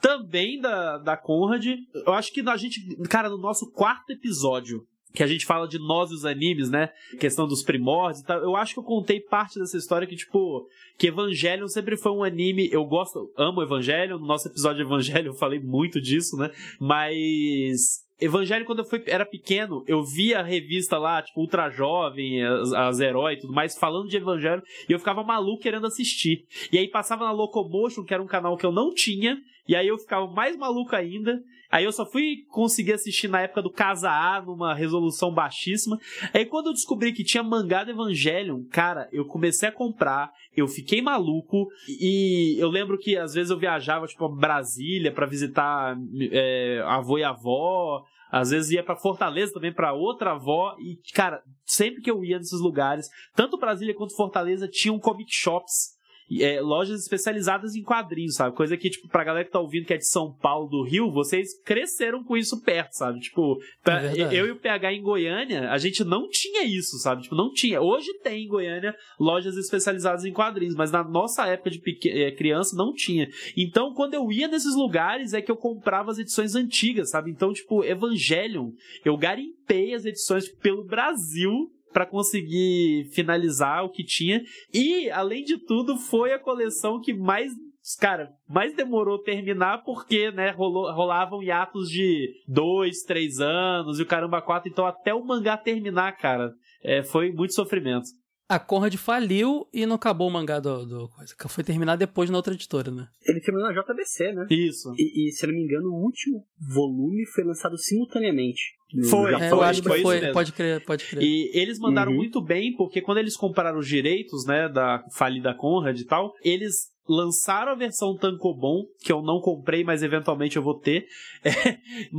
Também 0.00 0.60
da, 0.60 0.98
da 0.98 1.16
Conrad. 1.16 1.66
Eu 1.94 2.12
acho 2.12 2.32
que 2.32 2.40
a 2.46 2.56
gente, 2.56 2.80
cara, 3.08 3.28
no 3.28 3.38
nosso 3.38 3.70
quarto 3.72 4.10
episódio, 4.10 4.86
que 5.16 5.22
a 5.22 5.26
gente 5.26 5.46
fala 5.46 5.66
de 5.66 5.78
nós 5.78 6.10
e 6.10 6.14
os 6.14 6.24
animes, 6.24 6.68
né? 6.70 6.90
Questão 7.18 7.48
dos 7.48 7.62
primórdios 7.62 8.22
e 8.22 8.26
tal. 8.26 8.38
Eu 8.40 8.54
acho 8.54 8.74
que 8.74 8.80
eu 8.80 8.84
contei 8.84 9.18
parte 9.18 9.58
dessa 9.58 9.76
história 9.76 10.06
que, 10.06 10.14
tipo, 10.14 10.68
que 10.98 11.06
Evangelion 11.08 11.66
sempre 11.66 11.96
foi 11.96 12.12
um 12.12 12.22
anime. 12.22 12.68
Eu 12.70 12.84
gosto, 12.84 13.32
amo 13.36 13.62
Evangelion. 13.62 14.18
No 14.18 14.26
nosso 14.26 14.48
episódio 14.48 14.76
de 14.76 14.82
Evangelion 14.82 15.32
eu 15.32 15.38
falei 15.38 15.58
muito 15.58 16.00
disso, 16.00 16.36
né? 16.36 16.50
Mas. 16.78 18.05
Evangelho, 18.20 18.64
quando 18.64 18.78
eu 18.78 18.84
fui, 18.84 19.02
era 19.06 19.26
pequeno, 19.26 19.84
eu 19.86 20.02
via 20.02 20.40
a 20.40 20.42
revista 20.42 20.96
lá, 20.96 21.20
tipo, 21.20 21.40
Ultra 21.40 21.68
Jovem, 21.68 22.42
as, 22.42 22.72
as 22.72 23.00
Herói 23.00 23.34
e 23.34 23.40
tudo 23.40 23.52
mais, 23.52 23.76
falando 23.78 24.08
de 24.08 24.16
Evangelho, 24.16 24.62
e 24.88 24.92
eu 24.92 24.98
ficava 24.98 25.22
maluco 25.22 25.62
querendo 25.62 25.86
assistir. 25.86 26.44
E 26.72 26.78
aí 26.78 26.88
passava 26.88 27.24
na 27.24 27.32
Locomotion, 27.32 28.04
que 28.04 28.14
era 28.14 28.22
um 28.22 28.26
canal 28.26 28.56
que 28.56 28.64
eu 28.64 28.72
não 28.72 28.94
tinha, 28.94 29.38
e 29.68 29.76
aí 29.76 29.88
eu 29.88 29.98
ficava 29.98 30.26
mais 30.26 30.56
maluco 30.56 30.96
ainda. 30.96 31.42
Aí 31.76 31.84
eu 31.84 31.92
só 31.92 32.06
fui 32.06 32.46
conseguir 32.48 32.94
assistir 32.94 33.28
na 33.28 33.42
época 33.42 33.60
do 33.60 33.70
Casa 33.70 34.08
A, 34.10 34.40
numa 34.40 34.72
resolução 34.72 35.30
baixíssima. 35.30 35.98
Aí 36.32 36.46
quando 36.46 36.68
eu 36.68 36.72
descobri 36.72 37.12
que 37.12 37.22
tinha 37.22 37.42
mangá 37.42 37.84
do 37.84 37.90
Evangelion, 37.90 38.64
cara, 38.70 39.10
eu 39.12 39.26
comecei 39.26 39.68
a 39.68 39.72
comprar, 39.72 40.32
eu 40.56 40.66
fiquei 40.66 41.02
maluco. 41.02 41.68
E 41.86 42.56
eu 42.58 42.70
lembro 42.70 42.96
que 42.96 43.14
às 43.18 43.34
vezes 43.34 43.50
eu 43.50 43.58
viajava, 43.58 44.06
tipo, 44.06 44.24
a 44.24 44.34
Brasília 44.34 45.12
pra 45.12 45.26
visitar 45.26 45.98
é, 46.32 46.82
avô 46.86 47.18
e 47.18 47.24
avó. 47.24 48.02
Às 48.32 48.52
vezes 48.52 48.70
ia 48.70 48.82
pra 48.82 48.96
Fortaleza 48.96 49.52
também 49.52 49.70
pra 49.70 49.92
outra 49.92 50.32
avó. 50.32 50.74
E, 50.78 50.98
cara, 51.12 51.42
sempre 51.66 52.00
que 52.00 52.10
eu 52.10 52.24
ia 52.24 52.38
nesses 52.38 52.58
lugares, 52.58 53.06
tanto 53.34 53.58
Brasília 53.58 53.94
quanto 53.94 54.16
Fortaleza 54.16 54.66
tinham 54.66 54.98
comic 54.98 55.30
shops 55.30 55.95
é, 56.40 56.60
lojas 56.60 57.00
especializadas 57.02 57.74
em 57.74 57.82
quadrinhos, 57.82 58.34
sabe? 58.34 58.56
Coisa 58.56 58.76
que, 58.76 58.90
tipo, 58.90 59.08
pra 59.08 59.22
galera 59.24 59.44
que 59.44 59.50
tá 59.50 59.60
ouvindo 59.60 59.86
que 59.86 59.94
é 59.94 59.96
de 59.96 60.06
São 60.08 60.32
Paulo, 60.32 60.68
do 60.68 60.82
Rio, 60.82 61.10
vocês 61.10 61.48
cresceram 61.64 62.24
com 62.24 62.36
isso 62.36 62.60
perto, 62.62 62.92
sabe? 62.94 63.20
Tipo, 63.20 63.58
pra- 63.82 64.02
É 64.32 64.34
eu 64.34 64.46
e 64.46 64.50
o 64.50 64.56
PH 64.56 64.92
em 64.92 65.02
Goiânia, 65.02 65.70
a 65.70 65.78
gente 65.78 66.02
não 66.04 66.28
tinha 66.28 66.64
isso, 66.64 66.98
sabe? 66.98 67.22
Tipo, 67.22 67.34
não 67.36 67.52
tinha. 67.52 67.80
Hoje 67.80 68.12
tem 68.22 68.44
em 68.44 68.48
Goiânia 68.48 68.94
lojas 69.20 69.56
especializadas 69.56 70.24
em 70.24 70.32
quadrinhos, 70.32 70.74
mas 70.74 70.90
na 70.90 71.04
nossa 71.04 71.46
época 71.46 71.70
de 71.70 71.80
eh, 72.08 72.32
criança 72.32 72.76
não 72.76 72.92
tinha. 72.92 73.28
Então, 73.56 73.92
quando 73.94 74.14
eu 74.14 74.30
ia 74.32 74.48
nesses 74.48 74.74
lugares, 74.74 75.32
é 75.32 75.40
que 75.40 75.50
eu 75.50 75.56
comprava 75.56 76.10
as 76.10 76.18
edições 76.18 76.54
antigas, 76.54 77.10
sabe? 77.10 77.30
Então, 77.30 77.52
tipo, 77.52 77.84
Evangelion, 77.84 78.70
eu 79.04 79.16
garimpei 79.16 79.94
as 79.94 80.04
edições 80.04 80.44
tipo, 80.46 80.60
pelo 80.60 80.84
Brasil 80.84 81.70
pra 81.96 82.04
conseguir 82.04 83.08
finalizar 83.14 83.82
o 83.82 83.88
que 83.88 84.04
tinha. 84.04 84.42
E, 84.70 85.08
além 85.08 85.42
de 85.42 85.56
tudo, 85.56 85.96
foi 85.96 86.30
a 86.30 86.38
coleção 86.38 87.00
que 87.00 87.14
mais. 87.14 87.50
Cara, 87.98 88.28
mais 88.46 88.76
demorou 88.76 89.22
terminar 89.22 89.82
porque, 89.82 90.30
né, 90.30 90.50
rolou, 90.50 90.92
rolavam 90.92 91.42
hiatos 91.42 91.88
de 91.88 92.34
dois, 92.46 92.98
três 93.00 93.40
anos 93.40 93.98
e 93.98 94.02
o 94.02 94.06
caramba 94.06 94.42
quatro. 94.42 94.68
Então, 94.68 94.84
até 94.84 95.14
o 95.14 95.24
mangá 95.24 95.56
terminar, 95.56 96.18
cara, 96.18 96.52
é, 96.84 97.02
foi 97.02 97.32
muito 97.32 97.54
sofrimento. 97.54 98.08
A 98.48 98.58
Conrad 98.60 98.94
faliu 98.94 99.66
e 99.72 99.84
não 99.86 99.96
acabou 99.96 100.28
o 100.28 100.30
mangá 100.30 100.60
do, 100.60 100.86
do 100.86 101.08
coisa. 101.08 101.34
Foi 101.48 101.64
terminar 101.64 101.96
depois 101.96 102.30
na 102.30 102.36
outra 102.36 102.54
editora, 102.54 102.90
né? 102.92 103.08
Ele 103.26 103.40
terminou 103.40 103.68
na 103.68 103.74
JBC, 103.82 104.32
né? 104.32 104.46
Isso. 104.50 104.92
E, 104.96 105.28
e, 105.28 105.32
se 105.32 105.44
eu 105.44 105.48
não 105.48 105.56
me 105.56 105.64
engano, 105.64 105.88
o 105.88 106.04
último 106.04 106.44
volume 106.72 107.26
foi 107.34 107.42
lançado 107.42 107.76
simultaneamente. 107.76 108.62
no 108.94 109.04
Foi. 109.08 109.34
É, 109.34 109.50
eu 109.50 109.60
acho 109.62 109.82
que 109.82 109.88
foi 109.88 109.98
isso 109.98 110.06
foi. 110.06 110.32
Pode 110.32 110.52
crer, 110.52 110.84
pode 110.84 111.04
crer. 111.06 111.22
E 111.22 111.50
eles 111.54 111.78
mandaram 111.80 112.12
Uhum. 112.12 112.18
muito 112.18 112.40
bem, 112.40 112.72
porque 112.76 113.00
quando 113.02 113.18
eles 113.18 113.36
compraram 113.36 113.78
os 113.80 113.88
direitos, 113.88 114.46
né, 114.46 114.68
da 114.68 115.04
falida 115.12 115.52
Conrad 115.52 115.98
e 115.98 116.04
tal, 116.04 116.32
eles 116.44 116.94
lançaram 117.08 117.72
a 117.72 117.74
versão 117.74 118.16
Tankobon, 118.16 118.84
que 119.00 119.12
eu 119.12 119.22
não 119.22 119.40
comprei, 119.40 119.84
mas 119.84 120.02
eventualmente 120.02 120.56
eu 120.56 120.62
vou 120.62 120.74
ter. 120.74 121.06
É, 121.46 121.78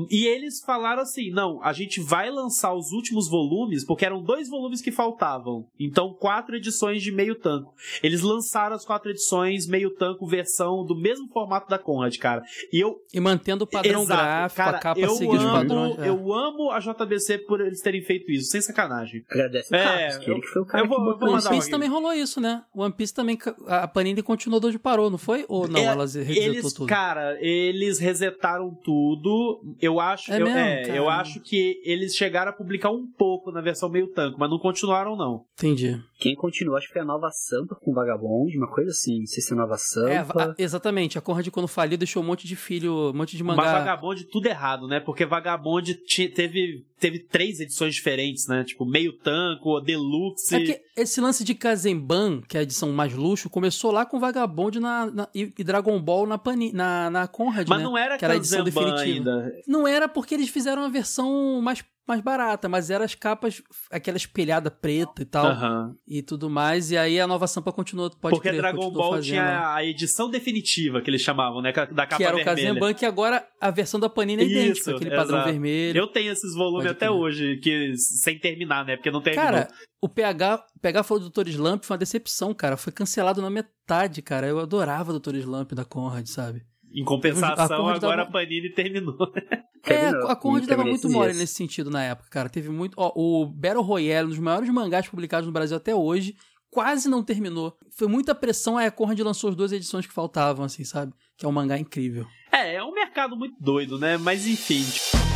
e 0.10 0.26
eles 0.26 0.62
falaram 0.63 1.02
assim: 1.02 1.30
não, 1.32 1.62
a 1.62 1.73
gente 1.73 2.00
vai 2.00 2.30
lançar 2.32 2.73
os 2.73 2.93
últimos 2.93 3.30
volumes, 3.30 3.84
porque 3.86 4.06
eram 4.06 4.21
dois 4.23 4.50
volumes 4.50 4.82
que 4.82 4.89
faltavam. 4.91 5.67
Então, 5.78 6.13
quatro 6.13 6.56
edições 6.56 7.04
de 7.04 7.12
meio 7.12 7.36
tanco. 7.36 7.73
Eles 8.02 8.21
lançaram 8.21 8.73
as 8.76 8.86
quatro 8.86 9.10
edições, 9.12 9.67
meio 9.67 9.89
tanco, 9.93 10.26
versão 10.26 10.86
do 10.86 10.95
mesmo 10.95 11.28
formato 11.28 11.67
da 11.69 11.78
Conrad, 11.78 12.15
cara. 12.17 12.41
E 12.71 12.80
eu 12.80 12.95
E 13.13 13.19
mantendo 13.19 13.65
o 13.65 13.67
padrão 13.67 14.04
Exato. 14.04 14.21
gráfico, 14.21 14.56
Cara, 14.58 14.78
a 14.78 14.80
capa 14.80 15.00
eu 15.02 15.10
seguir 15.10 15.36
os 15.36 15.43
amo, 15.43 15.52
padrões. 15.52 16.00
é. 16.00 16.08
Eu 16.10 16.34
amo 16.34 16.71
a 16.71 16.80
JBC 16.80 17.39
por 17.39 17.60
eles 17.60 17.82
terem 17.82 18.02
feito 18.02 18.32
isso, 18.32 18.50
sem 18.50 18.62
sacanagem. 18.62 19.26
Agradece 19.30 19.73
o 19.73 19.76
É, 19.76 19.84
Carlos, 19.84 20.17
que 20.23 20.30
eu- 20.32 20.34
ele 20.36 20.41
que 20.41 20.47
foi 20.47 20.62
o 20.62 20.65
cara 20.65 20.84
eu 20.84 20.88
vou- 20.88 20.97
que 20.97 21.23
eu 21.26 21.28
vou 21.28 21.30
One 21.38 21.50
Piece 21.50 21.67
um 21.67 21.71
também 21.71 21.89
rolou 21.89 22.13
isso, 22.13 22.39
né? 22.39 22.63
One 22.73 22.93
Piece 22.93 23.13
também. 23.13 23.38
A 23.67 23.88
Panini 23.89 24.21
continuou 24.23 24.71
de 24.71 24.77
onde 24.78 24.80
parou, 24.80 25.10
não 25.10 25.18
foi? 25.18 25.46
Ou 25.48 25.68
não? 25.68 25.80
É, 25.80 25.84
Elas 25.86 26.13
resetou 26.16 26.44
Eles, 26.44 26.74
tudo. 26.74 26.88
cara, 26.88 27.38
eles 27.42 28.00
resetaram 28.00 28.74
tudo. 28.84 29.62
Eu 29.82 30.00
acho, 30.00 30.32
É 30.32 30.40
eu, 30.42 30.46
mesmo, 30.46 30.60
é, 30.60 30.98
eu 30.98 31.10
acho 31.10 31.40
que 31.42 31.82
eles 31.84 32.16
chegaram 32.16 32.52
a 32.52 32.54
publicar 32.54 32.90
um 32.92 33.06
pouco 33.18 33.52
na 33.52 33.62
versão 33.62 33.90
meio 33.90 34.08
tanco, 34.08 34.38
mas 34.40 34.50
não 34.50 34.60
continuaram 34.60 35.16
não. 35.16 35.44
Entendi. 35.58 36.00
Quem 36.20 36.36
continuou, 36.36 36.78
acho 36.78 36.88
que 36.88 36.94
foi 36.94 37.02
a 37.02 37.06
Nova 37.06 37.30
Sampa 37.32 37.76
com 37.76 37.94
Vagabond, 37.94 38.56
uma 38.58 38.68
coisa 38.68 38.92
assim. 38.92 39.20
Não 39.20 39.26
sei 39.28 39.42
se 39.44 39.54
é 39.54 39.56
Nova 39.56 39.78
Sampa. 39.78 40.10
É, 40.10 40.18
a- 40.44 40.56
exatamente. 40.58 41.18
A 41.18 41.22
Conrad, 41.22 41.48
quando 41.50 41.68
faliu, 41.68 41.98
deixou 41.98 42.24
um 42.24 42.26
monte 42.26 42.48
de 42.48 42.56
filho, 42.56 43.12
um 43.12 43.13
monte 43.13 43.38
de 43.38 43.44
Mas 43.44 43.56
mangá. 43.56 43.80
Vagabond 43.80 44.24
tudo 44.26 44.48
errado, 44.48 44.88
né? 44.88 45.00
Porque 45.00 45.26
Vagabond 45.26 45.94
teve 46.36 46.86
teve 47.00 47.20
três 47.20 47.60
edições 47.60 47.96
diferentes, 47.96 48.48
né? 48.48 48.64
Tipo 48.64 48.86
meio 48.86 49.14
tanco, 49.14 49.80
deluxe. 49.82 50.56
É 50.56 50.60
que 50.60 50.82
esse 50.96 51.22
lance 51.22 51.44
de 51.44 51.54
Kazemban, 51.54 52.42
que 52.48 52.58
é 52.58 52.60
a 52.62 52.64
edição 52.64 52.92
mais 52.92 53.14
luxo, 53.14 53.50
começou 53.50 53.92
lá 53.92 54.06
com 54.06 54.20
Vagabond 54.20 54.80
na, 54.80 55.06
na- 55.12 55.30
e, 55.34 55.46
Dragon 55.64 56.00
Ball 56.02 56.26
na, 56.26 56.38
Pani, 56.38 56.72
na, 56.74 57.10
na 57.10 57.28
Conrad, 57.28 57.67
mas 57.67 57.78
né? 57.80 57.84
não 57.84 57.98
era 57.98 58.17
que 58.17 58.26
era 58.26 58.34
a 58.34 58.38
edição 58.38 58.63
definitiva. 58.63 59.00
ainda. 59.02 59.54
Não 59.67 59.88
era 59.88 60.08
porque 60.08 60.34
eles 60.36 60.50
fizeram 60.50 60.82
uma 60.82 60.90
versão 60.90 61.62
mais, 61.62 61.84
mais 62.08 62.22
barata, 62.22 62.70
mas 62.70 62.90
eram 62.90 63.04
as 63.04 63.14
capas, 63.14 63.62
aquela 63.92 64.16
espelhada 64.18 64.72
preta 64.72 65.22
e 65.22 65.26
tal, 65.26 65.46
Aham. 65.48 65.96
e 66.08 66.22
tudo 66.22 66.50
mais. 66.50 66.90
E 66.92 66.98
aí 66.98 67.20
a 67.20 67.28
nova 67.28 67.48
Sampa 67.48 67.72
continuou, 67.72 68.10
pode 68.10 68.36
Porque 68.36 68.50
crer, 68.50 68.62
Dragon 68.62 68.90
Ball 68.92 69.12
fazendo, 69.12 69.26
tinha 69.26 69.74
a 69.76 69.84
edição 69.84 70.30
definitiva 70.30 71.02
que 71.02 71.10
eles 71.10 71.22
chamavam, 71.22 71.62
né? 71.62 71.72
Da 71.72 72.06
capa 72.06 72.18
que 72.18 72.24
era 72.24 72.34
o 72.34 72.38
vermelha. 72.38 72.46
Kazemban, 72.46 72.94
que 72.94 73.06
agora 73.06 73.46
a 73.60 73.70
versão 73.72 74.00
da 74.00 74.08
Panini 74.10 74.44
é 74.44 74.46
idêntica, 74.46 74.80
Isso, 74.80 74.96
aquele 74.96 75.10
padrão 75.12 75.38
exato. 75.40 75.52
vermelho. 75.52 75.98
Eu 75.98 76.08
tenho 76.08 76.32
esses 76.32 76.54
volumes 76.56 76.90
até 76.90 77.12
hoje, 77.12 77.58
que 77.58 77.96
sem 77.98 78.40
terminar, 78.40 78.86
né? 78.86 78.96
Porque 78.96 79.12
não 79.12 79.22
terminou. 79.22 79.46
Cara, 79.46 79.68
o 80.02 80.08
PH, 80.08 80.64
PH 80.82 81.04
falou 81.04 81.24
do 81.24 81.30
Dr. 81.30 81.50
Slump, 81.50 81.84
foi 81.84 81.96
uma 81.96 82.00
decepção, 82.00 82.54
cara. 82.54 82.78
Foi 82.78 82.94
cancelado 82.94 83.42
na 83.42 83.50
metade, 83.50 84.22
cara. 84.22 84.48
Eu 84.48 84.60
adorava 84.60 85.12
o 85.12 85.20
Dr. 85.20 85.36
Slump 85.36 85.74
da 85.74 85.84
Conrad, 85.84 86.28
sabe? 86.28 86.62
Em 86.94 87.04
compensação, 87.04 87.88
a 87.88 87.94
agora 87.94 88.23
a 88.23 88.25
Panini 88.25 88.69
terminou. 88.69 89.17
É, 89.85 90.12
terminou. 90.12 90.27
a 90.27 90.35
Conrad 90.35 90.67
tava 90.67 90.83
muito 90.83 91.10
mole 91.10 91.33
nesse 91.33 91.54
sentido 91.54 91.90
na 91.90 92.04
época, 92.04 92.27
cara. 92.29 92.50
Teve 92.50 92.67
muito. 92.67 92.94
Ó, 92.98 93.13
o 93.15 93.46
Battle 93.46 93.81
Royale, 93.81 94.25
um 94.25 94.29
dos 94.31 94.40
maiores 94.40 94.67
mangás 94.69 95.08
publicados 95.08 95.48
no 95.48 95.54
Brasil 95.54 95.77
até 95.77 95.96
hoje, 95.96 96.35
quase 96.69 97.08
não 97.08 97.23
terminou. 97.23 97.77
Foi 97.92 98.06
muita 98.06 98.35
pressão, 98.35 98.77
aí 98.77 98.85
a 98.85 98.92
Conrad 98.92 99.17
lançou 99.21 99.50
as 99.50 99.56
duas 99.56 99.71
edições 99.71 100.06
que 100.06 100.12
faltavam, 100.12 100.65
assim, 100.65 100.83
sabe? 100.83 101.13
Que 101.38 101.46
é 101.46 101.48
um 101.48 101.54
mangá 101.54 101.77
incrível. 101.77 102.25
É, 102.52 102.75
é 102.75 102.83
um 102.83 102.92
mercado 102.92 103.38
muito 103.38 103.56
doido, 103.62 103.98
né? 103.98 104.17
Mas 104.17 104.46
enfim. 104.46 104.83
Tipo... 104.83 105.27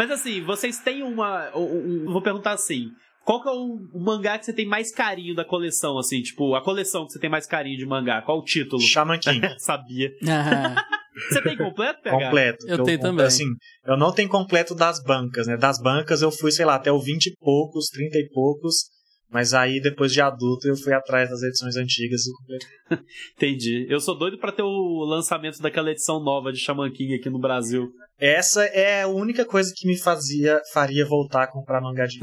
Mas 0.00 0.10
assim, 0.10 0.40
vocês 0.40 0.78
têm 0.78 1.02
uma. 1.02 1.54
Um, 1.54 2.04
um, 2.06 2.12
vou 2.12 2.22
perguntar 2.22 2.52
assim. 2.52 2.90
Qual 3.30 3.40
que 3.40 3.48
é 3.48 3.52
o, 3.52 3.78
o, 3.94 4.00
mangá 4.00 4.36
que 4.36 4.44
você 4.44 4.52
tem 4.52 4.66
mais 4.66 4.90
carinho 4.90 5.36
da 5.36 5.44
coleção, 5.44 5.96
assim? 5.96 6.20
Tipo, 6.20 6.56
a 6.56 6.64
coleção 6.64 7.06
que 7.06 7.12
você 7.12 7.20
tem 7.20 7.30
mais 7.30 7.46
carinho 7.46 7.78
de 7.78 7.86
mangá. 7.86 8.20
Qual 8.22 8.40
o 8.40 8.42
título? 8.42 8.82
Shaman 8.82 9.20
King. 9.20 9.40
Sabia. 9.58 10.10
você 11.30 11.40
tem 11.40 11.56
completo, 11.56 12.02
PH? 12.02 12.24
Completo. 12.24 12.66
Eu, 12.66 12.78
eu 12.78 12.82
tenho 12.82 12.98
também. 12.98 13.24
Assim, 13.24 13.44
eu 13.86 13.96
não 13.96 14.12
tenho 14.12 14.28
completo 14.28 14.74
das 14.74 15.00
bancas, 15.04 15.46
né? 15.46 15.56
Das 15.56 15.80
bancas 15.80 16.22
eu 16.22 16.32
fui, 16.32 16.50
sei 16.50 16.64
lá, 16.64 16.74
até 16.74 16.90
o 16.90 16.98
20 16.98 17.26
e 17.26 17.34
poucos, 17.38 17.86
30 17.90 18.18
e 18.18 18.28
poucos. 18.30 18.90
Mas 19.30 19.54
aí, 19.54 19.80
depois 19.80 20.12
de 20.12 20.20
adulto, 20.20 20.66
eu 20.66 20.74
fui 20.74 20.92
atrás 20.92 21.30
das 21.30 21.40
edições 21.40 21.76
antigas 21.76 22.22
e 22.26 22.32
completei. 22.32 22.68
Entendi. 23.36 23.86
Eu 23.88 24.00
sou 24.00 24.18
doido 24.18 24.40
para 24.40 24.50
ter 24.50 24.64
o 24.64 25.04
lançamento 25.04 25.62
daquela 25.62 25.92
edição 25.92 26.20
nova 26.20 26.50
de 26.50 26.58
Shaman 26.58 26.90
King 26.90 27.14
aqui 27.14 27.30
no 27.30 27.38
Brasil. 27.38 27.92
Essa 28.18 28.64
é 28.64 29.02
a 29.02 29.06
única 29.06 29.44
coisa 29.44 29.72
que 29.72 29.86
me 29.86 29.96
fazia 29.96 30.60
faria 30.72 31.06
voltar 31.06 31.44
a 31.44 31.46
comprar 31.46 31.80
mangá 31.80 32.06
de 32.06 32.18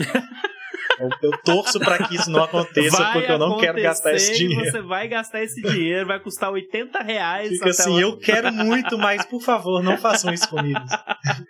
Eu, 1.00 1.10
eu 1.22 1.32
torço 1.44 1.80
para 1.80 2.08
que 2.08 2.16
isso 2.16 2.30
não 2.30 2.44
aconteça, 2.44 2.98
vai 2.98 3.14
porque 3.14 3.32
eu 3.32 3.38
não 3.38 3.58
quero 3.58 3.82
gastar 3.82 4.14
esse 4.14 4.34
dinheiro. 4.34 4.66
Você 4.72 4.82
vai 4.82 5.08
gastar 5.08 5.44
esse 5.44 5.62
dinheiro, 5.62 6.08
vai 6.08 6.20
custar 6.20 6.52
80 6.52 7.00
reais. 7.04 7.50
Fica 7.50 7.70
assim, 7.70 7.94
lá. 7.94 8.02
eu 8.02 8.18
quero 8.18 8.52
muito, 8.52 8.98
mas 8.98 9.26
por 9.26 9.42
favor, 9.42 9.84
não 9.84 9.98
façam 9.98 10.34
isso 10.34 10.50
comigo. 10.50 10.80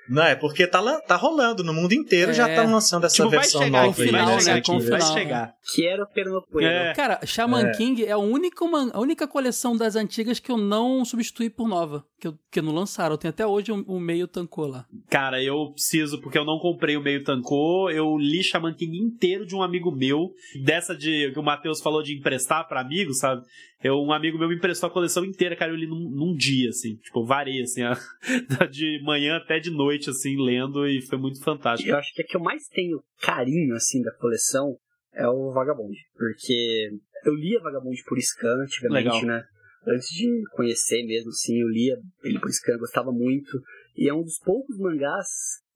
Não, 0.09 0.23
é 0.23 0.35
porque 0.35 0.67
tá, 0.67 0.81
tá 1.01 1.15
rolando 1.15 1.63
no 1.63 1.73
mundo 1.73 1.93
inteiro, 1.93 2.31
é. 2.31 2.33
já 2.33 2.53
tá 2.53 2.63
lançando 2.63 3.05
essa 3.05 3.15
tipo, 3.15 3.29
versão 3.29 3.59
vai 3.59 3.67
chegar, 3.67 3.83
nova. 3.83 4.03
Final, 4.03 4.19
aí, 4.19 4.45
né? 4.45 4.51
Vai, 4.51 4.63
chegar, 4.63 4.89
vai 4.89 5.01
chegar. 5.01 5.53
Quero 5.75 6.07
Pernopuelo. 6.07 6.67
É. 6.67 6.93
Cara, 6.93 7.19
Shaman 7.25 7.67
é. 7.67 7.71
King 7.73 8.05
é 8.05 8.11
a 8.11 8.17
única, 8.17 8.63
uma, 8.63 8.89
a 8.93 8.99
única 8.99 9.27
coleção 9.27 9.75
das 9.75 9.95
antigas 9.95 10.39
que 10.39 10.51
eu 10.51 10.57
não 10.57 11.03
substituí 11.05 11.49
por 11.49 11.67
nova. 11.67 12.03
Que, 12.19 12.27
eu, 12.27 12.33
que 12.51 12.61
não 12.61 12.73
lançaram. 12.73 13.13
Eu 13.13 13.17
tenho 13.17 13.29
até 13.29 13.45
hoje 13.45 13.71
o 13.71 13.75
um, 13.75 13.85
um 13.97 13.99
meio 13.99 14.27
tancô 14.27 14.65
lá. 14.65 14.85
Cara, 15.09 15.41
eu 15.41 15.71
preciso, 15.71 16.19
porque 16.19 16.37
eu 16.37 16.45
não 16.45 16.57
comprei 16.57 16.97
o 16.97 17.01
meio 17.01 17.23
tancô. 17.23 17.89
Eu 17.91 18.17
li 18.17 18.43
Shaman 18.43 18.73
King 18.73 18.97
inteiro 18.97 19.36
de 19.45 19.55
um 19.55 19.61
amigo 19.61 19.91
meu 19.91 20.31
dessa 20.63 20.95
de 20.95 21.31
que 21.31 21.39
o 21.39 21.43
Matheus 21.43 21.81
falou 21.81 22.01
de 22.01 22.17
emprestar 22.17 22.67
para 22.67 22.81
amigos, 22.81 23.19
sabe? 23.19 23.43
Eu, 23.83 23.95
um 23.97 24.11
amigo 24.11 24.38
meu 24.38 24.47
me 24.47 24.55
emprestou 24.55 24.88
a 24.88 24.91
coleção 24.91 25.23
inteira, 25.23 25.55
cara, 25.55 25.71
eu 25.71 25.75
li 25.75 25.85
num, 25.85 26.09
num 26.09 26.35
dia, 26.35 26.69
assim, 26.69 26.95
tipo, 26.95 27.23
varei, 27.23 27.61
assim, 27.61 27.83
a, 27.83 27.93
de 28.71 29.01
manhã 29.03 29.38
até 29.38 29.59
de 29.59 29.69
noite, 29.69 30.09
assim, 30.09 30.35
lendo, 30.35 30.88
e 30.88 31.01
foi 31.01 31.17
muito 31.17 31.43
fantástico. 31.43 31.89
Eu 31.89 31.97
acho 31.97 32.13
que 32.13 32.21
a 32.21 32.25
que 32.25 32.35
eu 32.35 32.41
mais 32.41 32.67
tenho 32.67 32.99
carinho, 33.21 33.75
assim, 33.75 34.01
da 34.01 34.11
coleção 34.15 34.75
é 35.13 35.27
o 35.27 35.51
Vagabond, 35.51 35.95
porque 36.15 36.89
eu 37.25 37.33
lia 37.35 37.59
Vagabond 37.59 38.01
por 38.07 38.19
scan 38.19 38.63
antigamente, 38.63 39.05
Legal. 39.05 39.25
né? 39.25 39.43
Antes 39.88 40.09
de 40.09 40.27
conhecer 40.51 41.05
mesmo, 41.05 41.29
assim, 41.29 41.61
eu 41.61 41.67
lia 41.69 41.95
ele 42.23 42.39
por 42.39 42.51
scan, 42.51 42.77
gostava 42.77 43.11
muito, 43.11 43.61
e 43.95 44.09
é 44.09 44.13
um 44.13 44.23
dos 44.23 44.39
poucos 44.39 44.77
mangás, 44.77 45.27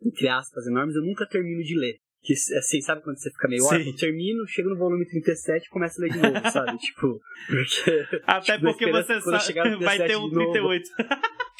entre 0.03 0.27
aspas, 0.27 0.65
enormes, 0.67 0.95
eu 0.95 1.03
nunca 1.03 1.27
termino 1.27 1.63
de 1.63 1.77
ler. 1.77 1.97
Que, 2.23 2.33
assim, 2.33 2.81
sabe 2.81 3.01
quando 3.01 3.17
você 3.17 3.31
fica 3.31 3.47
meio 3.47 3.63
órfão? 3.63 3.79
Eu 3.79 3.95
termino, 3.95 4.47
chego 4.47 4.69
no 4.69 4.77
volume 4.77 5.05
37 5.07 5.65
e 5.65 5.69
começo 5.69 5.99
a 5.99 6.05
ler 6.05 6.11
de 6.11 6.19
novo, 6.19 6.39
sabe? 6.51 6.77
tipo, 6.77 7.19
porque... 7.47 8.19
Até 8.27 8.53
tipo, 8.53 8.67
porque 8.67 8.91
você 8.91 9.21
sabe, 9.21 9.83
vai 9.83 9.97
ter 9.97 10.17
um 10.17 10.29
38. 10.29 10.89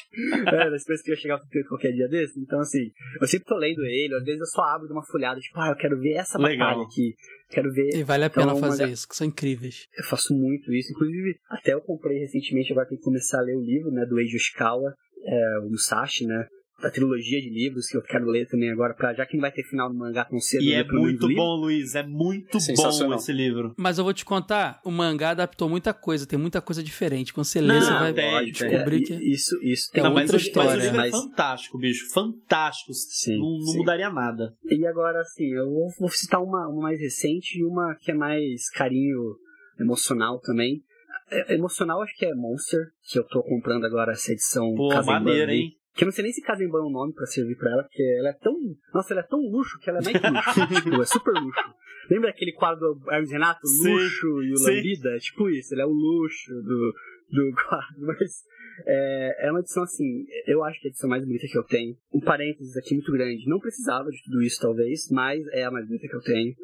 é, 0.46 0.70
na 0.70 0.76
esperança 0.76 1.02
que 1.02 1.10
eu 1.10 1.14
ia 1.14 1.20
chegar 1.20 1.34
ao 1.34 1.68
qualquer 1.68 1.92
dia 1.92 2.08
desse. 2.08 2.38
Então, 2.38 2.60
assim, 2.60 2.90
eu 3.20 3.26
sempre 3.26 3.46
tô 3.46 3.56
lendo 3.56 3.82
ele, 3.84 4.14
às 4.14 4.24
vezes 4.24 4.40
eu 4.40 4.46
só 4.46 4.62
abro 4.62 4.88
uma 4.92 5.04
folhada, 5.04 5.40
tipo, 5.40 5.58
ah, 5.58 5.70
eu 5.70 5.76
quero 5.76 5.98
ver 5.98 6.12
essa 6.12 6.38
Legal. 6.38 6.68
batalha 6.68 6.86
aqui. 6.86 7.14
Quero 7.50 7.72
ver. 7.72 7.96
E 7.96 8.04
vale 8.04 8.24
a 8.24 8.30
pena 8.30 8.52
então, 8.52 8.58
fazer 8.58 8.84
uma... 8.84 8.92
isso, 8.92 9.08
que 9.08 9.16
são 9.16 9.26
incríveis. 9.26 9.86
Eu 9.96 10.04
faço 10.04 10.34
muito 10.34 10.72
isso. 10.72 10.92
Inclusive, 10.92 11.36
até 11.50 11.74
eu 11.74 11.80
comprei 11.80 12.18
recentemente, 12.18 12.72
agora 12.72 12.88
tenho 12.88 12.98
que 12.98 13.04
começar 13.04 13.38
a 13.38 13.42
ler 13.42 13.56
o 13.56 13.62
livro, 13.62 13.90
né, 13.90 14.04
do 14.06 14.18
Eiji 14.18 14.36
Yoshikawa, 14.36 14.94
é, 15.24 15.58
o 15.60 15.70
Musashi, 15.70 16.26
né? 16.26 16.46
Da 16.82 16.90
trilogia 16.90 17.40
de 17.40 17.48
livros 17.48 17.86
que 17.86 17.96
eu 17.96 18.02
quero 18.02 18.26
ler 18.26 18.46
também 18.48 18.70
agora, 18.70 18.92
pra, 18.92 19.14
já 19.14 19.24
que 19.24 19.36
não 19.36 19.42
vai 19.42 19.52
ter 19.52 19.62
final 19.62 19.88
no 19.88 19.98
mangá 19.98 20.24
tão 20.24 20.40
cedo. 20.40 20.64
E 20.64 20.74
é 20.74 20.84
muito 20.84 21.32
bom, 21.32 21.54
Luiz, 21.56 21.94
é 21.94 22.02
muito 22.02 22.58
bom 22.58 23.14
esse 23.14 23.32
livro. 23.32 23.72
Mas 23.78 23.98
eu 23.98 24.04
vou 24.04 24.12
te 24.12 24.24
contar, 24.24 24.80
o 24.84 24.90
mangá 24.90 25.30
adaptou 25.30 25.68
muita 25.68 25.94
coisa, 25.94 26.26
tem 26.26 26.38
muita 26.38 26.60
coisa 26.60 26.82
diferente. 26.82 27.32
Quando 27.32 27.46
você 27.46 27.60
lê, 27.60 27.80
você 27.80 27.90
vai 27.90 28.12
tem, 28.12 28.52
descobrir 28.52 29.02
é, 29.02 29.06
que... 29.06 29.14
Isso, 29.14 29.56
isso 29.62 29.90
tem 29.92 30.02
não, 30.02 30.10
outra 30.10 30.32
mas, 30.32 30.42
história. 30.42 30.70
Mas 30.70 30.78
o 30.78 30.82
livro 30.82 30.96
mas... 30.96 31.08
é 31.08 31.16
fantástico, 31.16 31.78
bicho, 31.78 32.12
fantástico. 32.12 32.92
Sim, 32.92 33.38
não, 33.38 33.58
não 33.58 33.66
sim. 33.66 33.78
mudaria 33.78 34.10
nada. 34.10 34.52
E 34.64 34.84
agora, 34.86 35.20
assim, 35.20 35.46
eu 35.52 35.70
vou, 35.70 35.88
vou 36.00 36.10
citar 36.10 36.42
uma, 36.42 36.68
uma 36.68 36.82
mais 36.82 37.00
recente 37.00 37.58
e 37.58 37.64
uma 37.64 37.94
que 38.00 38.10
é 38.10 38.14
mais 38.14 38.68
carinho 38.70 39.36
emocional 39.80 40.40
também. 40.40 40.82
É, 41.30 41.54
emocional 41.54 42.02
acho 42.02 42.14
que 42.16 42.26
é 42.26 42.34
Monster, 42.34 42.80
que 43.08 43.18
eu 43.18 43.24
tô 43.24 43.42
comprando 43.42 43.84
agora 43.84 44.12
essa 44.12 44.32
edição. 44.32 44.74
Pô, 44.74 44.88
maneira, 45.04 45.54
hein? 45.54 45.72
Que 45.94 46.04
eu 46.04 46.06
não 46.06 46.12
sei 46.12 46.24
nem 46.24 46.32
se 46.32 46.40
Kazemban 46.40 46.78
é 46.78 46.82
um 46.82 46.90
nome 46.90 47.12
pra 47.12 47.26
servir 47.26 47.56
pra 47.56 47.70
ela, 47.70 47.82
porque 47.82 48.02
ela 48.18 48.30
é 48.30 48.32
tão. 48.32 48.54
Nossa, 48.94 49.12
ela 49.12 49.20
é 49.20 49.26
tão 49.26 49.38
luxo 49.38 49.78
que 49.78 49.90
ela 49.90 49.98
é 49.98 50.02
mais 50.02 50.16
luxo. 50.16 50.66
tipo, 50.82 51.02
é 51.02 51.06
super 51.06 51.34
luxo. 51.34 51.74
Lembra 52.10 52.30
aquele 52.30 52.52
quadro 52.52 52.94
do 52.94 53.10
Hermes 53.10 53.30
Renato? 53.30 53.66
Sim, 53.66 53.92
luxo 53.92 54.42
e 54.42 54.52
o. 54.52 54.62
Lambida? 54.62 55.10
É 55.10 55.18
tipo 55.18 55.50
isso, 55.50 55.74
ele 55.74 55.82
é 55.82 55.86
o 55.86 55.92
luxo 55.92 56.54
do, 56.54 56.94
do 57.30 57.52
quadro. 57.68 58.06
Mas 58.06 58.44
é, 58.86 59.46
é 59.46 59.50
uma 59.50 59.60
edição 59.60 59.82
assim, 59.82 60.24
eu 60.46 60.64
acho 60.64 60.80
que 60.80 60.86
é 60.86 60.88
a 60.88 60.92
edição 60.92 61.10
mais 61.10 61.24
bonita 61.24 61.46
que 61.46 61.58
eu 61.58 61.64
tenho. 61.64 61.94
Um 62.12 62.20
parênteses 62.20 62.76
aqui 62.76 62.94
muito 62.94 63.12
grande. 63.12 63.46
Não 63.46 63.60
precisava 63.60 64.10
de 64.10 64.22
tudo 64.24 64.42
isso, 64.42 64.60
talvez, 64.60 65.10
mas 65.10 65.46
é 65.48 65.64
a 65.64 65.70
mais 65.70 65.86
bonita 65.86 66.08
que 66.08 66.16
eu 66.16 66.22
tenho. 66.22 66.54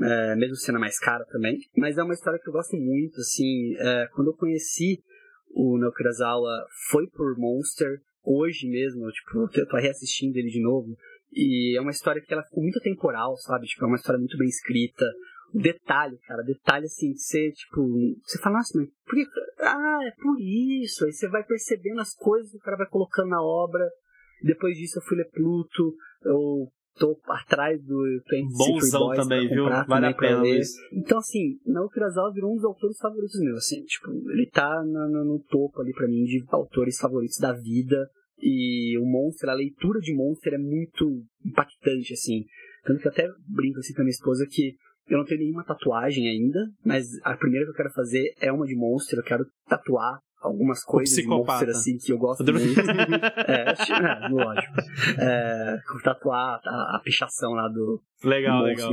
É, 0.00 0.36
mesmo 0.36 0.56
sendo 0.56 0.76
a 0.76 0.80
mais 0.80 0.98
cara 0.98 1.24
também. 1.26 1.58
Mas 1.76 1.96
é 1.96 2.02
uma 2.02 2.14
história 2.14 2.38
que 2.38 2.48
eu 2.48 2.52
gosto 2.52 2.76
muito, 2.76 3.20
assim. 3.20 3.74
É, 3.78 4.08
quando 4.14 4.28
eu 4.28 4.34
conheci 4.34 5.02
o 5.50 5.78
Neo 5.78 5.92
Kurosawa, 5.92 6.66
foi 6.90 7.06
por 7.08 7.36
Monster 7.38 8.00
hoje 8.26 8.68
mesmo, 8.68 9.08
tipo, 9.10 9.48
eu 9.54 9.68
tô 9.68 9.76
reassistindo 9.76 10.36
ele 10.38 10.50
de 10.50 10.60
novo. 10.60 10.96
E 11.32 11.76
é 11.76 11.80
uma 11.80 11.90
história 11.90 12.20
que 12.20 12.32
ela 12.32 12.42
ficou 12.42 12.62
muito 12.62 12.80
temporal, 12.80 13.36
sabe? 13.36 13.66
Tipo, 13.66 13.84
é 13.84 13.88
uma 13.88 13.96
história 13.96 14.18
muito 14.18 14.36
bem 14.36 14.48
escrita. 14.48 15.04
Detalhe, 15.54 16.18
cara, 16.26 16.42
detalhe 16.42 16.86
assim, 16.86 17.12
de 17.12 17.22
ser, 17.22 17.52
tipo, 17.52 17.86
você 18.22 18.38
fala, 18.38 18.56
nossa, 18.56 18.76
mas 18.76 18.88
por 19.04 19.14
que. 19.14 19.26
Ah, 19.60 20.00
é 20.04 20.10
por 20.20 20.40
isso. 20.40 21.04
Aí 21.04 21.12
você 21.12 21.28
vai 21.28 21.44
percebendo 21.44 22.00
as 22.00 22.14
coisas 22.14 22.50
que 22.50 22.56
o 22.56 22.60
cara 22.60 22.76
vai 22.76 22.88
colocando 22.88 23.28
na 23.28 23.42
obra. 23.42 23.88
Depois 24.42 24.76
disso 24.76 24.98
eu 24.98 25.02
fui 25.02 25.16
ler 25.16 25.30
Pluto, 25.30 25.94
eu 26.24 26.68
tô 26.98 27.18
atrás 27.28 27.82
do 27.84 28.02
Bonzão 28.56 29.12
também, 29.14 29.48
viu? 29.48 29.64
Vale 29.86 30.06
a 30.06 30.14
pena. 30.14 30.42
Então, 30.92 31.18
assim, 31.18 31.58
Naoki 31.66 31.94
Kurosawa 31.94 32.32
virou 32.32 32.52
um 32.52 32.56
dos 32.56 32.64
autores 32.64 32.98
favoritos 32.98 33.40
meus, 33.40 33.58
assim, 33.58 33.82
tipo, 33.84 34.10
ele 34.30 34.46
tá 34.50 34.82
no, 34.84 35.08
no, 35.08 35.24
no 35.24 35.38
topo 35.44 35.80
ali 35.80 35.92
para 35.92 36.08
mim 36.08 36.24
de 36.24 36.44
autores 36.48 36.98
favoritos 36.98 37.38
da 37.38 37.52
vida. 37.52 38.08
E 38.38 38.98
o 38.98 39.04
Monster, 39.06 39.48
a 39.48 39.54
leitura 39.54 39.98
de 39.98 40.14
Monster 40.14 40.54
é 40.54 40.58
muito 40.58 41.22
impactante, 41.44 42.12
assim. 42.12 42.44
Tanto 42.84 43.00
que 43.00 43.08
eu 43.08 43.12
até 43.12 43.28
brinco 43.48 43.78
assim 43.78 43.94
com 43.94 44.02
a 44.02 44.04
minha 44.04 44.10
esposa 44.10 44.46
que 44.46 44.74
eu 45.08 45.18
não 45.18 45.24
tenho 45.24 45.40
nenhuma 45.40 45.64
tatuagem 45.64 46.28
ainda, 46.28 46.58
mas 46.84 47.06
a 47.22 47.36
primeira 47.36 47.64
que 47.64 47.70
eu 47.70 47.76
quero 47.76 47.92
fazer 47.92 48.34
é 48.40 48.52
uma 48.52 48.66
de 48.66 48.76
Monster. 48.76 49.18
Eu 49.18 49.24
quero 49.24 49.46
tatuar 49.66 50.18
algumas 50.46 50.82
coisas 50.82 51.24
Monster 51.24 51.68
assim 51.68 51.96
que 51.98 52.12
eu 52.12 52.18
gosto 52.18 52.44
muito. 52.44 52.80
é, 53.46 53.74
é, 53.74 54.28
lógico. 54.28 54.74
É, 55.20 55.76
tatuar 56.02 56.60
a, 56.64 56.96
a 56.96 57.00
pichação 57.02 57.52
lá 57.52 57.68
do, 57.68 58.02
Legal, 58.24 58.62
legal. 58.62 58.90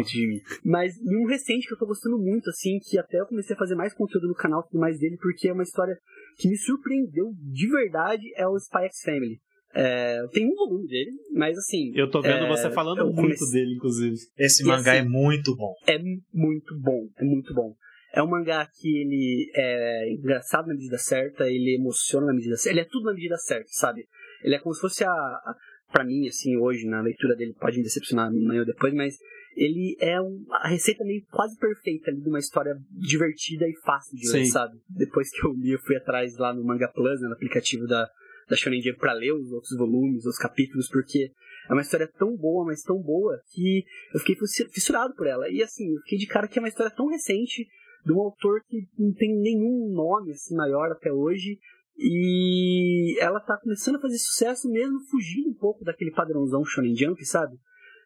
Mas 0.66 0.95
um 1.01 1.26
recente 1.28 1.68
que 1.68 1.74
eu 1.74 1.78
tô 1.78 1.86
gostando 1.86 2.18
muito, 2.18 2.49
assim, 2.49 2.78
que 2.80 2.99
até 2.99 3.20
eu 3.20 3.26
comecei 3.26 3.56
a 3.56 3.60
fazer 3.60 3.76
mais 3.76 3.93
conteúdo 3.93 4.28
no 4.28 4.36
canal 4.36 4.68
e 4.72 4.78
mais 4.78 4.99
dele, 4.99 5.18
porque 5.22 5.47
é 5.47 5.54
uma 5.54 5.64
história 5.64 5.97
que 6.38 6.47
me 6.47 6.58
surpreendeu 6.58 7.32
de 7.39 7.68
verdade, 7.68 8.24
é 8.36 8.45
o 8.47 8.58
Spy 8.58 8.86
X 8.86 9.01
Family. 9.04 9.39
É, 9.76 10.24
tem 10.32 10.45
um 10.45 10.54
volume 10.54 10.88
dele, 10.88 11.12
mas 11.34 11.58
assim. 11.58 11.91
Eu 11.95 12.10
tô 12.10 12.22
vendo 12.22 12.45
é, 12.45 12.47
você 12.47 12.70
falando 12.70 13.06
muito 13.06 13.16
comecei... 13.16 13.51
dele, 13.51 13.76
inclusive. 13.76 14.16
Esse 14.38 14.64
mangá 14.64 14.93
assim, 14.93 15.01
é 15.01 15.04
muito 15.04 15.56
bom. 15.56 15.74
É 15.88 15.97
muito 15.97 16.80
bom, 16.80 17.08
é 17.18 17.24
muito 17.24 17.54
bom. 17.56 17.74
É 18.14 18.22
um 18.22 18.28
mangá 18.28 18.66
que 18.80 18.88
ele 18.88 19.51
é 19.55 20.11
engraçado 20.11 20.68
na 20.68 20.76
medida 20.76 20.97
certa, 20.97 21.49
ele 21.49 21.76
emociona 21.76 22.28
na 22.28 22.34
medida 22.34 22.55
certa, 22.55 22.70
ele 22.70 22.86
é 22.86 22.89
tudo 22.89 23.05
na 23.05 23.14
medida 23.14 23.38
certa, 23.38 23.70
sabe? 23.72 24.07
Ele 24.43 24.55
é 24.55 24.59
como 24.59 24.76
se 24.76 24.82
fosse 24.82 25.03
a, 25.03 25.09
a 25.09 25.55
para 25.91 26.03
mim, 26.03 26.28
assim, 26.28 26.57
hoje, 26.57 26.88
na 26.88 27.01
leitura 27.01 27.36
dele, 27.36 27.53
pode 27.53 27.78
me 27.78 27.84
decepcionar 27.84 28.28
amanhã 28.28 28.61
ou 28.61 28.66
depois, 28.66 28.93
mas 28.93 29.16
ele 29.55 29.95
é 29.99 30.20
um, 30.20 30.43
a 30.51 30.68
receita 30.68 31.03
meio 31.05 31.24
quase 31.30 31.57
perfeita 31.57 32.09
ali 32.09 32.20
de 32.20 32.30
uma 32.30 32.39
história 32.39 32.76
divertida 32.91 33.68
e 33.68 33.76
fácil 33.86 34.18
de 34.18 34.28
ler, 34.32 34.45
Sim. 34.45 34.51
sabe? 34.51 34.80
Depois 34.89 35.30
que 35.30 35.45
eu 35.45 35.53
li, 35.53 35.72
eu 35.72 35.80
fui 35.80 35.95
atrás 35.95 36.36
lá 36.38 36.51
no 36.51 36.64
Manga 36.64 36.88
Plus, 36.91 37.22
né, 37.22 37.28
no 37.28 37.36
aplicativo 37.36 37.86
da, 37.86 38.09
da 38.49 38.55
Shonen 38.55 38.82
Jump 38.82 38.97
pra 38.97 39.14
ler 39.14 39.34
os 39.34 39.51
outros 39.51 39.78
volumes, 39.78 40.26
os 40.26 40.38
capítulos, 40.38 40.89
porque 40.89 41.32
é 41.70 41.74
uma 41.74 41.82
história 41.82 42.09
tão 42.18 42.36
boa, 42.36 42.66
mas 42.66 42.82
tão 42.82 42.99
boa, 42.99 43.39
que 43.51 43.84
eu 44.14 44.20
fiquei 44.20 44.36
fissurado 44.72 45.14
por 45.16 45.28
ela. 45.28 45.47
E 45.49 45.61
assim, 45.61 45.93
eu 45.93 46.01
fiquei 46.01 46.18
de 46.18 46.28
cara 46.28 46.47
que 46.47 46.57
é 46.57 46.61
uma 46.61 46.68
história 46.68 46.91
tão 46.91 47.07
recente, 47.07 47.68
de 48.06 48.12
um 48.12 48.20
autor 48.20 48.62
que 48.68 48.88
não 48.97 49.14
tem 49.14 49.34
nenhum 49.39 49.93
nome 49.93 50.32
assim 50.32 50.56
maior 50.56 50.91
até 50.91 51.12
hoje, 51.12 51.58
e 51.97 53.18
ela 53.20 53.39
tá 53.39 53.58
começando 53.58 53.97
a 53.97 54.01
fazer 54.01 54.18
sucesso 54.18 54.70
mesmo 54.70 54.99
fugindo 55.12 55.49
um 55.49 55.54
pouco 55.54 55.84
daquele 55.84 56.12
padrãozão 56.12 56.66
Shonen 56.66 56.95
Jump, 56.95 57.24
sabe? 57.26 57.56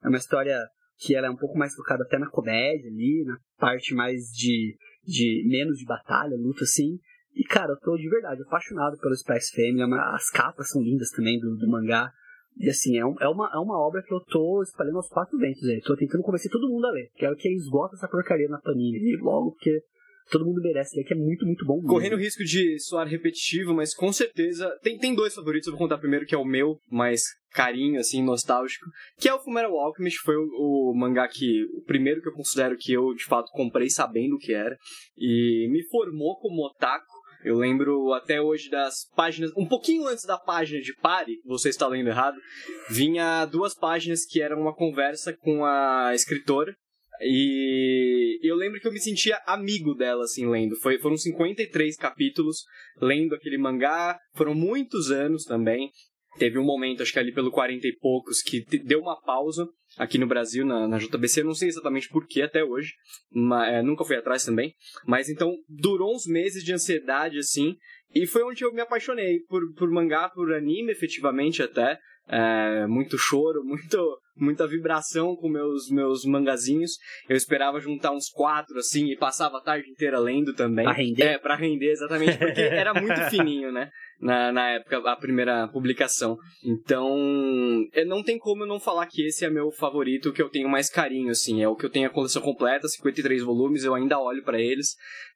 É 0.04 0.08
uma 0.10 0.18
história 0.18 0.60
que 0.98 1.16
ela 1.16 1.28
é 1.28 1.30
um 1.30 1.36
pouco 1.36 1.58
mais 1.58 1.74
focada 1.76 2.04
até 2.04 2.18
na 2.18 2.30
comédia 2.30 2.90
ali, 2.90 3.24
na 3.26 3.38
parte 3.58 3.94
mais 3.94 4.26
de, 4.34 4.76
de 5.04 5.46
menos 5.48 5.78
de 5.78 5.86
batalha, 5.86 6.36
luta 6.36 6.64
assim. 6.64 7.00
E 7.34 7.44
cara, 7.44 7.74
eu 7.74 7.80
tô 7.80 7.96
de 7.96 8.10
verdade 8.10 8.42
apaixonado 8.42 8.98
pelo 9.00 9.16
Spice 9.16 9.52
Family, 9.52 9.82
é 9.82 10.00
as 10.16 10.30
capas 10.30 10.70
são 10.70 10.82
lindas 10.82 11.12
também 11.12 11.40
do, 11.40 11.56
do 11.56 11.70
mangá. 11.70 12.12
E 12.60 12.70
assim, 12.70 12.98
é, 12.98 13.06
um, 13.06 13.16
é, 13.20 13.28
uma, 13.28 13.50
é 13.54 13.58
uma 13.58 13.80
obra 13.80 14.02
que 14.02 14.14
eu 14.14 14.20
tô 14.20 14.62
espalhando 14.64 14.98
aos 14.98 15.10
quatro 15.10 15.38
ventos 15.38 15.64
aí. 15.68 15.80
Tô 15.82 15.96
tentando 15.96 16.24
convencer 16.24 16.52
todo 16.52 16.70
mundo 16.70 16.86
a 16.86 16.92
ler. 16.92 17.10
Quero 17.16 17.36
que 17.36 17.50
esgota 17.50 17.96
essa 17.96 18.08
porcaria 18.08 18.50
na 18.50 18.60
Panini 18.60 18.98
e 18.98 19.18
logo, 19.18 19.52
porque 19.52 19.82
todo 20.32 20.46
mundo 20.46 20.62
merece 20.62 20.98
ler, 20.98 21.04
que 21.04 21.14
é 21.14 21.18
muito, 21.18 21.46
muito 21.46 21.66
bom. 21.66 21.76
Mesmo. 21.76 21.90
Correndo 21.90 22.14
o 22.14 22.20
risco 22.20 22.44
de 22.44 22.80
soar 22.80 23.08
repetitivo, 23.08 23.74
mas 23.74 23.94
com 23.94 24.12
certeza. 24.12 24.76
Tem, 24.82 24.98
tem 24.98 25.16
dois 25.16 25.34
favoritos, 25.36 25.68
eu 25.68 25.74
vou 25.74 25.80
contar 25.80 25.98
primeiro, 25.98 26.26
que 26.26 26.36
é 26.36 26.38
o 26.38 26.46
meu, 26.46 26.80
mais 26.90 27.24
carinho, 27.52 28.00
assim, 28.00 28.24
nostálgico, 28.24 28.86
que 29.18 29.28
é 29.28 29.34
o 29.34 29.40
Fullmetal 29.40 29.80
Alchemist, 29.80 30.20
foi 30.20 30.36
o, 30.36 30.44
o, 30.44 30.94
mangá 30.96 31.28
que, 31.28 31.64
o 31.74 31.82
primeiro 31.84 32.22
que 32.22 32.30
eu 32.30 32.34
considero 32.34 32.78
que 32.78 32.94
eu, 32.94 33.14
de 33.14 33.24
fato, 33.26 33.52
comprei 33.52 33.90
sabendo 33.90 34.36
o 34.36 34.40
que 34.40 34.54
era, 34.54 34.78
e 35.18 35.68
me 35.72 35.84
formou 35.90 36.38
como 36.40 36.66
otaku, 36.66 37.17
eu 37.48 37.56
lembro 37.56 38.14
até 38.14 38.42
hoje 38.42 38.70
das 38.70 39.10
páginas, 39.16 39.52
um 39.56 39.66
pouquinho 39.66 40.08
antes 40.08 40.26
da 40.26 40.38
página 40.38 40.82
de 40.82 40.94
pare, 40.96 41.40
você 41.46 41.70
está 41.70 41.88
lendo 41.88 42.10
errado, 42.10 42.38
vinha 42.90 43.46
duas 43.46 43.74
páginas 43.74 44.26
que 44.26 44.42
eram 44.42 44.62
uma 44.62 44.76
conversa 44.76 45.34
com 45.34 45.66
a 45.66 46.12
escritora. 46.14 46.76
E 47.22 48.40
eu 48.44 48.56
lembro 48.56 48.80
que 48.80 48.88
eu 48.88 48.92
me 48.92 49.00
sentia 49.00 49.42
amigo 49.48 49.96
dela, 49.96 50.24
assim, 50.24 50.48
lendo. 50.48 50.76
Foi, 50.76 51.00
foram 51.00 51.18
53 51.18 51.96
capítulos 51.96 52.64
lendo 53.02 53.34
aquele 53.34 53.58
mangá. 53.58 54.20
Foram 54.36 54.54
muitos 54.54 55.10
anos 55.10 55.44
também. 55.44 55.90
Teve 56.38 56.60
um 56.60 56.64
momento, 56.64 57.02
acho 57.02 57.12
que 57.12 57.20
ali 57.20 57.34
pelo 57.34 57.52
40 57.52 57.88
e 57.88 57.96
poucos, 57.96 58.42
que 58.42 58.64
deu 58.84 59.00
uma 59.00 59.20
pausa 59.22 59.68
aqui 59.98 60.18
no 60.18 60.28
Brasil, 60.28 60.66
na, 60.66 60.88
na 60.88 60.98
JBC. 60.98 61.42
Eu 61.42 61.46
não 61.46 61.56
sei 61.56 61.68
exatamente 61.68 62.10
porquê 62.10 62.42
até 62.42 62.64
hoje. 62.64 62.94
Mas, 63.32 63.74
é, 63.74 63.82
nunca 63.82 64.06
fui 64.06 64.16
atrás 64.16 64.46
também. 64.46 64.74
Mas 65.06 65.30
então, 65.30 65.56
durou 65.68 66.14
uns 66.14 66.26
meses 66.28 66.64
de 66.64 66.74
ansiedade, 66.74 67.40
assim. 67.40 67.76
E 68.14 68.26
foi 68.26 68.44
onde 68.44 68.64
eu 68.64 68.74
me 68.74 68.82
apaixonei 68.82 69.40
por, 69.50 69.62
por 69.74 69.90
mangá, 69.90 70.30
por 70.30 70.54
anime, 70.54 70.92
efetivamente, 70.92 71.62
até. 71.62 72.00
É, 72.30 72.86
muito 72.88 73.18
choro, 73.18 73.64
muito, 73.66 74.20
muita 74.36 74.68
vibração 74.68 75.36
com 75.36 75.50
meus, 75.50 75.90
meus 75.90 76.26
mangazinhos. 76.26 76.98
Eu 77.30 77.36
esperava 77.36 77.80
juntar 77.80 78.12
uns 78.12 78.30
quatro, 78.30 78.78
assim, 78.78 79.12
e 79.12 79.18
passava 79.18 79.58
a 79.58 79.62
tarde 79.62 79.90
inteira 79.90 80.20
lendo 80.20 80.54
também. 80.54 80.86
Pra 80.86 80.94
render? 80.94 81.24
É, 81.24 81.38
pra 81.38 81.56
render, 81.56 81.92
exatamente, 81.92 82.38
porque 82.38 82.62
era 82.62 82.94
muito 82.94 83.20
fininho, 83.30 83.72
né? 83.72 83.90
Na, 84.20 84.52
na 84.52 84.70
época, 84.72 84.98
a 84.98 85.16
primeira 85.16 85.68
publicação. 85.68 86.38
Então, 86.66 87.16
não 88.08 88.24
tem 88.24 88.38
como 88.38 88.64
eu 88.64 88.68
não 88.68 88.80
falar 88.80 89.06
que 89.06 89.26
esse 89.26 89.46
é 89.46 89.50
meu 89.50 89.72
favorito, 89.72 90.34
que 90.34 90.42
eu 90.42 90.50
tenho 90.50 90.68
mais 90.68 90.90
carinho, 90.90 91.30
assim. 91.30 91.62
É 91.62 91.68
o 91.68 91.76
que 91.76 91.86
eu 91.86 91.90
tenho 91.90 92.08
a 92.08 92.14
coleção 92.14 92.42
completa, 92.42 92.88
53 92.88 93.44
volumes, 93.44 93.84
eu 93.84 93.94
ainda 93.94 94.20
olho 94.20 94.44
para 94.44 94.60
eles. 94.60 94.96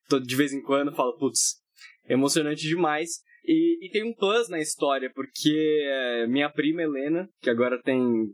Todo, 0.10 0.26
de 0.26 0.36
vez 0.36 0.52
em 0.52 0.62
quando 0.62 0.96
falo, 0.96 1.16
putz, 1.18 1.62
emocionante 2.10 2.68
demais. 2.68 3.22
E, 3.44 3.86
e, 3.86 3.90
tem 3.90 4.04
um 4.04 4.14
plus 4.14 4.50
na 4.50 4.60
história, 4.60 5.12
porque 5.14 5.82
é, 5.84 6.28
minha 6.28 6.50
prima 6.50 6.84
Helena, 6.84 7.28
que 7.42 7.50
agora 7.50 7.82
tem. 7.82 8.28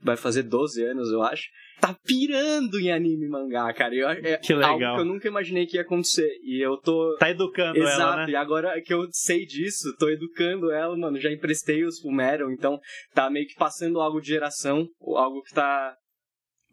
vai 0.00 0.16
fazer 0.16 0.42
12 0.44 0.82
anos, 0.84 1.10
eu 1.10 1.22
acho, 1.22 1.44
tá 1.80 1.94
pirando 2.04 2.80
em 2.80 2.90
anime 2.90 3.26
e 3.26 3.28
mangá, 3.28 3.72
cara. 3.74 3.94
Eu, 3.94 4.08
é 4.08 4.38
que 4.38 4.54
legal. 4.54 4.72
algo 4.72 4.94
que 4.94 5.00
eu 5.00 5.04
nunca 5.04 5.28
imaginei 5.28 5.66
que 5.66 5.76
ia 5.76 5.82
acontecer. 5.82 6.30
E 6.42 6.64
eu 6.64 6.76
tô. 6.78 7.16
Tá 7.18 7.30
educando 7.30 7.78
Exato, 7.78 8.00
ela, 8.00 8.26
né? 8.26 8.32
e 8.32 8.36
agora 8.36 8.80
que 8.80 8.94
eu 8.94 9.06
sei 9.10 9.44
disso, 9.44 9.94
tô 9.98 10.08
educando 10.08 10.70
ela, 10.70 10.96
mano. 10.96 11.20
Já 11.20 11.30
emprestei 11.30 11.84
os 11.84 12.00
Fumeron, 12.00 12.50
então 12.50 12.78
tá 13.12 13.28
meio 13.28 13.46
que 13.46 13.54
passando 13.54 14.00
algo 14.00 14.20
de 14.20 14.28
geração, 14.28 14.88
algo 15.00 15.42
que 15.42 15.54
tá 15.54 15.94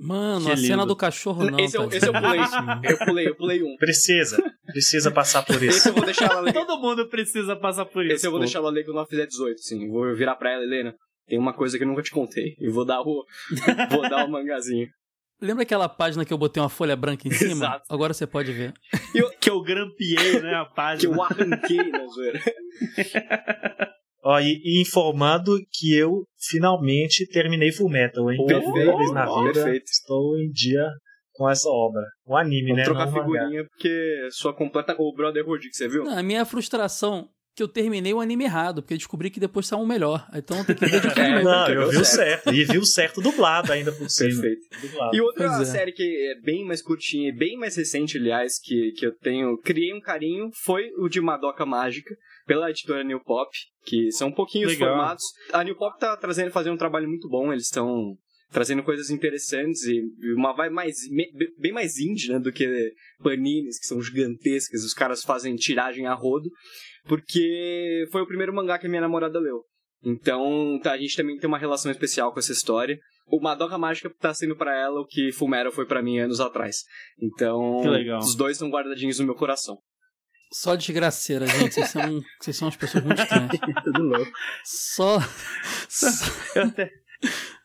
Mano, 0.04 0.46
Que 0.48 0.52
a 0.52 0.58
cena 0.58 0.76
lindo. 0.78 0.86
do 0.88 0.96
cachorro 0.96 1.44
não. 1.50 1.60
esse, 1.60 1.78
eu, 1.78 1.82
tadinho. 1.84 1.98
esse 1.98 2.08
eu 2.08 2.14
pulei. 2.14 2.40
eu 2.92 2.98
pulei, 3.06 3.28
eu 3.28 3.36
pulei 3.36 3.64
um. 3.64 3.76
Precisa. 3.78 4.38
Precisa 4.66 5.12
passar 5.12 5.44
por 5.44 5.56
Esse 5.62 5.78
isso. 5.78 5.90
eu 5.90 5.94
vou 5.94 6.06
deixar 6.06 6.26
ela 6.32 6.42
ler. 6.42 6.54
Todo 6.54 6.80
mundo 6.80 7.08
precisa 7.08 7.56
passar 7.56 7.86
por 7.86 8.04
isso. 8.06 8.16
Esse 8.16 8.26
eu 8.28 8.32
vou 8.32 8.40
pô. 8.40 8.46
deixar 8.46 8.60
ela 8.60 8.72
ler 8.72 8.84
quando 8.84 8.98
ela 8.98 9.06
fizer 9.06 9.28
18, 9.28 9.60
sim. 9.62 9.88
Vou 9.90 10.16
virar 10.16 10.36
pra 10.36 10.52
ela, 10.52 10.64
Helena. 10.64 10.96
Tem 11.28 11.38
uma 11.38 11.54
coisa 11.54 11.78
que 11.78 11.84
eu 11.84 11.88
nunca 11.88 12.02
te 12.02 12.12
contei. 12.12 12.56
E 12.60 12.70
vou 12.70 12.84
dar 12.84 13.02
o. 13.02 13.26
vou 13.92 14.02
dar 14.10 14.26
o 14.26 14.32
mangazinho. 14.32 14.88
Lembra 15.40 15.64
aquela 15.64 15.90
página 15.90 16.24
que 16.26 16.32
eu 16.34 16.38
botei 16.38 16.62
uma 16.62 16.70
folha 16.70 16.96
branca 16.96 17.28
em 17.28 17.32
cima? 17.32 17.52
Exato. 17.66 17.84
Agora 17.90 18.14
você 18.14 18.28
pode 18.28 18.52
ver. 18.52 18.74
Que 19.40 19.50
eu 19.50 19.62
grampeei, 19.62 20.40
né, 20.42 20.54
a 20.56 20.66
Que 20.66 20.76
página. 20.76 21.16
eu 21.16 21.22
arranquei 21.24 21.90
na 21.92 22.06
zoeira. 22.08 22.40
Ó, 24.24 24.40
e, 24.40 24.60
e 24.64 24.82
informando 24.82 25.58
que 25.72 25.96
eu 25.96 26.24
finalmente 26.40 27.26
terminei 27.28 27.72
Full 27.72 27.90
Metal, 27.90 28.32
hein? 28.32 28.38
Pela 28.46 28.60
Perfeito. 28.60 28.72
primeira 28.74 28.98
vez 28.98 29.12
na 29.12 29.26
vida, 29.26 29.54
perfeito. 29.54 29.86
estou 29.92 30.38
em 30.40 30.50
dia 30.52 30.88
com 31.34 31.50
essa 31.50 31.68
obra. 31.70 32.04
Um 32.28 32.36
anime, 32.38 32.64
Vamos 32.70 32.78
né? 32.78 32.84
trocar 32.84 33.06
não 33.08 33.14
mangá. 33.14 33.24
figurinha, 33.40 33.66
porque 33.66 34.28
sua 34.32 34.54
completa. 34.54 34.96
O 35.00 35.14
Brotherhood 35.16 35.68
que 35.70 35.76
você 35.76 35.88
viu? 35.88 36.04
Não, 36.04 36.18
a 36.18 36.22
minha 36.24 36.46
frustração 36.46 37.30
é 37.30 37.42
que 37.56 37.64
eu 37.64 37.68
terminei 37.68 38.14
o 38.14 38.20
anime 38.22 38.44
errado, 38.46 38.82
porque 38.82 38.94
eu 38.94 38.98
descobri 38.98 39.30
que 39.30 39.40
depois 39.40 39.66
saiu 39.68 39.82
um 39.82 39.86
melhor. 39.88 40.26
Então 40.36 40.64
tem 40.64 40.76
que 40.76 40.86
ver 40.86 41.02
de 41.02 41.08
tudo 41.10 41.20
É. 41.20 41.44
Não, 41.44 41.66
Deu 41.66 41.82
eu 41.82 41.90
vi 41.90 41.98
o 41.98 42.06
certo. 42.06 42.44
certo. 42.44 42.54
E 42.54 42.64
vi 42.64 42.78
o 42.78 42.86
certo 42.86 43.22
dublado 43.22 43.74
ainda 43.74 43.92
por 43.92 44.10
cima. 44.10 44.30
Perfeito. 44.30 44.62
Dublado. 44.82 45.16
E 45.16 45.22
outra 45.22 45.48
Pois 45.50 45.62
é. 45.62 45.66
série 45.72 45.92
que 45.94 46.04
é 46.04 46.40
bem 46.42 46.64
mais 46.66 46.82
curtinha 46.82 47.30
e 47.30 47.36
bem 47.36 47.58
mais 47.58 47.76
recente, 47.76 48.18
aliás, 48.18 48.60
que, 48.60 48.92
que 48.92 49.06
eu 49.06 49.14
tenho. 49.18 49.58
Criei 49.58 49.94
um 49.94 50.00
carinho 50.00 50.50
foi 50.64 50.92
o 50.98 51.10
de 51.10 51.20
Madoka 51.20 51.66
Mágica, 51.66 52.16
pela 52.52 52.70
editora 52.70 53.02
New 53.02 53.22
Pop, 53.24 53.50
que 53.86 54.12
são 54.12 54.28
um 54.28 54.34
pouquinho 54.34 54.68
os 54.68 54.74
Legal. 54.74 54.90
formatos. 54.90 55.24
A 55.54 55.64
New 55.64 55.76
Pop 55.78 55.98
tá 55.98 56.18
trazendo, 56.18 56.52
fazendo 56.52 56.74
um 56.74 56.78
trabalho 56.78 57.08
muito 57.08 57.30
bom, 57.30 57.54
eles 57.54 57.64
estão 57.64 58.18
trazendo 58.52 58.84
coisas 58.84 59.10
interessantes 59.10 59.84
e 59.86 60.02
uma 60.36 60.52
vai 60.52 60.70
mais 60.70 60.98
bem 61.58 61.72
mais 61.72 61.98
indie 61.98 62.34
né, 62.34 62.40
do 62.40 62.52
que 62.52 62.68
Panines, 63.24 63.80
que 63.80 63.86
são 63.88 64.02
gigantescas, 64.02 64.84
os 64.84 64.94
caras 64.94 65.24
fazem 65.24 65.56
tiragem 65.56 66.08
a 66.08 66.14
rodo, 66.14 66.50
porque 67.06 68.06
foi 68.12 68.22
o 68.22 68.28
primeiro 68.28 68.54
mangá 68.54 68.78
que 68.78 68.86
a 68.86 68.90
minha 68.90 69.02
namorada 69.02 69.40
leu. 69.40 69.64
Então, 70.04 70.78
tá, 70.84 70.92
a 70.92 70.98
gente 70.98 71.16
também 71.16 71.38
tem 71.38 71.48
uma 71.48 71.60
relação 71.60 71.90
especial 71.90 72.34
com 72.34 72.40
essa 72.40 72.52
história. 72.52 73.00
O 73.28 73.40
Madoka 73.40 73.78
Mágica 73.78 74.12
tá 74.20 74.34
sendo 74.34 74.58
pra 74.58 74.76
ela 74.78 75.00
o 75.00 75.06
que 75.06 75.32
Fullmetal 75.32 75.72
foi 75.72 75.86
pra 75.86 76.02
mim 76.02 76.20
anos 76.20 76.42
atrás. 76.42 76.84
Então, 77.22 77.80
Que 77.82 77.88
legal. 77.88 78.20
os 78.20 78.36
dois 78.36 78.58
estão 78.58 78.70
guardadinhos 78.70 79.20
no 79.20 79.26
meu 79.26 79.36
coração. 79.36 79.78
Só 80.52 80.76
desgraceira, 80.76 81.46
gente. 81.48 81.74
Vocês 81.74 81.90
são, 81.90 82.22
vocês 82.40 82.58
são 82.58 82.66
umas 82.68 82.76
pessoas 82.76 83.04
muito 83.04 83.22
estranhas. 83.22 83.52
Tudo 83.84 84.04
louco. 84.04 84.32
Só. 84.66 85.20
só... 85.88 86.06
Eu 86.60 86.64
até- 86.66 86.92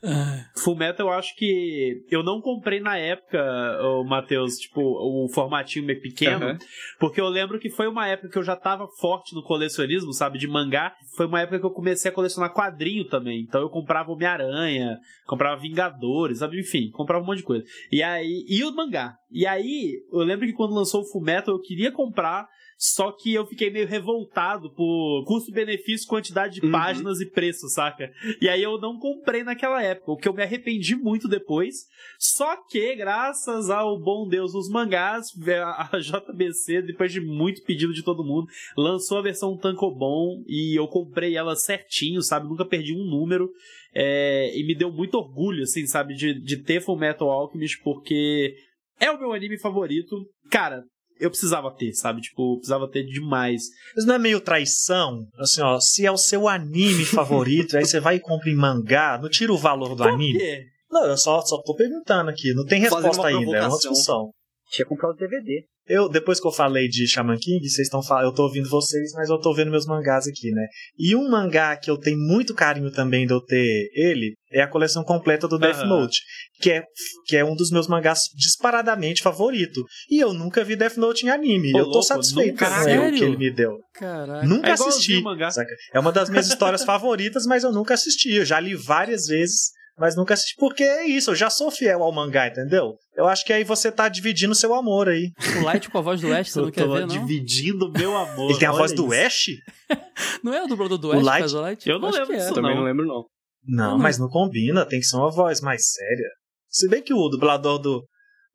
Ah, 0.04 0.44
Fullmetal 0.62 1.06
eu 1.08 1.12
acho 1.14 1.34
que 1.34 2.04
eu 2.10 2.22
não 2.22 2.42
comprei 2.42 2.78
na 2.78 2.98
época, 2.98 3.38
o 3.82 4.04
Matheus, 4.04 4.56
tipo, 4.58 4.80
o 4.82 5.26
formatinho 5.32 5.86
meio 5.86 6.00
pequeno, 6.00 6.44
Aham. 6.44 6.58
porque 7.00 7.18
eu 7.20 7.26
lembro 7.28 7.58
que 7.58 7.70
foi 7.70 7.88
uma 7.88 8.06
época 8.06 8.28
que 8.28 8.38
eu 8.38 8.42
já 8.42 8.54
tava 8.54 8.86
forte 9.00 9.34
no 9.34 9.42
colecionismo, 9.42 10.12
sabe, 10.12 10.38
de 10.38 10.46
mangá. 10.46 10.94
Foi 11.16 11.26
uma 11.26 11.40
época 11.40 11.58
que 11.58 11.64
eu 11.66 11.70
comecei 11.70 12.10
a 12.10 12.14
colecionar 12.14 12.52
quadrinho 12.52 13.08
também. 13.08 13.40
Então 13.40 13.62
eu 13.62 13.70
comprava 13.70 14.12
Homem-Aranha, 14.12 14.98
comprava 15.26 15.58
Vingadores, 15.60 16.38
sabe, 16.40 16.60
enfim, 16.60 16.90
comprava 16.92 17.24
um 17.24 17.26
monte 17.26 17.38
de 17.38 17.44
coisa. 17.44 17.64
E 17.90 18.02
aí, 18.02 18.44
e 18.46 18.62
o 18.62 18.72
mangá. 18.76 19.14
E 19.30 19.46
aí, 19.46 19.94
eu 20.12 20.18
lembro 20.20 20.46
que 20.46 20.52
quando 20.52 20.74
lançou 20.74 21.00
o 21.00 21.10
Fullmetal 21.10 21.54
eu 21.54 21.60
queria 21.62 21.90
comprar, 21.90 22.46
só 22.78 23.10
que 23.12 23.32
eu 23.32 23.46
fiquei 23.46 23.70
meio 23.70 23.86
revoltado 23.86 24.70
por 24.74 25.24
custo-benefício, 25.24 26.06
quantidade 26.06 26.60
de 26.60 26.66
Uhum. 26.66 26.72
páginas 26.72 27.20
e 27.20 27.30
preço, 27.30 27.68
saca? 27.68 28.12
E 28.40 28.48
aí 28.48 28.62
eu 28.62 28.78
não 28.78 28.98
comprei 28.98 29.42
naquela 29.42 29.82
época, 29.82 30.12
o 30.12 30.16
que 30.16 30.28
eu 30.28 30.34
me 30.34 30.42
arrependi 30.42 30.94
muito 30.94 31.26
depois. 31.28 31.74
Só 32.18 32.56
que, 32.68 32.94
graças 32.96 33.70
ao 33.70 33.98
bom 33.98 34.28
Deus 34.28 34.52
dos 34.52 34.68
mangás, 34.68 35.28
a 35.92 35.98
JBC, 35.98 36.82
depois 36.82 37.10
de 37.12 37.20
muito 37.20 37.62
pedido 37.64 37.92
de 37.94 38.02
todo 38.02 38.24
mundo, 38.24 38.46
lançou 38.76 39.18
a 39.18 39.22
versão 39.22 39.56
Tankobon 39.56 40.42
e 40.46 40.78
eu 40.78 40.86
comprei 40.86 41.36
ela 41.36 41.56
certinho, 41.56 42.20
sabe? 42.22 42.48
Nunca 42.48 42.64
perdi 42.64 42.92
um 42.94 43.04
número. 43.04 43.50
é, 43.94 44.52
e 44.54 44.62
me 44.66 44.74
deu 44.74 44.92
muito 44.92 45.14
orgulho, 45.14 45.62
assim, 45.62 45.86
sabe? 45.86 46.14
De, 46.14 46.34
de 46.38 46.62
ter 46.62 46.82
Fullmetal 46.82 47.30
Alchemist, 47.30 47.80
porque 47.82 48.54
é 49.00 49.10
o 49.10 49.18
meu 49.18 49.32
anime 49.32 49.58
favorito. 49.58 50.16
Cara, 50.50 50.84
eu 51.18 51.30
precisava 51.30 51.70
ter, 51.70 51.92
sabe? 51.92 52.20
Tipo, 52.20 52.56
precisava 52.56 52.90
ter 52.90 53.04
demais. 53.04 53.64
Mas 53.94 54.04
não 54.04 54.14
é 54.14 54.18
meio 54.18 54.40
traição? 54.40 55.26
Assim, 55.38 55.62
ó, 55.62 55.78
se 55.80 56.04
é 56.06 56.10
o 56.10 56.16
seu 56.16 56.48
anime 56.48 57.04
favorito, 57.06 57.76
aí 57.76 57.84
você 57.84 58.00
vai 58.00 58.16
e 58.16 58.20
compra 58.20 58.50
em 58.50 58.56
mangá, 58.56 59.18
não 59.20 59.28
tira 59.28 59.52
o 59.52 59.58
valor 59.58 59.90
do 59.90 60.02
Por 60.02 60.08
anime? 60.08 60.38
quê? 60.38 60.64
Não, 60.90 61.04
eu 61.04 61.16
só, 61.16 61.40
só 61.42 61.60
tô 61.62 61.74
perguntando 61.74 62.30
aqui, 62.30 62.54
não 62.54 62.64
tem 62.64 62.80
resposta 62.80 63.26
ainda, 63.26 63.56
é 63.56 63.66
uma 63.66 63.76
discussão. 63.76 64.30
Tinha 64.70 64.84
que 64.84 64.88
comprar 64.88 65.10
o 65.10 65.14
DVD. 65.14 65.64
Eu, 65.88 66.08
depois 66.08 66.40
que 66.40 66.46
eu 66.48 66.50
falei 66.50 66.88
de 66.88 67.06
Shaman 67.06 67.38
King, 67.38 67.60
vocês 67.60 67.86
estão 67.86 68.02
falando, 68.02 68.24
eu 68.24 68.34
tô 68.34 68.42
ouvindo 68.42 68.68
vocês, 68.68 69.12
mas 69.14 69.28
eu 69.30 69.38
tô 69.38 69.54
vendo 69.54 69.70
meus 69.70 69.86
mangás 69.86 70.26
aqui, 70.26 70.50
né? 70.50 70.66
E 70.98 71.14
um 71.14 71.30
mangá 71.30 71.76
que 71.76 71.88
eu 71.88 71.96
tenho 71.96 72.18
muito 72.18 72.54
carinho 72.54 72.90
também 72.90 73.24
de 73.24 73.32
eu 73.32 73.40
ter 73.40 73.88
ele 73.94 74.34
é 74.50 74.62
a 74.62 74.68
coleção 74.68 75.04
completa 75.04 75.46
do 75.46 75.58
Death. 75.58 75.84
Note, 75.86 76.20
que 76.60 76.72
é, 76.72 76.82
que 77.26 77.36
é 77.36 77.44
um 77.44 77.54
dos 77.54 77.70
meus 77.70 77.86
mangás 77.86 78.22
disparadamente 78.34 79.22
favorito. 79.22 79.80
E 80.10 80.18
eu 80.18 80.32
nunca 80.32 80.64
vi 80.64 80.74
Death 80.74 80.96
Note 80.96 81.24
em 81.24 81.28
anime. 81.30 81.72
Ô, 81.72 81.78
eu 81.78 81.84
tô 81.84 81.90
louco, 81.90 82.02
satisfeito 82.04 82.58
com 82.58 82.64
o 82.64 83.12
que 83.12 83.22
ele 83.24 83.36
me 83.36 83.50
deu. 83.52 83.78
Caraca. 83.94 84.44
Nunca 84.44 84.70
É 84.70 84.72
assisti. 84.72 85.18
o 85.18 85.22
mangá. 85.22 85.52
saca? 85.52 85.70
É 85.94 86.00
uma 86.00 86.10
das 86.10 86.28
minhas 86.28 86.48
histórias 86.48 86.82
favoritas, 86.84 87.46
mas 87.46 87.62
eu 87.62 87.70
nunca 87.70 87.94
assisti. 87.94 88.32
Eu 88.34 88.44
já 88.44 88.58
li 88.58 88.74
várias 88.74 89.26
vezes, 89.26 89.70
mas 89.98 90.16
nunca 90.16 90.34
assisti. 90.34 90.54
Porque 90.58 90.82
é 90.84 91.06
isso, 91.06 91.30
eu 91.30 91.34
já 91.34 91.48
sou 91.50 91.70
fiel 91.70 92.02
ao 92.02 92.12
mangá, 92.12 92.48
entendeu? 92.48 92.94
Eu 93.14 93.26
acho 93.26 93.44
que 93.44 93.52
aí 93.52 93.64
você 93.64 93.90
tá 93.90 94.08
dividindo 94.08 94.54
seu 94.54 94.74
amor 94.74 95.08
aí. 95.08 95.30
O 95.60 95.64
Light 95.64 95.88
com 95.90 95.98
a 95.98 96.00
voz 96.02 96.20
do 96.20 96.32
Ash, 96.34 96.50
você 96.50 96.58
Eu 96.58 96.64
não 96.64 96.70
quer 96.70 96.84
tô 96.84 96.92
ver, 96.94 97.00
não? 97.00 97.08
dividindo 97.08 97.90
meu 97.92 98.16
amor. 98.16 98.50
Ele 98.50 98.58
tem 98.58 98.68
a 98.68 98.72
voz 98.72 98.92
do 98.92 99.12
isso. 99.14 99.26
Ash? 99.26 99.46
Não 100.42 100.52
é 100.54 100.62
o 100.64 100.66
dublador 100.66 100.98
do 100.98 101.08
O 101.08 101.12
Ash 101.12 101.18
que 101.18 101.24
Light- 101.24 101.40
faz 101.40 101.54
o 101.54 101.60
Light? 101.60 101.88
Eu 101.88 101.98
não 101.98 102.08
Acho 102.08 102.18
lembro 102.18 102.34
é. 102.34 102.36
disso, 102.38 102.54
Também 102.54 102.70
não. 102.74 102.78
não 102.80 102.84
lembro, 102.86 103.06
não. 103.06 103.24
Não, 103.68 103.90
não, 103.92 103.98
mas 103.98 104.18
não 104.18 104.28
combina, 104.28 104.86
tem 104.86 105.00
que 105.00 105.06
ser 105.06 105.16
uma 105.16 105.30
voz 105.30 105.60
mais 105.60 105.90
séria. 105.92 106.28
Se 106.68 106.88
bem 106.88 107.02
que 107.02 107.12
o 107.14 107.28
dublador 107.28 107.78
do, 107.78 108.04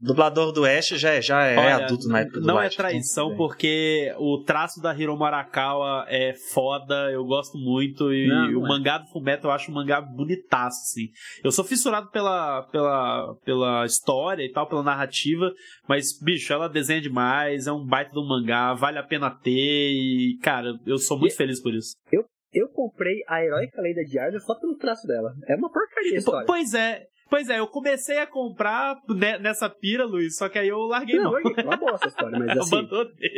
dublador 0.01 0.51
do 0.51 0.65
Ash 0.65 0.89
já 0.89 1.11
é, 1.11 1.21
já 1.21 1.45
é 1.45 1.57
Olha, 1.57 1.85
adulto 1.85 2.07
na 2.07 2.21
época 2.21 2.39
do 2.39 2.47
Não 2.47 2.59
é 2.59 2.69
traição, 2.69 3.35
porque 3.35 4.13
o 4.17 4.43
traço 4.43 4.81
da 4.81 4.93
Hiro 4.93 5.15
Marakawa 5.15 6.05
é 6.09 6.33
foda, 6.33 7.11
eu 7.11 7.23
gosto 7.23 7.57
muito, 7.57 8.11
e 8.11 8.27
não, 8.27 8.51
não 8.51 8.61
o 8.61 8.65
é. 8.65 8.69
mangá 8.69 8.97
do 8.97 9.07
Fumeto 9.07 9.47
eu 9.47 9.51
acho 9.51 9.71
um 9.71 9.75
mangá 9.75 10.01
bonitaço, 10.01 10.81
assim. 10.81 11.09
Eu 11.43 11.51
sou 11.51 11.63
fissurado 11.63 12.09
pela, 12.09 12.63
pela, 12.63 13.35
pela 13.45 13.85
história 13.85 14.43
e 14.43 14.51
tal, 14.51 14.67
pela 14.67 14.83
narrativa, 14.83 15.51
mas, 15.87 16.17
bicho, 16.19 16.51
ela 16.51 16.67
desenha 16.67 17.01
demais, 17.01 17.67
é 17.67 17.71
um 17.71 17.85
baita 17.85 18.11
do 18.11 18.27
mangá, 18.27 18.73
vale 18.73 18.97
a 18.97 19.03
pena 19.03 19.29
ter, 19.29 19.51
e, 19.51 20.37
cara, 20.41 20.73
eu 20.85 20.97
sou 20.97 21.17
muito 21.17 21.33
e 21.33 21.35
feliz 21.35 21.61
por 21.61 21.73
isso. 21.73 21.95
Eu 22.11 22.25
eu 22.53 22.67
comprei 22.67 23.23
a 23.29 23.43
Heroica 23.43 23.81
Lenda 23.81 24.03
de 24.03 24.19
Arda 24.19 24.37
só 24.39 24.59
pelo 24.59 24.75
traço 24.75 25.07
dela. 25.07 25.33
É 25.47 25.55
uma 25.55 25.71
porcaria 25.71 26.15
a 26.15 26.17
história. 26.17 26.45
Pois 26.45 26.73
é, 26.73 27.05
Pois 27.32 27.47
é, 27.47 27.59
eu 27.59 27.67
comecei 27.67 28.17
a 28.17 28.27
comprar 28.27 28.97
nessa 29.39 29.69
pira, 29.69 30.03
Luiz, 30.03 30.36
só 30.36 30.49
que 30.49 30.59
aí 30.59 30.67
eu 30.67 30.79
larguei 30.79 31.15
não. 31.15 31.32
Larguei, 31.32 31.63
uma 31.63 31.77
boa 31.77 31.93
essa 31.93 32.09
história, 32.09 32.38
mas 32.38 32.49
assim... 32.59 32.86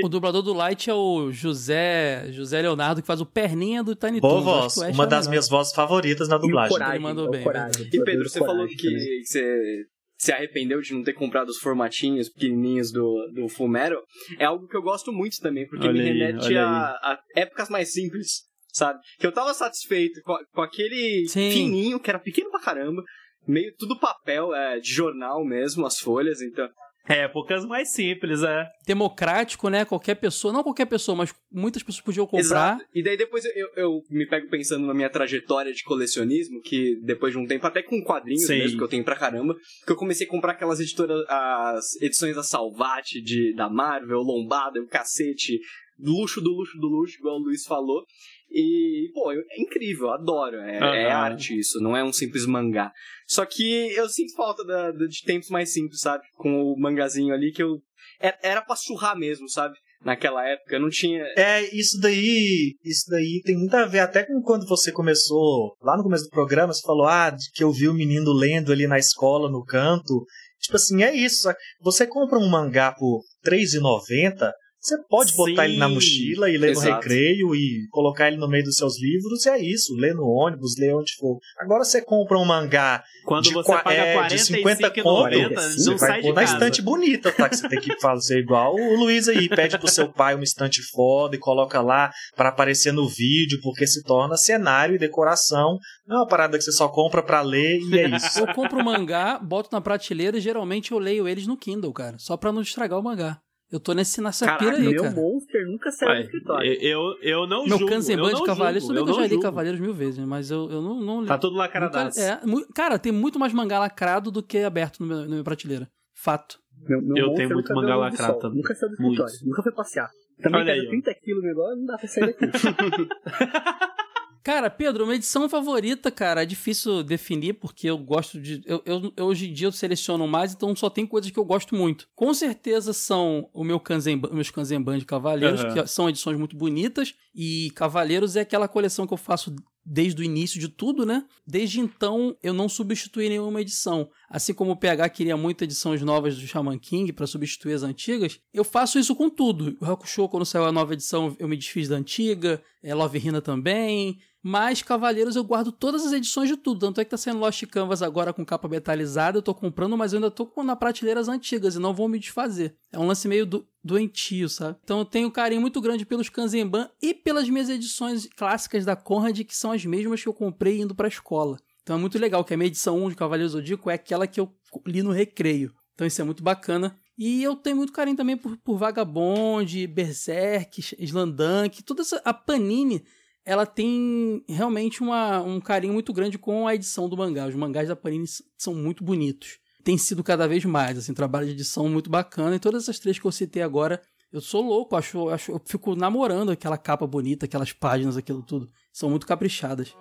O 0.04 0.10
dublador 0.10 0.42
do 0.42 0.52
Light 0.52 0.90
é 0.90 0.94
o 0.96 1.32
José 1.32 2.32
José 2.32 2.64
Leonardo, 2.64 3.02
que 3.02 3.08
faz 3.08 3.22
o 3.22 3.26
perninha 3.26 3.84
do 3.84 3.94
Tiny 3.96 4.20
Boa 4.20 4.42
voz, 4.42 4.78
uma 4.78 5.04
é 5.04 5.08
das 5.08 5.28
minhas 5.28 5.48
vozes 5.48 5.76
favoritas 5.76 6.28
na 6.28 6.40
dublagem. 6.40 6.76
E, 6.76 6.80
coragem, 6.80 7.00
mandou 7.00 7.30
bem, 7.30 7.44
coragem, 7.44 7.86
e 7.86 8.04
Pedro, 8.04 8.28
você 8.28 8.40
falou 8.40 8.66
que, 8.66 8.78
que 8.78 9.26
você 9.26 9.86
se 10.18 10.32
arrependeu 10.32 10.82
de 10.82 10.92
não 10.92 11.04
ter 11.04 11.14
comprado 11.14 11.50
os 11.50 11.60
formatinhos 11.60 12.30
pequenininhos 12.30 12.92
do, 12.92 13.28
do 13.32 13.48
Fumero, 13.48 14.02
é 14.40 14.46
algo 14.46 14.68
que 14.68 14.76
eu 14.76 14.82
gosto 14.82 15.14
muito 15.14 15.38
também, 15.40 15.68
porque 15.68 15.86
olha 15.88 16.02
me 16.02 16.10
remete 16.10 16.58
a, 16.58 16.88
a, 16.88 17.20
épocas 17.36 17.70
mais 17.70 17.94
simples, 17.94 18.46
sabe? 18.70 19.00
Que 19.20 19.28
eu 19.28 19.32
tava 19.32 19.54
satisfeito 19.54 20.20
com, 20.24 20.36
com 20.52 20.62
aquele 20.62 21.28
Sim. 21.28 21.52
fininho, 21.52 22.00
que 22.00 22.10
era 22.10 22.18
pequeno 22.18 22.50
pra 22.50 22.60
caramba, 22.60 23.04
meio 23.48 23.74
tudo 23.78 24.00
papel, 24.00 24.54
é, 24.54 24.80
de 24.80 24.92
jornal 24.92 25.44
mesmo, 25.46 25.86
as 25.86 26.00
folhas, 26.00 26.42
então. 26.42 26.68
Épocas 27.06 27.66
mais 27.66 27.92
simples, 27.92 28.44
é. 28.44 28.66
Democrático, 28.88 29.68
né? 29.68 29.84
Qualquer 29.84 30.16
pessoa, 30.16 30.54
não 30.54 30.64
qualquer 30.64 30.86
pessoa, 30.86 31.18
mas 31.18 31.34
muitas 31.52 31.84
pessoas 31.84 32.02
podiam 32.02 32.26
comprar. 32.26 32.40
Exato. 32.76 32.86
E 32.94 33.04
daí 33.04 33.18
depois 33.18 33.44
eu, 33.44 33.68
eu 33.76 34.02
me 34.10 34.26
pego 34.26 34.50
pensando 34.50 34.88
na 34.88 34.94
minha 34.94 35.10
trajetória 35.10 35.74
de 35.74 35.84
colecionismo, 35.84 36.62
que 36.62 36.98
depois 37.04 37.34
de 37.34 37.40
um 37.40 37.46
tempo, 37.46 37.68
até 37.68 37.84
com 37.84 38.02
quadrinhos 38.02 38.46
Sim. 38.46 38.58
mesmo, 38.58 38.78
que 38.78 38.84
eu 38.86 38.88
tenho 38.88 39.04
pra 39.04 39.18
caramba, 39.18 39.54
que 39.86 39.92
eu 39.92 39.98
comecei 39.98 40.26
a 40.26 40.30
comprar 40.30 40.54
aquelas 40.54 40.80
editoras, 40.80 41.26
as 41.28 42.02
edições 42.02 42.38
da 42.38 42.44
Salvati, 42.44 43.22
de, 43.22 43.54
da 43.54 43.70
Marvel, 43.70 44.20
Lombada, 44.20 44.80
o 44.80 44.88
cacete, 44.88 45.60
luxo 46.00 46.40
do 46.40 46.52
luxo 46.52 46.78
do 46.78 46.88
luxo, 46.88 47.18
igual 47.20 47.36
o 47.36 47.44
Luiz 47.44 47.66
falou. 47.66 48.06
E, 48.54 49.10
pô, 49.16 49.32
é 49.32 49.38
incrível, 49.58 50.12
adoro. 50.12 50.58
É, 50.58 50.80
uhum. 50.80 50.94
é, 50.94 51.12
arte 51.12 51.58
isso, 51.58 51.80
não 51.82 51.98
é 51.98 52.04
um 52.04 52.14
simples 52.14 52.46
mangá. 52.46 52.92
Só 53.28 53.46
que 53.46 53.92
eu 53.96 54.08
sinto 54.08 54.36
falta 54.36 54.64
da, 54.64 54.92
de 54.92 55.24
tempos 55.26 55.50
mais 55.50 55.74
simples, 55.74 56.00
sabe? 56.02 56.24
Com 56.36 56.62
o 56.62 56.80
mangazinho 56.80 57.34
ali 57.34 57.52
que 57.52 57.64
eu. 57.64 57.82
É, 58.22 58.36
era 58.44 58.62
pra 58.62 58.76
surrar 58.76 59.18
mesmo, 59.18 59.50
sabe? 59.50 59.76
Naquela 60.06 60.48
época, 60.48 60.78
não 60.78 60.90
tinha. 60.90 61.24
É, 61.36 61.64
isso 61.76 62.00
daí. 62.00 62.76
Isso 62.84 63.06
daí 63.10 63.42
tem 63.44 63.58
muito 63.58 63.74
a 63.76 63.86
ver 63.86 64.00
até 64.00 64.24
com 64.24 64.40
quando 64.44 64.68
você 64.68 64.92
começou. 64.92 65.76
Lá 65.82 65.98
no 65.98 66.04
começo 66.04 66.26
do 66.26 66.30
programa, 66.30 66.74
você 66.74 66.82
falou, 66.86 67.08
ah, 67.08 67.36
que 67.56 67.64
eu 67.64 67.72
vi 67.72 67.88
o 67.88 67.94
menino 67.94 68.32
lendo 68.34 68.72
ali 68.72 68.86
na 68.86 69.00
escola, 69.00 69.50
no 69.50 69.66
canto. 69.66 70.26
Tipo 70.60 70.76
assim, 70.76 71.02
é 71.02 71.16
isso. 71.16 71.50
Você 71.82 72.06
compra 72.06 72.38
um 72.38 72.48
mangá 72.48 72.92
por 72.92 73.24
R$3,90 73.44 74.52
você 74.84 74.98
pode 75.10 75.34
botar 75.34 75.64
Sim, 75.64 75.70
ele 75.70 75.78
na 75.78 75.88
mochila 75.88 76.50
e 76.50 76.58
ler 76.58 76.72
exato. 76.72 76.90
no 76.90 76.96
recreio 76.96 77.56
e 77.56 77.88
colocar 77.90 78.28
ele 78.28 78.36
no 78.36 78.50
meio 78.50 78.66
dos 78.66 78.76
seus 78.76 79.00
livros, 79.02 79.46
e 79.46 79.50
é 79.50 79.58
isso, 79.58 79.96
ler 79.96 80.14
no 80.14 80.28
ônibus, 80.28 80.76
ler 80.78 80.94
onde 80.94 81.16
for. 81.16 81.40
Agora 81.58 81.86
você 81.86 82.02
compra 82.02 82.38
um 82.38 82.44
mangá 82.44 83.02
Quando 83.24 83.46
de, 83.46 83.54
você 83.54 83.72
paga 83.72 83.94
é, 83.94 84.28
de 84.28 84.40
50 84.40 84.92
conto, 85.02 85.38
você 85.56 85.96
vai 85.96 86.22
pôr 86.22 86.34
na 86.34 86.44
estante 86.44 86.82
bonita, 86.82 87.32
tá? 87.32 87.48
Que 87.48 87.56
você 87.56 87.70
tem 87.70 87.80
que 87.80 87.98
fazer 88.02 88.40
igual 88.40 88.76
o 88.76 89.00
Luiz 89.00 89.30
aí, 89.30 89.48
pede 89.48 89.80
pro 89.80 89.88
seu 89.88 90.12
pai 90.12 90.36
uma 90.36 90.44
estante 90.44 90.82
foda 90.82 91.38
e 91.38 91.40
coloca 91.40 91.80
lá 91.82 92.12
para 92.36 92.50
aparecer 92.50 92.92
no 92.92 93.08
vídeo, 93.08 93.62
porque 93.64 93.88
se 93.88 94.04
torna 94.04 94.36
cenário 94.36 94.96
e 94.96 95.00
decoração. 95.00 95.78
Não 96.06 96.18
é 96.18 96.20
uma 96.20 96.28
parada 96.28 96.58
que 96.58 96.64
você 96.64 96.74
só 96.74 96.90
compra 96.90 97.24
para 97.24 97.40
ler 97.40 97.80
e 97.80 98.00
é 98.00 98.10
isso. 98.10 98.40
Eu 98.40 98.54
compro 98.54 98.82
o 98.82 98.84
mangá, 98.84 99.40
boto 99.40 99.70
na 99.72 99.80
prateleira 99.80 100.38
e 100.38 100.42
geralmente 100.42 100.92
eu 100.92 101.00
leio 101.00 101.26
eles 101.26 101.48
no 101.48 101.56
Kindle, 101.56 101.94
cara, 101.94 102.18
só 102.20 102.36
para 102.36 102.52
não 102.52 102.62
estragar 102.62 103.00
o 103.00 103.04
mangá. 103.04 103.40
Eu 103.74 103.80
tô 103.80 103.92
nesse, 103.94 104.22
nessa 104.22 104.46
Caraca, 104.46 104.66
pira 104.66 104.78
aí, 104.78 104.94
meu 104.94 105.02
cara. 105.02 105.16
Monster 105.16 105.66
nunca 105.66 105.90
saiu 105.90 106.14
do 106.14 106.22
escritório. 106.22 106.74
Eu, 106.80 107.18
eu 107.24 107.48
não 107.48 107.62
meu 107.62 107.70
julgo. 107.70 107.86
Meu 107.86 107.94
Kanzenban 107.96 108.34
de 108.36 108.44
Cavaleiros, 108.44 108.84
tudo 108.84 108.94
bem 108.94 109.04
que 109.04 109.10
eu 109.10 109.16
já 109.16 109.26
li 109.26 109.42
Cavaleiros 109.42 109.80
mil 109.80 109.94
vezes, 109.96 110.24
mas 110.24 110.52
eu, 110.52 110.70
eu 110.70 110.80
não, 110.80 111.02
não 111.02 111.22
li. 111.22 111.28
Tá 111.28 111.40
tudo 111.40 111.56
lacradaço. 111.56 112.20
É, 112.20 112.40
cara, 112.76 113.00
tem 113.00 113.12
muito 113.12 113.40
mais 113.40 113.52
mangá 113.52 113.80
lacrado 113.80 114.30
do 114.30 114.44
que 114.44 114.60
aberto 114.60 115.00
no 115.00 115.08
meu, 115.08 115.22
na 115.22 115.26
minha 115.26 115.44
prateleira. 115.44 115.90
Fato. 116.14 116.60
Meu, 116.88 117.02
meu 117.02 117.30
eu 117.30 117.34
tenho 117.34 117.50
muito 117.50 117.74
mangá 117.74 117.96
lacrado 117.96 118.38
também. 118.38 118.58
Nunca 118.58 118.76
saiu 118.76 118.90
do 118.90 118.94
escritório, 118.94 119.34
muito. 119.34 119.46
nunca 119.48 119.64
foi 119.64 119.72
passear. 119.72 120.12
Também 120.40 120.62
Olha 120.62 120.74
pesa 120.76 120.90
30 120.90 121.14
quilos 121.16 121.46
agora, 121.46 121.76
não 121.76 121.86
dá 121.86 121.98
pra 121.98 122.08
sair 122.08 122.28
daqui. 122.28 122.46
Cara, 124.44 124.70
Pedro, 124.70 125.06
uma 125.06 125.16
edição 125.16 125.48
favorita, 125.48 126.12
cara, 126.12 126.44
é 126.44 126.46
difícil 126.46 127.02
definir 127.02 127.54
porque 127.54 127.90
eu 127.90 127.98
gosto 127.98 128.42
de. 128.42 128.62
Eu, 128.66 128.84
eu, 128.86 129.26
hoje 129.26 129.50
em 129.50 129.54
dia 129.54 129.68
eu 129.68 129.72
seleciono 129.72 130.28
mais, 130.28 130.54
então 130.54 130.76
só 130.76 130.90
tem 130.90 131.06
coisas 131.08 131.32
que 131.32 131.40
eu 131.40 131.46
gosto 131.46 131.74
muito. 131.74 132.10
Com 132.14 132.34
certeza 132.34 132.92
são 132.92 133.50
o 133.54 133.64
meu 133.64 133.80
Kanzenban, 133.80 134.30
meus 134.34 134.52
Kanzenban 134.52 134.98
de 134.98 135.06
Cavaleiros, 135.06 135.64
uhum. 135.64 135.74
que 135.74 135.88
são 135.88 136.10
edições 136.10 136.38
muito 136.38 136.58
bonitas. 136.58 137.16
E 137.34 137.72
Cavaleiros 137.74 138.36
é 138.36 138.42
aquela 138.42 138.68
coleção 138.68 139.08
que 139.08 139.14
eu 139.14 139.18
faço 139.18 139.56
desde 139.86 140.22
o 140.22 140.24
início 140.24 140.60
de 140.60 140.68
tudo, 140.68 141.06
né? 141.06 141.26
Desde 141.46 141.80
então 141.80 142.36
eu 142.42 142.54
não 142.54 142.70
substituí 142.70 143.30
nenhuma 143.30 143.62
edição. 143.62 144.10
Assim 144.30 144.54
como 144.54 144.72
o 144.72 144.76
PH 144.76 145.10
queria 145.10 145.36
muito 145.36 145.64
edições 145.64 146.02
novas 146.02 146.38
do 146.38 146.48
Shaman 146.48 146.78
King 146.80 147.12
para 147.12 147.28
substituir 147.28 147.74
as 147.74 147.84
antigas, 147.84 148.40
eu 148.54 148.64
faço 148.64 148.98
isso 148.98 149.16
com 149.16 149.30
tudo. 149.30 149.78
O 149.82 149.86
Hakusho, 149.86 150.30
quando 150.30 150.46
saiu 150.46 150.66
a 150.66 150.72
nova 150.72 150.94
edição, 150.94 151.36
eu 151.40 151.48
me 151.48 151.58
desfiz 151.58 151.90
da 151.90 151.96
antiga, 151.96 152.62
é, 152.82 152.94
Love 152.94 153.20
Hina 153.20 153.42
também. 153.42 154.20
Mas 154.46 154.82
Cavaleiros 154.82 155.38
eu 155.38 155.44
guardo 155.44 155.72
todas 155.72 156.06
as 156.06 156.12
edições 156.12 156.50
de 156.50 156.58
tudo. 156.58 156.82
Tanto 156.82 157.00
é 157.00 157.06
que 157.06 157.12
tá 157.12 157.16
sendo 157.16 157.40
Lost 157.40 157.66
Canvas 157.68 158.02
agora 158.02 158.34
com 158.34 158.46
capa 158.46 158.68
metalizada. 158.68 159.38
Eu 159.38 159.42
tô 159.42 159.56
comprando, 159.56 159.98
mas 159.98 160.12
eu 160.12 160.18
ainda 160.18 160.30
tô 160.30 160.52
na 160.62 160.76
prateleiras 160.76 161.30
antigas 161.30 161.76
e 161.76 161.80
não 161.80 161.94
vou 161.94 162.10
me 162.10 162.20
desfazer. 162.20 162.76
É 162.92 163.00
um 163.00 163.08
lance 163.08 163.26
meio 163.26 163.46
do, 163.46 163.66
doentio, 163.82 164.50
sabe? 164.50 164.78
Então 164.84 165.00
eu 165.00 165.06
tenho 165.06 165.30
um 165.30 165.32
carinho 165.32 165.62
muito 165.62 165.80
grande 165.80 166.06
pelos 166.06 166.28
Kanzenban 166.28 166.90
e 167.02 167.14
pelas 167.14 167.48
minhas 167.48 167.70
edições 167.70 168.28
clássicas 168.36 168.84
da 168.84 168.98
Conrad, 168.98 169.40
que 169.46 169.56
são 169.56 169.72
as 169.72 169.86
mesmas 169.86 170.22
que 170.22 170.28
eu 170.28 170.34
comprei 170.34 170.82
indo 170.82 170.94
pra 170.94 171.08
escola. 171.08 171.58
Então 171.82 171.96
é 171.96 172.00
muito 172.00 172.20
legal 172.20 172.44
que 172.44 172.54
a 172.54 172.58
minha 172.58 172.68
edição 172.68 173.02
1 173.02 173.10
de 173.12 173.16
Cavaleiros 173.16 173.54
Zodíaco 173.54 173.90
é 173.90 173.94
aquela 173.94 174.28
que 174.28 174.42
eu 174.42 174.54
li 174.86 175.02
no 175.02 175.12
recreio. 175.12 175.74
Então 175.94 176.06
isso 176.06 176.20
é 176.20 176.24
muito 176.26 176.44
bacana. 176.44 176.98
E 177.18 177.42
eu 177.44 177.56
tenho 177.56 177.78
muito 177.78 177.94
carinho 177.94 178.18
também 178.18 178.36
por, 178.36 178.58
por 178.58 178.78
Vagabond, 178.78 179.88
Berserk, 179.88 180.82
Slandunk, 181.00 181.82
toda 181.84 182.02
essa. 182.02 182.22
A 182.26 182.34
Panini 182.34 183.06
ela 183.46 183.66
tem 183.66 184.44
realmente 184.48 185.02
uma, 185.02 185.42
um 185.42 185.60
carinho 185.60 185.94
muito 185.94 186.14
grande 186.14 186.38
com 186.38 186.68
a 186.68 186.76
edição 186.76 187.10
do 187.10 187.18
mangá. 187.18 187.48
Os 187.48 187.56
mangás 187.56 187.88
da 187.88 187.96
Panini 187.96 188.26
são 188.58 188.74
muito 188.74 189.04
bonitos. 189.04 189.60
Tem 189.84 189.98
sido 189.98 190.24
cada 190.24 190.48
vez 190.48 190.64
mais, 190.64 190.98
assim, 190.98 191.14
trabalho 191.14 191.48
de 191.48 191.52
edição 191.52 191.90
muito 191.90 192.10
bacana. 192.10 192.56
E 192.56 192.60
todas 192.60 192.84
essas 192.84 193.00
três 193.00 193.20
que 193.20 193.26
eu 193.26 193.32
citei 193.32 193.62
agora, 193.62 194.02
eu 194.32 194.40
sou 194.40 194.62
louco, 194.62 194.96
acho, 194.96 195.30
acho, 195.30 195.52
eu 195.52 195.62
fico 195.66 195.96
namorando 195.96 196.52
aquela 196.52 196.78
capa 196.78 197.06
bonita, 197.06 197.46
aquelas 197.46 197.74
páginas, 197.74 198.16
aquilo 198.16 198.42
tudo. 198.42 198.70
São 198.94 199.10
muito 199.10 199.28
caprichadas. 199.28 199.94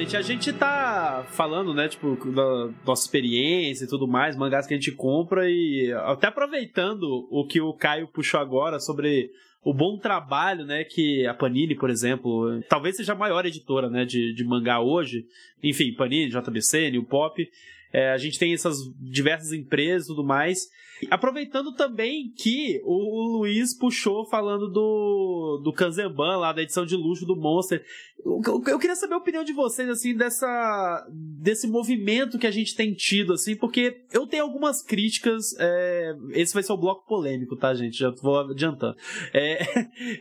Gente, 0.00 0.16
a 0.16 0.22
gente 0.22 0.52
tá 0.52 1.26
falando, 1.30 1.74
né, 1.74 1.88
tipo, 1.88 2.16
da 2.32 2.70
nossa 2.86 3.04
experiência 3.04 3.84
e 3.84 3.88
tudo 3.88 4.08
mais, 4.08 4.36
mangás 4.36 4.66
que 4.66 4.74
a 4.74 4.76
gente 4.76 4.92
compra 4.92 5.48
e 5.48 5.92
até 6.06 6.28
aproveitando 6.28 7.28
o 7.30 7.46
que 7.46 7.60
o 7.60 7.72
Caio 7.74 8.08
puxou 8.08 8.40
agora 8.40 8.80
sobre 8.80 9.30
o 9.62 9.74
bom 9.74 9.98
trabalho, 9.98 10.64
né, 10.64 10.84
que 10.84 11.26
a 11.26 11.34
Panini, 11.34 11.74
por 11.74 11.90
exemplo, 11.90 12.62
talvez 12.68 12.96
seja 12.96 13.12
a 13.12 13.16
maior 13.16 13.44
editora, 13.44 13.90
né, 13.90 14.04
de, 14.04 14.32
de 14.32 14.44
mangá 14.44 14.80
hoje, 14.80 15.26
enfim, 15.62 15.92
Panini, 15.92 16.30
JBC, 16.30 16.90
New 16.90 17.04
Pop, 17.04 17.46
é, 17.92 18.12
a 18.12 18.16
gente 18.16 18.38
tem 18.38 18.54
essas 18.54 18.78
diversas 18.98 19.52
empresas 19.52 20.04
e 20.04 20.08
tudo 20.08 20.24
mais. 20.24 20.68
Aproveitando 21.10 21.72
também 21.74 22.30
que 22.36 22.80
o, 22.84 23.38
Luiz 23.38 23.76
puxou 23.76 24.26
falando 24.26 24.68
do, 24.68 25.60
do 25.64 25.72
Kanzenban 25.72 26.36
lá, 26.36 26.52
da 26.52 26.62
edição 26.62 26.84
de 26.84 26.94
luxo 26.94 27.24
do 27.24 27.36
Monster. 27.36 27.84
Eu 28.24 28.78
queria 28.78 28.96
saber 28.96 29.14
a 29.14 29.18
opinião 29.18 29.44
de 29.44 29.52
vocês, 29.52 29.88
assim, 29.88 30.14
dessa, 30.14 31.06
desse 31.10 31.66
movimento 31.66 32.38
que 32.38 32.46
a 32.46 32.50
gente 32.50 32.74
tem 32.74 32.94
tido, 32.94 33.32
assim, 33.32 33.56
porque 33.56 34.02
eu 34.12 34.26
tenho 34.26 34.42
algumas 34.42 34.82
críticas. 34.82 35.54
É, 35.58 36.14
esse 36.30 36.54
vai 36.54 36.62
ser 36.62 36.72
o 36.72 36.76
bloco 36.76 37.06
polêmico, 37.06 37.56
tá, 37.56 37.74
gente? 37.74 37.98
Já 37.98 38.10
vou 38.10 38.40
adiantando. 38.40 38.96
É, 39.32 39.58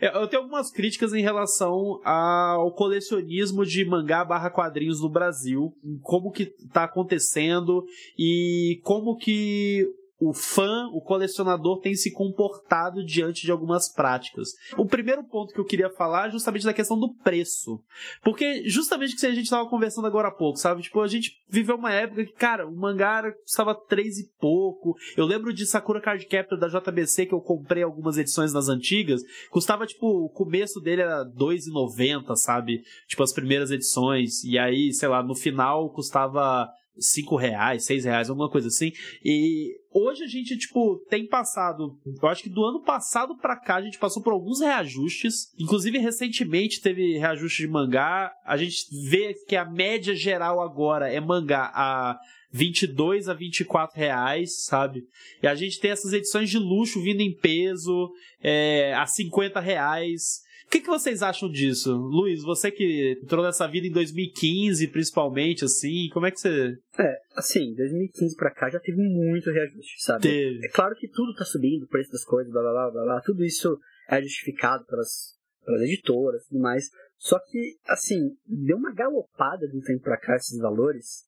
eu 0.15 0.27
tenho 0.27 0.43
algumas 0.43 0.71
críticas 0.71 1.13
em 1.13 1.21
relação 1.21 1.99
ao 2.03 2.71
colecionismo 2.73 3.65
de 3.65 3.85
mangá 3.85 4.23
barra 4.23 4.49
quadrinhos 4.49 5.01
no 5.01 5.09
Brasil, 5.09 5.73
como 6.01 6.31
que 6.31 6.45
tá 6.71 6.83
acontecendo 6.85 7.85
e 8.17 8.79
como 8.83 9.15
que 9.17 9.87
o 10.19 10.33
fã, 10.33 10.87
o 10.91 10.99
colecionador 10.99 11.79
tem 11.79 11.95
se 11.95 12.11
comportado 12.11 13.03
diante 13.05 13.45
de 13.45 13.51
algumas 13.51 13.87
práticas. 13.87 14.49
O 14.77 14.85
primeiro 14.85 15.23
ponto 15.23 15.53
que 15.53 15.59
eu 15.59 15.65
queria 15.65 15.89
falar 15.89 16.27
é 16.27 16.31
justamente 16.31 16.65
da 16.65 16.73
questão 16.73 16.99
do 16.99 17.13
preço. 17.23 17.81
Porque 18.21 18.67
justamente 18.67 19.15
que 19.15 19.25
a 19.25 19.31
gente 19.31 19.45
estava 19.45 19.69
conversando 19.69 20.07
agora 20.07 20.27
há 20.27 20.31
pouco, 20.31 20.59
sabe? 20.59 20.81
Tipo, 20.81 20.99
a 21.01 21.07
gente 21.07 21.41
viveu 21.47 21.75
uma 21.75 21.93
época 21.93 22.25
que, 22.25 22.33
cara, 22.33 22.67
o 22.67 22.75
mangá 22.75 23.31
custava 23.43 23.73
três 23.73 24.19
e 24.19 24.29
pouco. 24.39 24.95
Eu 25.15 25.25
lembro 25.25 25.53
de 25.53 25.65
Sakura 25.65 26.01
Card 26.01 26.25
Captor 26.25 26.59
da 26.59 26.67
JBC 26.67 27.25
que 27.25 27.33
eu 27.33 27.41
comprei 27.41 27.83
algumas 27.83 28.17
edições 28.17 28.53
nas 28.53 28.67
antigas, 28.67 29.21
custava 29.49 29.87
tipo, 29.87 30.25
o 30.25 30.29
começo 30.29 30.81
dele 30.81 31.01
era 31.01 31.23
2,90, 31.23 32.35
sabe? 32.35 32.83
Tipo 33.07 33.23
as 33.23 33.31
primeiras 33.31 33.71
edições. 33.71 34.43
E 34.43 34.59
aí, 34.59 34.91
sei 34.91 35.07
lá, 35.07 35.23
no 35.23 35.35
final 35.35 35.89
custava 35.91 36.69
cinco 36.97 37.35
reais, 37.35 37.85
seis 37.85 38.05
reais, 38.05 38.29
alguma 38.29 38.49
coisa 38.49 38.67
assim. 38.67 38.91
E 39.23 39.75
hoje 39.91 40.23
a 40.23 40.27
gente, 40.27 40.57
tipo, 40.57 40.97
tem 41.09 41.27
passado, 41.27 41.97
eu 42.21 42.27
acho 42.29 42.43
que 42.43 42.49
do 42.49 42.63
ano 42.63 42.81
passado 42.83 43.37
pra 43.37 43.55
cá 43.55 43.75
a 43.75 43.81
gente 43.81 43.97
passou 43.97 44.21
por 44.21 44.33
alguns 44.33 44.59
reajustes. 44.59 45.53
Inclusive, 45.57 45.97
recentemente 45.97 46.81
teve 46.81 47.17
reajuste 47.17 47.63
de 47.63 47.67
mangá. 47.67 48.31
A 48.45 48.57
gente 48.57 48.85
vê 49.09 49.33
que 49.47 49.55
a 49.55 49.65
média 49.65 50.15
geral 50.15 50.61
agora 50.61 51.11
é 51.11 51.19
mangá 51.19 51.71
a 51.73 52.19
22 52.51 53.29
a 53.29 53.33
24 53.33 53.95
reais, 53.95 54.65
sabe? 54.65 55.03
E 55.41 55.47
a 55.47 55.55
gente 55.55 55.79
tem 55.79 55.91
essas 55.91 56.13
edições 56.13 56.49
de 56.49 56.57
luxo 56.57 57.01
vindo 57.01 57.21
em 57.21 57.35
peso 57.35 58.11
é, 58.41 58.93
a 58.95 59.05
50 59.05 59.59
reais. 59.59 60.41
O 60.69 60.71
que, 60.71 60.81
que 60.81 60.87
vocês 60.87 61.23
acham 61.23 61.49
disso? 61.49 61.91
Luiz, 61.95 62.43
você 62.43 62.69
que 62.69 63.17
entrou 63.23 63.43
nessa 63.43 63.65
vida 63.65 63.87
em 63.87 63.91
2015, 63.91 64.87
principalmente, 64.89 65.65
assim, 65.65 66.09
como 66.13 66.27
é 66.27 66.31
que 66.31 66.39
você. 66.39 66.77
É, 66.99 67.21
assim, 67.35 67.73
2015 67.73 68.35
pra 68.35 68.53
cá 68.53 68.69
já 68.69 68.79
teve 68.79 68.99
muito 69.01 69.49
reajuste, 69.49 69.99
sabe? 70.03 70.21
Teve. 70.21 70.63
É 70.63 70.69
claro 70.69 70.95
que 70.95 71.07
tudo 71.07 71.33
tá 71.33 71.43
subindo, 71.43 71.85
o 71.85 71.87
preço 71.87 72.11
das 72.11 72.23
coisas, 72.23 72.53
blá 72.53 72.61
blá 72.61 72.71
blá 72.71 72.91
blá, 72.91 73.03
blá 73.03 73.21
tudo 73.21 73.43
isso 73.43 73.79
é 74.07 74.21
justificado 74.21 74.85
pelas, 74.85 75.35
pelas 75.65 75.81
editoras 75.81 76.43
e 76.43 76.49
tudo 76.49 76.61
mais. 76.61 76.91
Só 77.17 77.39
que, 77.39 77.77
assim, 77.87 78.37
deu 78.45 78.77
uma 78.77 78.93
galopada 78.93 79.67
de 79.67 79.75
um 79.75 79.81
tempo 79.81 80.03
pra 80.03 80.19
cá 80.19 80.35
esses 80.35 80.59
valores, 80.59 81.25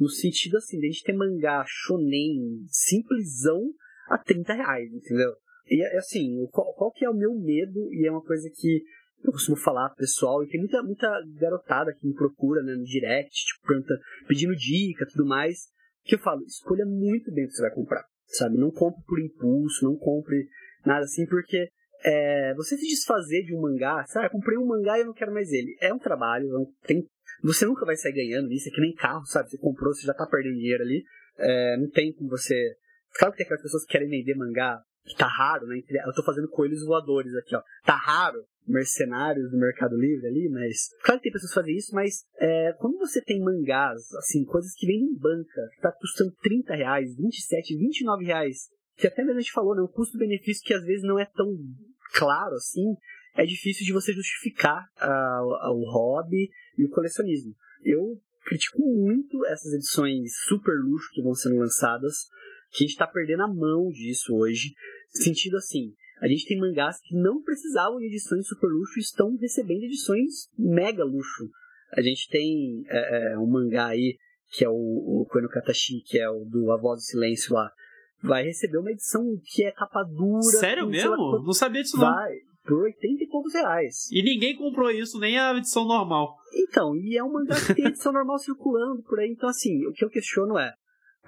no 0.00 0.08
sentido 0.08 0.56
assim, 0.56 0.78
de 0.78 0.86
a 0.86 0.90
gente 0.90 1.04
ter 1.04 1.12
mangá 1.12 1.62
shonen 1.68 2.64
simplesão 2.70 3.70
a 4.08 4.16
30 4.16 4.54
reais, 4.54 4.90
entendeu? 4.94 5.34
E 5.70 5.82
assim, 5.96 6.46
qual, 6.50 6.72
qual 6.74 6.92
que 6.92 7.04
é 7.04 7.10
o 7.10 7.14
meu 7.14 7.34
medo, 7.34 7.92
e 7.92 8.06
é 8.06 8.10
uma 8.10 8.22
coisa 8.22 8.48
que 8.54 8.82
eu 9.24 9.32
costumo 9.32 9.56
falar 9.56 9.90
pessoal, 9.90 10.42
e 10.42 10.48
tem 10.48 10.60
muita, 10.60 10.82
muita 10.82 11.08
garotada 11.38 11.92
que 11.92 12.06
me 12.06 12.14
procura 12.14 12.62
né, 12.62 12.74
no 12.74 12.84
direct, 12.84 13.44
tipo, 13.44 13.66
pergunta, 13.66 13.94
pedindo 14.26 14.54
dica 14.54 15.06
tudo 15.06 15.26
mais, 15.26 15.68
que 16.04 16.14
eu 16.14 16.18
falo, 16.18 16.42
escolha 16.44 16.86
muito 16.86 17.32
bem 17.32 17.44
o 17.44 17.48
que 17.48 17.54
você 17.54 17.62
vai 17.62 17.74
comprar, 17.74 18.04
sabe? 18.26 18.56
Não 18.56 18.70
compre 18.70 19.02
por 19.06 19.20
impulso, 19.20 19.84
não 19.84 19.96
compre 19.96 20.48
nada 20.86 21.04
assim, 21.04 21.26
porque 21.26 21.68
é, 22.04 22.54
você 22.54 22.76
se 22.76 22.86
desfazer 22.86 23.42
de 23.42 23.54
um 23.54 23.60
mangá, 23.60 24.04
sabe? 24.06 24.26
Eu 24.26 24.30
comprei 24.30 24.56
um 24.56 24.66
mangá 24.66 24.96
e 24.96 25.02
eu 25.02 25.06
não 25.06 25.12
quero 25.12 25.32
mais 25.32 25.50
ele. 25.52 25.76
É 25.80 25.92
um 25.92 25.98
trabalho, 25.98 26.46
é 26.46 26.86
tem, 26.86 27.04
você 27.42 27.66
nunca 27.66 27.84
vai 27.84 27.96
sair 27.96 28.12
ganhando 28.12 28.48
nisso, 28.48 28.68
é 28.68 28.72
que 28.72 28.80
nem 28.80 28.94
carro, 28.94 29.26
sabe? 29.26 29.50
Você 29.50 29.58
comprou, 29.58 29.92
você 29.92 30.06
já 30.06 30.14
tá 30.14 30.26
perdendo 30.26 30.54
dinheiro 30.54 30.82
ali, 30.82 31.04
é, 31.36 31.76
não 31.76 31.90
tem 31.90 32.12
como 32.12 32.30
você... 32.30 32.54
Claro 33.18 33.32
que 33.32 33.38
tem 33.38 33.44
aquelas 33.44 33.62
pessoas 33.62 33.84
que 33.84 33.92
querem 33.92 34.08
vender 34.08 34.34
mangá 34.34 34.80
tá 35.16 35.26
raro, 35.26 35.66
né? 35.66 35.80
Eu 36.06 36.12
tô 36.14 36.22
fazendo 36.22 36.48
coelhos 36.48 36.84
voadores 36.84 37.34
aqui, 37.34 37.54
ó. 37.54 37.62
Tá 37.84 37.96
raro 37.96 38.44
mercenários 38.66 39.50
do 39.50 39.58
Mercado 39.58 39.96
Livre 39.96 40.26
ali, 40.26 40.48
mas. 40.50 40.90
Claro 41.02 41.20
que 41.20 41.24
tem 41.24 41.32
pessoas 41.32 41.50
que 41.50 41.60
fazem 41.60 41.76
isso, 41.76 41.94
mas 41.94 42.24
é, 42.38 42.74
quando 42.78 42.98
você 42.98 43.22
tem 43.22 43.40
mangás, 43.40 44.12
assim, 44.14 44.44
coisas 44.44 44.74
que 44.74 44.86
vêm 44.86 45.00
em 45.00 45.16
banca, 45.16 45.68
que 45.74 45.80
tá 45.80 45.92
custando 45.92 46.32
30 46.42 46.74
reais, 46.74 47.16
27, 47.16 47.76
29 47.76 48.24
reais, 48.24 48.68
que 48.96 49.06
até 49.06 49.22
mesmo 49.22 49.38
a 49.38 49.42
gente 49.42 49.52
falou, 49.52 49.74
né? 49.74 49.82
O 49.82 49.88
custo-benefício 49.88 50.64
que 50.64 50.74
às 50.74 50.84
vezes 50.84 51.02
não 51.02 51.18
é 51.18 51.24
tão 51.24 51.56
claro 52.14 52.54
assim, 52.54 52.94
é 53.34 53.46
difícil 53.46 53.86
de 53.86 53.92
você 53.92 54.12
justificar 54.12 54.84
uh, 55.00 55.72
o 55.72 55.90
hobby 55.90 56.50
e 56.76 56.84
o 56.84 56.90
colecionismo. 56.90 57.54
Eu 57.84 58.20
critico 58.44 58.80
muito 58.80 59.44
essas 59.46 59.72
edições 59.72 60.32
super 60.46 60.74
luxo 60.74 61.10
que 61.12 61.22
vão 61.22 61.34
sendo 61.34 61.56
lançadas, 61.56 62.26
que 62.70 62.84
a 62.84 62.86
gente 62.86 62.92
está 62.92 63.06
perdendo 63.06 63.42
a 63.44 63.48
mão 63.48 63.88
disso 63.90 64.34
hoje. 64.34 64.74
Sentido 65.10 65.56
assim, 65.56 65.92
a 66.20 66.28
gente 66.28 66.46
tem 66.46 66.58
mangás 66.58 67.00
que 67.00 67.14
não 67.14 67.42
precisavam 67.42 67.98
de 67.98 68.06
edições 68.06 68.46
super 68.46 68.68
luxo 68.68 68.98
e 68.98 69.02
estão 69.02 69.36
recebendo 69.36 69.84
edições 69.84 70.48
mega 70.58 71.04
luxo. 71.04 71.48
A 71.92 72.02
gente 72.02 72.28
tem 72.28 72.84
é, 72.88 73.32
é, 73.32 73.38
um 73.38 73.46
mangá 73.46 73.86
aí, 73.86 74.16
que 74.50 74.64
é 74.64 74.68
o, 74.68 74.74
o 74.74 75.26
Koeno 75.30 75.48
Katashi, 75.48 76.02
que 76.04 76.18
é 76.18 76.28
o 76.28 76.44
do 76.44 76.70
A 76.72 76.76
Voz 76.76 77.00
do 77.00 77.04
Silêncio 77.04 77.54
lá. 77.54 77.70
Vai 78.22 78.44
receber 78.44 78.78
uma 78.78 78.90
edição 78.90 79.22
que 79.44 79.64
é 79.64 79.70
capa 79.70 80.02
dura. 80.02 80.42
Sério 80.42 80.88
mesmo? 80.88 81.10
Lá, 81.10 81.42
não 81.42 81.52
sabia 81.52 81.82
disso 81.82 81.96
não. 81.96 82.12
Vai, 82.12 82.34
por 82.64 82.82
80 82.82 83.24
e 83.24 83.28
poucos 83.28 83.54
reais. 83.54 84.10
E 84.10 84.22
ninguém 84.22 84.56
comprou 84.56 84.90
isso, 84.90 85.20
nem 85.20 85.38
a 85.38 85.56
edição 85.56 85.86
normal. 85.86 86.36
Então, 86.52 86.96
e 86.96 87.16
é 87.16 87.22
um 87.22 87.32
mangá 87.32 87.54
que 87.54 87.74
tem 87.74 87.86
edição 87.86 88.12
normal 88.12 88.38
circulando 88.38 89.02
por 89.04 89.20
aí. 89.20 89.30
Então, 89.30 89.48
assim, 89.48 89.86
o 89.86 89.92
que 89.92 90.04
eu 90.04 90.10
questiono 90.10 90.58
é, 90.58 90.74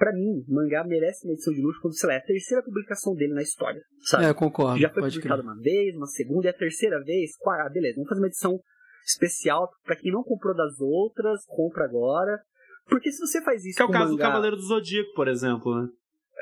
Pra 0.01 0.14
mim, 0.14 0.42
mangá 0.48 0.82
merece 0.82 1.26
uma 1.26 1.34
edição 1.34 1.53
de 1.53 1.61
luxo 1.61 1.78
quando, 1.82 1.92
sei 1.92 2.09
lá, 2.09 2.14
é 2.14 2.16
a 2.16 2.24
terceira 2.24 2.62
publicação 2.64 3.14
dele 3.14 3.34
na 3.34 3.42
história, 3.42 3.82
sabe? 4.01 4.24
É, 4.24 4.32
concordo. 4.32 4.80
Já 4.80 4.88
foi 4.88 5.03
publicado 5.03 5.42
crer. 5.42 5.53
uma 5.53 5.61
vez, 5.61 5.94
uma 5.94 6.07
segunda, 6.07 6.46
e 6.46 6.48
a 6.48 6.55
terceira 6.55 7.05
vez, 7.05 7.32
ah, 7.46 7.68
beleza, 7.68 7.96
vamos 7.96 8.09
fazer 8.09 8.22
uma 8.22 8.28
edição 8.28 8.59
especial 9.07 9.68
para 9.84 9.96
quem 9.96 10.11
não 10.11 10.22
comprou 10.22 10.57
das 10.57 10.80
outras, 10.80 11.44
compra 11.46 11.84
agora. 11.84 12.40
Porque 12.88 13.12
se 13.12 13.18
você 13.18 13.42
faz 13.42 13.62
isso 13.62 13.76
Que 13.76 13.82
é 13.82 13.84
o 13.84 13.90
caso 13.90 14.12
mangá, 14.12 14.24
do 14.24 14.28
Cavaleiro 14.30 14.57
do 14.57 14.62
Zodíaco, 14.62 15.12
por 15.14 15.28
exemplo, 15.28 15.82
né? 15.82 15.88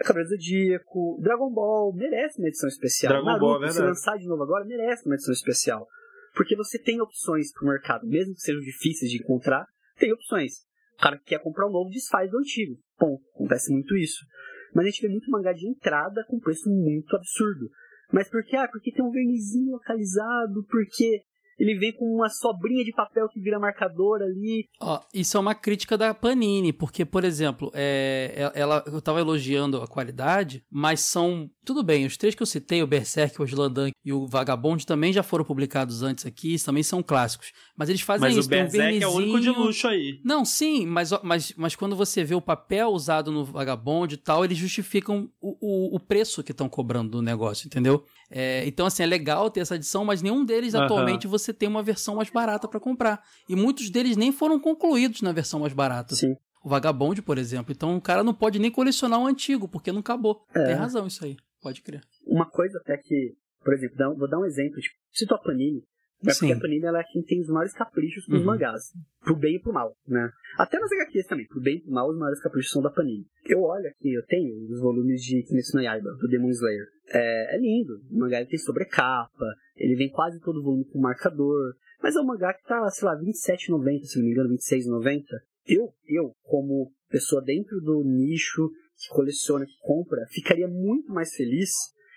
Cavaleiro 0.04 0.28
do 0.28 0.36
Zodíaco, 0.36 1.18
Dragon 1.20 1.52
Ball, 1.52 1.92
merece 1.96 2.38
uma 2.38 2.46
edição 2.46 2.68
especial. 2.68 3.10
Dragon 3.12 3.26
Naruto, 3.26 3.44
Ball, 3.44 3.56
é 3.56 3.58
verdade. 3.58 3.74
se 3.74 3.82
lançar 3.82 4.18
de 4.18 4.28
novo 4.28 4.44
agora, 4.44 4.64
merece 4.66 5.04
uma 5.04 5.16
edição 5.16 5.32
especial. 5.32 5.84
Porque 6.32 6.54
você 6.54 6.78
tem 6.78 7.00
opções 7.00 7.52
pro 7.52 7.66
mercado, 7.66 8.06
mesmo 8.06 8.34
que 8.34 8.40
sejam 8.40 8.60
difíceis 8.60 9.10
de 9.10 9.18
encontrar, 9.18 9.66
tem 9.98 10.12
opções. 10.12 10.67
O 10.98 11.00
cara 11.00 11.16
que 11.18 11.26
quer 11.26 11.42
comprar 11.42 11.68
um 11.68 11.72
novo 11.72 11.90
desfaz 11.90 12.30
do 12.30 12.38
antigo. 12.38 12.76
Bom, 12.98 13.18
acontece 13.34 13.72
muito 13.72 13.96
isso. 13.96 14.26
Mas 14.74 14.84
a 14.84 14.88
gente 14.90 15.02
vê 15.02 15.08
muito 15.08 15.30
mangá 15.30 15.52
de 15.52 15.68
entrada 15.68 16.24
com 16.28 16.40
preço 16.40 16.68
muito 16.68 17.14
absurdo. 17.16 17.70
Mas 18.12 18.28
por 18.28 18.44
quê? 18.44 18.56
Ah, 18.56 18.68
porque 18.68 18.92
tem 18.92 19.04
um 19.04 19.10
vernizinho 19.10 19.72
localizado, 19.72 20.64
porque 20.68 21.22
ele 21.58 21.76
vem 21.76 21.92
com 21.92 22.04
uma 22.04 22.28
sobrinha 22.28 22.84
de 22.84 22.92
papel 22.92 23.28
que 23.28 23.40
vira 23.40 23.58
marcador 23.58 24.22
ali. 24.22 24.68
Ó, 24.80 25.00
isso 25.12 25.36
é 25.36 25.40
uma 25.40 25.54
crítica 25.54 25.98
da 25.98 26.14
Panini, 26.14 26.72
porque, 26.72 27.04
por 27.04 27.24
exemplo, 27.24 27.70
é, 27.74 28.50
é 28.54 28.60
ela, 28.60 28.82
eu 28.86 29.02
tava 29.02 29.20
elogiando 29.20 29.82
a 29.82 29.88
qualidade, 29.88 30.64
mas 30.70 31.00
são. 31.00 31.50
Tudo 31.68 31.82
bem, 31.82 32.06
os 32.06 32.16
três 32.16 32.34
que 32.34 32.42
eu 32.42 32.46
citei, 32.46 32.82
o 32.82 32.86
Berserk, 32.86 33.42
o 33.42 33.44
Slandan 33.44 33.90
e 34.02 34.10
o 34.10 34.26
Vagabond, 34.26 34.86
também 34.86 35.12
já 35.12 35.22
foram 35.22 35.44
publicados 35.44 36.02
antes 36.02 36.24
aqui, 36.24 36.56
também 36.64 36.82
são 36.82 37.02
clássicos. 37.02 37.52
Mas 37.76 37.90
eles 37.90 38.00
fazem 38.00 38.22
mas 38.22 38.38
isso. 38.38 38.48
Mas 38.48 38.58
o 38.58 38.72
Berserk 38.72 38.98
um 38.98 39.02
é 39.02 39.06
o 39.06 39.14
único 39.14 39.38
de 39.38 39.50
luxo 39.50 39.86
aí. 39.86 40.18
Não, 40.24 40.46
sim, 40.46 40.86
mas, 40.86 41.10
mas, 41.22 41.52
mas 41.58 41.76
quando 41.76 41.94
você 41.94 42.24
vê 42.24 42.34
o 42.34 42.40
papel 42.40 42.88
usado 42.88 43.30
no 43.30 43.44
Vagabond 43.44 44.14
e 44.14 44.16
tal, 44.16 44.46
eles 44.46 44.56
justificam 44.56 45.30
o, 45.42 45.58
o, 45.60 45.96
o 45.96 46.00
preço 46.00 46.42
que 46.42 46.52
estão 46.52 46.70
cobrando 46.70 47.10
do 47.10 47.20
negócio, 47.20 47.66
entendeu? 47.66 48.02
É, 48.30 48.66
então, 48.66 48.86
assim, 48.86 49.02
é 49.02 49.06
legal 49.06 49.50
ter 49.50 49.60
essa 49.60 49.74
edição, 49.74 50.06
mas 50.06 50.22
nenhum 50.22 50.46
deles 50.46 50.72
uhum. 50.72 50.80
atualmente 50.80 51.26
você 51.26 51.52
tem 51.52 51.68
uma 51.68 51.82
versão 51.82 52.14
mais 52.14 52.30
barata 52.30 52.66
para 52.66 52.80
comprar. 52.80 53.22
E 53.46 53.54
muitos 53.54 53.90
deles 53.90 54.16
nem 54.16 54.32
foram 54.32 54.58
concluídos 54.58 55.20
na 55.20 55.32
versão 55.32 55.60
mais 55.60 55.74
barata. 55.74 56.14
Sim. 56.14 56.34
O 56.64 56.68
Vagabond, 56.70 57.20
por 57.20 57.36
exemplo. 57.36 57.72
Então 57.72 57.94
o 57.94 58.00
cara 58.00 58.24
não 58.24 58.32
pode 58.32 58.58
nem 58.58 58.70
colecionar 58.70 59.20
o 59.20 59.26
antigo, 59.26 59.68
porque 59.68 59.92
não 59.92 60.00
acabou. 60.00 60.46
É. 60.54 60.64
Tem 60.64 60.74
razão 60.74 61.06
isso 61.06 61.22
aí. 61.26 61.36
Pode 61.68 61.82
crer. 61.82 62.00
Uma 62.26 62.48
coisa 62.48 62.78
até 62.78 62.96
que, 62.96 63.34
por 63.62 63.74
exemplo, 63.74 64.16
vou 64.16 64.28
dar 64.28 64.38
um 64.38 64.46
exemplo. 64.46 64.80
Tipo, 64.80 64.96
cito 65.12 65.34
a 65.34 65.38
Panini. 65.38 65.84
É 66.26 66.32
porque 66.32 66.52
a 66.52 66.58
Panini 66.58 66.84
ela 66.84 66.98
é 66.98 67.04
quem 67.04 67.22
tem 67.22 67.40
os 67.40 67.48
maiores 67.48 67.72
caprichos 67.74 68.24
pros 68.24 68.40
uhum. 68.40 68.46
mangás. 68.46 68.92
Pro 69.20 69.36
bem 69.36 69.56
e 69.56 69.60
pro 69.60 69.72
mal, 69.72 69.94
né? 70.06 70.30
Até 70.58 70.78
nas 70.78 70.90
HQs 70.90 71.26
também. 71.26 71.46
Pro 71.46 71.60
bem 71.60 71.76
e 71.76 71.80
pro 71.82 71.92
mal, 71.92 72.08
os 72.08 72.18
maiores 72.18 72.40
caprichos 72.40 72.72
são 72.72 72.82
da 72.82 72.90
Panini. 72.90 73.26
Eu 73.44 73.62
olho 73.62 73.86
aqui, 73.86 74.14
eu 74.14 74.24
tenho 74.26 74.52
os 74.72 74.80
volumes 74.80 75.22
de 75.22 75.42
Kimetsu 75.42 75.76
no 75.76 75.82
Yaiba, 75.82 76.10
do 76.18 76.26
Demon 76.26 76.48
Slayer. 76.48 76.86
É, 77.08 77.54
é 77.54 77.58
lindo. 77.58 78.00
O 78.10 78.18
mangá 78.18 78.40
ele 78.40 78.48
tem 78.48 78.58
sobrecapa, 78.58 79.46
ele 79.76 79.94
vem 79.94 80.10
quase 80.10 80.40
todo 80.40 80.58
o 80.58 80.62
volume 80.62 80.86
com 80.86 80.98
marcador. 80.98 81.74
Mas 82.02 82.16
é 82.16 82.20
um 82.20 82.26
mangá 82.26 82.54
que 82.54 82.64
tá, 82.64 82.88
sei 82.90 83.06
lá, 83.06 83.14
R$27,90, 83.14 84.04
se 84.04 84.18
não 84.18 84.24
me 84.24 84.32
engano, 84.32 84.48
R$26,90. 84.48 85.22
Eu, 85.66 85.92
eu, 86.06 86.32
como 86.42 86.90
pessoa 87.10 87.42
dentro 87.42 87.80
do 87.80 88.02
nicho 88.04 88.70
que 88.98 89.08
coleciona, 89.14 89.64
que 89.64 89.78
compra, 89.80 90.26
ficaria 90.30 90.66
muito 90.66 91.12
mais 91.12 91.32
feliz 91.34 91.70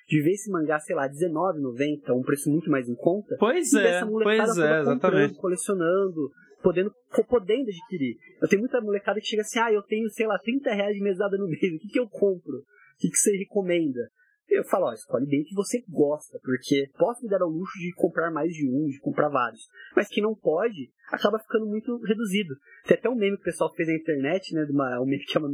de 0.07 0.21
ver 0.21 0.31
esse 0.31 0.51
mangá, 0.51 0.79
sei 0.79 0.95
lá, 0.95 1.03
R$19,90, 1.03 2.13
um 2.13 2.23
preço 2.23 2.49
muito 2.49 2.69
mais 2.69 2.89
em 2.89 2.95
conta. 2.95 3.35
Pois 3.39 3.73
é, 3.73 4.03
pois 4.05 4.57
é, 4.57 4.81
exatamente. 4.81 5.35
colecionando, 5.35 6.29
podendo, 6.61 6.91
podendo 7.29 7.69
adquirir. 7.69 8.17
Eu 8.41 8.47
tenho 8.47 8.61
muita 8.61 8.81
molecada 8.81 9.19
que 9.19 9.27
chega 9.27 9.41
assim, 9.41 9.59
ah, 9.59 9.71
eu 9.71 9.81
tenho, 9.83 10.09
sei 10.09 10.27
lá, 10.27 10.37
30 10.39 10.73
reais 10.73 10.95
de 10.95 11.01
mesada 11.01 11.37
no 11.37 11.47
mês, 11.47 11.61
o 11.61 11.79
que, 11.79 11.87
que 11.87 11.99
eu 11.99 12.09
compro? 12.09 12.57
O 12.57 12.63
que, 12.99 13.09
que 13.09 13.17
você 13.17 13.37
recomenda? 13.37 14.09
Eu 14.49 14.65
falo, 14.65 14.87
ó, 14.87 14.93
escolhe 14.93 15.25
bem 15.25 15.41
o 15.41 15.45
que 15.45 15.55
você 15.55 15.81
gosta, 15.87 16.37
porque 16.43 16.89
posso 16.97 17.23
me 17.23 17.29
dar 17.29 17.41
ao 17.41 17.49
luxo 17.49 17.79
de 17.79 17.93
comprar 17.93 18.29
mais 18.31 18.51
de 18.51 18.67
um, 18.67 18.87
de 18.87 18.99
comprar 18.99 19.29
vários. 19.29 19.61
Mas 19.95 20.09
quem 20.09 20.21
não 20.21 20.35
pode, 20.35 20.91
acaba 21.11 21.39
ficando 21.39 21.65
muito 21.65 21.97
reduzido. 22.03 22.55
Tem 22.85 22.97
até 22.97 23.09
um 23.09 23.15
meme 23.15 23.35
que 23.35 23.43
o 23.43 23.45
pessoal 23.45 23.73
fez 23.75 23.87
na 23.87 23.95
internet, 23.95 24.53
né, 24.53 24.65
de 24.65 24.71
uma, 24.71 24.99
um 25.01 25.05
meme 25.05 25.23
que 25.23 25.31
chama 25.31 25.47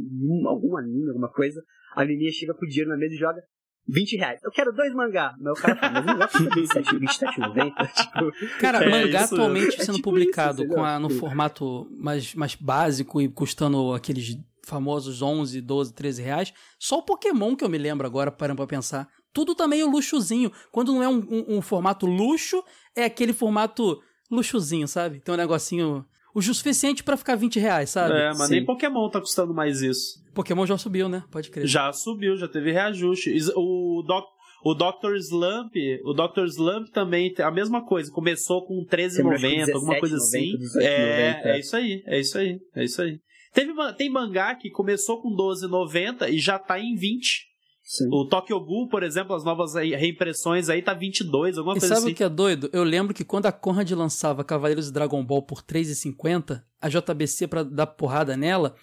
algum 0.46 0.76
anime, 0.76 1.08
alguma 1.08 1.30
coisa. 1.30 1.62
A 1.94 2.04
menina 2.04 2.30
chega 2.30 2.54
com 2.54 2.64
o 2.64 2.68
dinheiro 2.68 2.90
na 2.90 2.96
mesa 2.96 3.14
e 3.14 3.18
joga 3.18 3.42
20 3.88 4.16
reais. 4.16 4.40
Eu 4.44 4.50
quero 4.50 4.72
dois 4.72 4.92
mangá. 4.94 5.34
Mas 5.40 5.58
o 5.58 5.62
cara 5.62 5.76
fala, 5.76 5.92
mas 5.94 6.06
mangá 6.06 6.28
custa 6.28 6.54
27, 6.54 6.96
27,90. 6.96 7.92
Tipo, 7.94 8.60
cara, 8.60 8.84
é, 8.84 8.90
mangá 8.90 9.24
isso, 9.24 9.34
atualmente 9.34 9.80
é 9.80 9.84
sendo 9.84 9.96
tipo 9.96 10.10
publicado 10.10 10.62
isso, 10.62 10.72
com 10.72 10.84
a, 10.84 10.98
no 10.98 11.10
formato 11.10 11.88
mais, 11.98 12.34
mais 12.34 12.54
básico 12.54 13.20
e 13.20 13.28
custando 13.28 13.94
aqueles 13.94 14.36
famosos 14.66 15.22
11, 15.22 15.60
12, 15.62 15.94
13 15.94 16.22
reais. 16.22 16.52
Só 16.78 16.98
o 16.98 17.02
Pokémon 17.02 17.56
que 17.56 17.64
eu 17.64 17.68
me 17.68 17.78
lembro 17.78 18.06
agora, 18.06 18.30
parando 18.30 18.58
pra 18.58 18.66
pensar. 18.66 19.08
Tudo 19.32 19.54
tá 19.54 19.66
meio 19.66 19.88
luxozinho. 19.88 20.52
Quando 20.70 20.92
não 20.92 21.02
é 21.02 21.08
um, 21.08 21.26
um, 21.30 21.56
um 21.56 21.62
formato 21.62 22.06
luxo, 22.06 22.62
é 22.94 23.04
aquele 23.04 23.32
formato 23.32 23.98
luxozinho, 24.30 24.88
sabe? 24.88 25.20
Tem 25.20 25.34
um 25.34 25.38
negocinho 25.38 26.04
o 26.34 26.42
suficiente 26.42 27.02
para 27.02 27.16
ficar 27.16 27.34
20 27.34 27.58
reais, 27.58 27.90
sabe? 27.90 28.14
É, 28.14 28.28
mas 28.28 28.48
Sim. 28.48 28.54
nem 28.54 28.64
Pokémon 28.64 29.08
tá 29.10 29.20
custando 29.20 29.52
mais 29.52 29.82
isso. 29.82 30.22
Pokémon 30.34 30.66
já 30.66 30.78
subiu, 30.78 31.08
né? 31.08 31.24
Pode 31.30 31.50
crer. 31.50 31.66
Já 31.66 31.92
subiu, 31.92 32.36
já 32.36 32.46
teve 32.46 32.70
reajuste. 32.70 33.34
O 33.56 34.04
Doc, 34.06 34.24
o 34.64 34.74
Dr. 34.74 35.16
Slump, 35.16 35.74
o 36.04 36.12
Dr. 36.12 36.44
Slump 36.46 36.88
também 36.90 37.34
a 37.38 37.50
mesma 37.50 37.84
coisa, 37.84 38.12
começou 38.12 38.64
com 38.64 38.84
13,90, 38.84 39.74
alguma 39.74 39.98
coisa 39.98 40.16
assim. 40.16 40.54
é, 40.80 41.54
é 41.56 41.58
isso 41.58 41.76
aí, 41.76 42.02
é 42.06 42.20
isso 42.20 42.38
aí, 42.38 42.58
é 42.76 42.84
isso 42.84 43.02
aí. 43.02 43.18
Teve, 43.52 43.72
tem 43.96 44.10
mangá 44.10 44.54
que 44.54 44.70
começou 44.70 45.20
com 45.20 45.30
12,90 45.34 46.28
e 46.30 46.38
já 46.38 46.58
tá 46.58 46.78
em 46.78 46.94
20. 46.94 47.47
Sim. 47.88 48.06
O 48.12 48.26
Tokyo 48.26 48.60
Ghoul, 48.60 48.86
por 48.86 49.02
exemplo, 49.02 49.34
as 49.34 49.42
novas 49.42 49.72
reimpressões 49.72 50.68
aí 50.68 50.82
tá 50.82 50.92
22, 50.92 51.56
alguma 51.56 51.74
e 51.74 51.80
coisa 51.80 51.94
sabe 51.94 52.04
assim. 52.08 52.12
o 52.12 52.14
que 52.14 52.22
é 52.22 52.28
doido? 52.28 52.68
Eu 52.70 52.84
lembro 52.84 53.14
que 53.14 53.24
quando 53.24 53.46
a 53.46 53.52
Conrad 53.52 53.90
lançava 53.92 54.44
Cavaleiros 54.44 54.88
de 54.88 54.92
Dragon 54.92 55.24
Ball 55.24 55.40
por 55.40 55.62
3,50, 55.62 56.62
a 56.82 56.88
JBC 56.90 57.46
para 57.46 57.62
dar 57.62 57.86
porrada 57.86 58.36
nela, 58.36 58.74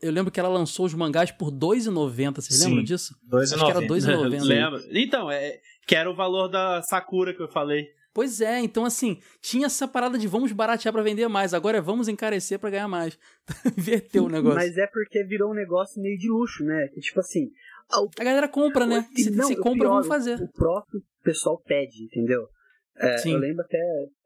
eu 0.00 0.12
lembro 0.12 0.30
que 0.30 0.38
ela 0.38 0.48
lançou 0.48 0.86
os 0.86 0.94
mangás 0.94 1.32
por 1.32 1.50
2,90. 1.50 2.36
Vocês 2.36 2.64
lembram 2.64 2.84
disso? 2.84 3.18
2,90. 3.28 3.42
Acho 3.42 3.64
que 3.64 3.70
era 3.72 3.80
2,90. 3.80 4.42
Lembro. 4.46 4.82
Então, 4.92 5.28
é, 5.28 5.58
que 5.84 5.96
era 5.96 6.08
o 6.08 6.14
valor 6.14 6.46
da 6.46 6.80
Sakura 6.80 7.34
que 7.34 7.42
eu 7.42 7.48
falei. 7.48 7.88
Pois 8.14 8.40
é, 8.40 8.60
então 8.60 8.84
assim, 8.84 9.18
tinha 9.42 9.66
essa 9.66 9.88
parada 9.88 10.16
de 10.16 10.28
vamos 10.28 10.52
baratear 10.52 10.92
para 10.92 11.02
vender 11.02 11.26
mais, 11.26 11.52
agora 11.52 11.78
é 11.78 11.80
vamos 11.80 12.06
encarecer 12.06 12.60
para 12.60 12.70
ganhar 12.70 12.86
mais. 12.86 13.18
Inverteu 13.76 14.26
o 14.26 14.28
negócio. 14.28 14.54
Mas 14.54 14.78
é 14.78 14.86
porque 14.86 15.24
virou 15.24 15.50
um 15.50 15.54
negócio 15.54 16.00
meio 16.00 16.16
de 16.16 16.30
luxo, 16.30 16.62
né? 16.62 16.86
Que 16.94 17.00
tipo 17.00 17.18
assim, 17.18 17.50
a 17.90 18.24
galera 18.24 18.48
compra, 18.48 18.86
né? 18.86 19.06
Se, 19.14 19.30
não, 19.30 19.46
se 19.46 19.56
compra, 19.56 19.80
pior, 19.80 19.90
vamos 19.90 20.06
fazer. 20.06 20.40
O 20.40 20.50
próprio 20.52 21.02
pessoal 21.22 21.60
pede, 21.60 22.04
entendeu? 22.04 22.48
É, 22.96 23.16
eu 23.28 23.38
lembro 23.38 23.64
até, 23.64 23.78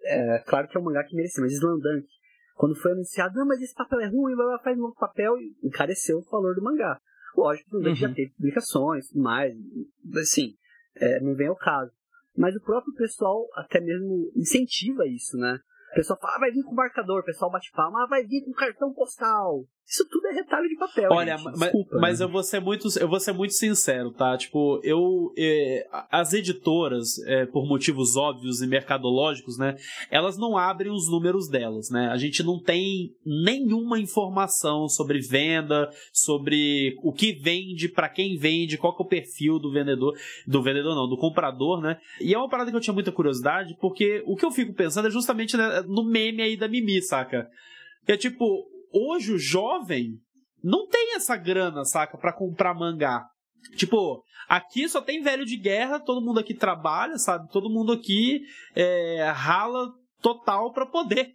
é, 0.04 0.38
claro 0.46 0.68
que 0.68 0.76
é 0.76 0.80
um 0.80 0.84
mangá 0.84 1.02
que 1.04 1.14
merecia, 1.14 1.42
mas 1.42 1.52
Slandunk, 1.52 2.06
quando 2.54 2.76
foi 2.76 2.92
anunciado, 2.92 3.34
não, 3.34 3.46
mas 3.46 3.62
esse 3.62 3.74
papel 3.74 4.00
é 4.00 4.09
ruim, 4.09 4.34
vai 4.34 4.59
faz 4.62 4.76
um 4.76 4.82
novo 4.82 4.94
papel, 4.94 5.38
e 5.38 5.56
encareceu 5.62 6.18
o 6.18 6.30
valor 6.30 6.54
do 6.54 6.62
mangá. 6.62 7.00
Lógico 7.36 7.76
uhum. 7.76 7.94
já 7.94 8.12
teve 8.12 8.32
publicações, 8.34 9.12
mais, 9.14 9.54
assim, 10.20 10.54
é, 10.96 11.20
não 11.20 11.34
vem 11.34 11.48
ao 11.48 11.56
caso. 11.56 11.92
Mas 12.36 12.54
o 12.54 12.61
próprio 12.61 12.94
pessoal 12.94 13.46
até 13.54 13.80
mesmo 13.80 14.30
incentiva 14.36 15.06
isso, 15.06 15.36
né? 15.36 15.59
O 15.92 15.94
pessoal 15.94 16.18
fala, 16.20 16.36
ah, 16.36 16.40
vai 16.40 16.50
vir 16.50 16.62
com 16.62 16.74
marcador, 16.74 17.20
o 17.20 17.24
pessoal 17.24 17.50
bate 17.50 17.70
palma, 17.72 18.04
ah, 18.04 18.06
vai 18.06 18.24
vir 18.24 18.44
com 18.44 18.52
cartão 18.52 18.92
postal. 18.92 19.64
Isso 19.89 20.07
tudo 20.11 20.26
é 20.26 20.34
retalho 20.34 20.68
de 20.68 20.76
papel. 20.76 21.11
Olha, 21.11 21.39
mas, 21.39 21.72
mas 21.99 22.18
né? 22.18 22.26
eu 22.26 22.28
vou 22.28 22.43
ser 22.43 22.61
muito, 22.61 22.86
eu 22.99 23.09
vou 23.09 23.18
ser 23.18 23.32
muito 23.32 23.55
sincero, 23.55 24.11
tá? 24.11 24.36
Tipo, 24.36 24.78
eu, 24.84 25.32
é, 25.34 25.89
as 26.11 26.34
editoras, 26.34 27.18
é, 27.26 27.47
por 27.47 27.66
motivos 27.66 28.14
óbvios 28.14 28.61
e 28.61 28.66
mercadológicos, 28.66 29.57
né? 29.57 29.76
Elas 30.11 30.36
não 30.36 30.59
abrem 30.59 30.93
os 30.93 31.11
números 31.11 31.49
delas, 31.49 31.89
né? 31.89 32.09
A 32.09 32.18
gente 32.18 32.43
não 32.43 32.61
tem 32.61 33.14
nenhuma 33.24 33.99
informação 33.99 34.89
sobre 34.89 35.20
venda, 35.20 35.89
sobre 36.12 36.95
o 37.03 37.11
que 37.11 37.32
vende, 37.32 37.89
para 37.89 38.11
quem 38.11 38.36
vende, 38.36 38.76
qual 38.76 38.95
que 38.95 39.03
é 39.03 39.07
o 39.07 39.09
perfil 39.09 39.59
do 39.59 39.72
vendedor, 39.72 40.14
do 40.47 40.62
vendedor 40.62 40.95
não, 40.95 41.09
do 41.09 41.16
comprador, 41.16 41.80
né? 41.80 41.99
E 42.20 42.34
é 42.34 42.39
uma 42.39 42.51
parada 42.51 42.70
que 42.70 42.76
eu 42.76 42.80
tinha 42.80 42.93
muita 42.93 43.11
curiosidade, 43.11 43.74
porque 43.80 44.22
o 44.26 44.36
que 44.36 44.45
eu 44.45 44.51
fico 44.51 44.74
pensando 44.74 45.09
é 45.09 45.11
justamente 45.11 45.57
né, 45.57 45.82
no 45.86 46.05
meme 46.05 46.43
aí 46.43 46.59
da 46.59 46.68
Mimi, 46.68 47.01
saca? 47.01 47.49
É 48.07 48.18
tipo, 48.18 48.66
hoje 48.93 49.32
o 49.32 49.39
jovem 49.39 50.14
não 50.62 50.89
tem 50.89 51.14
essa 51.14 51.36
grana, 51.36 51.84
saca, 51.84 52.18
para 52.18 52.32
comprar 52.32 52.74
mangá. 52.74 53.24
Tipo, 53.76 54.22
aqui 54.49 54.89
só 54.89 55.01
tem 55.01 55.22
velho 55.22 55.45
de 55.45 55.57
guerra, 55.57 56.01
todo 56.01 56.24
mundo 56.24 56.41
aqui 56.41 56.55
trabalha, 56.55 57.18
sabe? 57.18 57.49
Todo 57.51 57.70
mundo 57.70 57.93
aqui 57.93 58.41
é, 58.74 59.30
rala 59.34 59.91
total 60.20 60.72
para 60.72 60.86
poder 60.86 61.32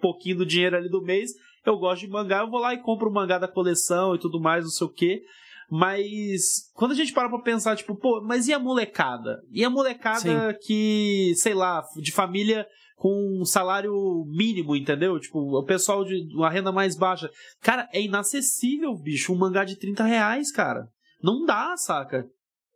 pouquinho 0.00 0.38
do 0.38 0.46
dinheiro 0.46 0.76
ali 0.76 0.88
do 0.88 1.02
mês. 1.02 1.32
Eu 1.64 1.78
gosto 1.78 2.00
de 2.00 2.08
mangá, 2.08 2.40
eu 2.40 2.50
vou 2.50 2.60
lá 2.60 2.74
e 2.74 2.82
compro 2.82 3.10
o 3.10 3.12
mangá 3.12 3.38
da 3.38 3.48
coleção 3.48 4.14
e 4.14 4.18
tudo 4.18 4.40
mais, 4.40 4.64
não 4.64 4.70
sei 4.70 4.86
o 4.86 4.92
quê. 4.92 5.22
Mas 5.70 6.70
quando 6.74 6.92
a 6.92 6.94
gente 6.94 7.12
para 7.12 7.28
pra 7.28 7.38
pensar, 7.38 7.76
tipo, 7.76 7.94
pô, 7.94 8.20
mas 8.22 8.48
e 8.48 8.52
a 8.52 8.58
molecada? 8.58 9.40
E 9.52 9.64
a 9.64 9.70
molecada 9.70 10.18
Sim. 10.20 10.58
que, 10.62 11.32
sei 11.36 11.54
lá, 11.54 11.82
de 11.96 12.10
família 12.10 12.66
com 13.00 13.40
um 13.40 13.46
salário 13.46 13.94
mínimo, 14.26 14.76
entendeu? 14.76 15.18
Tipo, 15.18 15.58
o 15.58 15.64
pessoal 15.64 16.04
de 16.04 16.22
uma 16.36 16.50
renda 16.50 16.70
mais 16.70 16.94
baixa. 16.94 17.30
Cara, 17.62 17.88
é 17.94 18.02
inacessível, 18.02 18.94
bicho, 18.94 19.32
um 19.32 19.38
mangá 19.38 19.64
de 19.64 19.74
30 19.78 20.04
reais, 20.04 20.52
cara. 20.52 20.86
Não 21.22 21.46
dá, 21.46 21.74
saca? 21.78 22.26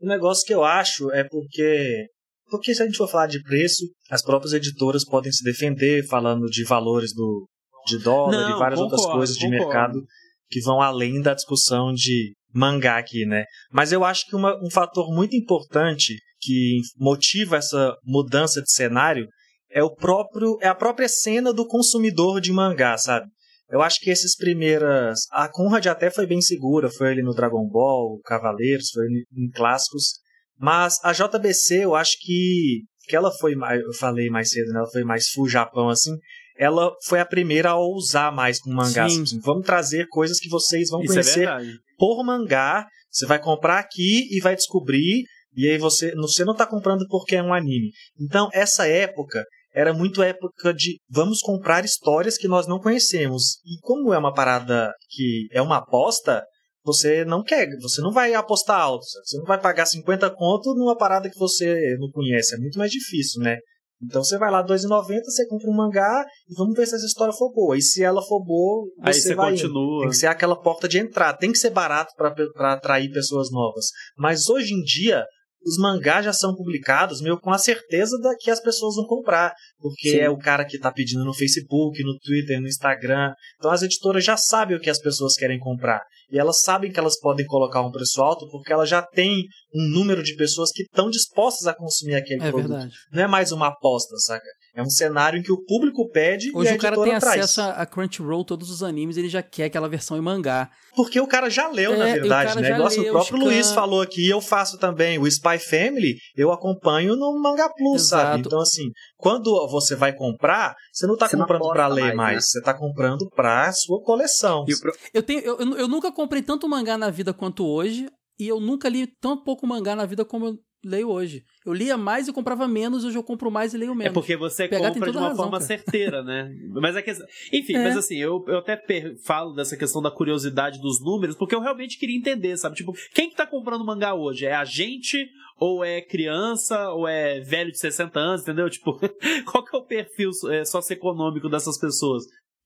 O 0.01 0.07
negócio 0.07 0.47
que 0.47 0.55
eu 0.55 0.65
acho 0.65 1.11
é 1.13 1.25
porque. 1.25 2.07
Porque 2.49 2.75
se 2.75 2.83
a 2.83 2.87
gente 2.87 2.97
for 2.97 3.07
falar 3.07 3.27
de 3.27 3.43
preço, 3.43 3.85
as 4.11 4.23
próprias 4.23 4.55
editoras 4.55 5.05
podem 5.05 5.31
se 5.31 5.45
defender 5.45 6.07
falando 6.07 6.47
de 6.47 6.65
valores 6.65 7.13
do, 7.13 7.47
de 7.87 7.99
dólar 7.99 8.33
Não, 8.33 8.57
e 8.57 8.59
várias 8.59 8.81
concordo, 8.81 8.97
outras 8.97 9.15
coisas 9.15 9.37
de 9.37 9.45
concordo. 9.45 9.65
mercado 9.65 10.05
que 10.49 10.61
vão 10.63 10.81
além 10.81 11.21
da 11.21 11.35
discussão 11.35 11.93
de 11.93 12.33
mangá 12.51 12.97
aqui, 12.97 13.27
né? 13.27 13.45
Mas 13.71 13.93
eu 13.93 14.05
acho 14.05 14.27
que 14.27 14.37
uma, 14.37 14.57
um 14.65 14.71
fator 14.71 15.15
muito 15.15 15.37
importante 15.37 16.15
que 16.41 16.81
motiva 16.97 17.57
essa 17.57 17.95
mudança 18.05 18.63
de 18.63 18.73
cenário 18.73 19.27
é 19.75 19.83
o 19.83 19.91
próprio 19.91 20.57
é 20.63 20.69
a 20.69 20.75
própria 20.75 21.09
cena 21.09 21.53
do 21.53 21.67
consumidor 21.67 22.41
de 22.41 22.53
mangá, 22.53 22.97
sabe? 22.97 23.27
Eu 23.69 23.83
acho 23.83 23.99
que 24.01 24.11
esses 24.11 24.37
primeiras 24.37 25.21
a 25.33 25.49
Conrad 25.49 25.87
até 25.87 26.11
foi 26.11 26.27
bem 26.27 26.41
segura, 26.41 26.89
foi 26.89 27.11
ali 27.11 27.23
no 27.23 27.35
Dragon 27.35 27.69
Ball, 27.69 28.21
Cavaleiros, 28.25 28.91
foi 28.93 29.07
em 29.07 29.51
clássicos, 29.51 30.21
mas 30.57 30.99
a 31.03 31.13
JBC 31.13 31.85
eu 31.85 31.95
acho 31.97 32.13
que 32.21 32.83
que 33.07 33.17
ela 33.17 33.31
foi 33.33 33.55
mais, 33.55 33.83
eu 33.83 33.93
falei 33.93 34.31
mais 34.31 34.49
cedo, 34.49 34.69
né? 34.73 34.79
Ela 34.79 34.91
foi 34.91 35.03
mais 35.03 35.29
full 35.29 35.49
Japão 35.49 35.89
assim. 35.89 36.13
Ela 36.57 36.91
foi 37.07 37.19
a 37.19 37.27
primeira 37.27 37.71
a 37.71 37.77
ousar 37.77 38.33
mais 38.33 38.61
com 38.61 38.71
mangá. 38.71 39.07
Assim, 39.07 39.25
vamos 39.41 39.67
trazer 39.67 40.07
coisas 40.09 40.39
que 40.39 40.49
vocês 40.49 40.89
vão 40.89 41.03
Isso 41.03 41.13
é 41.13 41.15
conhecer 41.15 41.49
é 41.49 41.59
por 41.99 42.25
mangá. 42.25 42.87
Você 43.11 43.27
vai 43.27 43.41
comprar 43.41 43.79
aqui 43.81 44.29
e 44.31 44.41
vai 44.41 44.55
descobrir 44.55 45.25
e 45.57 45.69
aí 45.69 45.79
você, 45.79 46.15
você 46.15 46.45
não 46.45 46.53
está 46.53 46.67
comprando 46.67 47.07
porque 47.09 47.37
é 47.37 47.43
um 47.43 47.55
anime. 47.55 47.91
Então, 48.21 48.49
essa 48.53 48.87
época 48.87 49.45
era 49.75 49.93
muito 49.93 50.23
época 50.23 50.73
de 50.73 50.99
vamos 51.11 51.41
comprar 51.41 51.85
histórias 51.85 52.39
que 52.39 52.47
nós 52.47 52.67
não 52.67 52.79
conhecemos. 52.79 53.59
E 53.65 53.79
como 53.81 54.13
é 54.13 54.19
uma 54.19 54.33
parada 54.33 54.93
que 55.11 55.49
é 55.51 55.61
uma 55.61 55.79
aposta, 55.79 56.45
você 56.85 57.25
não 57.25 57.43
quer, 57.43 57.67
você 57.81 58.01
não 58.01 58.13
vai 58.13 58.35
apostar 58.35 58.81
alto, 58.81 59.05
você 59.25 59.39
não 59.39 59.45
vai 59.45 59.61
pagar 59.61 59.87
50 59.87 60.31
conto 60.31 60.75
numa 60.75 60.97
parada 60.97 61.29
que 61.29 61.39
você 61.39 61.97
não 61.99 62.11
conhece, 62.11 62.55
é 62.55 62.59
muito 62.59 62.79
mais 62.79 62.91
difícil, 62.91 63.43
né? 63.43 63.57
Então 64.03 64.23
você 64.23 64.37
vai 64.37 64.51
lá 64.51 64.61
R$2,90, 64.61 65.25
você 65.25 65.47
compra 65.47 65.71
um 65.71 65.75
mangá 65.75 66.27
e 66.49 66.55
vamos 66.55 66.77
ver 66.77 66.87
se 66.87 66.95
essa 66.95 67.07
história 67.07 67.33
for 67.33 67.51
boa. 67.53 67.77
E 67.77 67.81
se 67.81 68.03
ela 68.03 68.21
for 68.21 68.45
boa, 68.45 68.85
você, 68.99 69.09
Aí 69.09 69.15
você 69.15 69.35
vai 69.35 69.51
continua. 69.53 70.01
Tem 70.01 70.11
que 70.11 70.17
ser 70.17 70.27
aquela 70.27 70.61
porta 70.61 70.87
de 70.87 70.99
entrada, 70.99 71.39
tem 71.39 71.51
que 71.51 71.59
ser 71.59 71.71
barato 71.71 72.13
para 72.17 72.73
atrair 72.75 73.11
pessoas 73.11 73.51
novas. 73.51 73.87
Mas 74.17 74.49
hoje 74.49 74.75
em 74.75 74.83
dia, 74.83 75.25
os 75.65 75.79
mangás 75.79 76.25
já 76.25 76.33
são 76.33 76.55
publicados 76.55 77.21
meio 77.21 77.39
com 77.39 77.51
a 77.51 77.59
certeza 77.59 78.19
da 78.21 78.35
que 78.39 78.51
as 78.51 78.61
pessoas 78.61 78.97
vão 78.97 79.07
comprar, 79.07 79.55
porque 79.79 80.11
Sim. 80.11 80.19
é 80.19 80.31
o 80.31 80.37
cara 80.37 80.65
que 80.65 80.77
está 80.77 80.93
pedindo 80.93 81.25
no 81.25 81.35
Facebook, 81.35 82.03
no 82.03 82.19
Twitter, 82.19 82.61
no 82.61 82.69
Instagram. 82.69 83.33
Então 83.57 83.71
as 83.71 83.83
editoras 83.83 84.25
já 84.25 84.37
sabem 84.37 84.77
o 84.77 84.81
que 84.81 84.91
as 84.91 85.01
pessoas 85.01 85.35
querem 85.35 85.59
comprar. 85.59 86.03
E 86.31 86.39
elas 86.39 86.63
sabem 86.63 86.91
que 86.91 86.99
elas 86.99 87.19
podem 87.19 87.47
colocar 87.47 87.83
um 87.83 87.91
preço 87.91 88.23
alto 88.23 88.49
porque 88.51 88.73
elas 88.73 88.89
já 88.89 89.03
têm 89.03 89.45
um 89.75 89.89
número 89.89 90.23
de 90.23 90.35
pessoas 90.37 90.71
que 90.73 90.83
estão 90.83 91.11
dispostas 91.11 91.67
a 91.67 91.75
consumir 91.75 92.15
aquele 92.15 92.43
é 92.43 92.51
produto. 92.51 92.71
Verdade. 92.71 92.95
Não 93.13 93.23
é 93.23 93.27
mais 93.27 93.53
uma 93.53 93.69
aposta, 93.69 94.17
saca? 94.19 94.49
É 94.75 94.83
um 94.83 94.91
cenário 94.91 95.39
em 95.39 95.43
que 95.43 95.53
o 95.53 95.65
público 95.65 96.09
pede 96.11 96.51
Hoje 96.53 96.71
e 96.71 96.73
a 96.73 96.77
o 96.77 96.79
cara 96.79 96.97
tem 97.01 97.17
traz. 97.19 97.43
acesso 97.45 97.61
a 97.61 97.87
Crunchyroll, 97.87 98.45
todos 98.45 98.71
os 98.71 98.83
animes, 98.83 99.17
ele 99.17 99.29
já 99.29 99.41
quer 99.41 99.67
aquela 99.67 99.89
versão 99.89 100.17
em 100.17 100.21
mangá. 100.21 100.69
Porque 100.97 101.21
o 101.21 101.27
cara 101.29 101.49
já 101.49 101.69
leu, 101.69 101.93
É, 101.95 101.97
na 101.97 102.05
o 102.05 102.13
verdade, 102.13 102.57
né? 102.61 102.69
já 102.69 102.75
Igual 102.75 102.89
assim, 102.89 103.01
leu, 103.03 103.11
o 103.11 103.13
próprio 103.13 103.37
scan. 103.39 103.45
Luiz 103.47 103.71
falou 103.73 104.01
aqui, 104.03 104.29
eu 104.29 104.41
faço 104.41 104.77
também. 104.79 105.17
O 105.19 105.27
Spy 105.29 105.59
Family, 105.61 106.17
eu 106.37 106.51
acompanho 106.53 107.15
no 107.15 107.41
Manga 107.41 107.69
Plus, 107.73 108.03
Exato. 108.03 108.27
sabe? 108.31 108.41
Então, 108.41 108.61
assim, 108.61 108.91
quando 109.17 109.51
você 109.69 109.95
vai 109.95 110.13
comprar, 110.13 110.75
você 110.93 111.07
não 111.07 111.17
tá 111.17 111.29
Você 111.29 111.37
comprando 111.37 111.61
pra 111.71 111.87
aposta 111.87 111.95
ler 111.95 112.03
mais, 112.03 112.17
mais, 112.17 112.35
né? 112.37 112.41
você 112.43 112.61
tá 112.63 112.75
comprando 112.75 113.29
pra 113.31 113.73
sua 113.73 114.03
coleção. 114.03 114.65
E 114.69 114.75
o 114.75 114.81
pro- 114.81 114.93
Eu, 115.13 115.23
tenho, 115.23 115.41
eu- 115.41 115.59
eu 115.77 115.87
nunca 115.89 116.11
comprei 116.11 116.43
tanto 116.43 116.69
mangá 116.69 116.99
na 116.99 117.11
vida 117.11 117.33
quanto 117.33 117.65
hoje, 117.65 118.09
e 118.41 118.49
eu 118.49 118.59
nunca 118.59 118.89
li 118.89 119.07
tão 119.21 119.37
pouco 119.41 119.65
mangá 119.69 119.95
na 119.95 120.05
vida 120.05 120.25
como 120.25 120.47
eu 120.47 120.59
leio 120.85 121.09
hoje. 121.09 121.43
Eu 121.65 121.73
lia 121.73 121.97
mais 121.97 122.29
e 122.29 122.33
comprava 122.33 122.69
menos, 122.69 123.05
hoje 123.05 123.17
eu 123.17 123.23
compro 123.23 123.51
mais 123.51 123.73
e 123.75 123.79
leio 123.79 123.93
É 123.93 123.95
menos. 123.95 124.13
porque 124.15 124.37
você 124.37 124.69
compra 124.69 125.11
de 125.11 125.17
uma 125.17 125.29
razão, 125.29 125.37
forma 125.37 125.53
cara. 125.59 125.65
certeira, 125.65 126.23
né? 126.23 126.51
Mas 126.75 126.95
é 126.97 127.03
que. 127.03 127.11
Enfim, 127.53 127.75
É. 127.77 127.85
mas 127.85 127.97
assim, 127.97 128.17
eu, 128.17 128.45
eu 128.49 128.59
até 128.59 128.77
per- 128.77 129.17
falo 129.25 129.55
dessa 129.55 129.77
questão 129.77 130.03
da 130.03 130.11
curiosidade 130.11 130.81
dos 130.81 131.01
números, 131.03 131.37
porque 131.37 131.55
eu 131.55 131.61
realmente 131.61 131.99
queria 131.99 132.17
entender, 132.17 132.57
sabe? 132.57 132.77
Tipo, 132.77 132.93
quem 133.15 133.31
que 133.31 133.37
tá 133.37 133.47
comprando 133.47 133.85
mangá 133.85 134.15
hoje? 134.15 134.45
É 134.47 134.55
a 134.55 134.65
gente? 134.65 135.27
Ou 135.59 135.85
é 135.85 136.01
criança? 136.03 136.91
Ou 136.91 137.07
é 137.07 137.41
velho 137.41 137.71
de 137.71 137.79
60 137.79 138.19
anos? 138.19 138.43
Entendeu? 138.43 138.69
Tipo, 138.69 138.99
qual 139.51 139.65
que 139.65 139.75
é 139.75 139.79
o 139.79 139.85
perfil 139.87 140.31
é, 140.51 140.65
socioeconômico 140.65 141.49
dessas 141.49 141.79
pessoas? 141.79 142.25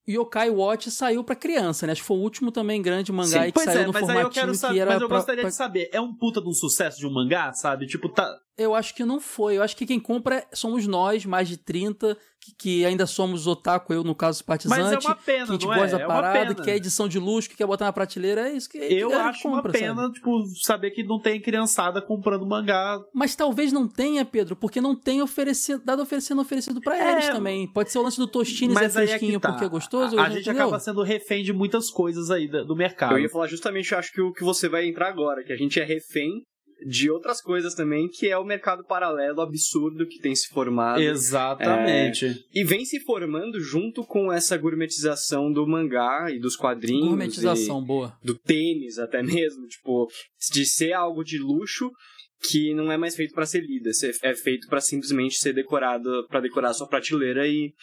Yokai 0.08 0.50
Watch 0.50 0.90
saiu 0.90 1.22
pra 1.22 1.34
criança, 1.36 1.86
né? 1.86 1.92
Acho 1.92 2.00
que 2.02 2.06
foi 2.06 2.16
o 2.16 2.20
último 2.20 2.50
também 2.50 2.80
grande 2.80 3.12
mangá 3.12 3.44
Sim, 3.44 3.52
que 3.52 3.60
saiu 3.60 3.80
é, 3.82 3.86
no 3.86 3.92
mas 3.92 4.02
aí 4.02 4.08
formatinho 4.08 4.26
eu 4.26 4.30
quero 4.30 4.52
que 4.52 4.58
saber, 4.58 4.78
era 4.78 4.90
mas 4.92 5.02
eu 5.02 5.08
gostaria 5.08 5.42
pra- 5.42 5.50
de 5.50 5.56
saber, 5.56 5.90
é 5.92 6.00
um 6.00 6.14
puta 6.14 6.40
de 6.40 6.48
um 6.48 6.52
sucesso 6.54 6.98
de 6.98 7.06
um 7.06 7.12
mangá, 7.12 7.52
sabe? 7.52 7.86
Tipo, 7.86 8.08
tá. 8.08 8.26
Eu 8.58 8.74
acho 8.74 8.94
que 8.94 9.04
não 9.04 9.20
foi. 9.20 9.56
Eu 9.56 9.62
acho 9.62 9.76
que 9.76 9.86
quem 9.86 10.00
compra 10.00 10.44
somos 10.52 10.86
nós, 10.86 11.24
mais 11.24 11.48
de 11.48 11.56
30, 11.56 12.16
que, 12.40 12.54
que 12.58 12.84
ainda 12.84 13.06
somos 13.06 13.46
otaku, 13.46 13.92
eu 13.92 14.02
no 14.02 14.14
caso 14.14 14.42
Mas 14.46 14.64
simpatizante, 14.64 15.06
é 15.06 15.08
uma 15.08 15.14
pena, 15.16 15.44
que 15.46 15.50
a 15.50 15.52
gente 15.54 15.66
não 15.66 15.74
gosta 15.74 15.84
é? 15.96 15.98
da 15.98 16.02
É 16.02 16.06
uma 16.06 16.14
parada, 16.14 16.38
pena. 16.40 16.54
que 16.56 16.62
quer 16.62 16.76
edição 16.76 17.08
de 17.08 17.18
luxo, 17.20 17.48
que 17.48 17.56
quer 17.56 17.66
botar 17.66 17.84
na 17.84 17.92
prateleira, 17.92 18.48
é 18.48 18.52
isso 18.52 18.68
que 18.68 18.78
Eu 18.78 19.10
gente 19.10 19.14
acho 19.20 19.46
uma 19.48 19.56
compra, 19.58 19.72
pena, 19.72 19.94
sabe? 20.02 20.14
tipo, 20.14 20.44
saber 20.62 20.90
que 20.90 21.04
não 21.04 21.20
tem 21.20 21.40
criançada 21.40 22.02
comprando 22.02 22.44
mangá. 22.46 22.98
Mas 23.14 23.36
talvez 23.36 23.72
não 23.72 23.86
tenha, 23.86 24.24
Pedro, 24.24 24.56
porque 24.56 24.80
não 24.80 24.96
tem 24.96 25.22
oferecido, 25.22 25.82
dado 25.84 26.02
oferecendo 26.02 26.40
oferecido 26.40 26.80
pra 26.80 26.96
É, 26.98 27.12
eles 27.12 27.28
também. 27.28 27.70
Pode 27.72 27.92
ser 27.92 27.98
o 27.98 28.02
lance 28.02 28.18
do 28.18 28.26
Tostines 28.26 28.76
é 28.76 28.80
Mas 28.80 28.96
aí 28.96 29.04
é 29.04 29.08
fresquinho 29.08 29.34
que 29.34 29.46
tá. 29.46 29.52
porque 29.52 29.64
é 29.64 29.68
gostoso. 29.68 30.18
A, 30.18 30.22
a 30.22 30.24
hoje, 30.24 30.34
gente 30.34 30.42
entendeu? 30.48 30.62
acaba 30.66 30.80
sendo 30.80 31.02
refém 31.02 31.44
de 31.44 31.52
muitas 31.52 31.90
coisas 31.90 32.30
aí 32.30 32.48
da- 32.50 32.64
do 32.64 32.74
mercado. 32.74 33.12
Eu 33.14 33.20
ia 33.20 33.28
falar 33.28 33.46
justamente, 33.46 33.92
eu 33.92 33.98
acho 33.98 34.12
que 34.12 34.20
o 34.20 34.32
que 34.32 34.42
você 34.42 34.68
vai 34.68 34.88
entrar 34.88 35.08
agora, 35.08 35.44
que 35.44 35.52
a 35.52 35.56
gente 35.56 35.78
é 35.78 35.84
refém 35.84 36.42
de 36.88 37.10
outras 37.10 37.42
coisas 37.42 37.74
também, 37.74 38.08
que 38.08 38.28
é 38.28 38.38
o 38.38 38.44
mercado 38.44 38.82
paralelo 38.82 39.42
absurdo 39.42 40.06
que 40.06 40.18
tem 40.18 40.34
se 40.34 40.48
formado. 40.48 41.00
Exatamente. 41.00 42.44
E 42.54 42.64
vem 42.64 42.84
se 42.84 42.98
formando 43.00 43.60
junto 43.60 44.02
com 44.04 44.32
essa 44.32 44.56
gourmetização 44.56 45.52
do 45.52 45.66
mangá 45.66 46.28
e 46.30 46.38
dos 46.38 46.56
quadrinhos. 46.56 47.08
Gourmetização, 47.08 47.84
boa. 47.84 48.16
e 48.22 48.26
do 48.26 48.34
tênis 48.34 48.98
até 48.98 49.22
mesmo, 49.22 49.66
tipo, 49.66 50.08
de 50.52 50.64
ser 50.64 50.94
algo 50.94 51.22
de 51.22 51.38
luxo 51.38 51.90
que 52.40 52.72
não 52.72 52.90
é 52.90 52.96
mais 52.96 53.16
feito 53.16 53.34
pra 53.34 53.44
ser 53.44 53.60
lida, 53.60 53.90
é 54.22 54.34
feito 54.34 54.68
pra 54.68 54.80
simplesmente 54.80 55.36
ser 55.36 55.52
decorado, 55.52 56.26
pra 56.28 56.40
decorar 56.40 56.70
a 56.70 56.74
sua 56.74 56.86
prateleira 56.86 57.46
e, 57.46 57.74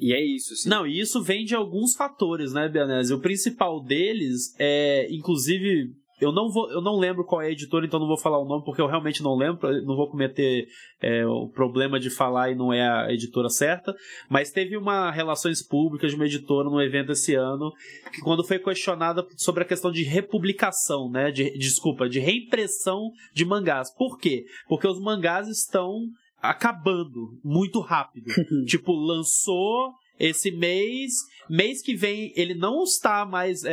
e 0.00 0.14
é 0.14 0.24
isso. 0.24 0.54
Assim. 0.54 0.68
Não, 0.68 0.86
e 0.86 0.98
isso 0.98 1.22
vem 1.22 1.44
de 1.44 1.54
alguns 1.54 1.94
fatores, 1.94 2.52
né, 2.52 2.68
Bianese? 2.68 3.12
O 3.12 3.20
principal 3.20 3.84
deles 3.84 4.54
é, 4.58 5.06
inclusive, 5.10 5.90
eu 6.20 6.32
não 6.32 6.50
vou, 6.50 6.70
eu 6.70 6.80
não 6.80 6.98
lembro 6.98 7.24
qual 7.24 7.42
é 7.42 7.46
a 7.46 7.50
editora, 7.50 7.86
então 7.86 8.00
não 8.00 8.06
vou 8.06 8.18
falar 8.18 8.38
o 8.38 8.44
nome 8.44 8.64
porque 8.64 8.80
eu 8.80 8.86
realmente 8.86 9.22
não 9.22 9.36
lembro, 9.36 9.70
não 9.84 9.96
vou 9.96 10.10
cometer 10.10 10.66
é, 11.00 11.26
o 11.26 11.48
problema 11.48 11.98
de 11.98 12.10
falar 12.10 12.50
e 12.50 12.54
não 12.54 12.72
é 12.72 12.82
a 12.82 13.12
editora 13.12 13.48
certa. 13.48 13.94
Mas 14.28 14.50
teve 14.50 14.76
uma 14.76 15.10
relações 15.10 15.62
públicas 15.62 16.10
de 16.10 16.16
uma 16.16 16.26
editora 16.26 16.68
no 16.68 16.80
evento 16.80 17.12
esse 17.12 17.34
ano 17.34 17.72
que 18.12 18.20
quando 18.20 18.44
foi 18.44 18.58
questionada 18.58 19.26
sobre 19.36 19.62
a 19.62 19.66
questão 19.66 19.90
de 19.90 20.02
republicação, 20.02 21.10
né, 21.10 21.30
de 21.30 21.56
desculpa, 21.58 22.08
de 22.08 22.18
reimpressão 22.18 23.10
de 23.32 23.44
mangás. 23.44 23.92
Por 23.94 24.18
quê? 24.18 24.44
Porque 24.68 24.86
os 24.86 25.00
mangás 25.00 25.48
estão 25.48 26.08
acabando 26.40 27.38
muito 27.44 27.80
rápido. 27.80 28.26
tipo, 28.66 28.92
lançou 28.92 29.92
esse 30.18 30.50
mês, 30.50 31.12
mês 31.48 31.80
que 31.80 31.94
vem 31.94 32.32
ele 32.34 32.54
não 32.54 32.82
está 32.82 33.24
mais, 33.24 33.64
é, 33.64 33.70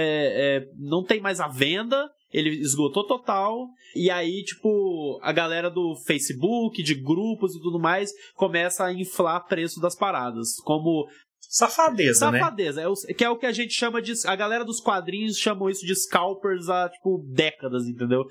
é, 0.57 0.67
não 0.77 1.03
tem 1.03 1.19
mais 1.19 1.39
a 1.39 1.47
venda, 1.47 2.09
ele 2.37 2.49
esgotou 2.59 3.05
total, 3.05 3.67
e 3.95 4.09
aí, 4.11 4.43
tipo, 4.43 5.19
a 5.21 5.31
galera 5.31 5.69
do 5.69 5.95
Facebook, 6.05 6.81
de 6.83 6.95
grupos 6.95 7.55
e 7.55 7.61
tudo 7.61 7.79
mais, 7.79 8.11
começa 8.35 8.83
a 8.85 8.93
inflar 8.93 9.45
preço 9.47 9.79
das 9.79 9.95
paradas, 9.95 10.55
como 10.63 11.07
Safadeza, 11.47 12.31
né? 12.31 12.39
safadeza, 12.39 12.81
é 12.81 12.87
o- 12.87 12.93
que 13.15 13.23
é 13.23 13.29
o 13.29 13.37
que 13.37 13.45
a 13.45 13.51
gente 13.51 13.73
chama 13.73 14.01
de, 14.01 14.13
a 14.25 14.35
galera 14.35 14.65
dos 14.65 14.79
quadrinhos 14.81 15.37
chamam 15.37 15.69
isso 15.69 15.85
de 15.85 15.95
scalpers 15.95 16.67
há, 16.69 16.89
tipo, 16.89 17.23
décadas, 17.31 17.87
entendeu? 17.87 18.23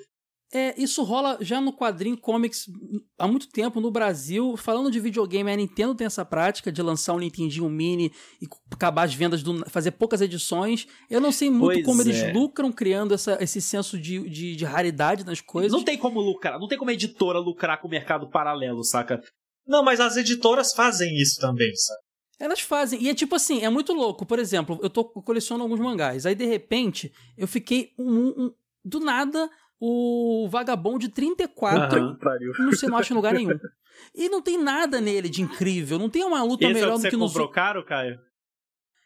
É, 0.55 0.73
isso 0.81 1.03
rola 1.03 1.37
já 1.41 1.61
no 1.61 1.73
quadrinho 1.73 2.17
comics 2.17 2.67
há 3.19 3.27
muito 3.27 3.49
tempo 3.49 3.81
no 3.81 3.91
Brasil. 3.91 4.57
Falando 4.57 4.89
de 4.89 5.01
videogame, 5.01 5.51
a 5.51 5.57
Nintendo 5.57 5.97
tem 5.97 6.07
essa 6.07 6.25
prática 6.25 6.71
de 6.71 6.81
lançar 6.81 7.13
um 7.15 7.19
Nintendinho 7.19 7.69
Mini 7.69 8.13
e 8.41 8.47
acabar 8.71 9.03
as 9.03 9.13
vendas, 9.13 9.43
do, 9.43 9.69
fazer 9.69 9.91
poucas 9.91 10.21
edições. 10.21 10.87
Eu 11.11 11.21
não 11.21 11.33
sei 11.33 11.51
muito 11.51 11.75
Pois 11.83 11.85
como 11.85 12.03
eles 12.03 12.19
é. 12.23 12.33
lucram 12.33 12.71
criando 12.71 13.13
essa, 13.15 13.37
esse 13.43 13.61
senso 13.61 13.99
de, 13.99 14.29
de, 14.29 14.55
de 14.55 14.65
raridade 14.65 15.25
nas 15.25 15.41
coisas. 15.41 15.73
Não 15.73 15.83
tem 15.83 15.99
como 15.99 16.21
lucrar, 16.21 16.61
não 16.61 16.69
tem 16.69 16.79
como 16.79 16.91
a 16.91 16.95
editora 16.95 17.41
lucrar 17.41 17.81
com 17.81 17.89
o 17.89 17.91
mercado 17.91 18.31
paralelo, 18.31 18.85
saca? 18.85 19.21
Não, 19.67 19.83
mas 19.83 19.99
as 19.99 20.17
editoras 20.17 20.73
fazem 20.73 21.17
isso 21.17 21.41
também, 21.41 21.75
sabe? 21.75 22.01
Elas 22.39 22.61
fazem. 22.61 23.03
E 23.03 23.09
é 23.09 23.15
tipo 23.15 23.35
assim, 23.35 23.63
é 23.65 23.71
muito 23.71 23.93
louco. 23.93 24.25
Por 24.25 24.39
exemplo, 24.39 24.79
eu 24.83 24.91
tô 24.91 25.01
eu 25.17 25.23
coleciono 25.23 25.63
alguns 25.65 25.81
mangás. 25.81 26.27
Aí, 26.27 26.35
de 26.35 26.45
repente, 26.45 27.13
eu 27.37 27.49
fiquei 27.49 27.91
um, 27.99 28.29
um- 28.29 28.55
do 28.85 29.01
nada 29.01 29.49
o 29.87 30.49
Vagabond 30.49 30.99
de 30.99 31.13
34. 31.13 31.99
Aham. 31.99 32.15
Que 32.15 32.21
pariu. 32.21 32.53
Não 32.59 32.73
sei, 32.73 32.89
não 32.89 32.97
acho 32.97 33.13
em 33.13 33.17
lugar 33.17 33.35
nenhum. 33.35 33.59
E 34.13 34.29
não 34.29 34.43
tem 34.43 34.61
nada 34.61 35.01
nele 35.01 35.29
de 35.29 35.41
incrível. 35.41 35.99
Não 36.01 36.11
tem 36.11 36.25
uma 36.25 36.43
luta 36.43 36.65
Esse 36.65 36.73
é 36.73 36.75
melhor 36.75 36.89
que 36.89 36.97
do 36.97 37.01
você 37.03 37.11
que 37.11 37.17
nos 37.17 37.33
comprou 37.33 37.49
caro, 37.49 37.85
Caio? 37.85 38.19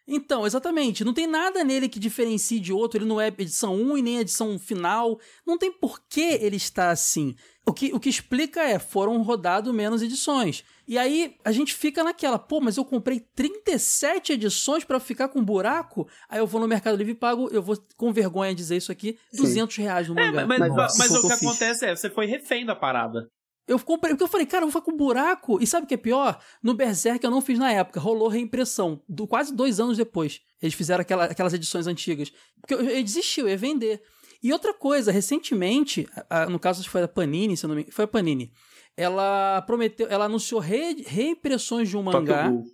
Então, 0.09 0.47
exatamente. 0.47 1.05
Não 1.05 1.13
tem 1.13 1.27
nada 1.27 1.63
nele 1.63 1.89
que 1.89 1.99
diferencie 1.99 2.59
de 2.59 2.73
outro. 2.73 2.99
Ele 2.99 3.05
não 3.05 3.21
é 3.21 3.29
edição 3.29 3.75
1 3.75 3.99
e 3.99 4.03
nem 4.03 4.19
edição 4.19 4.59
final. 4.59 5.21
Não 5.47 5.59
tem 5.59 5.71
por 5.71 6.01
que 6.09 6.23
ele 6.41 6.57
está 6.57 6.91
assim. 6.91 7.35
O 7.67 7.73
que, 7.75 7.93
o 7.93 8.01
que 8.01 8.09
explica 8.09 8.63
é, 8.63 8.79
foram 8.79 9.21
rodadas 9.21 9.75
menos 9.75 10.01
edições. 10.01 10.65
E 10.87 10.97
aí 10.97 11.37
a 11.45 11.53
gente 11.53 11.75
fica 11.75 12.03
naquela, 12.03 12.39
pô, 12.39 12.63
mas 12.63 12.79
eu 12.79 12.85
comprei 12.87 13.21
37 13.21 14.33
edições 14.33 14.85
pra 14.85 14.99
ficar 14.99 15.29
com 15.29 15.45
buraco? 15.45 16.09
Aí 16.31 16.39
eu 16.39 16.47
vou 16.47 16.63
no 16.63 16.67
Mercado 16.67 16.97
Livre 16.97 17.13
e 17.13 17.15
pago, 17.15 17.51
eu 17.53 17.61
vou 17.63 17.77
com 17.95 18.11
vergonha 18.11 18.55
dizer 18.55 18.77
isso 18.79 18.91
aqui, 18.91 19.19
200 19.35 19.77
reais 19.77 20.09
no 20.09 20.19
É, 20.19 20.31
mangá. 20.31 20.47
mas, 20.47 20.59
mas, 20.61 20.75
Mas, 20.75 20.99
mas 20.99 21.11
o 21.11 21.21
que 21.21 21.27
eu 21.27 21.37
fiz. 21.37 21.47
acontece 21.47 21.85
é, 21.85 21.95
você 21.95 22.09
foi 22.09 22.25
refém 22.25 22.65
da 22.65 22.75
parada. 22.75 23.29
Eu 23.69 23.79
comprei, 23.79 24.13
porque 24.15 24.25
eu 24.25 24.29
falei, 24.29 24.47
cara, 24.47 24.65
eu 24.65 24.71
vou 24.71 24.81
ficar 24.81 24.91
com 24.91 24.97
buraco. 24.97 25.63
E 25.63 25.67
sabe 25.67 25.85
o 25.85 25.87
que 25.87 25.95
é 25.95 25.99
pior? 25.99 26.41
No 26.63 26.73
Berserk 26.75 27.23
eu 27.25 27.31
não 27.31 27.41
fiz 27.43 27.59
na 27.59 27.71
época, 27.71 28.01
rolou 28.01 28.27
reimpressão, 28.29 29.03
do, 29.09 29.27
quase 29.27 29.55
dois 29.55 29.79
anos 29.79 29.97
depois. 29.99 30.41
Eles 30.63 30.75
fizeram 30.75 31.03
aquela- 31.03 31.27
aquelas 31.27 31.53
edições 31.53 31.87
antigas. 31.87 32.33
Porque 32.61 32.75
eu, 32.75 32.81
eu 32.81 33.03
desisti, 33.05 33.41
eu 33.41 33.49
ia 33.49 33.57
vender. 33.59 34.01
E 34.43 34.53
outra 34.53 34.73
coisa, 34.73 35.13
recentemente, 35.13 36.09
a- 36.31 36.45
a- 36.45 36.47
no 36.47 36.59
caso 36.59 36.89
foi 36.89 37.03
a 37.03 37.09
Panini, 37.09 37.57
se 37.57 37.65
eu 37.65 37.69
não 37.69 37.77
me 37.77 37.87
foi 37.91 38.05
a 38.07 38.09
Panini, 38.09 38.51
ela 38.97 39.63
prometeu, 39.63 40.07
ela 40.09 40.25
anunciou 40.25 40.61
re- 40.61 41.05
reimpressões 41.07 41.89
de 41.89 41.97
um 41.97 42.03
mangá. 42.03 42.45
Tokyo 42.45 42.53
Ghoul. 42.53 42.65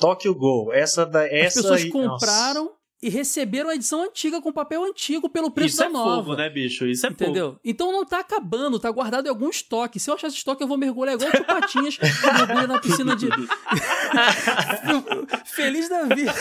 Tokyo 0.00 0.34
Go, 0.34 0.72
essa 0.72 1.04
da 1.04 1.24
As 1.24 1.30
essa 1.32 1.62
pessoas 1.62 1.82
aí- 1.82 1.90
compraram 1.90 2.70
e 3.00 3.08
receberam 3.08 3.70
a 3.70 3.76
edição 3.76 4.02
antiga 4.02 4.40
com 4.40 4.52
papel 4.52 4.84
antigo 4.84 5.28
pelo 5.28 5.50
preço 5.50 5.74
Isso 5.74 5.78
da 5.78 5.86
é 5.86 5.88
nova. 5.88 6.16
fogo, 6.16 6.36
né, 6.36 6.50
bicho? 6.50 6.84
Isso 6.84 7.06
é 7.06 7.10
fogo. 7.10 7.22
Entendeu? 7.22 7.58
Então 7.64 7.92
não 7.92 8.04
tá 8.04 8.20
acabando, 8.20 8.78
tá 8.78 8.90
guardado 8.90 9.26
em 9.26 9.28
algum 9.28 9.48
estoque. 9.48 10.00
Se 10.00 10.10
eu 10.10 10.14
achar 10.14 10.26
esse 10.26 10.36
estoque, 10.36 10.62
eu 10.62 10.68
vou 10.68 10.76
mergulhar 10.76 11.14
igual 11.14 11.30
o 11.30 11.44
Patinhas, 11.44 11.96
mergulha 11.98 12.66
na 12.66 12.80
piscina 12.80 13.14
de. 13.14 13.28
feliz 15.46 15.88
da 15.88 16.04
vida. 16.04 16.32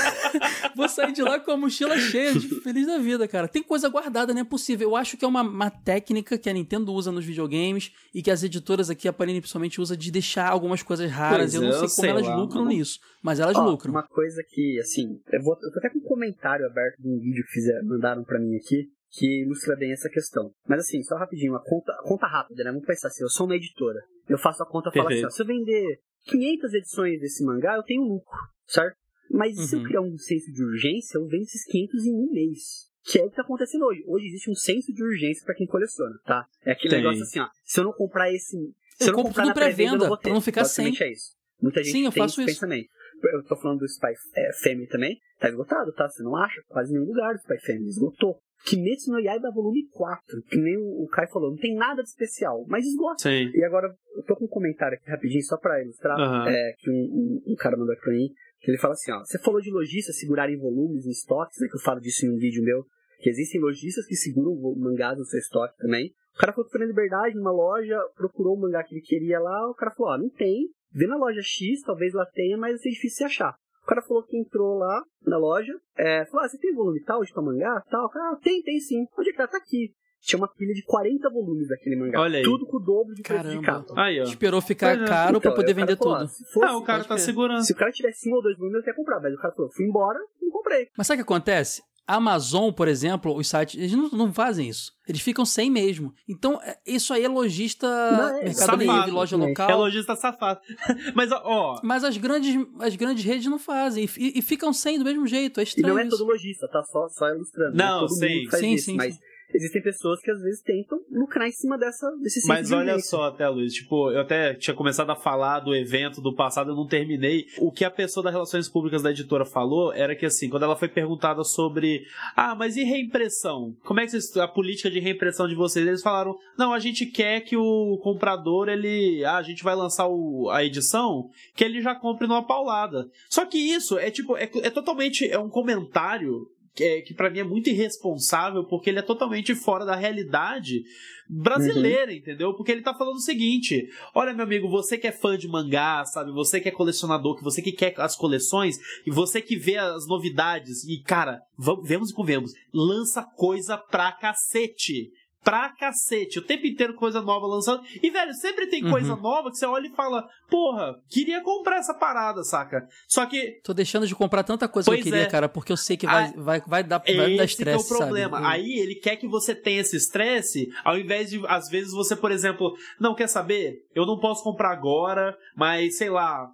vou 0.76 0.90
sair 0.90 1.12
de 1.12 1.22
lá 1.22 1.40
com 1.40 1.52
a 1.52 1.58
mochila 1.58 1.98
cheia 2.00 2.34
de 2.34 2.48
feliz 2.62 2.88
da 2.88 2.98
vida, 2.98 3.28
cara. 3.28 3.48
Tem 3.48 3.62
coisa 3.62 3.90
guardada, 3.90 4.34
não 4.34 4.42
é 4.42 4.46
possível. 4.46 4.90
Eu 4.90 4.96
acho 4.96 5.18
que 5.18 5.26
é 5.26 5.28
uma, 5.28 5.42
uma 5.42 5.70
técnica 5.70 6.38
que 6.38 6.50
a 6.50 6.54
Nintendo 6.54 6.92
usa 6.94 7.12
nos 7.12 7.26
videogames 7.26 7.92
e 8.14 8.22
que 8.22 8.32
as 8.32 8.44
editoras 8.44 8.90
aqui, 8.90 9.08
a 9.08 9.14
Panini 9.14 9.42
principalmente, 9.42 9.80
usa 9.80 9.96
de 9.96 10.12
deixar 10.12 10.50
algumas 10.50 10.82
coisas 10.82 11.10
raras. 11.12 11.38
Pois 11.38 11.54
eu 11.54 11.62
não 11.62 11.70
é, 11.70 11.74
sei 11.74 11.84
eu 11.84 11.90
como 11.90 12.02
sei 12.02 12.10
elas 12.10 12.28
lá, 12.28 12.36
lucram 12.36 12.64
mano. 12.64 12.76
nisso, 12.76 13.00
mas 13.22 13.40
elas 13.40 13.58
Ó, 13.58 13.64
lucram. 13.64 13.92
Uma 13.92 14.04
coisa 14.04 14.44
que, 14.48 14.80
assim, 14.80 15.20
eu, 15.32 15.44
vou, 15.44 15.58
eu 15.62 15.72
tô 15.72 15.80
até 15.80 15.90
com 15.90 16.00
um 16.00 16.02
comentário 16.48 16.66
aberto 16.66 17.02
de 17.02 17.08
um 17.08 17.20
vídeo 17.20 17.44
que 17.46 17.52
fizeram, 17.52 17.86
mandaram 17.86 18.24
pra 18.24 18.40
mim 18.40 18.56
aqui, 18.56 18.90
que 19.10 19.44
ilustra 19.44 19.76
bem 19.76 19.92
essa 19.92 20.10
questão. 20.10 20.52
Mas 20.68 20.80
assim, 20.80 21.02
só 21.04 21.16
rapidinho, 21.18 21.54
uma 21.54 21.64
conta, 21.64 21.94
conta 22.04 22.28
rápida, 22.28 22.64
né? 22.64 22.72
Vamos 22.72 22.86
pensar 22.86 23.08
assim, 23.10 23.24
eu 23.24 23.30
sou 23.30 23.46
uma 23.46 23.56
editora. 23.56 24.00
Eu 24.28 24.38
faço 24.38 24.62
a 24.64 24.66
conta 24.66 24.90
e 24.90 24.94
falo 24.98 25.08
assim, 25.10 25.26
ó, 25.26 25.30
se 25.30 25.42
eu 25.42 25.46
vender 25.46 26.00
500 26.26 26.74
edições 26.74 27.20
desse 27.20 27.44
mangá, 27.44 27.76
eu 27.76 27.84
tenho 27.84 28.04
lucro, 28.04 28.38
certo? 28.66 28.98
Mas 29.30 29.56
se 29.70 29.76
eu 29.76 29.80
Uhum. 29.80 29.86
criar 29.86 30.02
um 30.02 30.18
senso 30.18 30.52
de 30.52 30.64
urgência, 30.64 31.18
eu 31.18 31.28
vendo 31.28 31.44
esses 31.44 31.66
500 31.66 32.06
em 32.06 32.14
um 32.14 32.32
mês. 32.32 32.88
Que 33.04 33.20
é 33.20 33.24
o 33.24 33.30
que 33.30 33.36
tá 33.38 33.42
acontecendo 33.42 33.86
hoje. 33.86 34.04
Hoje 34.06 34.28
existe 34.28 34.50
um 34.52 34.56
senso 34.56 34.94
de 34.94 35.02
urgência 35.04 35.44
pra 35.46 35.56
quem 35.56 35.66
coleciona, 35.66 36.18
tá? 36.26 36.46
É 36.66 36.72
aquele 36.72 36.94
Tem. 36.96 37.04
negócio 37.04 37.24
assim, 37.24 37.40
ó. 37.40 37.48
Se 37.64 37.80
eu 37.80 37.86
não 37.86 37.94
comprar 37.94 38.32
esse. 38.34 38.52
Se 38.98 39.04
Eu 39.04 39.08
eu, 39.08 39.14
não 39.14 39.24
comprar 39.24 39.46
na 39.46 39.54
pré-venda, 39.54 39.72
eu 39.72 39.76
pré-venda, 39.76 39.98
não 40.00 40.08
vou 40.10 40.18
ter. 40.18 40.24
pra 40.24 40.34
não 40.34 40.42
ficar 40.42 40.62
Basicamente 40.62 41.04
é 41.04 41.12
isso. 41.14 41.32
Muita 41.62 41.82
gente 41.84 41.92
Sim, 41.94 42.06
eu 42.06 42.12
tem 42.12 42.24
faço 42.24 42.42
esse 42.42 42.52
isso. 42.52 42.60
pensamento. 42.60 42.90
Eu 43.34 43.44
tô 43.44 43.56
falando 43.56 43.80
do 43.80 43.86
Spy 43.86 44.14
é, 44.36 44.54
Family 44.64 44.88
também. 44.88 45.18
Tá 45.40 45.50
esgotado, 45.50 45.92
tá? 45.94 46.08
Você 46.10 46.24
não 46.24 46.36
acha 46.36 46.62
quase 46.68 46.92
nenhum 46.94 47.06
lugar 47.06 47.34
do 47.34 47.40
Spy 47.40 47.60
Family. 47.66 47.88
Esgotou. 47.90 48.38
Kimetsu 48.66 49.12
no 49.12 49.20
Yaiba 49.20 49.52
volume 49.52 49.88
4. 49.92 50.42
Que 50.50 50.58
nem 50.58 50.76
o 50.78 51.08
Kai 51.12 51.28
falou. 51.28 51.52
Não 51.52 51.58
tem 51.58 51.76
nada 51.76 52.02
de 52.02 52.10
especial. 52.10 52.66
Mas 52.68 52.86
esgota. 52.86 53.24
Sim. 53.30 53.52
E 53.54 53.64
agora, 53.64 53.94
eu 54.16 54.24
tô 54.24 54.36
com 54.36 54.46
um 54.46 54.50
comentário 54.50 54.98
aqui 54.98 55.10
rapidinho, 55.10 55.44
só 55.44 55.58
pra 55.58 55.82
ilustrar. 55.82 56.20
Aham. 56.20 56.50
É, 56.50 56.74
que 56.80 56.90
um, 56.90 56.94
um- 56.94 57.54
um 57.54 57.56
cara 57.56 57.78
mandou 57.78 57.94
aqui 57.94 58.02
pra 58.02 58.14
mim. 58.14 58.30
Que 58.60 58.72
ele 58.72 58.78
fala 58.80 58.94
assim, 58.94 59.12
ó. 59.12 59.20
Você 59.20 59.38
falou 59.40 59.62
de 59.62 59.70
lojistas 59.72 60.18
segurarem 60.20 60.58
volumes 60.58 61.06
em 61.06 61.12
estoques, 61.12 61.60
né? 61.62 61.68
Que 61.70 61.78
eu 61.78 61.82
falo 61.82 62.00
disso 62.02 62.26
em 62.26 62.30
um 62.32 62.38
vídeo 62.38 62.64
meu. 62.64 62.84
Que 63.20 63.30
existem 63.30 63.62
lojistas 63.62 64.06
que 64.08 64.16
seguram 64.16 64.56
mangás 64.76 65.18
no 65.18 65.26
seu 65.26 65.40
estoque 65.40 65.78
também. 65.78 66.12
O 66.36 66.40
cara 66.40 66.52
falou 66.54 66.66
que 66.66 66.72
foi 66.72 66.82
na 66.82 66.86
Liberdade, 66.88 67.36
numa 67.36 67.52
loja, 67.52 67.98
procurou 68.16 68.56
o 68.56 68.60
mangá 68.60 68.84
que 68.84 68.94
ele 68.96 69.02
queria 69.02 69.40
lá. 69.40 69.70
O 69.70 69.74
cara 69.76 69.92
falou, 69.96 70.14
ó, 70.14 70.18
não 70.18 70.30
tem. 70.30 70.68
Vê 70.94 71.08
na 71.08 71.18
loja 71.18 71.42
X, 71.42 71.82
talvez 71.84 72.14
lá 72.14 72.26
tenha, 72.34 72.58
mas 72.58 72.72
vai 72.72 72.80
ser 72.80 72.90
difícil 72.90 73.28
de 73.28 73.34
achar. 73.34 73.56
O 73.84 73.88
cara 73.88 74.02
falou 74.02 74.24
que 74.24 74.38
entrou 74.38 74.78
lá 74.78 75.02
na 75.26 75.38
loja, 75.38 75.74
é, 75.98 76.26
falou, 76.26 76.46
ah, 76.46 76.50
você 76.50 76.58
tem 76.58 76.74
volume 76.74 77.02
tal 77.04 77.24
de 77.24 77.34
tal 77.34 77.44
mangá? 77.44 77.82
Tal? 77.90 78.06
Ah, 78.14 78.38
tem, 78.44 78.62
tem 78.62 78.80
sim. 78.80 79.06
Onde 79.18 79.30
é 79.30 79.32
que 79.32 79.38
tá? 79.38 79.48
Tá 79.48 79.58
aqui. 79.58 79.94
Tinha 80.20 80.40
uma 80.40 80.48
pilha 80.52 80.74
de 80.74 80.84
40 80.84 81.30
volumes 81.30 81.68
daquele 81.70 81.96
mangá. 81.96 82.20
Olha 82.20 82.40
aí. 82.40 82.44
Tudo 82.44 82.66
com 82.66 82.78
o 82.78 82.80
dobro 82.80 83.14
de 83.14 83.22
preço 83.22 83.44
de 83.50 83.62
Caramba. 83.62 83.88
capa. 83.88 84.02
Aí, 84.02 84.20
ó. 84.20 84.24
Esperou 84.24 84.60
ficar 84.62 85.00
é. 85.02 85.06
caro 85.06 85.40
pra 85.40 85.52
Então, 85.52 85.56
poder 85.56 85.72
o 85.72 85.76
cara 85.76 85.86
vender 85.86 85.98
falou, 85.98 86.14
tudo. 86.18 86.24
ah, 86.26 86.28
se 86.28 86.52
fosse- 86.52 86.66
Ah, 86.66 86.78
o 86.78 86.84
cara 86.84 87.04
tá 87.06 87.18
segurando. 87.18 87.64
Se 87.64 87.72
o 87.72 87.76
cara 87.76 87.92
tivesse 87.92 88.30
um 88.30 88.34
ou 88.34 88.42
dois 88.42 88.58
volumes, 88.58 88.82
eu 88.84 88.88
ia 88.92 88.96
comprar. 88.96 89.22
Mas 89.22 89.34
o 89.34 89.38
cara 89.38 89.54
falou, 89.54 89.72
fui 89.72 89.86
embora, 89.86 90.20
não 90.42 90.50
comprei. 90.50 90.88
Mas 90.98 91.08
sabe 91.08 91.22
o 91.22 91.26
que 91.26 91.32
acontece? 91.32 91.82
Amazon, 92.08 92.72
por 92.72 92.88
exemplo, 92.88 93.36
os 93.36 93.48
sites, 93.50 93.76
eles 93.76 93.92
não, 93.92 94.10
não 94.10 94.34
fazem 94.34 94.70
isso. 94.70 94.94
Eles 95.08 95.22
ficam 95.22 95.46
sem 95.46 95.70
mesmo. 95.70 96.14
Então, 96.28 96.60
é- 96.64 96.78
isso 96.86 97.14
aí 97.14 97.24
é 97.26 97.28
lojista, 97.28 97.86
Não, 97.88 98.30
é 98.30 98.44
Mercado 98.46 98.56
safado 98.56 98.84
Livre, 98.84 99.12
loja 99.12 99.36
local. 99.38 99.70
É 99.70 99.76
lojista 99.76 100.16
safado. 100.16 100.60
Mas, 101.14 101.32
ó, 101.32 101.80
Mas 101.84 102.04
as 102.04 102.16
grandes, 102.18 102.56
as 102.80 102.96
grandes 102.96 103.26
redes 103.26 103.46
não 103.48 103.60
fazem. 103.60 104.08
E, 104.18 104.40
e 104.40 104.42
ficam 104.42 104.72
sem 104.72 104.98
do 104.98 105.04
mesmo 105.06 105.28
jeito. 105.28 105.60
É 105.60 105.64
E 105.64 105.66
estranho. 105.66 105.94
não 105.96 106.00
é 106.02 106.08
todo 106.08 106.24
lojista, 106.26 106.68
tá? 106.70 106.82
Só, 106.84 107.08
só 107.10 107.28
ilustrando. 107.30 107.76
Não, 107.76 107.98
é 107.98 108.00
todo 108.08 108.10
sim. 108.16 108.50
Sim, 108.52 108.74
isso, 108.74 108.86
sim, 108.86 108.96
mas 108.96 109.14
sim. 109.16 109.20
Existem 109.54 109.82
pessoas 109.82 110.20
que 110.22 110.32
às 110.32 110.42
vezes 110.42 110.62
tentam 110.62 111.00
lucrar 111.12 111.48
em 111.48 111.52
cima 111.52 111.78
dessa, 111.78 112.10
desse 112.22 112.46
Mas 112.48 112.72
olha 112.72 113.00
só, 113.00 113.24
até 113.26 113.48
Luiz, 113.48 113.74
tipo, 113.74 114.12
eu 114.12 114.22
até 114.22 114.54
tinha 114.54 114.74
começado 114.76 115.10
a 115.10 115.16
falar 115.16 115.60
do 115.62 115.76
evento 115.76 116.22
do 116.22 116.36
passado, 116.36 116.72
eu 116.72 116.76
não 116.76 116.88
terminei. 116.88 117.46
O 117.60 117.72
que 117.72 117.84
a 117.86 117.92
pessoa 117.92 118.24
das 118.24 118.34
relações 118.34 118.70
públicas 118.70 119.02
da 119.02 119.12
editora 119.12 119.46
falou 119.46 119.94
era 119.94 120.16
que 120.16 120.26
assim, 120.26 120.50
quando 120.50 120.64
ela 120.64 120.76
foi 120.76 120.88
perguntada 120.90 121.44
sobre, 121.44 122.04
ah, 122.36 122.56
mas 122.56 122.76
e 122.78 122.84
reimpressão? 122.84 123.76
Como 123.84 124.00
é 124.00 124.06
que 124.06 124.12
vocês, 124.12 124.36
a 124.38 124.48
política 124.48 124.90
de 124.90 125.00
reimpressão 125.00 125.48
de 125.48 125.56
vocês? 125.56 125.88
Eles 125.88 126.02
falaram, 126.02 126.36
não, 126.58 126.74
a 126.74 126.80
gente 126.80 127.06
quer 127.06 127.42
que 127.42 127.56
o 127.58 127.98
comprador, 128.04 128.68
ele, 128.70 129.24
ah, 129.26 129.38
a 129.38 129.44
gente 129.44 129.64
vai 129.64 129.76
lançar 129.76 130.08
o- 130.08 130.50
a 130.50 130.64
edição, 130.64 131.30
que 131.56 131.64
ele 131.64 131.82
já 131.82 131.96
compre 131.96 132.28
numa 132.28 132.46
paulada. 132.46 133.06
Só 133.30 133.46
que 133.46 133.58
isso 133.58 133.98
é 133.98 134.12
tipo, 134.12 134.36
é, 134.38 134.50
é 134.64 134.70
totalmente, 134.70 135.30
é 135.30 135.40
um 135.40 135.50
comentário 135.50 136.48
que, 136.78 136.84
é, 136.84 137.02
que 137.02 137.12
para 137.12 137.32
mim 137.32 137.40
é 137.40 137.44
muito 137.44 137.72
irresponsável, 137.72 138.64
porque 138.64 138.92
ele 138.92 139.00
é 139.00 139.02
totalmente 139.02 139.56
fora 139.56 139.84
da 139.84 139.96
realidade 139.96 140.84
brasileira, 141.28 142.14
entendeu? 142.14 142.54
Porque 142.54 142.72
ele 142.72 142.84
tá 142.84 142.94
falando 142.94 143.16
o 143.16 143.22
seguinte: 143.22 143.90
olha, 144.14 144.32
meu 144.32 144.46
amigo, 144.46 144.70
você 144.70 144.96
que 144.96 145.08
é 145.08 145.12
fã 145.12 145.36
de 145.36 145.48
mangá, 145.48 146.06
sabe? 146.06 146.32
Você 146.32 146.62
que 146.62 146.70
é 146.70 146.72
colecionador, 146.72 147.36
que 147.36 147.44
você 147.44 147.64
que 147.64 147.72
quer 147.72 148.00
as 148.00 148.16
coleções, 148.16 148.78
e 149.08 149.10
você 149.10 149.42
que 149.42 149.58
vê 149.58 149.78
as 149.78 150.08
novidades, 150.08 150.84
e 150.84 151.02
cara, 151.02 151.42
vamos, 151.58 151.88
vemos 151.88 152.12
e 152.12 152.14
convemos, 152.14 152.54
lança 152.72 153.24
coisa 153.24 153.76
pra 153.76 154.12
cacete. 154.12 155.12
Pra 155.44 155.70
cacete, 155.78 156.40
o 156.40 156.42
tempo 156.42 156.68
inteiro 156.68 156.94
coisa 156.96 157.22
nova 157.22 157.48
lançando. 157.48 157.82
E, 158.04 158.10
velho, 158.10 158.34
sempre 158.34 158.68
tem 158.68 158.90
coisa 158.90 159.14
Uhum. 159.14 159.22
nova 159.22 159.50
que 159.50 159.56
você 159.58 159.66
olha 159.66 159.88
e 159.88 159.96
fala: 159.96 160.28
Porra, 160.50 160.96
queria 161.10 161.42
comprar 161.42 161.78
essa 161.78 161.94
parada, 161.94 162.44
saca? 162.44 162.86
Só 163.08 163.26
que 163.26 163.62
Tô 163.64 163.74
deixando 163.74 164.06
de 164.06 164.14
comprar 164.16 164.44
tanta 164.44 164.68
coisa 164.68 164.90
Pois 164.90 165.02
que 165.02 165.08
eu 165.08 165.12
queria, 165.14 165.26
é. 165.26 165.30
cara, 165.30 165.48
porque 165.48 165.72
eu 165.72 165.78
sei 165.78 165.96
que 165.96 166.06
vai, 166.06 166.34
vai, 166.34 166.62
vai 166.68 166.84
dar, 166.84 167.00
vai 167.00 167.14
me 167.30 167.38
dar 167.38 167.44
esse 167.46 167.56
que 167.56 167.70
é 167.70 167.74
estresse, 167.76 167.94
o 167.94 167.98
problema. 167.98 168.38
sabe? 168.42 168.48
Aí 168.52 168.80
ele 168.80 168.96
quer 168.96 169.16
que 169.16 169.28
você 169.28 169.56
tenha 169.56 169.80
esse 169.82 169.96
estresse, 169.96 170.68
ao 170.84 170.98
invés 170.98 171.30
de, 171.30 171.42
às 171.48 171.70
vezes, 171.70 171.94
você, 171.94 172.16
por 172.16 172.32
exemplo, 172.32 172.76
não 173.00 173.16
quer 173.16 173.28
saber? 173.28 173.76
Eu 173.96 174.06
não 174.06 174.20
posso 174.20 174.44
comprar 174.44 174.72
agora, 174.74 175.38
mas 175.56 175.98
sei 175.98 176.10
lá. 176.10 176.48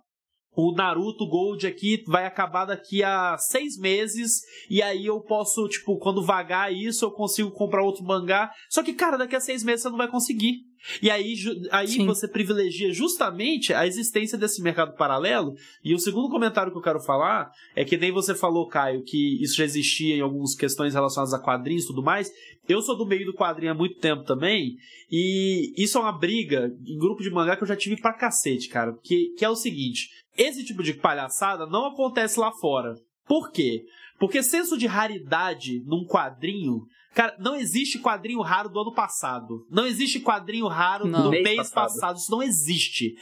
O 0.55 0.73
Naruto 0.73 1.27
Gold 1.27 1.65
aqui 1.65 2.03
vai 2.07 2.25
acabar 2.25 2.65
daqui 2.65 3.03
a 3.03 3.37
seis 3.37 3.77
meses. 3.77 4.41
E 4.69 4.81
aí 4.81 5.05
eu 5.05 5.19
posso, 5.21 5.67
tipo, 5.67 5.97
quando 5.97 6.23
vagar 6.23 6.73
isso, 6.73 7.05
eu 7.05 7.11
consigo 7.11 7.51
comprar 7.51 7.83
outro 7.83 8.03
mangá. 8.03 8.51
Só 8.69 8.83
que, 8.83 8.93
cara, 8.93 9.17
daqui 9.17 9.35
a 9.35 9.39
seis 9.39 9.63
meses 9.63 9.81
você 9.81 9.89
não 9.89 9.97
vai 9.97 10.09
conseguir. 10.09 10.73
E 11.01 11.09
aí, 11.09 11.33
aí 11.71 11.87
Sim. 11.87 12.05
você 12.05 12.27
privilegia 12.27 12.91
justamente 12.91 13.73
a 13.73 13.87
existência 13.87 14.37
desse 14.37 14.61
mercado 14.61 14.95
paralelo. 14.95 15.53
E 15.83 15.93
o 15.93 15.99
segundo 15.99 16.29
comentário 16.29 16.71
que 16.71 16.77
eu 16.77 16.81
quero 16.81 16.99
falar 16.99 17.49
é 17.75 17.85
que 17.85 17.97
nem 17.97 18.11
você 18.11 18.35
falou, 18.35 18.67
Caio, 18.67 19.03
que 19.03 19.41
isso 19.41 19.55
já 19.55 19.63
existia 19.63 20.15
em 20.15 20.21
algumas 20.21 20.55
questões 20.55 20.93
relacionadas 20.93 21.33
a 21.33 21.39
quadrinhos 21.39 21.85
e 21.85 21.87
tudo 21.87 22.03
mais. 22.03 22.29
Eu 22.67 22.81
sou 22.81 22.97
do 22.97 23.05
meio 23.05 23.25
do 23.25 23.33
quadrinho 23.33 23.71
há 23.71 23.75
muito 23.75 23.99
tempo 23.99 24.23
também, 24.23 24.75
e 25.11 25.73
isso 25.77 25.97
é 25.97 26.01
uma 26.01 26.17
briga 26.17 26.71
em 26.85 26.97
grupo 26.97 27.21
de 27.21 27.29
mangá 27.29 27.57
que 27.57 27.63
eu 27.63 27.67
já 27.67 27.75
tive 27.75 27.99
pra 27.99 28.13
cacete, 28.13 28.69
cara. 28.69 28.93
Que, 29.03 29.33
que 29.37 29.43
é 29.43 29.49
o 29.49 29.55
seguinte: 29.55 30.07
esse 30.37 30.63
tipo 30.63 30.83
de 30.83 30.93
palhaçada 30.93 31.65
não 31.65 31.85
acontece 31.87 32.39
lá 32.39 32.51
fora. 32.51 32.95
Por 33.27 33.51
quê? 33.51 33.83
Porque 34.19 34.41
senso 34.43 34.77
de 34.77 34.87
raridade 34.87 35.81
num 35.85 36.05
quadrinho. 36.05 36.81
Cara, 37.13 37.35
não 37.39 37.55
existe 37.55 37.99
quadrinho 37.99 38.41
raro 38.41 38.69
do 38.69 38.79
ano 38.81 38.93
passado. 38.93 39.65
Não 39.69 39.85
existe 39.85 40.19
quadrinho 40.19 40.67
raro 40.67 41.05
Não. 41.07 41.23
do 41.23 41.29
Mês 41.29 41.43
mês 41.43 41.57
passado. 41.69 41.73
passado. 41.93 42.17
Isso 42.17 42.31
não 42.31 42.41
existe. 42.41 43.15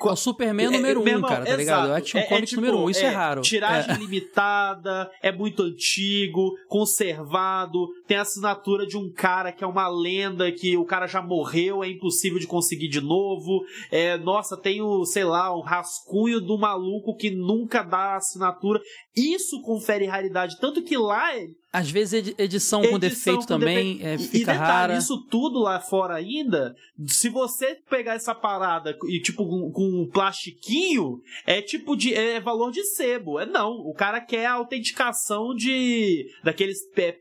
É 0.00 0.04
o 0.10 0.14
Superman 0.16 0.66
É, 0.66 0.70
número 0.70 1.02
meu 1.02 1.18
um, 1.18 1.22
cara, 1.22 1.44
tá 1.44 1.56
ligado? 1.56 1.86
exato. 1.86 1.92
É 1.92 1.96
Action 1.98 2.20
É- 2.20 2.22
é 2.22 2.26
Comics 2.28 2.50
tipo, 2.50 2.60
número 2.60 2.78
um, 2.78 2.88
isso 2.90 3.04
é, 3.04 3.08
raro. 3.08 3.40
Tiragem 3.42 3.90
É. 3.94 3.98
limitada, 3.98 5.10
é 5.20 5.32
muito 5.32 5.62
antigo, 5.64 6.52
conservado, 6.68 7.88
tem 8.08 8.16
a 8.16 8.22
assinatura 8.22 8.86
de 8.86 8.96
um 8.96 9.12
cara 9.12 9.52
que 9.52 9.62
é 9.62 9.66
uma 9.66 9.86
lenda, 9.88 10.50
que 10.50 10.76
o 10.76 10.84
cara 10.84 11.06
já 11.06 11.22
morreu, 11.22 11.84
é 11.84 11.88
impossível 11.88 12.38
de 12.38 12.46
conseguir 12.46 12.88
de 12.88 13.00
novo. 13.00 13.62
É, 13.92 14.16
nossa, 14.16 14.56
tem 14.56 14.80
o, 14.82 15.04
sei 15.04 15.22
lá, 15.24 15.54
um 15.56 15.60
rascunho 15.60 16.40
do 16.40 16.58
maluco 16.58 17.14
que 17.14 17.30
nunca 17.30 17.82
dá 17.82 18.16
assinatura. 18.16 18.80
Isso 19.14 19.60
confere 19.62 20.06
raridade, 20.06 20.58
tanto 20.60 20.82
que 20.82 20.96
lá 20.96 21.36
é 21.36 21.46
Às 21.72 21.90
vezes 21.90 22.12
edi- 22.14 22.34
edição, 22.38 22.80
com 22.80 22.86
Edição 22.96 22.98
defeito 22.98 23.40
com 23.40 23.46
também 23.46 23.98
é, 24.00 24.16
fica 24.16 24.36
e 24.36 24.38
detalhe, 24.40 24.58
rara. 24.58 24.96
isso 24.96 25.26
tudo 25.28 25.58
lá 25.58 25.78
fora 25.80 26.14
ainda, 26.14 26.74
se 27.06 27.28
você 27.28 27.76
pegar 27.90 28.14
essa 28.14 28.34
parada 28.34 28.96
e 29.08 29.20
tipo 29.20 29.44
com, 29.46 29.70
com 29.72 30.02
um 30.02 30.08
plastiquinho, 30.08 31.20
é 31.46 31.60
tipo 31.60 31.96
de 31.96 32.14
é 32.14 32.40
valor 32.40 32.70
de 32.70 32.84
sebo. 32.84 33.38
É 33.40 33.44
não, 33.46 33.72
o 33.72 33.92
cara 33.92 34.20
quer 34.20 34.46
a 34.46 34.52
autenticação 34.52 35.54
de 35.54 36.24
daqueles 36.44 36.88
P- 36.92 37.12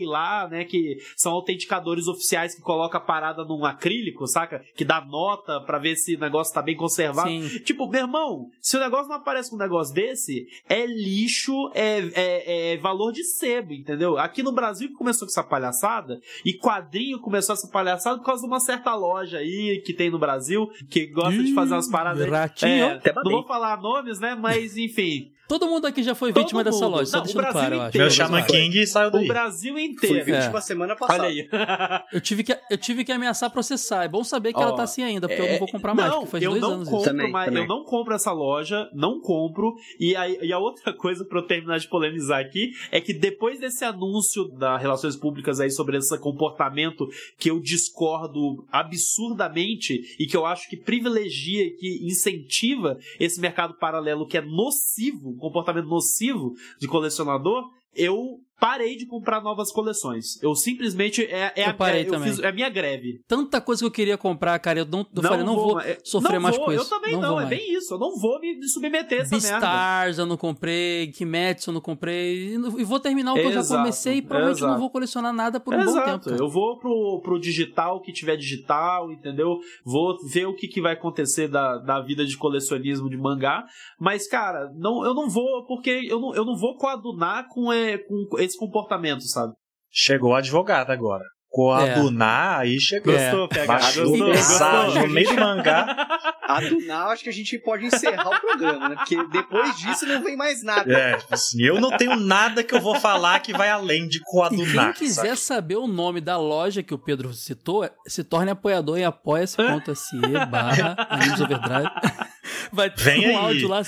PSA 0.00 0.10
lá, 0.10 0.48
né, 0.48 0.64
que 0.64 0.98
são 1.16 1.32
autenticadores 1.32 2.06
oficiais 2.06 2.54
que 2.54 2.60
coloca 2.60 2.98
a 2.98 3.00
parada 3.00 3.44
num 3.44 3.64
acrílico, 3.64 4.26
saca? 4.26 4.62
Que 4.76 4.84
dá 4.84 5.00
nota 5.00 5.60
pra 5.60 5.78
ver 5.78 5.96
se 5.96 6.14
o 6.16 6.20
negócio 6.20 6.52
tá 6.52 6.62
bem 6.62 6.76
conservado. 6.76 7.28
Sim. 7.28 7.58
Tipo, 7.60 7.88
meu 7.88 8.00
irmão, 8.00 8.50
se 8.60 8.76
o 8.76 8.80
negócio 8.80 9.08
não 9.08 9.16
aparece 9.16 9.50
com 9.50 9.56
um 9.56 9.58
negócio 9.58 9.94
desse, 9.94 10.46
é 10.68 10.86
lixo, 10.86 11.70
é, 11.74 11.98
é, 12.14 12.72
é 12.72 12.76
valor 12.78 13.12
de 13.12 13.24
sebo, 13.24 13.72
entendeu? 13.72 14.18
Aqui 14.18 14.42
no 14.42 14.52
Brasil 14.52 14.88
que 14.88 14.94
começou 14.94 15.26
com 15.26 15.32
essa 15.32 15.44
palhaçada, 15.44 16.20
e 16.44 16.54
quadrinho 16.54 17.20
começou 17.20 17.54
essa 17.54 17.68
palhaçada 17.68 18.18
por 18.18 18.24
causa 18.24 18.42
de 18.42 18.48
uma 18.48 18.60
certa 18.60 18.94
loja 18.94 19.38
aí 19.38 19.82
que 19.84 19.92
tem 19.92 20.10
no 20.10 20.18
Brasil, 20.18 20.68
que 20.88 21.06
gosta 21.06 21.42
de 21.42 21.54
fazer 21.54 21.74
umas 21.74 21.90
paradas. 21.90 22.28
ratinho. 22.28 22.70
É, 22.70 22.92
Até 22.94 23.12
não 23.14 23.22
vou 23.22 23.46
falar 23.46 23.80
nomes, 23.80 24.18
né? 24.18 24.34
Mas 24.34 24.76
enfim. 24.76 25.32
Todo 25.50 25.66
mundo 25.66 25.84
aqui 25.86 26.00
já 26.04 26.14
foi 26.14 26.32
Todo 26.32 26.44
vítima 26.44 26.62
dessa 26.62 26.84
mundo. 26.84 26.94
loja, 26.94 27.06
só 27.06 27.16
Não, 27.16 27.22
o 27.22 27.26
deixando 27.26 27.40
Brasil 27.42 27.60
claro, 27.60 27.74
eu 27.74 27.80
acho. 27.80 27.88
inteiro. 27.88 28.04
Meu 28.06 28.10
Shaman. 28.14 28.42
King 28.44 28.86
saiu 28.86 29.08
O 29.08 29.10
daí. 29.10 29.26
Brasil 29.26 29.72
Fui 29.74 29.82
inteiro. 29.84 30.24
vítima 30.24 30.58
É. 30.58 30.60
semana 30.60 30.94
passada. 30.94 31.24
Olha 31.24 31.28
aí. 31.28 31.48
Eu 32.12 32.20
tive, 32.20 32.44
que, 32.44 32.56
eu 32.70 32.78
tive 32.78 33.04
que 33.04 33.10
ameaçar 33.12 33.50
processar. 33.50 34.04
É 34.04 34.08
bom 34.08 34.22
saber 34.22 34.52
que 34.52 34.58
Ó, 34.60 34.62
ela 34.62 34.76
tá 34.76 34.84
assim 34.84 35.02
ainda, 35.02 35.26
porque 35.26 35.40
eu 35.42 35.46
É, 35.46 35.52
não 35.52 35.58
vou 35.58 35.68
comprar 35.68 35.92
mais, 35.94 36.10
não, 36.10 36.24
faz 36.26 36.42
eu 36.42 36.50
dois 36.50 36.62
não 36.62 36.72
anos 36.74 36.88
compro. 36.88 37.04
Também, 37.10 37.30
mais, 37.32 37.46
também. 37.48 37.62
eu 37.64 37.68
não 37.68 37.84
compro 37.84 38.14
essa 38.14 38.30
loja, 38.32 38.88
não 38.94 39.20
compro. 39.20 39.74
E 39.98 40.14
a, 40.14 40.28
e 40.28 40.52
a 40.52 40.58
outra 40.58 40.92
coisa 40.92 41.24
pra 41.24 41.38
eu 41.40 41.46
terminar 41.46 41.78
de 41.78 41.88
polemizar 41.88 42.40
aqui 42.40 42.70
é 42.92 43.00
que 43.00 43.12
depois 43.12 43.58
desse 43.58 43.84
anúncio 43.84 44.44
da 44.48 44.76
relações 44.76 45.16
públicas 45.16 45.58
aí 45.60 45.70
sobre 45.70 45.96
esse 45.96 46.16
comportamento 46.18 47.08
que 47.38 47.50
eu 47.50 47.58
discordo 47.60 48.64
absurdamente 48.70 50.16
e 50.18 50.26
que 50.26 50.36
eu 50.36 50.46
acho 50.46 50.68
que 50.68 50.76
privilegia 50.76 51.64
e 51.66 51.70
que 51.70 52.06
incentiva 52.06 52.98
esse 53.18 53.40
mercado 53.40 53.74
paralelo 53.74 54.26
que 54.26 54.36
é 54.38 54.40
nocivo, 54.42 55.34
comportamento 55.40 55.88
nocivo 55.88 56.54
de 56.78 56.86
colecionador, 56.86 57.64
eu 57.94 58.40
parei 58.60 58.94
de 58.96 59.06
comprar 59.06 59.40
novas 59.40 59.72
coleções. 59.72 60.40
Eu 60.42 60.54
simplesmente 60.54 61.24
é, 61.24 61.52
é, 61.56 61.64
Eu 61.66 61.70
a, 61.70 61.74
parei 61.74 62.02
a 62.02 62.04
Eu 62.04 62.10
também. 62.12 62.28
fiz, 62.30 62.38
é 62.40 62.48
a 62.48 62.52
minha 62.52 62.68
greve. 62.68 63.22
Tanta 63.26 63.60
coisa 63.60 63.80
que 63.80 63.86
eu 63.86 63.90
queria 63.90 64.18
comprar, 64.18 64.58
cara. 64.58 64.80
Eu, 64.80 64.84
não, 64.86 65.06
eu 65.14 65.22
falei, 65.22 65.44
não 65.44 65.56
vou 65.56 65.80
é- 65.80 65.98
sofrer 66.04 66.34
não 66.34 66.42
mais 66.42 66.56
vou, 66.56 66.70
Eu 66.72 66.84
também 66.84 67.12
Não 67.14 67.20
não, 67.22 67.28
vou 67.30 67.40
é 67.40 67.44
mais. 67.46 67.58
bem 67.58 67.72
isso. 67.74 67.94
Eu 67.94 67.98
não 67.98 68.16
vou 68.18 68.38
me 68.38 68.50
me 68.60 68.68
submeter 68.68 69.20
a 69.20 69.22
essa 69.22 69.30
merda. 69.36 69.48
Beastars 69.66 70.18
eu 70.18 70.26
não 70.26 70.36
comprei, 70.36 71.06
Kimetsu 71.12 71.70
eu 71.70 71.74
não 71.74 71.80
comprei. 71.80 72.52
E 72.54 72.58
não- 72.58 72.70
vou 72.84 73.00
terminar 73.00 73.32
o 73.32 73.36
que 73.36 73.40
eu 73.42 73.52
já 73.52 73.60
Exato, 73.60 73.80
comecei 73.80 74.16
e 74.16 74.22
provavelmente 74.22 74.58
exato. 74.58 74.72
não 74.72 74.80
vou 74.80 74.90
colecionar 74.90 75.32
nada 75.32 75.58
por 75.58 75.72
um 75.72 75.78
bom 75.78 75.82
Exato. 75.84 76.10
tempo. 76.10 76.24
cara. 76.26 76.36
Eu 76.42 76.48
vou 76.48 76.78
pro, 76.78 77.20
pro 77.22 77.40
digital, 77.40 78.00
que 78.02 78.12
tiver 78.12 78.36
digital, 78.36 79.10
entendeu? 79.10 79.58
Vou 79.84 80.16
ver 80.28 80.46
o 80.46 80.54
que, 80.54 80.68
que 80.68 80.80
vai 80.80 80.92
acontecer 80.94 81.48
da, 81.48 81.78
da 81.78 82.00
vida 82.00 82.24
de 82.26 82.36
colecionismo 82.36 83.08
de 83.08 83.16
mangá. 83.16 83.64
Mas, 83.98 84.28
cara, 84.28 84.70
não, 84.76 85.04
eu 85.04 85.14
não 85.14 85.28
vou, 85.30 85.64
porque 85.66 86.06
eu 86.08 86.20
não, 86.20 86.34
eu 86.34 86.44
não 86.44 86.56
vou 86.56 86.76
coadunar 86.76 87.48
com, 87.48 87.72
é, 87.72 87.96
com 87.98 88.26
esse 88.50 88.58
comportamento, 88.58 89.22
sabe? 89.22 89.52
Chegou 89.90 90.30
o 90.32 90.34
advogado 90.34 90.90
agora. 90.90 91.24
Coadunar, 91.52 92.60
aí 92.60 92.78
chegou. 92.80 93.12
É. 93.12 93.30
Gostou, 93.32 93.48
PH? 93.48 93.66
Baixou 93.66 94.08
Gostou? 94.10 94.26
Gostou? 94.28 94.94
no 95.00 95.08
meio 95.08 95.28
do 95.28 95.34
mangá. 95.34 96.06
A 96.42 96.60
do 96.60 96.80
Now, 96.86 97.08
acho 97.10 97.24
que 97.24 97.28
a 97.28 97.32
gente 97.32 97.58
pode 97.58 97.86
encerrar 97.86 98.28
o 98.28 98.40
programa, 98.40 98.88
né? 98.90 98.94
Porque 98.96 99.16
depois 99.28 99.76
disso 99.76 100.06
não 100.06 100.22
vem 100.22 100.36
mais 100.36 100.62
nada. 100.62 100.92
É, 100.92 101.16
tipo 101.16 101.34
assim, 101.34 101.62
eu 101.64 101.80
não 101.80 101.96
tenho 101.96 102.14
nada 102.14 102.62
que 102.62 102.72
eu 102.74 102.80
vou 102.80 102.94
falar 102.96 103.40
que 103.40 103.52
vai 103.52 103.68
além 103.68 104.06
de 104.06 104.18
E 104.18 104.20
coadunar. 104.22 104.94
quem 104.94 105.06
quiser 105.08 105.36
sabe? 105.36 105.40
saber 105.40 105.76
o 105.76 105.88
nome 105.88 106.20
da 106.20 106.36
loja 106.36 106.82
que 106.84 106.94
o 106.94 106.98
Pedro 106.98 107.32
citou, 107.34 107.88
se 108.06 108.22
torne 108.22 108.52
apoiador 108.52 108.98
em 108.98 109.04
apoia.se 109.04 110.16
barra 110.48 110.96
Overdrive. 111.42 111.90
Vai 112.72 112.90
ter 112.90 113.02
Vem 113.02 113.26
um 113.26 113.30
aí. 113.30 113.44
áudio 113.46 113.68
lá 113.68 113.82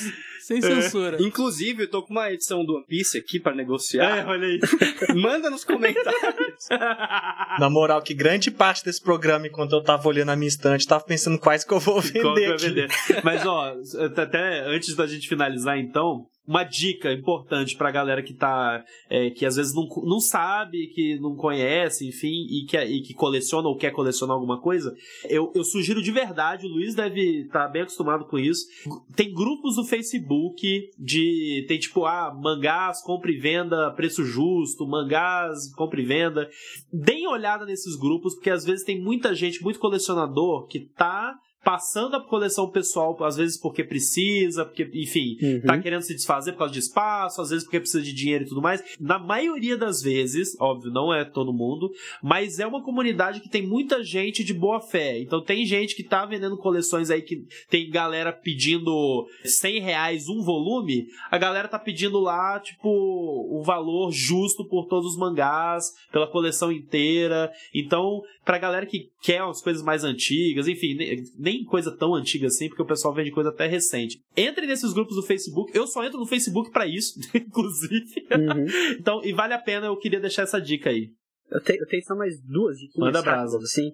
sem 0.44 0.60
censura. 0.60 1.16
Inclusive, 1.20 1.84
eu 1.84 1.88
tô 1.90 2.02
com 2.02 2.10
uma 2.12 2.30
edição 2.32 2.64
do 2.64 2.74
One 2.76 2.84
Piece 2.86 3.16
aqui 3.18 3.38
pra 3.40 3.52
É, 3.52 3.56
negociar. 3.56 4.26
olha 4.28 4.46
aí. 4.46 4.60
Manda 5.14 5.48
nos 5.50 5.64
comentários. 5.64 6.66
Na 7.58 7.68
moral, 7.70 8.02
que 8.02 8.14
grande 8.14 8.50
parte 8.50 8.84
desse 8.84 9.00
programa, 9.02 9.46
enquanto 9.46 9.72
eu 9.72 9.82
tava 9.82 10.08
olhando 10.08 10.30
a 10.30 10.36
minha 10.36 10.48
estante, 10.48 10.86
tava 10.86 11.04
pensando 11.04 11.38
quais 11.38 11.64
que 11.64 11.72
eu 11.72 11.80
vou 11.80 11.94
Qual 11.94 12.02
que 12.02 12.12
vender 12.20 12.52
aqui. 12.52 12.66
vender? 12.68 12.88
Mas, 13.22 13.46
ó, 13.46 13.74
até 14.16 14.60
antes 14.66 14.94
da 14.94 15.06
gente 15.06 15.28
finalizar, 15.28 15.78
então, 15.78 16.26
uma 16.46 16.64
dica 16.64 17.12
importante 17.12 17.76
pra 17.76 17.90
galera 17.90 18.22
que 18.22 18.34
tá. 18.34 18.84
é, 19.08 19.30
que 19.30 19.46
às 19.46 19.56
vezes 19.56 19.74
não, 19.74 19.88
não 20.04 20.20
sabe, 20.20 20.88
que 20.88 21.18
não 21.20 21.36
conhece, 21.36 22.08
enfim, 22.08 22.46
e 22.50 22.64
que, 22.66 22.76
e 22.76 23.02
que 23.02 23.14
coleciona 23.14 23.68
ou 23.68 23.76
quer 23.76 23.92
colecionar 23.92 24.34
alguma 24.34 24.60
coisa. 24.60 24.94
Eu, 25.28 25.52
eu 25.54 25.62
sugiro 25.64 26.02
de 26.02 26.10
verdade, 26.10 26.66
o 26.66 26.70
Luiz 26.70 26.94
deve 26.94 27.42
estar 27.42 27.68
bem 27.68 27.82
acostumado 27.82 28.26
com 28.26 28.38
isso. 28.38 28.66
Tem 29.14 29.32
grupos 29.32 29.76
no 29.76 29.84
Facebook 29.84 30.90
de. 30.98 31.64
Tem 31.68 31.78
tipo, 31.78 32.04
ah, 32.06 32.34
mangás, 32.34 33.00
compra 33.02 33.30
e 33.30 33.38
venda, 33.38 33.92
preço 33.92 34.24
justo, 34.24 34.86
mangás, 34.86 35.72
compra 35.74 36.00
e 36.00 36.04
venda. 36.04 36.48
Deem 36.92 37.28
olhada 37.28 37.64
nesses 37.64 37.96
grupos, 37.96 38.34
porque 38.34 38.50
às 38.50 38.64
vezes 38.64 38.84
tem 38.84 39.00
muita 39.00 39.34
gente, 39.34 39.62
muito 39.62 39.78
colecionador, 39.78 40.66
que 40.66 40.80
tá 40.80 41.34
passando 41.64 42.16
a 42.16 42.20
coleção 42.24 42.68
pessoal, 42.70 43.16
às 43.24 43.36
vezes 43.36 43.56
porque 43.58 43.84
precisa, 43.84 44.64
porque, 44.64 44.88
enfim, 44.94 45.36
Uhum. 45.42 45.60
tá 45.62 45.78
querendo 45.78 46.02
se 46.02 46.14
desfazer 46.14 46.52
por 46.52 46.58
causa 46.58 46.72
de 46.74 46.80
espaço, 46.80 47.40
às 47.40 47.50
vezes 47.50 47.64
porque 47.64 47.78
precisa 47.80 48.02
de 48.02 48.12
dinheiro 48.12 48.44
e 48.44 48.48
tudo 48.48 48.60
mais. 48.60 48.82
Na 49.00 49.18
maioria 49.18 49.76
das 49.76 50.02
vezes, 50.02 50.56
óbvio, 50.60 50.90
não 50.90 51.12
é 51.14 51.24
todo 51.24 51.52
mundo, 51.52 51.90
mas 52.22 52.58
é 52.58 52.66
uma 52.66 52.82
comunidade 52.82 53.40
que 53.40 53.48
tem 53.48 53.66
muita 53.66 54.02
gente 54.02 54.42
de 54.44 54.52
boa 54.52 54.80
fé. 54.80 55.20
Então 55.20 55.42
tem 55.42 55.64
gente 55.64 55.94
que 55.94 56.02
tá 56.02 56.26
vendendo 56.26 56.56
coleções 56.56 57.10
aí 57.10 57.22
que 57.22 57.44
tem 57.70 57.88
galera 57.90 58.32
pedindo 58.32 59.26
100 59.44 59.80
reais 59.80 60.28
um 60.28 60.42
volume, 60.42 61.06
a 61.30 61.38
galera 61.38 61.68
tá 61.68 61.78
pedindo 61.78 62.18
lá, 62.18 62.58
tipo, 62.60 62.88
o 62.88 63.62
valor 63.64 64.10
justo 64.10 64.66
por 64.66 64.86
todos 64.86 65.12
os 65.12 65.18
mangás, 65.18 65.84
pela 66.10 66.26
coleção 66.26 66.72
inteira. 66.72 67.50
Então, 67.74 68.20
pra 68.44 68.58
galera 68.58 68.86
que 68.86 69.08
quer 69.22 69.42
umas 69.44 69.62
coisas 69.62 69.82
mais 69.82 70.04
antigas, 70.04 70.66
enfim, 70.66 70.94
ne- 70.94 71.22
nem 71.52 71.64
coisa 71.64 71.96
tão 71.96 72.14
antiga 72.14 72.46
assim, 72.46 72.68
porque 72.68 72.82
o 72.82 72.86
pessoal 72.86 73.14
vende 73.14 73.30
coisa 73.30 73.50
até 73.50 73.66
recente. 73.66 74.18
Entre 74.36 74.66
nesses 74.66 74.92
grupos 74.92 75.16
do 75.16 75.22
Facebook, 75.22 75.70
eu 75.76 75.86
só 75.86 76.04
entro 76.04 76.18
no 76.18 76.26
Facebook 76.26 76.70
pra 76.70 76.86
isso, 76.86 77.18
inclusive. 77.34 78.26
Uhum. 78.30 78.66
Então, 78.98 79.20
e 79.24 79.32
vale 79.32 79.54
a 79.54 79.58
pena, 79.58 79.86
eu 79.86 79.96
queria 79.96 80.20
deixar 80.20 80.42
essa 80.42 80.60
dica 80.60 80.90
aí. 80.90 81.10
Eu, 81.50 81.60
tenho, 81.60 81.80
eu 81.80 81.86
tenho 81.86 82.02
só 82.04 82.14
mais 82.14 82.40
duas 82.42 82.78
dicas 82.78 82.96
Manda 82.96 83.20
brasa. 83.22 83.58
assim. 83.58 83.92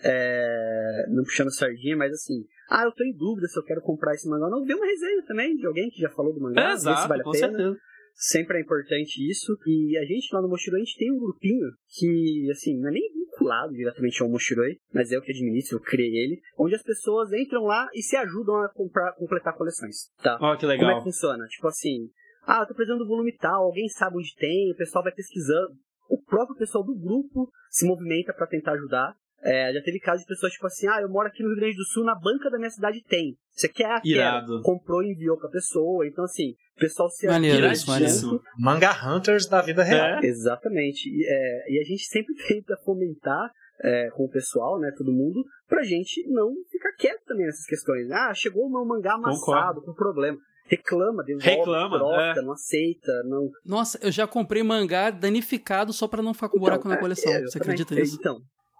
É, 0.00 1.06
não 1.08 1.24
puxando 1.24 1.52
sardinha, 1.52 1.96
mas 1.96 2.12
assim. 2.12 2.44
Ah, 2.70 2.84
eu 2.84 2.92
tô 2.92 3.02
em 3.02 3.16
dúvida 3.16 3.48
se 3.48 3.58
eu 3.58 3.64
quero 3.64 3.80
comprar 3.80 4.14
esse 4.14 4.28
mangá. 4.28 4.48
Não, 4.48 4.64
vê 4.64 4.74
uma 4.74 4.86
resenha 4.86 5.24
também 5.26 5.56
de 5.56 5.66
alguém 5.66 5.88
que 5.90 6.00
já 6.00 6.10
falou 6.10 6.32
do 6.34 6.40
mangá. 6.40 6.74
vê 6.74 6.78
se 6.78 6.84
vale 6.84 7.22
a 7.22 7.24
com 7.24 7.30
pena. 7.30 7.48
certeza. 7.48 7.76
Sempre 8.20 8.58
é 8.58 8.60
importante 8.60 9.24
isso. 9.30 9.56
E 9.64 9.96
a 9.96 10.04
gente 10.04 10.34
lá 10.34 10.42
no 10.42 10.48
Mochiroi, 10.48 10.80
a 10.80 10.84
gente 10.84 10.98
tem 10.98 11.12
um 11.12 11.20
grupinho 11.20 11.70
que, 11.86 12.48
assim, 12.50 12.76
não 12.76 12.88
é 12.88 12.92
nem 12.92 13.12
vinculado 13.12 13.72
diretamente 13.72 14.20
ao 14.20 14.28
Mochiroi, 14.28 14.76
mas 14.92 15.12
eu 15.12 15.22
que 15.22 15.30
administro, 15.30 15.76
eu 15.76 15.80
criei 15.80 16.24
ele, 16.24 16.40
onde 16.58 16.74
as 16.74 16.82
pessoas 16.82 17.32
entram 17.32 17.62
lá 17.62 17.86
e 17.94 18.02
se 18.02 18.16
ajudam 18.16 18.56
a 18.56 18.68
comprar, 18.70 19.12
completar 19.12 19.56
coleções, 19.56 20.10
tá? 20.20 20.36
Ó, 20.40 20.56
que 20.56 20.62
Como 20.62 20.72
é 20.72 20.76
legal. 20.76 20.98
que 20.98 21.04
funciona? 21.04 21.46
Tipo 21.46 21.68
assim, 21.68 22.10
ah, 22.44 22.62
eu 22.62 22.66
tô 22.66 22.74
precisando 22.74 23.04
do 23.04 23.08
volume 23.08 23.32
tal, 23.36 23.62
alguém 23.64 23.88
sabe 23.88 24.16
onde 24.16 24.34
tem, 24.34 24.72
o 24.72 24.76
pessoal 24.76 25.04
vai 25.04 25.12
pesquisando. 25.12 25.76
O 26.08 26.20
próprio 26.20 26.56
pessoal 26.56 26.82
do 26.82 26.96
grupo 26.96 27.48
se 27.70 27.86
movimenta 27.86 28.32
pra 28.32 28.48
tentar 28.48 28.72
ajudar. 28.72 29.14
É, 29.42 29.72
já 29.72 29.80
teve 29.82 30.00
casos 30.00 30.22
de 30.22 30.26
pessoas 30.26 30.52
tipo 30.52 30.66
assim, 30.66 30.88
ah, 30.88 31.00
eu 31.00 31.08
moro 31.08 31.28
aqui 31.28 31.42
no 31.42 31.50
Rio 31.50 31.58
Grande 31.58 31.76
do 31.76 31.84
Sul, 31.84 32.04
na 32.04 32.14
banca 32.14 32.50
da 32.50 32.58
minha 32.58 32.70
cidade 32.70 33.02
tem. 33.08 33.36
Você 33.52 33.68
quer? 33.68 34.00
Irado. 34.04 34.62
Comprou 34.62 35.02
e 35.02 35.12
enviou 35.12 35.38
pra 35.38 35.48
pessoa. 35.48 36.06
Então, 36.06 36.24
assim, 36.24 36.54
o 36.76 36.80
pessoal 36.80 37.08
se 37.08 37.26
Maneiro 37.26 37.66
isso, 37.66 37.88
maneiro. 37.88 38.42
Manga 38.58 38.90
Hunters 38.90 39.46
da 39.46 39.62
vida 39.62 39.82
real. 39.82 40.18
É. 40.22 40.26
Exatamente. 40.26 41.08
E, 41.08 41.24
é, 41.26 41.72
e 41.72 41.80
a 41.80 41.84
gente 41.84 42.04
sempre 42.04 42.34
tenta 42.48 42.76
fomentar 42.84 43.50
é, 43.82 44.10
com 44.10 44.24
o 44.24 44.30
pessoal, 44.30 44.78
né, 44.80 44.92
todo 44.96 45.12
mundo, 45.12 45.44
pra 45.68 45.82
gente 45.82 46.28
não 46.28 46.52
ficar 46.70 46.92
quieto 46.96 47.22
também 47.26 47.46
nessas 47.46 47.64
questões. 47.64 48.10
Ah, 48.10 48.32
chegou 48.34 48.66
o 48.66 48.70
meu 48.70 48.84
mangá 48.84 49.14
amassado, 49.14 49.82
com 49.82 49.94
problema. 49.94 50.36
Reclama, 50.66 51.24
devolve, 51.24 51.48
Reclama, 51.48 51.98
troca, 51.98 52.40
é. 52.40 52.42
não 52.42 52.52
aceita, 52.52 53.10
não... 53.24 53.50
Nossa, 53.64 53.98
eu 54.02 54.12
já 54.12 54.26
comprei 54.26 54.62
mangá 54.62 55.10
danificado 55.10 55.94
só 55.94 56.06
pra 56.06 56.22
não 56.22 56.34
ficar 56.34 56.50
com 56.50 56.58
buraco 56.58 56.80
Então, 56.80 56.90
na 56.90 56.96
é, 56.96 57.00
coleção. 57.00 57.32
é, 57.32 57.40
Você 57.40 57.56
acredita 57.58 57.94
nisso? 57.94 58.16
Então, 58.20 58.38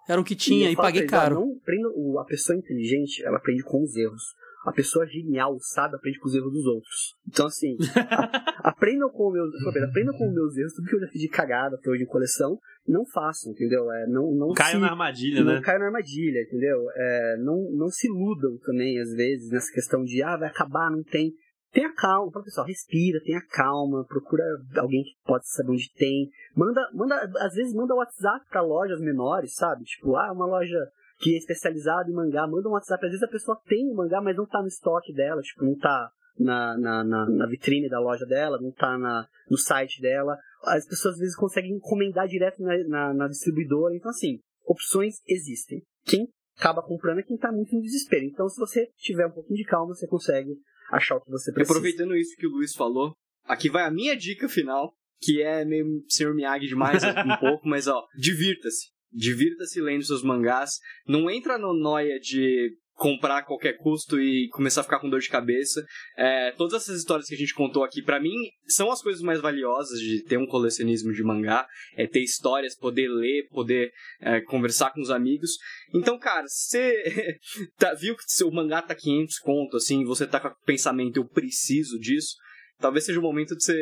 Era 0.09 0.19
o 0.19 0.23
que 0.23 0.35
tinha 0.35 0.71
e 0.71 0.75
falo 0.75 0.87
paguei 0.87 1.01
eles, 1.01 1.11
caro. 1.11 1.35
Não 1.35 1.57
aprenda, 1.61 1.89
o- 1.95 2.17
a 2.19 2.25
pessoa 2.25 2.57
inteligente, 2.57 3.23
ela 3.23 3.37
aprende 3.37 3.61
com 3.63 3.83
os 3.83 3.95
erros. 3.95 4.23
A 4.65 4.73
pessoa 4.73 5.05
genial, 5.07 5.55
sabe, 5.61 5.95
aprende 5.95 6.19
com 6.19 6.27
os 6.27 6.35
erros 6.35 6.51
dos 6.51 6.65
outros. 6.65 7.15
Então, 7.27 7.45
assim, 7.45 7.77
a- 7.95 8.59
aprendam 8.69 9.09
com 9.09 9.31
meus, 9.31 9.49
aprendam 9.65 10.13
com 10.17 10.31
meus 10.33 10.57
erros, 10.57 10.73
tudo 10.73 10.87
que 10.89 10.95
eu 10.95 10.99
já 10.99 11.07
fiz 11.07 11.21
de 11.21 11.29
cagada 11.29 11.75
até 11.75 11.89
hoje 11.89 12.03
em 12.03 12.07
coleção, 12.07 12.57
não 12.87 13.05
façam, 13.05 13.51
entendeu? 13.53 13.89
É, 13.91 14.07
não, 14.07 14.33
não 14.33 14.51
Caio 14.53 14.75
se, 14.75 14.81
na 14.81 14.89
armadilha, 14.89 15.43
não 15.43 15.53
né? 15.53 15.61
caiam 15.61 15.79
na 15.79 15.85
armadilha, 15.85 16.41
entendeu? 16.41 16.79
É, 16.95 17.37
não, 17.37 17.71
não 17.71 17.87
se 17.89 18.07
iludam 18.07 18.57
também, 18.65 18.99
às 18.99 19.13
vezes, 19.13 19.49
nessa 19.51 19.71
questão 19.71 20.03
de, 20.03 20.21
ah, 20.23 20.35
vai 20.37 20.49
acabar, 20.49 20.89
não 20.91 21.03
tem. 21.03 21.31
Tenha 21.71 21.93
calma, 21.93 22.31
fala, 22.31 22.45
pessoal, 22.45 22.65
respira, 22.65 23.21
tenha 23.23 23.41
calma, 23.41 24.03
procura 24.05 24.43
alguém 24.77 25.03
que 25.03 25.15
pode 25.23 25.47
saber 25.47 25.71
onde 25.71 25.93
tem. 25.93 26.29
Manda, 26.55 26.81
manda, 26.93 27.15
às 27.39 27.53
vezes 27.53 27.73
manda 27.73 27.93
WhatsApp 27.93 28.43
para 28.49 28.61
lojas 28.61 28.99
menores, 28.99 29.53
sabe? 29.53 29.83
Tipo, 29.83 30.15
ah, 30.15 30.31
uma 30.31 30.47
loja 30.47 30.77
que 31.19 31.35
é 31.35 31.37
especializada 31.37 32.09
em 32.09 32.13
mangá, 32.13 32.47
manda 32.47 32.67
um 32.67 32.71
WhatsApp. 32.71 33.05
Às 33.05 33.11
vezes 33.11 33.23
a 33.23 33.31
pessoa 33.31 33.59
tem 33.67 33.87
o 33.87 33.95
mangá, 33.95 34.19
mas 34.19 34.35
não 34.35 34.47
tá 34.47 34.61
no 34.61 34.67
estoque 34.67 35.13
dela, 35.13 35.41
tipo, 35.41 35.63
não 35.63 35.77
tá 35.77 36.09
na, 36.39 36.77
na, 36.77 37.03
na, 37.03 37.29
na 37.29 37.47
vitrine 37.47 37.89
da 37.89 37.99
loja 37.99 38.25
dela, 38.25 38.59
não 38.59 38.71
tá 38.71 38.97
na, 38.97 39.27
no 39.49 39.57
site 39.57 40.01
dela. 40.01 40.37
As 40.63 40.87
pessoas 40.87 41.15
às 41.15 41.19
vezes 41.19 41.35
conseguem 41.35 41.73
encomendar 41.73 42.27
direto 42.27 42.63
na, 42.63 42.77
na, 42.87 43.13
na 43.13 43.27
distribuidora. 43.27 43.95
Então, 43.95 44.09
assim, 44.09 44.39
opções 44.65 45.21
existem. 45.27 45.83
Quem 46.05 46.29
acaba 46.57 46.81
comprando 46.81 47.19
é 47.19 47.23
quem 47.23 47.37
tá 47.37 47.51
muito 47.51 47.75
em 47.75 47.81
desespero. 47.81 48.25
Então, 48.25 48.47
se 48.49 48.59
você 48.59 48.87
tiver 48.97 49.27
um 49.27 49.31
pouquinho 49.31 49.57
de 49.57 49.65
calma, 49.65 49.93
você 49.93 50.07
consegue 50.07 50.57
achar 50.91 51.15
o 51.15 51.21
que 51.21 51.29
você 51.31 51.51
E 51.51 51.53
precisa. 51.53 51.73
aproveitando 51.73 52.15
isso 52.15 52.35
que 52.37 52.47
o 52.47 52.51
Luiz 52.51 52.73
falou, 52.73 53.13
aqui 53.45 53.69
vai 53.69 53.83
a 53.83 53.91
minha 53.91 54.15
dica 54.15 54.47
final, 54.49 54.93
que 55.21 55.41
é 55.41 55.65
meio 55.65 56.03
Sr. 56.07 56.33
Miyagi 56.33 56.67
demais 56.67 57.03
um 57.03 57.37
pouco, 57.39 57.67
mas 57.67 57.87
ó, 57.87 58.05
divirta-se. 58.17 58.87
Divirta-se 59.11 59.81
lendo 59.81 60.03
seus 60.05 60.23
mangás. 60.23 60.79
Não 61.07 61.29
entra 61.29 61.57
no 61.57 61.73
noia 61.73 62.19
de 62.19 62.71
comprar 62.99 63.37
a 63.37 63.43
qualquer 63.43 63.77
custo 63.77 64.19
e 64.19 64.49
começar 64.49 64.81
a 64.81 64.83
ficar 64.83 64.99
com 64.99 65.09
dor 65.09 65.21
de 65.21 65.29
cabeça. 65.29 65.81
É, 66.17 66.51
todas 66.51 66.81
essas 66.81 66.99
histórias 66.99 67.27
que 67.27 67.33
a 67.33 67.37
gente 67.37 67.53
contou 67.53 67.83
aqui, 67.83 68.01
pra 68.03 68.19
mim, 68.19 68.35
são 68.67 68.91
as 68.91 69.01
coisas 69.01 69.21
mais 69.21 69.39
valiosas 69.39 69.99
de 69.99 70.21
ter 70.23 70.37
um 70.37 70.45
colecionismo 70.45 71.13
de 71.13 71.23
mangá. 71.23 71.65
É 71.95 72.05
ter 72.05 72.21
histórias, 72.21 72.75
poder 72.75 73.07
ler, 73.07 73.47
poder 73.49 73.89
é, 74.19 74.41
conversar 74.41 74.91
com 74.91 74.99
os 75.01 75.09
amigos. 75.09 75.51
Então, 75.93 76.19
cara, 76.19 76.45
você 76.45 76.93
tá- 77.79 77.93
viu 77.93 78.15
que 78.17 78.23
seu 78.27 78.51
mangá 78.51 78.81
tá 78.81 78.93
500 78.93 79.39
conto, 79.39 79.77
assim, 79.77 80.03
você 80.03 80.27
tá 80.27 80.39
com 80.39 80.49
o 80.49 80.65
pensamento, 80.65 81.17
eu 81.17 81.25
preciso 81.25 81.97
disso, 81.99 82.35
talvez 82.79 83.05
seja 83.05 83.19
o 83.19 83.23
momento 83.23 83.55
de 83.55 83.63
você 83.63 83.77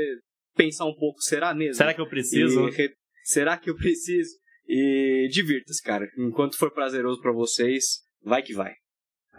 pensar 0.55 0.85
um 0.85 0.95
pouco, 0.95 1.21
será 1.21 1.53
mesmo? 1.55 1.73
Será 1.73 1.93
que 1.93 2.01
eu 2.01 2.07
preciso? 2.07 2.67
E 2.69 2.91
Será 3.23 3.57
que 3.57 3.69
eu 3.69 3.75
preciso? 3.75 4.29
E 4.67 5.27
divirta-se, 5.31 5.81
cara. 5.81 6.07
Enquanto 6.17 6.57
for 6.57 6.71
prazeroso 6.71 7.21
pra 7.21 7.31
vocês, 7.31 8.01
vai 8.23 8.43
que 8.43 8.53
vai. 8.53 8.73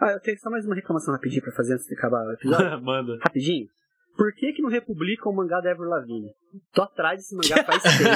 Ah, 0.01 0.11
eu 0.11 0.19
tenho 0.21 0.37
só 0.39 0.49
mais 0.49 0.65
uma 0.65 0.75
reclamação 0.75 1.13
rapidinho 1.13 1.41
pra 1.41 1.51
fazer 1.51 1.73
antes 1.73 1.85
de 1.87 1.93
acabar 1.95 2.25
o 2.25 2.31
episódio. 2.33 2.81
Manda. 2.83 3.17
rapidinho. 3.21 3.67
por 4.15 4.33
que 4.33 4.53
que 4.53 4.61
não 4.61 4.69
republicam 4.69 5.31
o 5.31 5.35
mangá 5.35 5.59
da 5.61 5.71
Ever 5.71 5.87
Lavigne? 5.87 6.31
Tô 6.73 6.83
atrás 6.83 7.19
desse 7.19 7.35
mangá 7.35 7.63
faz 7.65 7.83
tempo. 7.97 8.09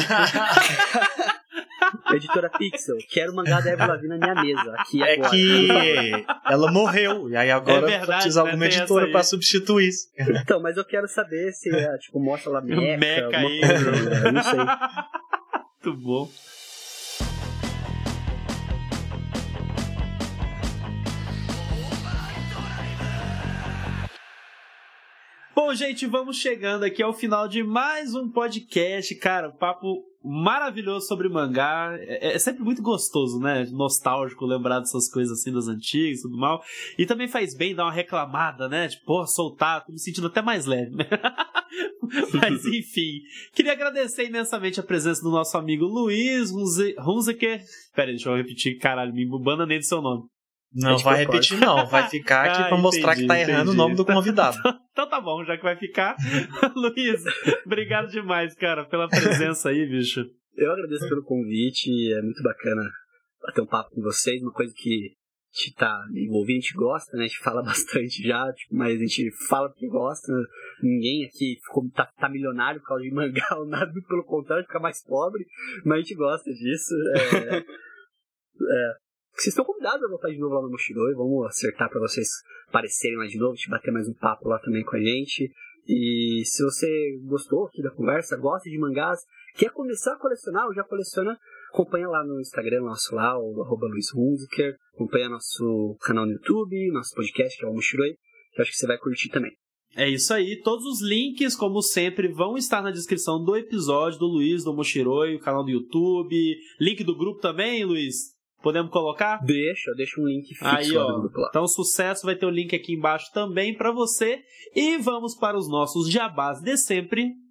Editora 2.15 2.49
Pixel, 2.49 2.97
quero 3.11 3.31
o 3.31 3.35
mangá 3.35 3.59
da 3.59 3.71
Ever 3.71 3.87
Lavigne 3.87 4.17
na 4.17 4.33
minha 4.33 4.43
mesa, 4.43 4.73
aqui 4.77 5.03
É 5.03 5.13
agora. 5.13 5.29
que 5.29 5.67
ela 6.45 6.71
morreu, 6.71 7.29
e 7.29 7.35
aí 7.35 7.51
agora 7.51 7.85
É 7.87 7.97
verdade, 7.99 8.11
precisa 8.13 8.43
né? 8.43 8.49
alguma 8.49 8.69
Tem 8.69 8.77
editora 8.77 9.11
pra 9.11 9.23
substituir 9.23 9.87
isso. 9.89 10.07
Então, 10.17 10.61
mas 10.61 10.77
eu 10.77 10.85
quero 10.85 11.07
saber 11.07 11.51
se, 11.51 11.69
é, 11.75 11.97
tipo, 11.97 12.19
mostra 12.19 12.51
lá 12.51 12.61
meca, 12.63 12.97
Meca 12.97 13.25
alguma 13.25 13.47
aí, 13.49 13.59
coisa, 13.59 14.25
eu 14.27 14.31
não 14.31 14.43
sei. 14.43 14.59
Muito 15.85 16.01
bom. 16.01 16.29
Bom, 25.65 25.73
gente, 25.73 26.05
vamos 26.05 26.35
chegando 26.35 26.83
aqui 26.83 27.01
ao 27.01 27.13
final 27.13 27.47
de 27.47 27.63
mais 27.63 28.13
um 28.13 28.29
podcast. 28.29 29.15
Cara, 29.15 29.47
um 29.47 29.55
papo 29.55 30.03
maravilhoso 30.21 31.07
sobre 31.07 31.29
mangá. 31.29 31.95
É, 32.01 32.33
é 32.33 32.37
sempre 32.37 32.61
muito 32.61 32.81
gostoso, 32.81 33.39
né? 33.39 33.65
Nostálgico 33.71 34.45
lembrar 34.45 34.81
dessas 34.81 35.09
coisas 35.09 35.39
assim 35.39 35.53
das 35.53 35.69
antigas 35.69 36.19
e 36.19 36.23
tudo 36.23 36.37
mal. 36.37 36.61
E 36.97 37.05
também 37.05 37.29
faz 37.29 37.55
bem 37.55 37.73
dar 37.73 37.85
uma 37.85 37.93
reclamada, 37.93 38.67
né? 38.67 38.89
Tipo, 38.89 39.05
pô, 39.05 39.25
soltar, 39.25 39.85
tô 39.85 39.93
me 39.93 39.99
sentindo 39.99 40.27
até 40.27 40.41
mais 40.41 40.65
leve. 40.65 40.91
Mas 42.33 42.65
enfim, 42.67 43.21
queria 43.55 43.71
agradecer 43.71 44.25
imensamente 44.25 44.81
a 44.81 44.83
presença 44.83 45.21
do 45.21 45.31
nosso 45.31 45.57
amigo 45.57 45.85
Luiz 45.85 46.51
Hunziker. 46.51 47.63
Pera 47.95 48.09
aí, 48.09 48.15
deixa 48.15 48.29
eu 48.29 48.35
repetir, 48.35 48.77
caralho, 48.79 49.13
me 49.13 49.25
bananei 49.25 49.79
do 49.79 49.85
seu 49.85 50.01
nome. 50.01 50.23
Não 50.75 50.91
Gente, 50.97 51.03
vai 51.03 51.17
repetir, 51.17 51.59
não. 51.59 51.85
Vai 51.85 52.07
ficar 52.09 52.45
aqui 52.45 52.61
Ah, 52.63 52.67
pra 52.67 52.77
mostrar 52.77 53.15
que 53.15 53.27
tá 53.27 53.35
entendi, 53.35 53.51
errando 53.51 53.71
o 53.71 53.73
entendi. 53.73 53.77
nome 53.77 53.95
do 53.95 54.05
convidado. 54.05 54.57
Então 54.93 55.09
tá 55.09 55.19
bom, 55.19 55.43
já 55.43 55.57
que 55.57 55.63
vai 55.63 55.75
ficar. 55.75 56.15
Luiz, 56.75 57.23
obrigado 57.65 58.09
demais, 58.11 58.53
cara, 58.53 58.85
pela 58.85 59.07
presença 59.07 59.69
aí, 59.69 59.89
bicho. 59.89 60.23
Eu 60.55 60.71
agradeço 60.71 61.09
pelo 61.09 61.23
convite, 61.23 61.89
é 62.13 62.21
muito 62.21 62.43
bacana 62.43 62.83
bater 63.41 63.61
um 63.61 63.65
papo 63.65 63.89
com 63.89 64.01
vocês, 64.03 64.39
uma 64.43 64.53
coisa 64.53 64.71
que 64.77 65.09
a 65.09 65.57
gente 65.63 65.75
tá 65.75 65.99
envolvido, 66.15 66.59
a 66.59 66.61
gente 66.61 66.73
gosta, 66.75 67.17
né? 67.17 67.23
A 67.23 67.27
gente 67.27 67.39
fala 67.39 67.63
bastante 67.65 68.21
já, 68.21 68.53
tipo, 68.53 68.75
mas 68.75 68.95
a 68.95 68.99
gente 69.01 69.31
fala 69.49 69.67
porque 69.69 69.87
gosta. 69.87 70.31
Ninguém 70.83 71.25
aqui 71.25 71.57
ficou, 71.65 71.89
tá, 71.89 72.05
tá 72.19 72.29
milionário 72.29 72.79
por 72.81 72.89
causa 72.89 73.03
de 73.03 73.11
mangá 73.11 73.47
ou 73.57 73.65
nada, 73.65 73.91
muito 73.91 74.07
pelo 74.07 74.23
contrário, 74.23 74.63
fica 74.65 74.79
mais 74.79 75.03
pobre, 75.03 75.43
mas 75.83 75.97
a 75.97 76.01
gente 76.01 76.13
gosta 76.13 76.51
disso. 76.51 76.93
É, 77.15 77.57
é, 77.57 78.93
vocês 79.41 79.53
estão 79.53 79.65
convidados 79.65 80.03
a 80.03 80.09
voltar 80.09 80.29
de 80.29 80.37
novo 80.37 80.55
lá 80.55 80.61
no 80.61 80.69
Mochiroi, 80.69 81.13
vamos 81.15 81.47
acertar 81.47 81.89
pra 81.89 81.99
vocês 81.99 82.27
aparecerem 82.67 83.17
lá 83.17 83.25
de 83.25 83.37
novo, 83.37 83.55
te 83.55 83.69
bater 83.69 83.91
mais 83.91 84.07
um 84.07 84.13
papo 84.13 84.47
lá 84.47 84.59
também 84.59 84.83
com 84.83 84.95
a 84.95 84.99
gente. 84.99 85.51
E 85.87 86.43
se 86.45 86.63
você 86.63 87.19
gostou 87.25 87.65
aqui 87.65 87.81
da 87.81 87.91
conversa, 87.91 88.37
gosta 88.37 88.69
de 88.69 88.77
mangás, 88.77 89.19
quer 89.55 89.71
começar 89.71 90.13
a 90.13 90.19
colecionar 90.19 90.67
ou 90.67 90.73
já 90.73 90.83
coleciona, 90.83 91.37
acompanha 91.73 92.07
lá 92.07 92.23
no 92.23 92.39
Instagram 92.39 92.81
nosso 92.81 93.13
lá, 93.15 93.37
o 93.37 93.61
arroba 93.61 93.87
Luiz 93.87 94.13
Hunziker, 94.13 94.75
acompanha 94.93 95.29
nosso 95.29 95.97
canal 96.01 96.25
no 96.25 96.33
YouTube, 96.33 96.91
nosso 96.91 97.13
podcast, 97.15 97.57
que 97.57 97.65
é 97.65 97.67
o 97.67 97.73
Mochiroi, 97.73 98.13
que 98.53 98.61
eu 98.61 98.63
acho 98.63 98.71
que 98.71 98.77
você 98.77 98.87
vai 98.87 98.97
curtir 98.97 99.29
também. 99.29 99.51
É 99.95 100.09
isso 100.09 100.33
aí, 100.33 100.59
todos 100.63 100.85
os 100.85 101.07
links, 101.07 101.55
como 101.55 101.81
sempre, 101.81 102.27
vão 102.27 102.57
estar 102.57 102.81
na 102.81 102.89
descrição 102.89 103.43
do 103.43 103.55
episódio 103.55 104.17
do 104.17 104.25
Luiz, 104.25 104.63
do 104.63 104.73
Mochiroi, 104.73 105.35
o 105.35 105.39
canal 105.39 105.63
do 105.63 105.69
YouTube, 105.69 106.57
link 106.79 107.03
do 107.03 107.15
grupo 107.15 107.39
também, 107.39 107.85
Luiz? 107.85 108.32
Podemos 108.63 108.89
colocar? 108.91 109.43
Deixa, 109.43 109.91
deixa 109.93 110.21
um 110.21 110.25
link 110.25 110.47
fixo 110.47 110.65
Aí, 110.65 110.97
ó. 110.97 111.19
grupo 111.19 111.37
lá. 111.37 111.47
Então, 111.49 111.67
sucesso, 111.67 112.25
vai 112.25 112.35
ter 112.35 112.45
o 112.45 112.49
link 112.49 112.73
aqui 112.73 112.93
embaixo 112.93 113.29
também 113.33 113.75
pra 113.75 113.91
você. 113.91 114.41
E 114.73 114.97
vamos 114.97 115.35
para 115.35 115.57
os 115.57 115.69
nossos 115.69 116.09
jabás 116.09 116.61
de 116.61 116.77
sempre. 116.77 117.42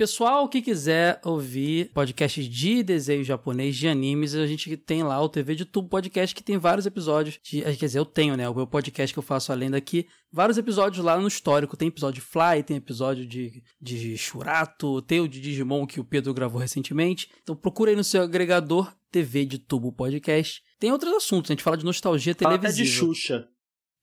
Pessoal 0.00 0.48
que 0.48 0.62
quiser 0.62 1.20
ouvir 1.22 1.90
podcasts 1.92 2.48
de 2.48 2.82
desenho 2.82 3.22
japonês, 3.22 3.76
de 3.76 3.86
animes, 3.86 4.34
a 4.34 4.46
gente 4.46 4.74
tem 4.78 5.02
lá 5.02 5.20
o 5.20 5.28
TV 5.28 5.54
de 5.54 5.66
Tubo 5.66 5.90
Podcast, 5.90 6.34
que 6.34 6.42
tem 6.42 6.56
vários 6.56 6.86
episódios. 6.86 7.38
De, 7.42 7.60
quer 7.60 7.74
dizer, 7.74 7.98
eu 7.98 8.06
tenho, 8.06 8.34
né? 8.34 8.48
O 8.48 8.54
meu 8.54 8.66
podcast 8.66 9.12
que 9.12 9.18
eu 9.18 9.22
faço 9.22 9.52
além 9.52 9.70
daqui. 9.70 10.06
Vários 10.32 10.56
episódios 10.56 11.04
lá 11.04 11.18
no 11.18 11.28
histórico. 11.28 11.76
Tem 11.76 11.88
episódio 11.88 12.14
de 12.14 12.26
Fly, 12.26 12.62
tem 12.64 12.78
episódio 12.78 13.26
de, 13.26 13.62
de 13.78 14.16
Shurato, 14.16 15.02
tem 15.02 15.20
o 15.20 15.28
de 15.28 15.38
Digimon 15.38 15.86
que 15.86 16.00
o 16.00 16.04
Pedro 16.04 16.32
gravou 16.32 16.58
recentemente. 16.58 17.28
Então 17.42 17.54
procura 17.54 17.90
aí 17.90 17.96
no 17.96 18.02
seu 18.02 18.22
agregador 18.22 18.90
TV 19.12 19.44
de 19.44 19.58
Tubo 19.58 19.92
Podcast. 19.92 20.62
Tem 20.78 20.90
outros 20.90 21.12
assuntos, 21.12 21.50
a 21.50 21.52
gente 21.52 21.62
fala 21.62 21.76
de 21.76 21.84
nostalgia 21.84 22.34
Fala 22.34 22.54
até 22.54 22.68
televisiva. 22.68 22.88
de 22.88 22.96
Xuxa. 22.96 23.48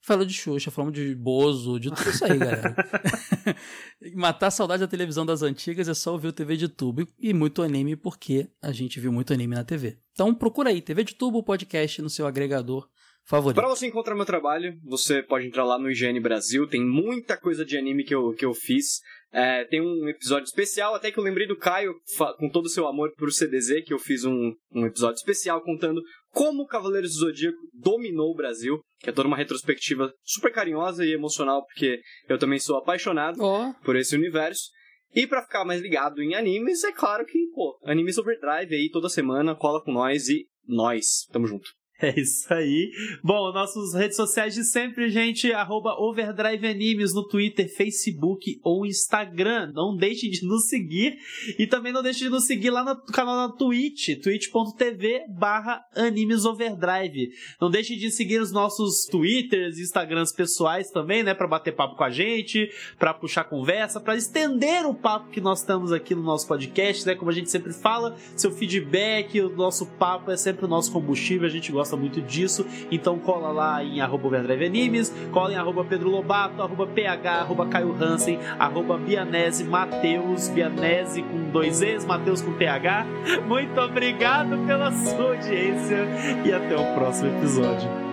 Falou 0.07 0.23
de 0.23 0.33
Xuxa, 0.33 0.71
falamos 0.71 0.97
de 0.97 1.13
Bozo, 1.13 1.77
de 1.77 1.91
tudo 1.91 2.09
isso 2.09 2.23
aí, 2.23 2.37
galera. 2.37 2.73
Matar 4.15 4.47
a 4.47 4.51
saudade 4.51 4.79
da 4.79 4.87
televisão 4.87 5.25
das 5.25 5.41
antigas 5.41 5.89
é 5.89 5.93
só 5.93 6.13
ouvir 6.13 6.29
o 6.29 6.31
TV 6.31 6.55
de 6.55 6.69
tubo 6.69 7.05
e 7.19 7.33
muito 7.33 7.61
anime, 7.61 7.93
porque 7.97 8.49
a 8.61 8.71
gente 8.71 9.01
viu 9.01 9.11
muito 9.11 9.33
anime 9.33 9.53
na 9.53 9.65
TV. 9.65 9.99
Então 10.13 10.33
procura 10.33 10.69
aí, 10.69 10.81
TV 10.81 11.03
de 11.03 11.13
tubo 11.13 11.43
podcast 11.43 12.01
no 12.01 12.09
seu 12.09 12.25
agregador 12.25 12.87
favorito. 13.27 13.59
Pra 13.59 13.67
você 13.67 13.87
encontrar 13.87 14.15
meu 14.15 14.25
trabalho, 14.25 14.73
você 14.83 15.21
pode 15.21 15.47
entrar 15.47 15.63
lá 15.63 15.77
no 15.77 15.91
IGN 15.91 16.19
Brasil. 16.19 16.67
Tem 16.67 16.83
muita 16.83 17.37
coisa 17.37 17.65
de 17.65 17.77
anime 17.77 18.03
que 18.03 18.15
eu, 18.15 18.33
que 18.33 18.45
eu 18.45 18.53
fiz. 18.53 19.01
É, 19.31 19.65
tem 19.65 19.81
um 19.81 20.07
episódio 20.07 20.45
especial, 20.45 20.95
até 20.95 21.11
que 21.11 21.19
eu 21.19 21.23
lembrei 21.23 21.45
do 21.45 21.57
Caio, 21.57 21.93
com 22.39 22.49
todo 22.49 22.65
o 22.65 22.69
seu 22.69 22.87
amor 22.87 23.11
pro 23.15 23.31
CDZ, 23.31 23.83
que 23.85 23.93
eu 23.93 23.99
fiz 23.99 24.23
um, 24.23 24.53
um 24.71 24.85
episódio 24.85 25.17
especial 25.17 25.61
contando 25.61 26.01
como 26.31 26.63
o 26.63 26.67
Cavaleiros 26.67 27.11
do 27.13 27.19
Zodíaco 27.19 27.57
dominou 27.73 28.31
o 28.31 28.35
Brasil, 28.35 28.79
que 28.99 29.09
é 29.09 29.13
toda 29.13 29.27
uma 29.27 29.37
retrospectiva 29.37 30.11
super 30.23 30.51
carinhosa 30.51 31.05
e 31.05 31.11
emocional, 31.11 31.65
porque 31.65 31.99
eu 32.29 32.37
também 32.37 32.59
sou 32.59 32.77
apaixonado 32.77 33.37
Ó, 33.41 33.73
por 33.83 33.95
esse 33.95 34.15
universo. 34.15 34.69
E 35.13 35.25
pra 35.25 35.41
ficar 35.41 35.65
mais 35.65 35.81
ligado 35.81 36.21
em 36.21 36.35
animes, 36.35 36.83
é 36.83 36.91
claro 36.91 37.25
que, 37.25 37.39
pô, 37.53 37.77
Animes 37.83 38.17
Overdrive 38.17 38.75
aí 38.75 38.89
toda 38.91 39.09
semana, 39.09 39.55
cola 39.55 39.83
com 39.83 39.91
nós 39.91 40.29
e 40.29 40.45
nós, 40.67 41.25
tamo 41.31 41.47
junto. 41.47 41.69
É 42.01 42.19
isso 42.19 42.53
aí. 42.53 42.91
Bom, 43.23 43.51
nossas 43.51 43.93
redes 43.95 44.15
sociais 44.15 44.53
de 44.53 44.63
sempre, 44.63 45.09
gente, 45.09 45.51
arroba 45.51 45.95
Overdrive 45.99 46.67
Animes 46.67 47.13
no 47.13 47.27
Twitter, 47.27 47.67
Facebook 47.75 48.59
ou 48.63 48.85
Instagram. 48.85 49.71
Não 49.73 49.95
deixe 49.95 50.29
de 50.29 50.45
nos 50.45 50.67
seguir 50.67 51.17
e 51.57 51.65
também 51.65 51.91
não 51.91 52.03
deixe 52.03 52.19
de 52.19 52.29
nos 52.29 52.45
seguir 52.45 52.69
lá 52.69 52.83
no 52.83 52.95
canal 53.11 53.47
da 53.47 53.55
Twitch, 53.55 54.21
twitch.tv 54.21 55.25
barra 55.29 55.83
Animes 55.95 56.45
Overdrive. 56.45 57.31
Não 57.59 57.69
deixe 57.69 57.95
de 57.95 58.11
seguir 58.11 58.41
os 58.41 58.51
nossos 58.51 59.05
Twitters 59.05 59.79
e 59.79 59.81
Instagrams 59.81 60.31
pessoais 60.31 60.91
também, 60.91 61.23
né, 61.23 61.33
pra 61.33 61.47
bater 61.47 61.75
papo 61.75 61.95
com 61.95 62.03
a 62.03 62.11
gente, 62.11 62.69
pra 62.99 63.13
puxar 63.13 63.45
conversa, 63.45 63.99
pra 63.99 64.15
estender 64.15 64.85
o 64.85 64.93
papo 64.93 65.31
que 65.31 65.41
nós 65.41 65.61
estamos 65.61 65.91
aqui 65.91 66.13
no 66.13 66.21
nosso 66.21 66.47
podcast, 66.47 67.05
né, 67.07 67.15
como 67.15 67.31
a 67.31 67.33
gente 67.33 67.49
sempre 67.49 67.73
fala, 67.73 68.15
seu 68.35 68.51
feedback, 68.51 69.41
o 69.41 69.49
nosso 69.49 69.87
papo 69.97 70.29
é 70.29 70.37
sempre 70.37 70.65
o 70.65 70.67
nosso 70.67 70.91
combustível, 70.91 71.47
a 71.47 71.51
gente 71.51 71.71
gosta 71.87 71.95
muito 71.95 72.21
disso, 72.21 72.65
então 72.91 73.17
cola 73.17 73.49
lá 73.49 73.83
em 73.83 74.01
arroba 74.01 74.27
Overdrive 74.27 74.65
Animes, 74.65 75.13
cola 75.31 75.53
em 75.53 75.55
arroba 75.55 75.85
Pedro 75.85 76.09
Lobato, 76.09 76.61
arroba 76.61 76.85
PH, 76.85 77.31
arroba 77.31 77.65
Caio 77.67 77.95
Hansen, 77.99 78.37
arroba 78.59 78.97
Bianese 78.97 79.63
Mateus, 79.63 80.49
Bianese 80.49 81.23
com 81.23 81.49
dois 81.49 81.81
E's, 81.81 82.05
Mateus 82.05 82.41
com 82.41 82.51
PH. 82.53 83.05
Muito 83.47 83.79
obrigado 83.79 84.65
pela 84.67 84.91
sua 84.91 85.29
audiência 85.29 86.07
e 86.45 86.51
até 86.51 86.75
o 86.75 86.93
próximo 86.93 87.29
episódio. 87.37 88.06